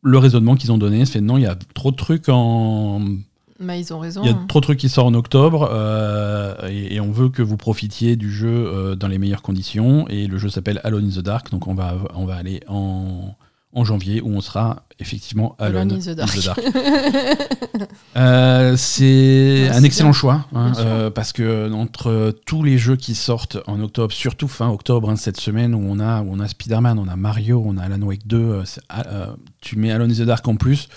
le 0.02 0.18
raisonnement 0.18 0.56
qu'ils 0.56 0.72
ont 0.72 0.78
donné, 0.78 1.06
c'est 1.06 1.22
non, 1.22 1.38
il 1.38 1.44
y 1.44 1.48
a 1.48 1.56
trop 1.76 1.92
de 1.92 1.96
trucs 1.98 2.30
en, 2.30 3.02
Bah, 3.60 3.76
ils 3.76 3.94
ont 3.94 4.00
raison. 4.00 4.22
il 4.24 4.28
y 4.30 4.34
a 4.34 4.36
hein. 4.36 4.46
trop 4.48 4.60
de 4.60 4.66
trucs 4.66 4.80
qui 4.80 4.88
sortent 4.90 5.08
en 5.10 5.14
octobre 5.14 5.70
euh, 5.72 6.56
et, 6.70 6.96
et 6.96 7.00
on 7.02 7.12
veut 7.12 7.30
que 7.30 7.42
vous 7.42 7.58
profitiez 7.58 8.16
du 8.16 8.32
jeu 8.32 8.48
euh, 8.50 8.96
dans 8.96 9.08
les 9.08 9.18
meilleures 9.18 9.42
conditions. 9.42 10.08
Et 10.08 10.28
le 10.28 10.38
jeu 10.38 10.50
s'appelle 10.50 10.80
Alone 10.84 11.06
in 11.06 11.10
the 11.10 11.24
Dark, 11.24 11.52
donc 11.52 11.68
on 11.68 11.74
va, 11.76 11.96
on 12.16 12.26
va 12.26 12.36
aller 12.36 12.62
en, 12.70 13.36
en 13.74 13.84
janvier 13.84 14.22
où 14.22 14.30
on 14.30 14.42
sera 14.42 14.84
effectivement 15.00 15.56
Alone, 15.60 15.92
Alone 15.92 15.94
in 15.94 16.00
the 16.00 16.16
Dark. 16.16 16.44
Dark. 16.44 16.60
Euh, 18.18 18.76
c'est 18.76 19.70
un 19.72 19.84
excellent 19.84 20.10
bien. 20.10 20.14
choix 20.20 20.46
hein, 20.54 20.74
euh, 20.80 21.10
parce 21.10 21.32
que 21.32 21.72
entre 21.72 22.36
tous 22.46 22.62
les 22.64 22.78
jeux 22.78 22.98
qui 22.98 23.16
sortent 23.16 23.58
en 23.68 23.80
octobre, 23.80 24.12
surtout 24.14 24.50
fin 24.50 24.68
octobre, 24.70 25.10
hein, 25.10 25.16
cette 25.16 25.40
semaine 25.40 25.74
où 25.74 25.82
on 25.82 26.00
a, 26.00 26.22
où 26.22 26.28
on 26.32 26.40
a 26.42 26.48
Spider-Man, 26.48 27.00
on 27.00 27.08
a 27.08 27.16
Mario, 27.16 27.64
on 27.66 27.78
a 27.78 27.84
Alan 27.84 28.02
Wake 28.02 28.28
2, 28.28 28.38
euh, 28.38 28.66
c'est- 28.66 28.82
euh, 29.08 29.28
tu 29.62 29.78
mets 29.78 29.92
Alone 29.92 30.12
in 30.12 30.16
the 30.16 30.22
Dark 30.28 30.46
en 30.48 30.56
plus. 30.56 30.90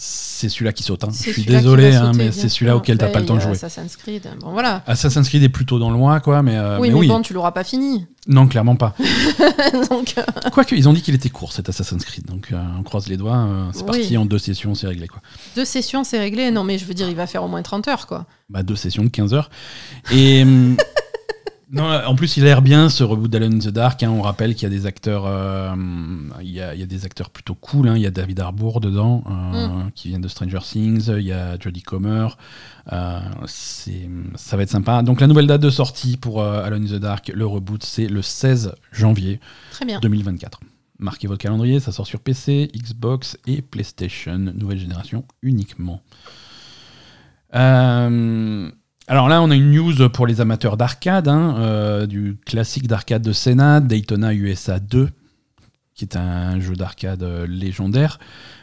C'est 0.00 0.48
celui-là 0.48 0.72
qui 0.72 0.84
saute. 0.84 1.02
hein. 1.02 1.08
Je 1.12 1.32
suis 1.32 1.44
désolé, 1.44 1.92
hein, 1.96 2.12
mais 2.14 2.30
c'est 2.30 2.48
celui-là 2.48 2.76
auquel 2.76 2.98
t'as 2.98 3.08
pas 3.08 3.18
le 3.18 3.26
temps 3.26 3.34
de 3.34 3.40
jouer. 3.40 3.50
Assassin's 3.50 3.96
Creed. 3.96 4.28
Bon, 4.40 4.52
voilà. 4.52 4.84
Assassin's 4.86 5.28
Creed 5.28 5.42
est 5.42 5.48
plutôt 5.48 5.80
dans 5.80 5.90
le 5.90 5.96
loin, 5.96 6.20
quoi, 6.20 6.40
mais, 6.40 6.56
euh, 6.56 6.78
oui, 6.78 6.86
mais 6.90 6.94
mais, 6.94 7.00
oui. 7.00 7.08
bon, 7.08 7.20
tu 7.20 7.32
l'auras 7.32 7.50
pas 7.50 7.64
fini. 7.64 8.06
Non, 8.28 8.46
clairement 8.46 8.76
pas. 8.76 8.94
Donc, 9.90 10.14
euh, 10.16 10.22
Quoique, 10.52 10.76
ils 10.76 10.88
ont 10.88 10.92
dit 10.92 11.02
qu'il 11.02 11.16
était 11.16 11.30
court 11.30 11.52
cet 11.52 11.68
Assassin's 11.68 12.04
Creed, 12.04 12.26
donc 12.26 12.48
euh, 12.52 12.62
on 12.78 12.84
croise 12.84 13.08
les 13.08 13.16
doigts. 13.16 13.38
euh, 13.38 13.70
c'est 13.72 13.80
Oui. 13.80 13.86
parti 13.86 14.16
en 14.16 14.24
deux 14.24 14.38
sessions, 14.38 14.76
c'est 14.76 14.86
réglé, 14.86 15.08
quoi. 15.08 15.20
deux 15.56 15.64
sessions, 15.64 16.04
c'est 16.04 16.20
réglé. 16.20 16.52
Non, 16.52 16.62
mais 16.62 16.78
je 16.78 16.84
veux 16.84 16.94
dire, 16.94 17.08
il 17.08 17.16
va 17.16 17.26
faire 17.26 17.42
au 17.42 17.48
moins 17.48 17.62
30 17.62 17.88
heures, 17.88 18.06
quoi. 18.06 18.26
Bah, 18.50 18.62
deux 18.62 18.76
sessions 18.76 19.02
de 19.02 19.08
15 19.08 19.34
heures. 19.34 19.50
Et. 20.12 20.44
Non, 21.70 21.84
en 21.84 22.14
plus, 22.14 22.38
il 22.38 22.44
a 22.44 22.46
l'air 22.46 22.62
bien 22.62 22.88
ce 22.88 23.04
reboot 23.04 23.30
d'Alone 23.30 23.56
in 23.56 23.58
the 23.58 23.68
Dark. 23.68 24.02
hein. 24.02 24.08
On 24.10 24.22
rappelle 24.22 24.54
qu'il 24.54 24.62
y 24.62 24.66
a 24.66 24.74
des 24.74 24.86
acteurs, 24.86 25.24
euh, 25.26 25.74
il, 26.40 26.48
y 26.50 26.62
a, 26.62 26.72
il 26.74 26.80
y 26.80 26.82
a 26.82 26.86
des 26.86 27.04
acteurs 27.04 27.28
plutôt 27.28 27.54
cool. 27.54 27.88
hein. 27.88 27.96
Il 27.96 28.02
y 28.02 28.06
a 28.06 28.10
David 28.10 28.40
Harbour 28.40 28.80
dedans, 28.80 29.22
euh, 29.30 29.68
qui 29.94 30.08
vient 30.08 30.18
de 30.18 30.28
Stranger 30.28 30.60
Things. 30.62 31.08
Il 31.08 31.24
y 31.24 31.32
a 31.32 31.58
Jodie 31.58 31.82
Comer. 31.82 32.28
Euh, 32.92 33.20
ça 33.46 34.56
va 34.56 34.62
être 34.62 34.70
sympa. 34.70 35.02
Donc 35.02 35.20
la 35.20 35.26
nouvelle 35.26 35.46
date 35.46 35.60
de 35.60 35.68
sortie 35.68 36.16
pour 36.16 36.42
Alone 36.42 36.84
in 36.84 36.96
the 36.96 37.00
Dark, 37.00 37.30
le 37.34 37.44
reboot, 37.46 37.82
c'est 37.84 38.06
le 38.08 38.22
16 38.22 38.72
janvier 38.92 39.38
Très 39.72 39.84
bien. 39.84 40.00
2024. 40.00 40.60
Marquez 41.00 41.28
votre 41.28 41.42
calendrier, 41.42 41.80
ça 41.80 41.92
sort 41.92 42.06
sur 42.06 42.20
PC, 42.20 42.70
Xbox 42.74 43.36
et 43.46 43.60
PlayStation, 43.62 44.38
nouvelle 44.38 44.78
génération 44.78 45.24
uniquement. 45.42 46.00
Euh, 47.54 48.70
alors 49.08 49.28
là, 49.28 49.42
on 49.42 49.50
a 49.50 49.54
une 49.54 49.70
news 49.72 50.08
pour 50.10 50.26
les 50.26 50.40
amateurs 50.40 50.76
d'arcade, 50.76 51.28
hein, 51.28 51.56
euh, 51.58 52.06
du 52.06 52.36
classique 52.46 52.86
d'arcade 52.86 53.22
de 53.22 53.32
Senna, 53.32 53.80
Daytona 53.80 54.34
USA 54.34 54.78
2, 54.80 55.08
qui 55.94 56.04
est 56.04 56.16
un 56.16 56.60
jeu 56.60 56.74
d'arcade 56.76 57.22
euh, 57.22 57.46
légendaire, 57.46 58.18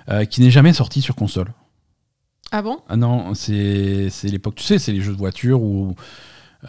euh, 0.10 0.26
qui 0.26 0.42
n'est 0.42 0.52
jamais 0.52 0.74
sorti 0.74 1.02
sur 1.02 1.16
console. 1.16 1.52
Ah 2.52 2.62
bon? 2.62 2.78
Ah 2.88 2.96
non, 2.96 3.34
c'est 3.34 4.10
c'est 4.12 4.28
l'époque, 4.28 4.56
tu 4.56 4.64
sais, 4.64 4.78
c'est 4.78 4.92
les 4.94 5.02
jeux 5.02 5.14
de 5.14 5.18
voiture 5.18 5.62
où. 5.62 5.96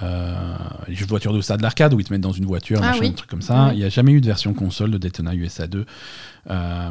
euh, 0.02 0.56
les 0.88 0.94
jeux 0.94 1.04
de 1.04 1.10
voiture 1.10 1.32
de 1.32 1.40
stade 1.40 1.60
d'arcade 1.60 1.92
où 1.94 2.00
ils 2.00 2.04
te 2.04 2.12
mettent 2.12 2.22
dans 2.22 2.32
une 2.32 2.46
voiture, 2.46 2.80
Ah 2.82 2.86
machin, 2.88 3.00
oui. 3.00 3.08
un 3.08 3.12
truc 3.12 3.30
comme 3.30 3.42
ça. 3.42 3.66
Oui. 3.66 3.74
Il 3.74 3.78
n'y 3.78 3.84
a 3.84 3.88
jamais 3.90 4.12
eu 4.12 4.20
de 4.20 4.26
version 4.26 4.52
console 4.54 4.90
de 4.90 4.98
Daytona 4.98 5.34
USA 5.34 5.66
2. 5.66 5.84
Euh, 6.50 6.90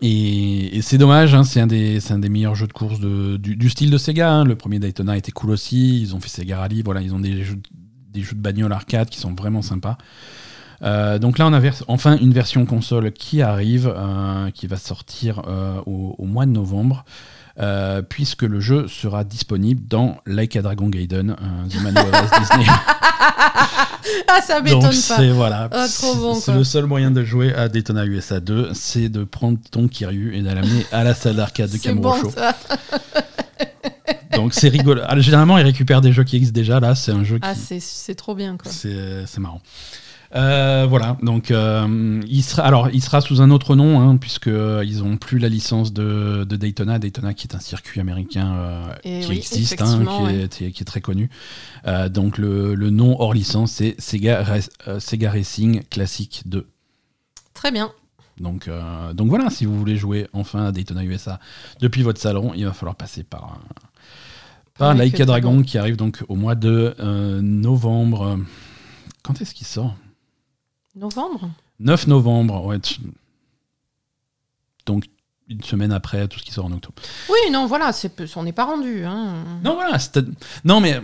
et 0.00 0.80
c'est 0.82 0.98
dommage, 0.98 1.34
hein, 1.34 1.44
c'est 1.44 1.60
un, 1.60 1.66
des- 1.66 2.00
meilleurs 2.28 2.54
jeux 2.54 2.66
de 2.66 2.72
course 2.72 3.00
du, 3.00 3.70
style 3.70 3.90
de 3.90 3.98
Sega. 3.98 4.30
hein. 4.30 4.44
Le 4.44 4.54
premier 4.54 4.78
Daytona 4.78 5.16
était 5.16 5.32
cool 5.32 5.50
aussi. 5.50 6.00
Ils 6.00 6.14
ont 6.14 6.20
fait 6.20 6.28
Sega 6.28 6.58
Rally. 6.58 6.82
Voilà, 6.82 7.00
ils 7.00 7.14
ont 7.14 7.18
des 7.20 7.42
jeux, 7.42 7.56
de 8.12 8.34
bagnole 8.34 8.72
arcade 8.72 9.08
qui 9.08 9.18
sont 9.18 9.34
vraiment 9.34 9.62
sympas. 9.62 9.98
Euh, 10.82 11.18
donc 11.18 11.38
là, 11.38 11.46
on 11.46 11.52
a 11.52 11.60
enfin 11.88 12.16
une 12.18 12.32
version 12.32 12.64
console 12.66 13.12
qui 13.12 13.42
arrive, 13.42 13.92
euh, 13.94 14.50
qui 14.50 14.66
va 14.66 14.76
sortir 14.76 15.42
euh, 15.48 15.80
au, 15.86 16.24
mois 16.24 16.46
de 16.46 16.52
novembre, 16.52 17.04
puisque 18.08 18.42
le 18.42 18.60
jeu 18.60 18.86
sera 18.86 19.24
disponible 19.24 19.86
dans 19.88 20.18
Like 20.26 20.54
a 20.54 20.62
Dragon 20.62 20.88
Gaiden, 20.88 21.34
Disney. 21.66 22.66
Ah, 24.28 24.40
ça 24.40 24.60
m'étonne 24.60 24.82
pas. 24.82 24.92
c'est 24.92 25.30
voilà, 25.30 25.68
Ah, 25.72 25.86
trop 25.88 26.14
bon, 26.14 26.34
c'est 26.34 26.52
le 26.52 26.64
seul 26.64 26.86
moyen 26.86 27.10
de 27.10 27.24
jouer 27.24 27.54
à 27.54 27.68
Daytona 27.68 28.04
USA 28.06 28.40
2, 28.40 28.70
c'est 28.74 29.08
de 29.08 29.24
prendre 29.24 29.58
ton 29.70 29.88
Kiryu 29.88 30.36
et 30.36 30.40
de 30.42 30.46
l'amener 30.46 30.86
à 30.92 31.04
la 31.04 31.14
salle 31.14 31.36
d'arcade 31.36 31.70
de 31.70 31.76
bon, 31.94 32.10
Kamurocho. 32.12 32.30
ça. 32.30 32.54
Donc 34.32 34.54
c'est 34.54 34.68
rigolo. 34.68 35.02
Alors, 35.06 35.22
généralement, 35.22 35.58
ils 35.58 35.64
récupèrent 35.64 36.00
des 36.00 36.12
jeux 36.12 36.24
qui 36.24 36.36
existent 36.36 36.54
déjà. 36.54 36.78
Là, 36.80 36.94
c'est 36.94 37.12
un 37.12 37.24
jeu 37.24 37.36
qui 37.38 37.46
Ah, 37.48 37.54
c'est- 37.54 38.14
trop 38.14 38.34
bien, 38.34 38.56
quoi. 38.56 38.70
c'est 38.70 39.24
c'est 39.26 39.40
marrant. 39.40 39.60
Euh, 40.34 40.86
voilà, 40.86 41.16
donc 41.22 41.50
euh, 41.50 42.20
il 42.28 42.42
sera 42.42 42.62
alors 42.62 42.90
il 42.92 43.02
sera 43.02 43.22
sous 43.22 43.40
un 43.40 43.50
autre 43.50 43.76
nom 43.76 43.98
hein, 43.98 44.18
puisque 44.18 44.48
euh, 44.48 44.84
ils 44.84 45.02
ont 45.02 45.16
plus 45.16 45.38
la 45.38 45.48
licence 45.48 45.94
de, 45.94 46.44
de 46.44 46.56
Daytona, 46.56 46.98
Daytona 46.98 47.32
qui 47.32 47.46
est 47.46 47.54
un 47.54 47.60
circuit 47.60 47.98
américain 47.98 48.54
euh, 48.56 48.92
Et 49.04 49.20
qui 49.20 49.28
oui, 49.30 49.36
existe, 49.38 49.80
hein, 49.80 50.04
qui, 50.04 50.22
ouais. 50.24 50.66
est, 50.66 50.70
qui 50.70 50.84
très 50.84 51.00
connu. 51.00 51.30
Donc 52.10 52.36
le, 52.36 52.74
le 52.74 52.90
nom 52.90 53.18
hors 53.18 53.32
licence 53.32 53.72
c'est 53.72 53.96
Sega, 53.98 54.44
Racing 55.30 55.82
Classic 55.84 56.42
2. 56.44 56.66
Très 57.54 57.72
bien. 57.72 57.90
Donc, 58.38 58.70
donc 59.14 59.28
voilà, 59.30 59.50
si 59.50 59.64
vous 59.64 59.76
voulez 59.78 59.96
jouer 59.96 60.28
enfin 60.34 60.66
à 60.66 60.72
Daytona 60.72 61.04
USA 61.04 61.40
depuis 61.80 62.02
votre 62.02 62.20
salon, 62.20 62.52
il 62.54 62.66
va 62.66 62.72
falloir 62.72 62.94
passer 62.96 63.24
par, 63.24 63.58
par 64.76 64.94
Like 64.94 65.12
Like 65.12 65.20
a 65.20 65.22
a 65.22 65.26
Dragon 65.26 65.48
Dragon. 65.52 65.62
qui 65.62 65.78
arrive 65.78 65.96
donc 65.96 66.22
au 66.28 66.36
mois 66.36 66.54
de 66.54 66.94
novembre. 67.40 68.38
Quand 69.22 69.40
est-ce 69.40 69.54
qu'il 69.54 69.66
sort? 69.66 69.96
Novembre? 70.94 71.50
9 71.80 72.06
novembre, 72.08 72.64
ouais. 72.66 72.78
Donc 74.86 75.04
une 75.48 75.62
semaine 75.62 75.92
après 75.92 76.28
tout 76.28 76.38
ce 76.38 76.44
qui 76.44 76.52
sort 76.52 76.66
en 76.66 76.72
octobre. 76.72 76.94
Oui, 77.30 77.50
non, 77.50 77.66
voilà, 77.66 77.92
c'est 77.92 78.12
on 78.36 78.42
n'est 78.42 78.52
pas 78.52 78.64
rendu. 78.66 79.04
Hein. 79.04 79.44
Non, 79.64 79.74
voilà. 79.74 79.98
c'était- 79.98 80.20
Non, 80.64 80.80
mais. 80.80 81.00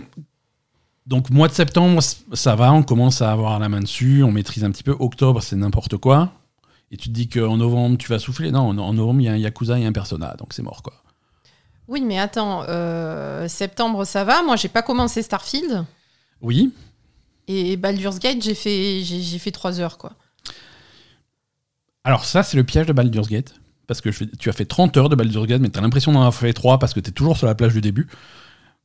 Donc, 1.07 1.29
mois 1.29 1.47
de 1.47 1.53
septembre, 1.53 2.01
ça 2.33 2.55
va, 2.55 2.73
on 2.73 2.81
commence 2.81 3.21
à 3.21 3.31
avoir 3.31 3.59
la 3.59 3.69
main 3.69 3.79
dessus, 3.81 4.23
on 4.23 4.31
maîtrise 4.31 4.63
un 4.63 4.71
petit 4.71 4.81
peu. 4.83 4.95
Octobre, 4.99 5.39
c'est 5.41 5.55
n'importe 5.55 5.97
quoi. 5.97 6.31
Et 6.91 6.97
tu 6.97 7.09
te 7.09 7.13
dis 7.13 7.27
qu'en 7.29 7.57
novembre, 7.57 7.97
tu 7.97 8.07
vas 8.09 8.17
souffler. 8.19 8.49
Non, 8.51 8.61
en 8.69 8.77
en 8.79 8.93
novembre, 8.93 9.21
il 9.21 9.25
y 9.25 9.27
a 9.27 9.33
un 9.33 9.37
Yakuza 9.37 9.77
et 9.79 9.85
un 9.85 9.91
Persona, 9.91 10.35
donc 10.37 10.53
c'est 10.53 10.63
mort, 10.63 10.81
quoi. 10.81 10.93
Oui, 11.87 12.01
mais 12.01 12.17
attends, 12.17 12.63
euh, 12.69 13.47
septembre, 13.47 14.03
ça 14.05 14.23
va? 14.23 14.41
Moi, 14.41 14.55
j'ai 14.55 14.67
pas 14.67 14.81
commencé 14.81 15.21
Starfield. 15.21 15.85
Oui, 16.41 16.71
Et 17.47 17.77
Baldur's 17.77 18.19
Gate, 18.19 18.41
j'ai 18.43 18.55
fait, 18.55 19.01
j'ai, 19.03 19.39
fait 19.39 19.51
3 19.51 19.79
heures, 19.79 19.97
quoi. 19.97 20.13
alors 22.03 22.25
ça, 22.25 22.43
c'est 22.43 22.57
le 22.57 22.63
piège 22.63 22.87
de 22.87 22.93
Baldur's 22.93 23.27
Gate. 23.29 23.53
Parce 23.87 24.01
que 24.01 24.11
je 24.11 24.23
tu 24.23 24.49
as 24.49 24.53
fait 24.53 24.65
30 24.65 24.97
heures 24.97 25.09
de 25.09 25.15
Baldur's 25.15 25.45
Gate, 25.45 25.61
mais 25.61 25.69
tu 25.69 25.77
as 25.77 25.81
l'impression 25.83 26.11
d'en 26.11 26.19
avoir 26.21 26.33
fait 26.33 26.53
3 26.53 26.79
parce 26.79 26.93
que 26.95 26.99
tu 26.99 27.09
es 27.09 27.13
toujours 27.13 27.37
sur 27.37 27.45
la 27.45 27.53
plage 27.53 27.73
du 27.73 27.81
début. 27.81 28.07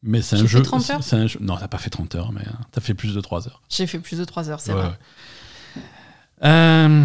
Mais 0.02 0.20
c'est 0.20 0.36
un 0.36 0.46
jeu. 0.46 0.58
fait 0.58 0.62
30 0.64 0.90
heures 0.90 1.02
c'est 1.02 1.16
un 1.16 1.26
jeu- 1.26 1.38
Non, 1.42 1.56
t'as 1.58 1.68
pas 1.68 1.78
fait 1.78 1.88
30 1.90 2.14
heures, 2.16 2.32
mais 2.32 2.42
tu 2.42 2.78
as 2.78 2.80
fait 2.82 2.92
plus 2.94 3.14
de 3.14 3.20
3 3.22 3.48
heures. 3.48 3.62
J'ai 3.70 3.86
fait 3.86 3.98
plus 3.98 4.18
de 4.18 4.24
3 4.24 4.50
heures, 4.50 4.60
c'est 4.60 4.72
Ouais, 4.74 4.78
vrai. 4.80 4.88
ouais. 4.88 5.82
Euh, 6.44 7.04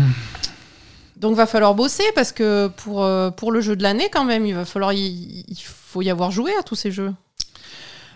Donc, 1.17 1.35
va 1.37 1.45
falloir 1.45 1.73
bosser 1.75 2.03
parce 2.15 2.31
que 2.33 2.67
pour, 2.67 3.03
euh, 3.03 3.31
pour 3.31 3.51
le 3.53 3.61
jeu 3.61 3.75
de 3.77 3.83
l'année, 3.83 4.09
quand 4.11 4.25
même, 4.25 4.45
il 4.45 4.53
va 4.55 4.65
falloir 4.65 4.91
y, 4.93 5.45
il 5.47 5.57
faut 5.61 6.01
y 6.01 6.09
avoir 6.09 6.31
joué 6.31 6.51
à 6.59 6.63
tous 6.63 6.75
ces 6.75 6.91
jeux. 6.91 7.13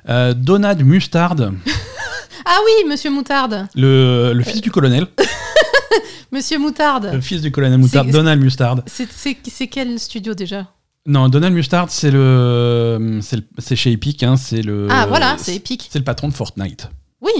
euh, 0.09 0.33
Donald 0.33 0.81
Mustard, 0.83 1.35
Ah 2.45 2.57
oui, 2.65 2.89
Monsieur 2.89 3.09
Moutarde. 3.11 3.67
le, 3.75 4.33
le 4.33 4.43
fils 4.43 4.61
du 4.61 4.71
colonel. 4.71 5.07
Monsieur 6.31 6.59
Moutarde. 6.59 7.09
Le 7.13 7.21
fils 7.21 7.41
du 7.41 7.51
colonel 7.51 7.79
Mustard, 7.79 8.05
C'est- 8.05 8.11
Donald 8.11 8.41
Mustard. 8.41 8.77
C'est, 8.85 9.11
c'est, 9.11 9.37
c'est 9.49 9.67
quel 9.67 9.99
studio 9.99 10.33
déjà 10.35 10.67
Non, 11.07 11.27
Donald 11.27 11.53
Mustard, 11.55 11.89
c'est 11.89 12.11
le, 12.11 13.19
c'est 13.21 13.37
le- 13.37 13.43
c'est 13.57 13.75
chez 13.75 13.91
Epic, 13.91 14.21
hein, 14.23 14.35
c'est 14.37 14.61
le. 14.61 14.87
Ah 14.91 15.07
voilà, 15.07 15.35
c'est 15.39 15.55
épique. 15.55 15.87
C'est 15.91 15.97
le 15.99 16.05
patron 16.05 16.27
de 16.27 16.33
Fortnite. 16.33 16.89
Oui, 17.21 17.31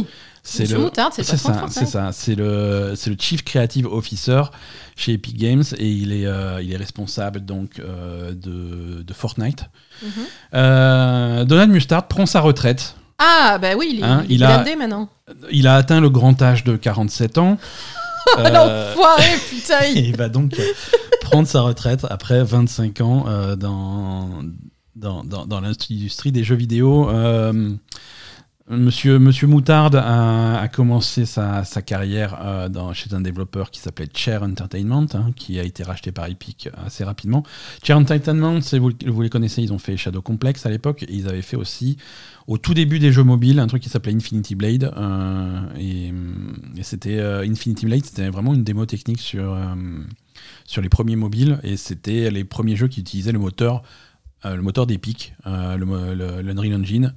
C'est 0.43 0.63
Monsieur 0.63 0.77
le, 0.77 0.83
Moutarde, 0.83 1.13
c'est 1.15 1.23
c'est 1.23 1.37
ça, 1.37 1.65
c'est 1.69 1.85
ça. 1.85 2.09
C'est 2.11 2.35
le, 2.35 2.93
c'est 2.95 3.09
le 3.11 3.15
Chief 3.19 3.43
Creative 3.45 3.85
Officer 3.85 4.41
chez 4.97 5.13
Epic 5.13 5.37
Games 5.37 5.63
et 5.77 5.87
il 5.89 6.11
est, 6.11 6.25
euh, 6.25 6.59
il 6.61 6.73
est 6.73 6.77
responsable 6.77 7.45
donc 7.45 7.79
euh, 7.79 8.33
de, 8.33 9.03
de 9.03 9.13
Fortnite. 9.13 9.65
Mhm. 10.03 10.09
Euh, 10.55 11.45
Donald 11.45 11.71
Mustard 11.71 12.07
prend 12.07 12.25
sa 12.25 12.41
retraite. 12.41 12.95
Ah, 13.19 13.57
bah 13.61 13.75
oui, 13.77 13.91
il 13.93 13.99
est, 13.99 14.03
Hein, 14.03 14.25
il 14.29 14.43
a- 14.43 14.63
maintenant. 14.77 15.09
Il 15.51 15.67
a 15.67 15.75
atteint 15.75 15.99
le 16.01 16.09
grand 16.09 16.41
âge 16.41 16.63
de 16.63 16.75
47 16.75 17.37
ans. 17.37 17.57
Oh, 18.37 18.41
Euh, 18.41 18.49
l'enfoiré, 18.49 19.23
putain 19.49 19.79
et 19.85 19.91
il- 20.09 20.15
va 20.15 20.29
donc 20.29 20.59
prendre 21.21 21.47
sa 21.47 21.61
retraite 21.61 22.05
après 22.09 22.43
25 22.43 23.01
ans 23.01 23.25
euh, 23.27 23.55
dans, 23.55 24.43
dans, 24.95 25.23
dans, 25.23 25.45
dans 25.47 25.61
l'industrie 25.61 26.31
des 26.31 26.43
jeux 26.43 26.55
vidéo. 26.55 27.09
Euh, 27.09 27.71
Monsieur, 28.71 29.17
Moutarde 29.47 29.95
a, 29.95 30.67
commencé 30.67 31.25
sa, 31.25 31.63
carrière 31.83 32.37
euh, 32.39 32.93
chez 32.93 33.11
un 33.15 33.21
développeur 33.21 33.71
qui 33.71 33.79
s'appelait 33.79 34.07
Chair 34.13 34.43
Entertainment, 34.43 35.07
hein, 35.15 35.31
qui 35.35 35.59
a 35.59 35.63
été 35.63 35.81
racheté 35.81 36.11
par 36.11 36.27
Epic 36.27 36.69
assez 36.85 37.03
rapidement. 37.03 37.41
Chair 37.81 37.97
Entertainment, 37.97 38.59
vous, 38.79 39.21
les 39.23 39.29
connaissez, 39.29 39.63
ils 39.63 39.73
ont 39.73 39.79
fait 39.79 39.97
Shadow 39.97 40.21
Complex 40.21 40.67
à 40.67 40.69
l'époque, 40.69 41.01
et 41.01 41.11
ils 41.11 41.27
avaient 41.27 41.41
fait 41.41 41.55
aussi, 41.55 41.97
au 42.45 42.59
tout 42.59 42.75
début 42.75 42.99
des 42.99 43.11
jeux 43.11 43.23
mobiles, 43.23 43.59
un 43.59 43.65
truc 43.65 43.81
qui 43.81 43.89
s'appelait 43.89 44.13
Infinity 44.13 44.53
Blade. 44.53 44.93
euh, 44.95 45.61
et 45.79 46.13
c'était 46.83 47.17
euh, 47.17 47.41
Infinity 47.41 47.87
Blade, 47.87 48.05
c'était 48.05 48.29
vraiment 48.29 48.53
une 48.53 48.63
démo 48.63 48.85
technique 48.85 49.19
sur, 49.19 49.57
sur 50.65 50.83
les 50.83 50.89
premiers 50.89 51.15
mobiles, 51.15 51.59
et 51.63 51.75
c'était 51.75 52.29
les 52.29 52.43
premiers 52.43 52.75
jeux 52.75 52.87
qui 52.87 52.99
utilisaient 52.99 53.31
le 53.31 53.39
moteur. 53.39 53.81
Euh, 54.45 54.55
le 54.55 54.61
moteur 54.61 54.85
d'Epic, 54.87 55.33
euh, 55.47 55.77
le, 55.77 56.41
l'Unreal 56.41 56.75
Engine, 56.75 57.13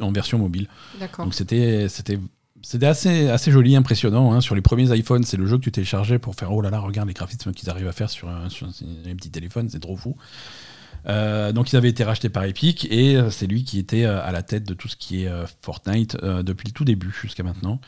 en 0.00 0.12
version 0.12 0.38
mobile. 0.38 0.68
Donc 1.24 1.34
c'était 1.34 1.88
c'était 1.88 2.18
c'était 2.62 2.86
assez 2.86 3.28
assez 3.28 3.50
joli, 3.52 3.76
impressionnant. 3.76 4.32
hein. 4.32 4.40
Sur 4.40 4.54
les 4.54 4.60
premiers 4.62 4.96
iPhones, 4.96 5.22
c'est 5.24 5.36
le 5.36 5.46
jeu 5.46 5.56
que 5.58 5.62
tu 5.62 5.70
téléchargeais 5.72 6.18
pour 6.18 6.34
faire 6.34 6.52
oh 6.52 6.60
là 6.60 6.70
là, 6.70 6.78
regarde 6.80 7.06
les 7.08 7.14
graphismes 7.14 7.52
qu'ils 7.52 7.70
arrivent 7.70 7.86
à 7.88 7.92
faire 7.92 8.10
sur, 8.10 8.28
un- 8.28 8.48
sur 8.48 8.66
les 9.04 9.14
petits 9.14 9.30
téléphones, 9.30 9.68
c'est 9.70 9.80
trop 9.80 9.96
fou. 9.96 10.16
Euh, 11.08 11.52
donc 11.52 11.72
ils 11.72 11.76
avaient 11.76 11.88
été 11.90 12.02
rachetés 12.02 12.28
par 12.30 12.42
Epic 12.44 12.86
et 12.90 13.16
c'est 13.30 13.46
lui 13.46 13.62
qui 13.62 13.78
était 13.78 14.04
à 14.06 14.32
la 14.32 14.42
tête 14.42 14.64
de 14.66 14.74
tout 14.74 14.88
ce 14.88 14.96
qui 14.96 15.22
est 15.24 15.30
Fortnite 15.62 16.16
depuis 16.22 16.66
le 16.66 16.72
tout 16.72 16.84
début 16.84 17.12
jusqu'à 17.22 17.44
maintenant. 17.44 17.80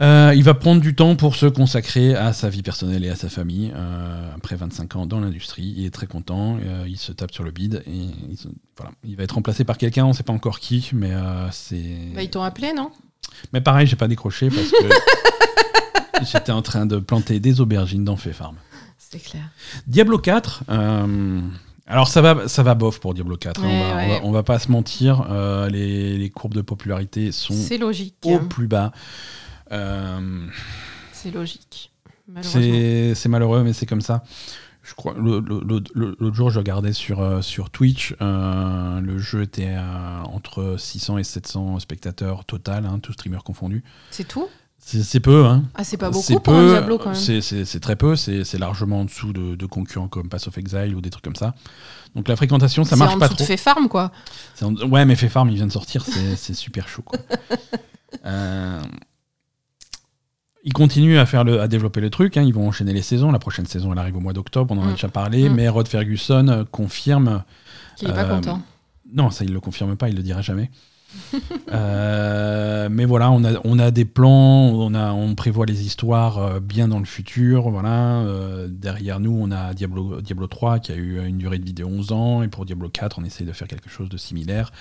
Euh, 0.00 0.32
il 0.34 0.42
va 0.42 0.54
prendre 0.54 0.80
du 0.80 0.94
temps 0.96 1.14
pour 1.14 1.36
se 1.36 1.46
consacrer 1.46 2.16
à 2.16 2.32
sa 2.32 2.48
vie 2.48 2.62
personnelle 2.62 3.04
et 3.04 3.10
à 3.10 3.14
sa 3.16 3.28
famille. 3.28 3.72
euh, 3.76 4.34
après 4.34 4.56
25 4.56 4.96
ans 4.96 5.06
dans 5.06 5.20
l'industrie, 5.20 5.72
il 5.76 5.86
est 5.86 5.90
très 5.94 6.06
content. 6.08 6.58
euh, 6.64 6.84
il 6.88 6.96
se 6.98 7.12
tape 7.12 7.30
sur 7.32 7.44
le 7.44 7.52
bid 7.52 7.82
et 7.86 7.90
il, 8.30 8.36
se- 8.36 8.48
voilà. 8.76 8.92
il 9.04 9.14
va 9.16 9.22
être 9.22 9.36
remplacé 9.36 9.62
par 9.64 9.78
quelqu'un. 9.78 10.04
On 10.04 10.08
ne 10.08 10.12
sait 10.12 10.24
pas 10.24 10.32
encore 10.32 10.58
qui, 10.58 10.90
mais 10.92 11.12
c'est. 11.52 11.80
Bah, 12.14 12.22
ils 12.22 12.30
t'ont 12.30 12.42
appelé, 12.42 12.72
non? 12.72 12.90
Mais 13.52 13.60
pareil, 13.60 13.86
j'ai 13.86 13.96
pas 13.96 14.08
décroché 14.08 14.48
parce 14.48 14.70
que 14.70 16.24
j'étais 16.32 16.52
en 16.52 16.62
train 16.62 16.86
de 16.86 16.98
planter 16.98 17.38
des 17.40 17.60
aubergines 17.60 18.04
dans 18.04 18.16
Fay 18.16 18.32
Farm. 18.32 18.56
C'est 18.98 19.18
clair. 19.22 19.44
Diablo 19.86 20.18
4. 20.18 20.64
euh, 20.70 21.40
alors 21.86 22.08
ça 22.08 22.20
va, 22.22 22.48
ça 22.48 22.62
va 22.62 22.74
bof 22.74 22.98
pour 22.98 23.14
Diablo 23.14 23.36
4. 23.36 23.62
hein, 23.62 23.66
Ouais, 23.66 23.70
on, 23.70 23.88
va, 23.90 23.96
ouais. 23.96 24.04
on 24.04 24.08
va- 24.08 24.26
on 24.26 24.30
va 24.32 24.42
pas 24.42 24.58
se 24.58 24.70
mentir. 24.72 25.26
euh, 25.30 25.68
les, 25.68 26.16
les 26.18 26.30
courbes 26.30 26.54
de 26.54 26.62
popularité 26.62 27.30
sont 27.30 27.54
logique. 27.78 28.14
au 28.24 28.34
hein. 28.36 28.46
plus 28.48 28.66
bas. 28.66 28.90
Euh, 29.74 30.46
C'est 31.12 31.30
logique. 31.30 31.92
C'est 32.42 33.12
c'est 33.14 33.28
malheureux, 33.28 33.62
mais 33.62 33.72
c'est 33.72 33.86
comme 33.86 34.00
ça. 34.00 34.22
Je 34.82 34.94
crois 34.94 35.14
l'autre 35.16 36.34
jour, 36.34 36.50
je 36.50 36.58
regardais 36.58 36.92
sur, 36.92 37.20
euh, 37.20 37.40
sur 37.40 37.70
Twitch. 37.70 38.14
euh, 38.20 39.00
le 39.00 39.18
jeu 39.18 39.42
était 39.42 39.74
à 39.74 40.22
entre 40.30 40.76
600 40.78 41.18
et 41.18 41.24
700 41.24 41.78
spectateurs 41.80 42.44
total, 42.44 42.84
hein, 42.86 42.98
tous 42.98 43.12
streamers 43.14 43.44
confondus. 43.44 43.82
C'est 44.10 44.28
tout? 44.28 44.46
C'est 44.78 45.02
c'est 45.02 45.20
peu, 45.20 45.46
hein. 45.46 45.64
Ah, 45.74 45.84
c'est 45.84 45.96
pas 45.96 46.12
C'est 46.12 46.34
beaucoup 46.34 46.42
pour 46.44 46.54
un 46.54 46.68
Diablo 46.68 46.98
quand 46.98 47.06
même. 47.10 47.14
c'est- 47.14 47.40
C'est 47.40 47.64
c'est 47.64 47.80
très 47.80 47.96
peu, 47.96 48.16
c'est 48.16 48.44
c'est 48.44 48.58
largement 48.58 49.00
en 49.00 49.04
dessous 49.06 49.32
de, 49.32 49.54
de 49.54 49.66
concurrents 49.66 50.08
comme 50.08 50.28
Pass 50.28 50.46
of 50.48 50.58
Exile 50.58 50.94
ou 50.94 51.00
des 51.00 51.08
trucs 51.08 51.24
comme 51.24 51.36
ça. 51.36 51.54
Donc 52.14 52.28
la 52.28 52.36
fréquentation, 52.36 52.84
ça 52.84 52.90
C'est 52.90 52.96
marche 52.98 53.14
en 53.14 53.18
pas 53.18 53.28
trop. 53.28 53.38
de 53.38 53.42
fait 53.44 53.56
farm, 53.56 53.88
quoi. 53.88 54.12
C'est 54.54 54.66
en- 54.66 54.74
Ouais, 54.74 55.06
mais 55.06 55.16
fait 55.16 55.30
farm, 55.30 55.48
il 55.48 55.54
vient 55.56 55.66
de 55.66 55.72
sortir, 55.72 56.04
c'est 56.04 56.36
c'est 56.36 56.54
super 56.54 56.88
chaud. 56.88 57.02
Quoi. 57.02 57.18
Euh, 58.26 58.80
Ils 60.64 60.72
continuent 60.72 61.18
à, 61.18 61.26
faire 61.26 61.44
le, 61.44 61.60
à 61.60 61.68
développer 61.68 62.00
le 62.00 62.08
truc, 62.10 62.36
hein, 62.36 62.42
ils 62.42 62.54
vont 62.54 62.66
enchaîner 62.66 62.92
les 62.94 63.02
saisons. 63.02 63.30
La 63.30 63.38
prochaine 63.38 63.66
saison, 63.66 63.92
elle 63.92 63.98
arrive 63.98 64.16
au 64.16 64.20
mois 64.20 64.32
d'octobre, 64.32 64.74
on 64.74 64.78
en 64.80 64.84
a 64.84 64.90
Mm. 64.90 64.94
déjà 64.94 65.08
parlé, 65.08 65.48
Mm. 65.48 65.54
mais 65.54 65.68
Rod 65.68 65.86
Ferguson 65.88 66.48
euh, 66.48 66.64
confirme. 66.70 67.42
Qu'il 67.96 68.08
est 68.08 68.12
pas 68.12 68.24
Euh, 68.24 68.34
content. 68.36 68.62
Non, 69.12 69.30
ça, 69.30 69.44
il 69.44 69.52
le 69.52 69.60
confirme 69.60 69.94
pas, 69.96 70.08
il 70.08 70.16
le 70.16 70.22
dira 70.22 70.40
jamais. 70.42 70.70
Euh, 71.72 72.88
mais 72.90 73.04
voilà, 73.04 73.30
on 73.30 73.44
a, 73.44 73.60
on 73.64 73.78
a 73.78 73.90
des 73.90 74.04
plans, 74.04 74.30
on, 74.70 74.94
a, 74.94 75.12
on 75.12 75.34
prévoit 75.34 75.66
les 75.66 75.84
histoires 75.86 76.38
euh, 76.38 76.60
bien 76.60 76.88
dans 76.88 76.98
le 76.98 77.04
futur. 77.04 77.70
Voilà. 77.70 78.20
Euh, 78.20 78.68
derrière 78.70 79.20
nous, 79.20 79.36
on 79.40 79.50
a 79.50 79.74
Diablo, 79.74 80.20
Diablo 80.20 80.46
3 80.46 80.78
qui 80.78 80.92
a 80.92 80.96
eu 80.96 81.24
une 81.26 81.38
durée 81.38 81.58
de 81.58 81.64
vie 81.64 81.72
de 81.72 81.84
11 81.84 82.12
ans. 82.12 82.42
Et 82.42 82.48
pour 82.48 82.64
Diablo 82.64 82.88
4, 82.88 83.18
on 83.18 83.24
essaye 83.24 83.46
de 83.46 83.52
faire 83.52 83.68
quelque 83.68 83.88
chose 83.90 84.08
de 84.08 84.16
similaire. 84.16 84.72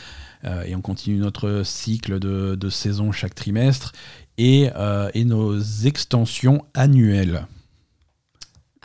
Et 0.65 0.75
on 0.75 0.81
continue 0.81 1.17
notre 1.19 1.61
cycle 1.63 2.19
de, 2.19 2.55
de 2.55 2.69
saison 2.69 3.13
chaque 3.13 3.33
trimestre. 3.33 3.93
Et, 4.37 4.69
euh, 4.75 5.09
et 5.13 5.25
nos 5.25 5.59
extensions 5.59 6.63
annuelles. 6.73 7.45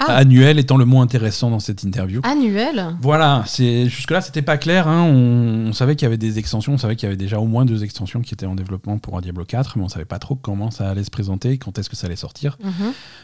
Ah. 0.00 0.18
Annuelles 0.18 0.60
étant 0.60 0.76
le 0.76 0.84
mot 0.84 1.00
intéressant 1.00 1.50
dans 1.50 1.58
cette 1.58 1.82
interview. 1.82 2.20
Annuel 2.22 2.94
Voilà, 3.02 3.44
jusque-là 3.48 4.20
c'était 4.20 4.42
pas 4.42 4.56
clair. 4.56 4.86
hein. 4.86 5.02
On, 5.02 5.68
on 5.68 5.72
savait 5.72 5.96
qu'il 5.96 6.04
y 6.04 6.06
avait 6.06 6.16
des 6.16 6.38
extensions, 6.38 6.74
on 6.74 6.78
savait 6.78 6.94
qu'il 6.94 7.06
y 7.06 7.08
avait 7.08 7.16
déjà 7.16 7.40
au 7.40 7.46
moins 7.46 7.64
deux 7.64 7.82
extensions 7.82 8.20
qui 8.20 8.32
étaient 8.32 8.46
en 8.46 8.54
développement 8.54 8.98
pour 8.98 9.18
un 9.18 9.20
Diablo 9.20 9.44
4, 9.44 9.76
mais 9.76 9.82
on 9.82 9.88
savait 9.88 10.04
pas 10.04 10.20
trop 10.20 10.36
comment 10.36 10.70
ça 10.70 10.88
allait 10.88 11.02
se 11.02 11.10
présenter, 11.10 11.58
quand 11.58 11.80
est-ce 11.80 11.90
que 11.90 11.96
ça 11.96 12.06
allait 12.06 12.14
sortir. 12.14 12.58
Mhm. 12.62 12.72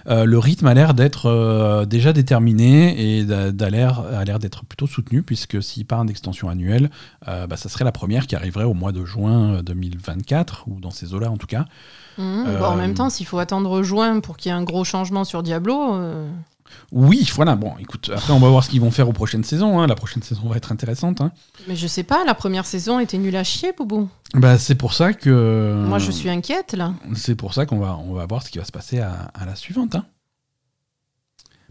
Euh, 0.08 0.24
le 0.24 0.38
rythme 0.40 0.66
a 0.66 0.74
l'air 0.74 0.94
d'être 0.94 1.26
euh, 1.26 1.84
déjà 1.86 2.12
déterminé 2.12 3.18
et 3.20 3.32
a 3.32 3.70
l'air 3.70 4.38
d'être 4.40 4.64
plutôt 4.64 4.88
soutenu, 4.88 5.22
puisque 5.22 5.62
s'il 5.62 5.86
part 5.86 6.04
d'extension 6.04 6.48
annuelle, 6.48 6.90
euh, 7.28 7.46
bah, 7.46 7.56
ça 7.56 7.68
serait 7.68 7.84
la 7.84 7.92
première 7.92 8.26
qui 8.26 8.34
arriverait 8.34 8.64
au 8.64 8.74
mois 8.74 8.90
de 8.90 9.04
juin 9.04 9.62
2024, 9.62 10.64
ou 10.66 10.80
dans 10.80 10.90
ces 10.90 11.14
eaux-là 11.14 11.30
en 11.30 11.36
tout 11.36 11.46
cas. 11.46 11.66
Euh, 12.18 12.58
Bon, 12.58 12.64
en 12.66 12.76
même 12.76 12.94
temps, 12.94 13.10
s'il 13.10 13.26
faut 13.26 13.38
attendre 13.38 13.82
juin 13.82 14.20
pour 14.20 14.36
qu'il 14.36 14.50
y 14.50 14.54
ait 14.54 14.58
un 14.58 14.62
gros 14.62 14.84
changement 14.84 15.24
sur 15.24 15.42
Diablo, 15.42 15.94
euh, 15.94 16.28
Oui, 16.92 17.28
voilà, 17.34 17.56
bon, 17.56 17.74
écoute, 17.78 18.10
après 18.14 18.32
on 18.32 18.38
va 18.40 18.48
voir 18.48 18.62
ce 18.64 18.68
qu'ils 18.70 18.80
vont 18.80 18.90
faire 18.90 19.08
aux 19.08 19.12
prochaines 19.12 19.44
saisons. 19.44 19.80
hein. 19.80 19.86
La 19.86 19.94
prochaine 19.94 20.22
saison 20.22 20.48
va 20.48 20.56
être 20.56 20.72
intéressante. 20.72 21.20
hein. 21.20 21.32
mais 21.68 21.76
je 21.76 21.86
sais 21.86 22.02
pas, 22.04 22.24
la 22.24 22.34
première 22.34 22.66
saison 22.66 22.98
était 23.00 23.18
nulle 23.18 23.36
à 23.36 23.44
chier, 23.44 23.72
Boubou. 23.76 24.08
Bah, 24.34 24.58
c'est 24.58 24.74
pour 24.74 24.92
ça 24.94 25.12
que. 25.12 25.84
Moi, 25.86 25.98
je 25.98 26.10
suis 26.10 26.28
inquiète, 26.30 26.72
là. 26.74 26.92
C'est 27.14 27.34
pour 27.36 27.54
ça 27.54 27.66
qu'on 27.66 27.78
va, 27.78 27.96
on 27.96 28.12
va 28.14 28.26
voir 28.26 28.42
ce 28.42 28.50
qui 28.50 28.58
va 28.58 28.64
se 28.64 28.72
passer 28.72 28.98
à, 29.00 29.30
à 29.34 29.44
la 29.46 29.54
suivante. 29.56 29.94
hein. 29.94 30.04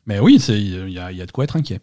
Mais 0.05 0.19
oui, 0.19 0.35
il 0.49 0.89
y 0.91 0.99
a, 0.99 1.11
il 1.11 1.17
y 1.17 1.21
a 1.21 1.25
de 1.25 1.31
quoi 1.31 1.45
être 1.45 1.55
inquiet. 1.55 1.79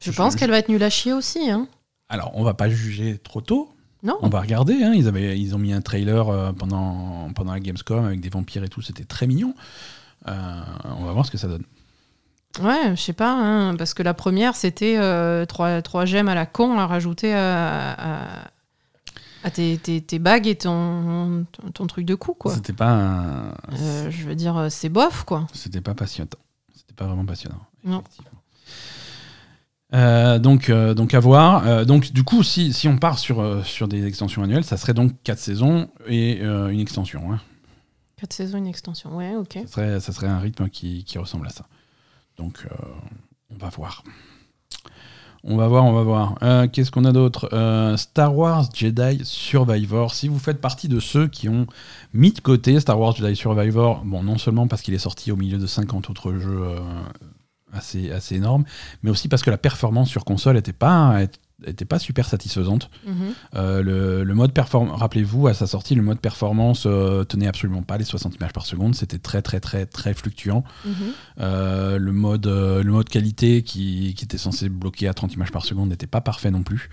Je 0.00 0.10
Je- 0.12 0.16
pense 0.16 0.34
je- 0.34 0.38
qu'elle 0.38 0.50
va 0.50 0.58
être 0.58 0.68
nulle 0.68 0.82
à 0.82 0.90
chier 0.90 1.12
aussi, 1.12 1.50
hein. 1.50 1.66
Alors, 2.08 2.30
on 2.34 2.44
va 2.44 2.54
pas 2.54 2.68
juger 2.68 3.18
trop 3.18 3.40
tôt. 3.40 3.73
Non 4.04 4.18
On 4.22 4.28
va 4.28 4.40
regarder. 4.40 4.82
hein. 4.84 4.92
Ils, 4.94 5.08
avaient, 5.08 5.38
ils 5.40 5.54
ont 5.54 5.58
mis 5.58 5.72
un 5.72 5.80
trailer 5.80 6.28
euh, 6.28 6.52
pendant, 6.52 7.30
pendant 7.34 7.52
la 7.52 7.60
Gamescom 7.60 8.04
avec 8.04 8.20
des 8.20 8.28
vampires 8.28 8.62
et 8.62 8.68
tout. 8.68 8.82
C'était 8.82 9.04
très 9.04 9.26
mignon. 9.26 9.54
Euh, 10.28 10.60
on 10.84 11.04
va 11.04 11.12
voir 11.12 11.24
ce 11.26 11.30
que 11.30 11.38
ça 11.38 11.48
donne. 11.48 11.64
Ouais, 12.62 12.94
je 12.94 13.00
sais 13.00 13.12
pas, 13.14 13.32
hein, 13.32 13.74
parce 13.76 13.94
que 13.94 14.02
la 14.04 14.14
première, 14.14 14.54
c'était 14.54 14.96
euh, 14.96 15.44
trois, 15.46 15.82
trois 15.82 16.04
gemmes 16.04 16.28
à 16.28 16.34
la 16.36 16.46
con 16.46 16.78
à 16.78 16.86
rajouter 16.86 17.34
à, 17.34 17.92
à, 17.92 18.28
à 19.42 19.50
tes, 19.50 19.76
tes, 19.78 20.00
tes 20.00 20.18
bagues 20.20 20.46
et 20.46 20.54
ton, 20.54 21.46
ton, 21.50 21.70
ton 21.72 21.86
truc 21.88 22.06
de 22.06 22.14
cou, 22.14 22.34
quoi. 22.34 22.54
C'était 22.54 22.72
pas, 22.72 22.90
un- 22.92 23.48
Euh, 23.72 24.10
je 24.10 24.24
veux 24.24 24.36
dire, 24.36 24.68
c'est 24.70 24.88
bof, 24.88 25.24
quoi. 25.24 25.46
c'était 25.52 25.80
pas 25.80 25.94
passionnant. 25.94 26.30
C'était 26.76 26.94
pas 26.94 27.06
vraiment 27.06 27.24
passionnant. 27.26 27.58
Non. 27.84 28.00
effectivement. 28.02 28.33
Euh, 29.92 30.38
donc, 30.38 30.70
euh, 30.70 30.94
donc 30.94 31.14
à 31.14 31.20
voir. 31.20 31.66
Euh, 31.66 31.84
donc 31.84 32.12
du 32.12 32.24
coup, 32.24 32.42
si, 32.42 32.72
si 32.72 32.88
on 32.88 32.96
part 32.98 33.18
sur, 33.18 33.64
sur 33.64 33.86
des 33.86 34.06
extensions 34.06 34.42
annuelles, 34.42 34.64
ça 34.64 34.76
serait 34.76 34.94
donc 34.94 35.12
4 35.22 35.38
saisons 35.38 35.88
et 36.06 36.40
une 36.42 36.80
extension. 36.80 37.32
hein. 37.32 37.40
Quatre 38.16 38.32
saisons, 38.32 38.58
une 38.58 38.66
extension. 38.66 39.16
Ouais, 39.16 39.34
ok. 39.36 39.58
Ça 39.66 39.66
serait, 39.66 40.00
ça 40.00 40.12
serait 40.12 40.28
un 40.28 40.38
rythme 40.38 40.68
qui, 40.68 41.04
qui 41.04 41.18
ressemble 41.18 41.46
à 41.46 41.50
ça. 41.50 41.66
Donc, 42.38 42.66
on 43.50 43.56
va 43.56 43.68
voir. 43.68 44.02
On 45.46 45.56
va 45.58 45.68
voir, 45.68 45.84
on 45.84 45.92
va 45.92 46.02
voir. 46.02 46.70
Qu'est-ce 46.70 46.90
qu'on 46.90 47.04
a 47.04 47.12
d'autre? 47.12 47.48
Star 47.96 48.34
Wars 48.34 48.64
Jedi 48.72 49.20
Survivor. 49.24 50.14
Si 50.14 50.28
vous 50.28 50.38
faites 50.38 50.60
partie 50.60 50.88
de 50.88 51.00
ceux 51.00 51.28
qui 51.28 51.48
ont 51.50 51.66
mis 52.14 52.32
de 52.32 52.40
côté 52.40 52.80
Star 52.80 52.98
Wars 52.98 53.14
Jedi 53.14 53.36
Survivor, 53.36 54.02
bon, 54.04 54.22
non 54.22 54.38
seulement 54.38 54.66
parce 54.66 54.80
qu'il 54.80 54.94
est 54.94 54.98
sorti 54.98 55.30
au 55.30 55.36
milieu 55.36 55.58
de 55.58 55.66
50 55.66 56.08
autres 56.08 56.32
jeux 56.34 56.62
assez, 57.74 58.10
assez 58.10 58.36
énormes, 58.36 58.64
mais 59.02 59.10
aussi 59.10 59.28
parce 59.28 59.42
que 59.42 59.50
la 59.50 59.58
performance 59.58 60.08
sur 60.08 60.24
console 60.24 60.56
n'était 60.56 60.72
pas, 60.72 61.20
était 61.66 61.84
pas 61.84 61.98
super 61.98 62.28
satisfaisante. 62.28 62.90
Mhm. 63.06 63.14
Euh, 63.54 63.82
le, 63.82 64.24
le 64.24 64.34
mode 64.34 64.52
performance, 64.52 64.98
rappelez-vous, 64.98 65.46
à 65.46 65.54
sa 65.54 65.66
sortie, 65.66 65.94
le 65.94 66.02
mode 66.02 66.20
performance 66.20 66.84
euh, 66.86 67.24
tenait 67.24 67.46
absolument 67.46 67.82
pas 67.82 67.98
les 67.98 68.04
60 68.04 68.36
images 68.36 68.52
par 68.52 68.66
seconde. 68.66 68.94
C'était 68.94 69.18
très, 69.18 69.42
très, 69.42 69.60
très, 69.60 69.86
très 69.86 70.14
fluctuant. 70.14 70.64
Mhm. 70.84 70.92
Euh, 71.40 71.98
le, 71.98 72.12
mode, 72.12 72.46
euh, 72.46 72.82
le 72.82 72.92
mode 72.92 73.08
qualité 73.08 73.62
qui, 73.62 74.14
qui 74.16 74.24
était 74.24 74.38
censé 74.38 74.68
bloquer 74.68 75.08
à 75.08 75.14
30 75.14 75.34
images 75.34 75.52
par 75.52 75.64
seconde 75.64 75.90
n'était 75.90 76.06
pas 76.06 76.20
parfait 76.20 76.50
non 76.50 76.62
plus. 76.62 76.90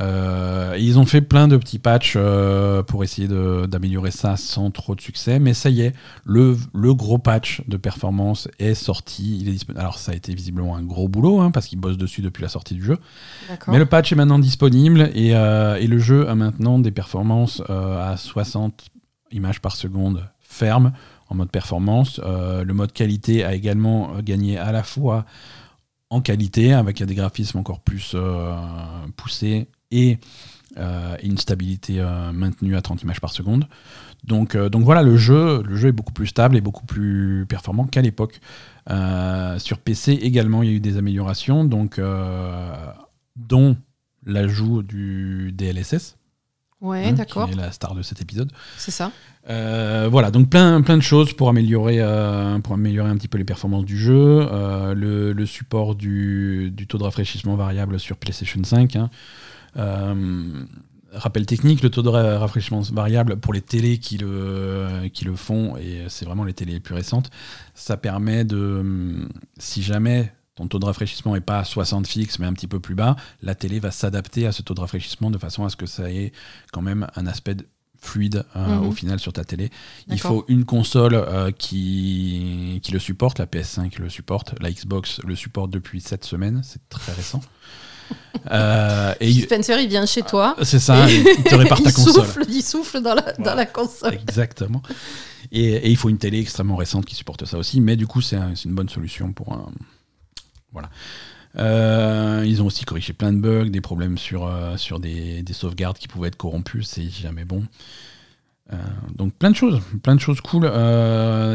Euh, 0.00 0.76
ils 0.78 0.98
ont 0.98 1.06
fait 1.06 1.20
plein 1.20 1.48
de 1.48 1.56
petits 1.56 1.78
patchs 1.78 2.14
euh, 2.16 2.82
pour 2.82 3.02
essayer 3.02 3.26
d'améliorer 3.66 4.10
ça 4.10 4.36
sans 4.36 4.70
trop 4.70 4.94
de 4.94 5.00
succès, 5.00 5.38
mais 5.38 5.54
ça 5.54 5.70
y 5.70 5.80
est, 5.80 5.92
le, 6.24 6.56
le 6.72 6.94
gros 6.94 7.18
patch 7.18 7.62
de 7.66 7.76
performance 7.76 8.48
est 8.58 8.74
sorti. 8.74 9.38
Il 9.40 9.48
est 9.48 9.52
disponible. 9.52 9.80
Alors 9.80 9.98
ça 9.98 10.12
a 10.12 10.14
été 10.14 10.34
visiblement 10.34 10.76
un 10.76 10.82
gros 10.82 11.08
boulot 11.08 11.40
hein, 11.40 11.50
parce 11.50 11.66
qu'ils 11.66 11.80
bossent 11.80 11.98
dessus 11.98 12.22
depuis 12.22 12.42
la 12.42 12.48
sortie 12.48 12.74
du 12.74 12.84
jeu. 12.84 12.98
Mais 13.66 13.78
le 13.78 13.86
patch 13.86 14.12
est 14.12 14.16
maintenant 14.16 14.38
disponible 14.38 15.10
et, 15.14 15.34
euh, 15.34 15.76
et 15.76 15.86
le 15.86 15.98
jeu 15.98 16.28
a 16.28 16.34
maintenant 16.34 16.78
des 16.78 16.92
performances 16.92 17.62
à 17.68 18.16
60 18.16 18.90
images 19.32 19.60
par 19.60 19.74
seconde 19.74 20.28
ferme 20.40 20.92
en 21.28 21.34
mode 21.34 21.50
performance. 21.50 22.20
Le 22.24 22.72
mode 22.72 22.92
qualité 22.92 23.44
a 23.44 23.54
également 23.54 24.20
gagné 24.20 24.58
à 24.58 24.72
la 24.72 24.82
fois 24.82 25.24
en 26.10 26.20
qualité 26.20 26.72
avec 26.72 27.02
des 27.02 27.14
graphismes 27.14 27.58
encore 27.58 27.80
plus 27.80 28.16
poussés 29.16 29.68
et 29.90 30.18
euh, 30.76 31.16
une 31.22 31.38
stabilité 31.38 32.00
euh, 32.00 32.30
maintenue 32.32 32.76
à 32.76 32.82
30 32.82 33.02
images 33.02 33.20
par 33.20 33.32
seconde. 33.32 33.66
Donc, 34.24 34.54
euh, 34.54 34.68
donc 34.68 34.84
voilà, 34.84 35.02
le 35.02 35.16
jeu, 35.16 35.62
le 35.66 35.76
jeu 35.76 35.88
est 35.88 35.92
beaucoup 35.92 36.12
plus 36.12 36.26
stable 36.26 36.56
et 36.56 36.60
beaucoup 36.60 36.84
plus 36.84 37.46
performant 37.48 37.84
qu'à 37.86 38.02
l'époque. 38.02 38.40
Sur 39.58 39.78
PC 39.78 40.12
également, 40.12 40.62
il 40.62 40.68
y 40.70 40.72
a 40.72 40.76
eu 40.76 40.80
des 40.80 40.96
améliorations, 40.96 41.64
donc, 41.64 42.00
dont 43.36 43.76
l'ajout 44.26 44.82
du 44.82 45.52
DLSS, 45.52 46.16
Ouais, 46.80 47.06
hein, 47.06 47.12
d'accord. 47.12 47.48
qui 47.48 47.54
est 47.54 47.60
la 47.60 47.72
star 47.72 47.94
de 47.94 48.02
cet 48.02 48.20
épisode. 48.22 48.50
C'est 48.76 48.90
ça. 48.90 49.10
Voilà, 49.46 50.30
donc 50.30 50.48
plein, 50.50 50.80
plein 50.82 50.96
de 50.96 51.02
choses 51.02 51.32
pour 51.32 51.48
améliorer, 51.48 51.98
pour 52.62 52.74
améliorer 52.74 53.10
un 53.10 53.16
petit 53.16 53.28
peu 53.28 53.36
les 53.38 53.44
performances 53.44 53.84
du 53.84 53.98
jeu. 53.98 54.46
Le, 54.94 55.32
le 55.32 55.46
support 55.46 55.94
du, 55.94 56.70
du 56.70 56.86
taux 56.86 56.98
de 56.98 57.04
rafraîchissement 57.04 57.56
variable 57.56 57.98
sur 58.00 58.16
PlayStation 58.16 58.62
5. 58.62 58.96
hein. 58.96 59.10
Euh, 59.76 60.64
rappel 61.12 61.46
technique, 61.46 61.82
le 61.82 61.90
taux 61.90 62.02
de 62.02 62.08
ra- 62.08 62.38
rafraîchissement 62.38 62.80
variable 62.82 63.36
pour 63.38 63.52
les 63.52 63.62
télés 63.62 63.98
qui 63.98 64.18
le, 64.18 65.08
qui 65.12 65.24
le 65.24 65.34
font, 65.36 65.76
et 65.76 66.04
c'est 66.08 66.24
vraiment 66.24 66.44
les 66.44 66.52
télés 66.54 66.72
les 66.72 66.80
plus 66.80 66.94
récentes, 66.94 67.30
ça 67.74 67.96
permet 67.96 68.44
de, 68.44 68.56
hum, 68.80 69.28
si 69.58 69.82
jamais 69.82 70.32
ton 70.54 70.66
taux 70.66 70.78
de 70.80 70.84
rafraîchissement 70.84 71.34
n'est 71.34 71.40
pas 71.40 71.60
à 71.60 71.64
60 71.64 72.06
fixe 72.06 72.38
mais 72.40 72.46
un 72.46 72.52
petit 72.52 72.66
peu 72.66 72.80
plus 72.80 72.94
bas, 72.96 73.16
la 73.42 73.54
télé 73.54 73.78
va 73.78 73.90
s'adapter 73.90 74.46
à 74.46 74.52
ce 74.52 74.60
taux 74.62 74.74
de 74.74 74.80
rafraîchissement 74.80 75.30
de 75.30 75.38
façon 75.38 75.64
à 75.64 75.70
ce 75.70 75.76
que 75.76 75.86
ça 75.86 76.10
ait 76.10 76.32
quand 76.72 76.82
même 76.82 77.06
un 77.16 77.26
aspect 77.26 77.54
de- 77.54 77.66
fluide 78.00 78.44
euh, 78.54 78.76
Mhm. 78.78 78.86
au 78.86 78.92
final 78.92 79.18
sur 79.18 79.32
ta 79.32 79.42
télé. 79.44 79.70
Il 80.08 80.20
faut 80.20 80.44
une 80.46 80.64
console 80.64 81.14
euh, 81.14 81.50
qui, 81.50 82.78
qui 82.82 82.92
le 82.92 82.98
supporte, 83.00 83.38
la 83.40 83.46
PS5 83.46 83.98
le 83.98 84.08
supporte, 84.08 84.54
la 84.60 84.70
Xbox 84.70 85.20
le 85.26 85.34
supporte 85.34 85.70
depuis 85.70 86.00
7 86.00 86.24
semaines, 86.24 86.60
c'est 86.62 86.86
très 86.88 87.12
récent. 87.12 87.40
Euh, 88.50 89.14
et 89.20 89.32
Spencer, 89.42 89.78
il 89.80 89.88
vient 89.88 90.06
chez 90.06 90.22
toi. 90.22 90.56
c'est 90.62 90.78
ça, 90.78 91.08
il 91.10 91.22
te 91.44 91.54
répare 91.54 91.82
ta 91.82 91.92
console. 91.92 92.24
souffle, 92.24 92.44
il 92.48 92.62
souffle 92.62 93.00
dans 93.02 93.14
la, 93.14 93.22
dans 93.22 93.32
Voilà. 93.38 93.54
la 93.56 93.66
console. 93.66 94.14
Exactement. 94.14 94.82
Et, 95.52 95.64
et 95.74 95.90
il 95.90 95.96
faut 95.96 96.08
une 96.08 96.18
télé 96.18 96.40
extrêmement 96.40 96.76
récente 96.76 97.04
qui 97.04 97.14
supporte 97.14 97.44
ça 97.44 97.58
aussi, 97.58 97.80
mais 97.80 97.96
du 97.96 98.06
coup, 98.06 98.20
c'est 98.20 98.36
un- 98.36 98.54
c'est 98.54 98.64
une 98.64 98.74
bonne 98.74 98.88
solution 98.88 99.32
pour 99.32 99.52
un. 99.52 99.70
Voilà. 100.72 100.88
Euh, 101.58 102.44
ils 102.46 102.62
ont 102.62 102.66
aussi 102.66 102.84
corrigé 102.84 103.12
plein 103.12 103.32
de 103.32 103.38
bugs, 103.40 103.70
des 103.70 103.80
problèmes 103.80 104.18
sur, 104.18 104.46
euh, 104.46 104.76
sur 104.76 105.00
des, 105.00 105.42
des 105.42 105.52
sauvegardes 105.52 105.98
qui 105.98 106.06
pouvaient 106.08 106.28
être 106.28 106.36
corrompues, 106.36 106.82
c'est 106.82 107.08
jamais 107.10 107.44
bon. 107.44 107.64
Euh, 108.72 108.76
donc 109.14 109.32
plein 109.34 109.50
de 109.50 109.56
choses, 109.56 109.80
plein 110.02 110.14
de 110.14 110.20
choses 110.20 110.40
cool. 110.42 110.64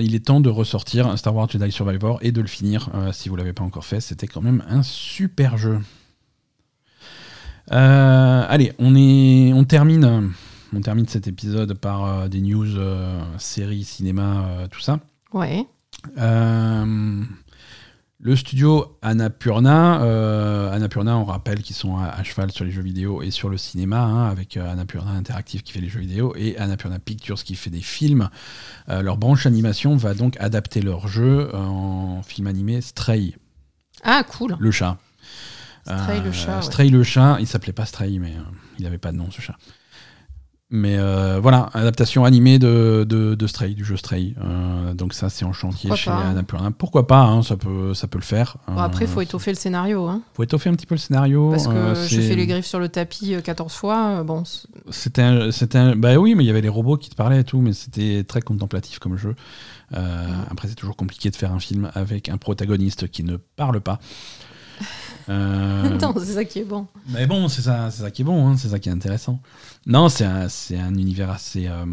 Il 0.01 0.16
est 0.16 0.26
temps 0.26 0.41
de 0.41 0.49
ressortir 0.49 1.16
Star 1.18 1.36
Wars 1.36 1.47
Jedi 1.49 1.72
Survivor 1.72 2.18
et 2.22 2.32
de 2.32 2.41
le 2.41 2.47
finir 2.47 2.89
si 3.14 3.30
vous 3.30 3.36
l'avez 3.36 3.54
pas 3.54 3.64
encore 3.64 3.86
fait. 3.86 4.01
C'était 4.01 4.28
quand 4.28 4.41
même 4.41 4.64
un 4.68 4.82
super 4.84 5.58
jeu. 5.58 5.80
Euh, 7.72 8.45
allez, 8.47 8.74
on, 8.80 8.95
est, 8.95 9.53
on 9.53 9.64
termine. 9.64 10.32
On 10.76 10.82
termine 10.82 11.07
cet 11.07 11.28
épisode 11.28 11.74
par 11.76 12.05
euh, 12.05 12.28
des 12.28 12.41
news, 12.41 12.78
euh, 12.78 13.22
séries, 13.38 13.84
cinéma, 13.84 14.45
tout 14.72 14.80
ça. 14.82 14.99
Ouais. 15.34 15.66
Le 18.20 18.38
studio 18.38 18.97
Annapurna, 19.01 20.01
euh, 20.03 20.72
Annapurna, 20.72 21.18
on 21.18 21.26
rappelle 21.26 21.61
qu'ils 21.61 21.76
sont 21.76 21.97
à, 21.97 22.05
à 22.07 22.24
cheval 22.24 22.51
sur 22.51 22.64
les 22.64 22.72
jeux 22.72 22.82
vidéo 22.82 23.22
et 23.22 23.32
sur 23.32 23.49
le 23.49 23.57
cinéma, 23.57 23.99
hein, 24.01 24.30
avec 24.30 24.55
euh, 24.55 24.72
Annapurna 24.72 25.11
Interactive 25.11 25.61
qui 25.61 25.74
fait 25.74 25.82
les 25.82 25.89
jeux 25.89 25.99
vidéo 25.99 26.34
et 26.38 26.57
Annapurna 26.57 26.99
Pictures 26.99 27.43
qui 27.43 27.55
fait 27.55 27.70
des 27.70 27.82
films. 27.82 28.30
Euh, 28.88 29.01
leur 29.01 29.18
branche 29.18 29.45
animation 29.45 29.97
va 29.97 30.14
donc 30.14 30.38
adapter 30.39 30.82
leur 30.82 31.09
jeu 31.09 31.53
en 31.53 32.22
film 32.24 32.47
animé 32.47 32.80
Stray, 32.80 33.36
Ah, 34.03 34.24
cool. 34.24 34.55
le 34.57 34.72
chat. 34.72 34.97
Stray, 35.86 36.21
le 36.21 36.29
Euh, 36.29 36.31
chat, 36.31 36.55
ouais. 36.57 36.61
Stray 36.61 36.89
le 36.89 37.03
chat, 37.03 37.38
il 37.39 37.47
s'appelait 37.47 37.73
pas 37.73 37.86
Stray, 37.86 38.19
mais 38.19 38.31
euh, 38.31 38.41
il 38.79 38.86
avait 38.86 38.97
pas 38.97 39.11
de 39.11 39.17
nom 39.17 39.29
ce 39.31 39.41
chat. 39.41 39.55
Mais 40.75 40.97
euh, 40.97 41.39
voilà, 41.39 41.69
adaptation 41.73 42.25
animée 42.25 42.57
de, 42.57 43.05
de, 43.07 43.36
de 43.36 43.47
Stray, 43.47 43.75
du 43.75 43.86
jeu 43.86 43.95
Stray. 43.95 44.34
Euh, 44.43 44.95
donc 44.95 45.13
ça, 45.13 45.29
c'est 45.29 45.45
en 45.45 45.53
chantier 45.53 45.89
Pourquoi 45.89 45.95
chez 45.97 46.09
pas, 46.09 46.15
hein. 46.17 46.31
Annapurna. 46.31 46.71
Pourquoi 46.71 47.05
pas 47.05 47.21
hein, 47.21 47.43
ça, 47.43 47.57
peut, 47.57 47.93
ça 47.93 48.07
peut 48.07 48.17
le 48.17 48.23
faire. 48.23 48.57
Bon, 48.67 48.77
après, 48.79 49.05
il 49.05 49.07
faut 49.07 49.21
étoffer 49.21 49.51
le 49.51 49.55
scénario. 49.57 50.07
Hein, 50.07 50.23
faut 50.34 50.41
étoffer 50.41 50.71
un 50.71 50.73
petit 50.73 50.88
peu 50.88 50.95
le 50.95 50.99
scénario. 50.99 51.51
parce 51.51 51.67
que 51.67 51.93
j'ai 52.07 52.23
fait 52.23 52.36
les 52.36 52.47
griffes 52.47 52.65
sur 52.65 52.79
le 52.79 52.89
tapis 52.89 53.36
euh, 53.36 53.41
14 53.41 53.71
fois. 53.71 54.23
Bon, 54.23 54.41
C'était 54.89 55.21
un, 55.21 55.95
bah 55.95 56.15
oui, 56.15 56.34
mais 56.34 56.43
il 56.43 56.47
y 56.47 56.49
avait 56.49 56.61
les 56.61 56.69
robots 56.69 56.97
qui 56.97 57.11
te 57.11 57.15
parlaient 57.15 57.41
et 57.41 57.43
tout, 57.43 57.59
mais 57.61 57.73
c'était 57.73 58.23
très 58.23 58.41
contemplatif 58.41 58.97
comme 58.97 59.15
jeu. 59.15 59.36
Après, 59.91 60.69
c'est 60.69 60.75
toujours 60.75 60.95
compliqué 60.95 61.29
de 61.29 61.36
faire 61.36 61.51
un 61.51 61.59
film 61.59 61.91
avec 61.93 62.29
un 62.29 62.38
protagoniste 62.38 63.09
qui 63.09 63.23
ne 63.23 63.36
parle 63.38 63.79
pas. 63.79 63.99
Euh, 65.30 65.89
non, 66.01 66.13
c'est 66.19 66.34
ça 66.34 66.45
qui 66.45 66.59
est 66.59 66.63
bon. 66.65 66.88
Mais 67.09 67.26
bon, 67.28 67.47
c'est 67.47 67.61
ça, 67.61 67.89
ça 67.91 68.11
qui 68.11 68.21
est 68.21 68.26
bon, 68.26 68.47
hein, 68.47 68.57
c'est 68.57 68.69
ça 68.69 68.80
qui 68.80 68.89
est 68.89 68.91
intéressant. 68.91 69.39
Non, 69.86 70.09
c'est 70.09 70.26
un, 70.26 70.47
un 70.47 70.95
univers 70.95 71.30
assez. 71.30 71.67
euh, 71.67 71.86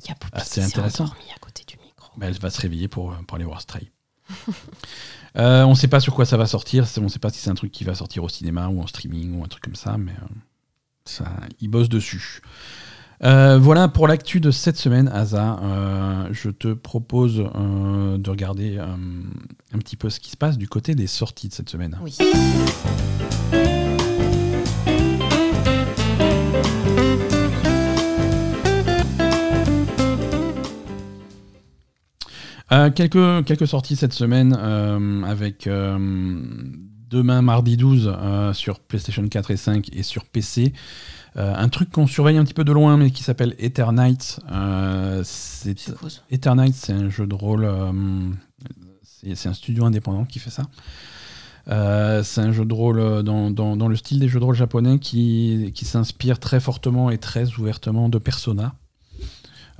Il 0.00 0.08
y 0.08 0.10
a 0.10 0.14
Poupie 0.14 0.32
Ah, 0.34 0.40
qui 0.42 0.60
intéressant. 0.60 1.04
à 1.06 1.38
côté 1.40 1.64
du 1.66 1.76
micro. 1.78 2.12
bah, 2.16 2.26
elle 2.28 2.38
va 2.38 2.50
se 2.50 2.60
réveiller 2.60 2.88
pour, 2.88 3.14
pour 3.26 3.36
aller 3.36 3.44
voir 3.44 3.60
Stray. 3.60 3.90
Euh, 5.36 5.64
on 5.64 5.70
ne 5.70 5.74
sait 5.74 5.88
pas 5.88 5.98
sur 5.98 6.14
quoi 6.14 6.24
ça 6.26 6.36
va 6.36 6.46
sortir. 6.46 6.86
On 6.98 7.00
ne 7.00 7.08
sait 7.08 7.18
pas 7.18 7.28
si 7.28 7.40
c'est 7.40 7.50
un 7.50 7.56
truc 7.56 7.72
qui 7.72 7.82
va 7.82 7.96
sortir 7.96 8.22
au 8.22 8.28
cinéma 8.28 8.68
ou 8.68 8.80
en 8.80 8.86
streaming 8.86 9.36
ou 9.36 9.42
un 9.42 9.48
truc 9.48 9.64
comme 9.64 9.74
ça, 9.74 9.98
mais 9.98 10.12
euh, 10.12 10.26
ça, 11.04 11.24
ils 11.60 11.66
bossent 11.66 11.88
dessus. 11.88 12.40
Euh, 13.22 13.58
voilà 13.58 13.88
pour 13.88 14.08
l'actu 14.08 14.40
de 14.40 14.50
cette 14.50 14.76
semaine, 14.76 15.08
Asa. 15.08 15.60
Euh, 15.62 16.28
je 16.32 16.50
te 16.50 16.72
propose 16.72 17.44
euh, 17.54 18.18
de 18.18 18.30
regarder 18.30 18.76
euh, 18.78 18.84
un 19.72 19.78
petit 19.78 19.96
peu 19.96 20.10
ce 20.10 20.20
qui 20.20 20.30
se 20.30 20.36
passe 20.36 20.58
du 20.58 20.68
côté 20.68 20.94
des 20.94 21.06
sorties 21.06 21.48
de 21.48 21.54
cette 21.54 21.70
semaine. 21.70 21.98
Oui. 22.02 22.16
Quelques, 32.96 33.44
quelques 33.44 33.68
sorties 33.68 33.94
cette 33.94 34.12
semaine 34.12 34.52
avec 35.24 35.68
demain 37.14 37.42
mardi 37.42 37.76
12 37.76 38.12
euh, 38.12 38.52
sur 38.52 38.80
PlayStation 38.80 39.26
4 39.26 39.52
et 39.52 39.56
5 39.56 39.88
et 39.92 40.02
sur 40.02 40.24
PC. 40.24 40.72
Euh, 41.36 41.52
un 41.56 41.68
truc 41.68 41.90
qu'on 41.90 42.06
surveille 42.06 42.36
un 42.36 42.44
petit 42.44 42.54
peu 42.54 42.64
de 42.64 42.72
loin 42.72 42.96
mais 42.96 43.10
qui 43.10 43.22
s'appelle 43.24 43.54
Eternite. 43.58 44.38
Euh, 44.52 45.22
c'est 45.24 45.74
Eternite, 46.30 46.74
c'est 46.74 46.92
un 46.92 47.08
jeu 47.10 47.26
de 47.26 47.34
rôle. 47.34 47.64
euh, 47.64 47.92
c'est 49.34 49.48
un 49.48 49.54
studio 49.54 49.84
indépendant 49.84 50.24
qui 50.24 50.38
fait 50.38 50.50
ça. 50.50 50.62
Euh, 51.68 52.22
c'est 52.22 52.42
un 52.42 52.52
jeu 52.52 52.64
de 52.66 52.74
rôle 52.74 53.22
dans, 53.22 53.50
dans- 53.50 53.76
dans 53.76 53.88
le 53.88 53.96
style 53.96 54.20
des 54.20 54.28
jeux 54.28 54.38
de 54.38 54.44
rôle 54.44 54.54
japonais 54.54 54.98
qui, 54.98 55.72
qui 55.74 55.84
s'inspire 55.86 56.38
très 56.38 56.60
fortement 56.60 57.10
et 57.10 57.18
très 57.18 57.54
ouvertement 57.58 58.08
de 58.10 58.18
Persona. 58.18 58.74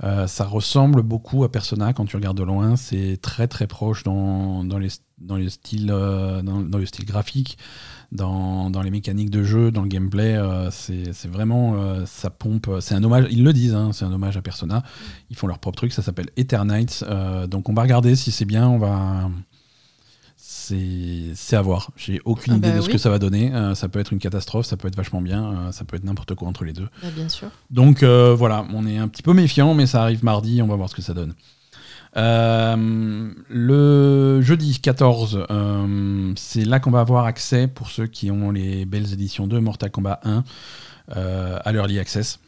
Euh, 0.03 0.27
ça 0.27 0.45
ressemble 0.45 1.01
beaucoup 1.03 1.43
à 1.43 1.51
Persona 1.51 1.93
quand 1.93 2.05
tu 2.05 2.15
regardes 2.15 2.37
de 2.37 2.43
loin. 2.43 2.75
C'est 2.75 3.17
très 3.21 3.47
très 3.47 3.67
proche 3.67 4.03
dans, 4.03 4.63
dans, 4.63 4.77
les, 4.77 4.89
dans, 5.19 5.37
les 5.37 5.49
styles, 5.49 5.89
euh, 5.91 6.41
dans, 6.41 6.77
le 6.77 6.85
style 6.85 7.05
graphique, 7.05 7.57
dans, 8.11 8.69
les 8.83 8.91
mécaniques 8.91 9.29
de 9.29 9.43
jeu, 9.43 9.71
dans 9.71 9.81
le 9.81 9.87
gameplay. 9.87 10.35
euh, 10.35 10.69
c'est 10.71 11.27
vraiment. 11.27 11.75
euh, 11.75 12.05
ça 12.05 12.29
pompe. 12.29 12.69
C'est 12.81 12.95
un 12.95 13.03
hommage. 13.03 13.27
Ils 13.31 13.43
le 13.43 13.53
disent, 13.53 13.75
hein, 13.75 13.91
c'est 13.93 14.05
un 14.05 14.11
hommage 14.11 14.37
à 14.37 14.41
Persona. 14.41 14.83
Ils 15.29 15.35
font 15.35 15.47
leur 15.47 15.59
propre 15.59 15.77
truc. 15.77 15.93
Ça 15.93 16.01
s'appelle 16.01 16.29
Eternites. 16.37 17.03
Donc 17.47 17.69
on 17.69 17.73
va 17.73 17.83
regarder 17.83 18.15
si 18.15 18.31
c'est 18.31 18.45
bien. 18.45 18.67
On 18.67 18.77
va. 18.77 19.29
C'est 20.65 21.55
à 21.55 21.61
voir. 21.61 21.91
J'ai 21.95 22.21
aucune 22.25 22.53
Ah 22.53 22.57
idée 22.57 22.69
bah 22.71 22.77
de 22.77 22.81
ce 22.81 22.89
que 22.89 22.97
ça 22.97 23.09
va 23.09 23.19
donner. 23.19 23.53
Euh, 23.53 23.75
ça 23.75 23.87
peut 23.89 23.99
être 23.99 24.13
une 24.13 24.19
catastrophe, 24.19 24.65
ça 24.65 24.77
peut 24.77 24.87
être 24.87 24.95
vachement 24.95 25.21
bien, 25.21 25.45
euh, 25.45 25.71
ça 25.71 25.85
peut 25.85 25.95
être 25.97 26.03
n'importe 26.03 26.35
quoi 26.35 26.47
entre 26.47 26.63
les 26.63 26.73
deux. 26.73 26.87
Bah, 27.01 27.09
Bien 27.15 27.29
sûr. 27.29 27.49
Donc 27.69 28.03
euh, 28.03 28.33
voilà, 28.35 28.65
on 28.73 28.87
est 28.87 28.97
un 28.97 29.07
petit 29.07 29.23
peu 29.23 29.33
méfiant, 29.33 29.73
mais 29.73 29.85
ça 29.85 30.01
arrive 30.01 30.23
mardi, 30.23 30.61
on 30.61 30.67
va 30.67 30.75
voir 30.75 30.89
ce 30.89 30.95
que 30.95 31.01
ça 31.01 31.13
donne. 31.13 31.33
Le 33.49 34.41
jeudi 34.41 34.79
14, 34.79 35.45
euh, 35.49 36.33
c'est 36.35 36.65
là 36.65 36.79
qu'on 36.79 36.91
va 36.91 37.01
avoir 37.01 37.25
accès 37.25 37.67
pour 37.67 37.89
ceux 37.89 38.07
qui 38.07 38.31
ont 38.31 38.51
les 38.51 38.85
belles 38.85 39.11
éditions 39.13 39.47
de 39.47 39.59
Mortal 39.59 39.91
Kombat 39.91 40.19
1 40.23 40.43
euh, 41.15 41.59
à 41.63 41.71
l'Early 41.71 41.99
Access. 41.99 42.39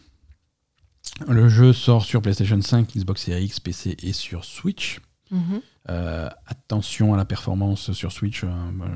Le 1.27 1.49
jeu 1.49 1.73
sort 1.73 2.05
sur 2.05 2.21
PlayStation 2.21 2.61
5, 2.61 2.93
Xbox 2.95 3.23
Series 3.23 3.45
X, 3.45 3.59
PC 3.59 3.97
et 4.03 4.13
sur 4.13 4.45
Switch. 4.45 4.99
Mhm. 5.31 5.61
Euh, 5.89 6.29
attention 6.47 7.13
à 7.13 7.17
la 7.17 7.25
performance 7.25 7.91
sur 7.93 8.11
Switch. 8.11 8.43
euh, 8.43 8.47
euh, 8.47 8.95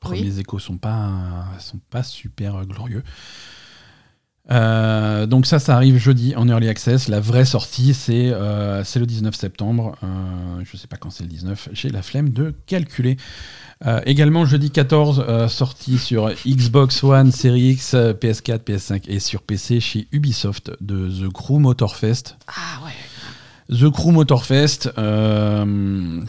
premiers 0.00 0.38
échos 0.38 0.58
sont 0.58 0.76
pas, 0.78 1.46
sont 1.58 1.80
pas 1.90 2.02
super 2.02 2.64
glorieux. 2.66 3.02
Euh, 4.48 5.26
donc 5.26 5.44
ça, 5.46 5.58
ça 5.58 5.74
arrive 5.74 5.96
jeudi 5.98 6.36
en 6.36 6.48
Early 6.48 6.68
Access. 6.68 7.08
La 7.08 7.18
vraie 7.18 7.44
sortie, 7.44 7.94
c'est 7.94 8.30
euh, 8.32 8.84
le 8.94 9.06
19 9.06 9.34
septembre. 9.34 9.96
Euh, 10.04 10.62
je 10.64 10.76
sais 10.76 10.86
pas 10.86 10.96
quand 10.96 11.10
c'est 11.10 11.24
le 11.24 11.30
19. 11.30 11.70
J'ai 11.72 11.88
la 11.88 12.02
flemme 12.02 12.30
de 12.30 12.54
calculer. 12.66 13.16
Également 14.06 14.46
jeudi 14.46 14.70
14, 14.70 15.24
euh, 15.28 15.48
sortie 15.48 15.98
sur 15.98 16.30
Xbox 16.46 17.04
One, 17.04 17.30
Series 17.30 17.72
X, 17.72 17.94
PS4, 17.94 18.60
PS5 18.60 19.02
et 19.08 19.20
sur 19.20 19.42
PC 19.42 19.80
chez 19.80 20.08
Ubisoft 20.12 20.70
de 20.80 21.10
The 21.10 21.30
Crew 21.30 21.58
Motorfest. 21.58 22.36
Ah 22.46 22.82
ouais. 22.86 22.92
The 23.70 23.90
Crew 23.90 24.12
Motorfest, 24.12 24.90
euh, 24.96 26.20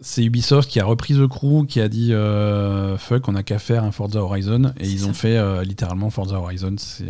c'est 0.00 0.22
Ubisoft 0.24 0.68
qui 0.70 0.78
a 0.78 0.84
repris 0.84 1.14
The 1.14 1.26
Crew, 1.26 1.64
qui 1.66 1.80
a 1.80 1.88
dit 1.88 2.12
euh, 2.12 2.96
fuck, 2.98 3.26
on 3.28 3.34
a 3.34 3.42
qu'à 3.42 3.58
faire 3.58 3.82
un 3.82 3.90
Forza 3.90 4.22
Horizon, 4.22 4.72
et 4.78 4.86
ils 4.88 5.00
ça. 5.00 5.06
ont 5.06 5.12
fait 5.14 5.36
euh, 5.36 5.64
littéralement 5.64 6.10
Forza 6.10 6.36
Horizon. 6.38 6.74
C'est 6.78 7.04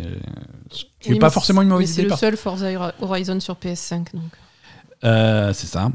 Oui, 1.07 1.19
pas 1.19 1.29
forcément 1.29 1.61
une 1.61 1.67
mauvaise 1.69 1.89
idée. 1.91 1.95
C'est 1.97 2.03
le 2.03 2.09
par- 2.09 2.19
seul 2.19 2.37
Forza 2.37 2.93
Horizon 3.01 3.39
sur 3.39 3.55
PS5. 3.55 4.13
Donc. 4.13 4.23
Euh, 5.03 5.53
c'est 5.53 5.67
ça, 5.67 5.91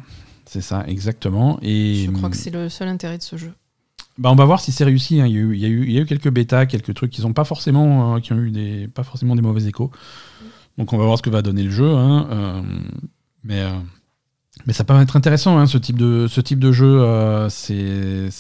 c'est 0.47 0.61
ça, 0.61 0.85
exactement. 0.87 1.59
Et 1.63 2.05
Je 2.07 2.11
crois 2.13 2.31
que 2.31 2.37
c'est 2.37 2.51
le 2.51 2.69
seul 2.69 2.89
intérêt 2.89 3.19
de 3.19 3.23
ce 3.23 3.37
jeu. 3.37 3.53
bah, 4.19 4.31
on 4.31 4.37
va 4.37 4.45
voir 4.45 4.61
si 4.61 4.71
c'est 4.71 4.85
réussi. 4.85 5.21
hein. 5.21 5.27
Il, 5.27 5.33
y 5.35 5.37
a 5.37 5.41
eu, 5.41 5.55
il, 5.55 5.61
y 5.61 5.65
a 5.65 5.69
eu, 5.69 5.85
il 5.85 5.93
y 5.93 5.99
a 5.99 6.01
eu 6.03 6.07
quelques 6.07 6.31
bêtas, 6.31 6.67
quelques 6.67 6.95
trucs 6.95 7.11
qui 7.11 7.21
sont 7.23 7.33
pas 7.33 7.45
forcément, 7.45 8.21
qui 8.21 8.33
ont 8.33 8.39
eu 8.39 8.51
des, 8.53 8.87
pas 8.89 9.03
forcément 9.03 9.35
des 9.35 9.43
mauvais 9.43 9.65
échos. 9.65 9.91
Donc 10.79 10.93
on 10.93 10.99
va 10.99 11.05
voir 11.05 11.19
ce 11.19 11.23
que 11.23 11.31
va 11.31 11.43
donner 11.43 11.63
le 11.63 11.71
jeu. 11.71 11.91
hein. 11.95 12.29
Euh, 12.31 12.63
mais 13.45 13.61
euh, 13.63 13.71
mais 14.67 14.73
ça 14.73 14.85
peut 14.85 14.95
être 15.01 15.17
intéressant, 15.17 15.59
hein, 15.59 15.67
ce 15.67 15.79
type 15.79 15.99
de 15.99 16.27
ce 16.29 16.41
type 16.41 16.59
de 16.59 16.73
jeu. 16.73 17.01
euh, 17.01 17.49
c'est 17.51 18.31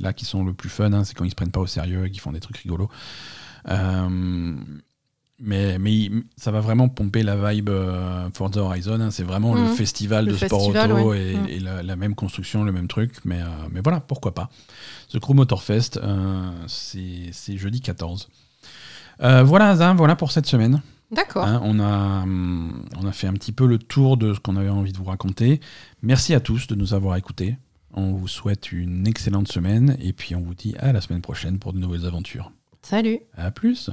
là 0.00 0.12
qu'ils 0.12 0.26
sont 0.26 0.44
le 0.44 0.52
plus 0.52 0.68
fun. 0.68 0.92
hein. 0.92 1.04
c'est 1.04 1.14
quand 1.14 1.24
ils 1.24 1.30
se 1.30 1.34
prennent 1.36 1.50
pas 1.50 1.60
au 1.60 1.66
sérieux 1.66 2.06
et 2.06 2.10
qu'ils 2.10 2.20
font 2.20 2.32
des 2.32 2.40
trucs 2.40 2.56
rigolos. 2.58 2.88
Mais, 5.40 6.10
ça 6.36 6.50
va 6.52 6.60
vraiment 6.60 6.88
pomper 6.88 7.22
la 7.22 7.36
vibe 7.36 7.70
Forza 8.34 8.60
Horizon. 8.60 9.10
C'est 9.10 9.24
vraiment 9.24 9.54
le 9.54 9.62
Mhm. 9.62 9.74
festival 9.74 10.26
Le 10.26 10.32
de 10.32 10.36
sport 10.36 10.68
auto 10.68 11.08
ouais. 11.10 11.34
et, 11.48 11.56
et 11.56 11.60
la, 11.60 11.82
la 11.82 11.96
même 11.96 12.14
construction, 12.14 12.62
le 12.64 12.72
même 12.72 12.86
truc. 12.88 13.16
Mais, 13.24 13.40
mais 13.70 13.80
voilà, 13.82 14.00
pourquoi 14.00 14.32
pas. 14.34 14.48
The 15.12 15.18
Crew 15.18 15.34
Motorfest, 15.34 16.00
c'est 16.68 17.30
c'est 17.32 17.56
jeudi 17.58 17.80
14. 17.80 18.28
Euh, 19.22 19.42
voilà, 19.42 19.76
Zin, 19.76 19.94
voilà 19.94 20.16
pour 20.16 20.32
cette 20.32 20.46
semaine. 20.46 20.82
D'accord. 21.10 21.44
Hein, 21.46 21.60
on, 21.62 21.78
a, 21.78 22.22
hum, 22.22 22.84
on 23.00 23.06
a 23.06 23.12
fait 23.12 23.26
un 23.26 23.32
petit 23.34 23.52
peu 23.52 23.66
le 23.66 23.78
tour 23.78 24.16
de 24.16 24.34
ce 24.34 24.40
qu'on 24.40 24.56
avait 24.56 24.68
envie 24.68 24.92
de 24.92 24.98
vous 24.98 25.04
raconter. 25.04 25.60
Merci 26.02 26.34
à 26.34 26.40
tous 26.40 26.66
de 26.66 26.74
nous 26.74 26.94
avoir 26.94 27.16
écoutés. 27.16 27.56
On 27.92 28.12
vous 28.12 28.28
souhaite 28.28 28.72
une 28.72 29.06
excellente 29.06 29.48
semaine 29.48 29.96
et 30.00 30.12
puis 30.12 30.34
on 30.34 30.40
vous 30.40 30.54
dit 30.54 30.74
à 30.80 30.92
la 30.92 31.00
semaine 31.00 31.22
prochaine 31.22 31.58
pour 31.58 31.72
de 31.72 31.78
nouvelles 31.78 32.06
aventures. 32.06 32.50
Salut. 32.82 33.20
À 33.36 33.50
plus 33.50 33.90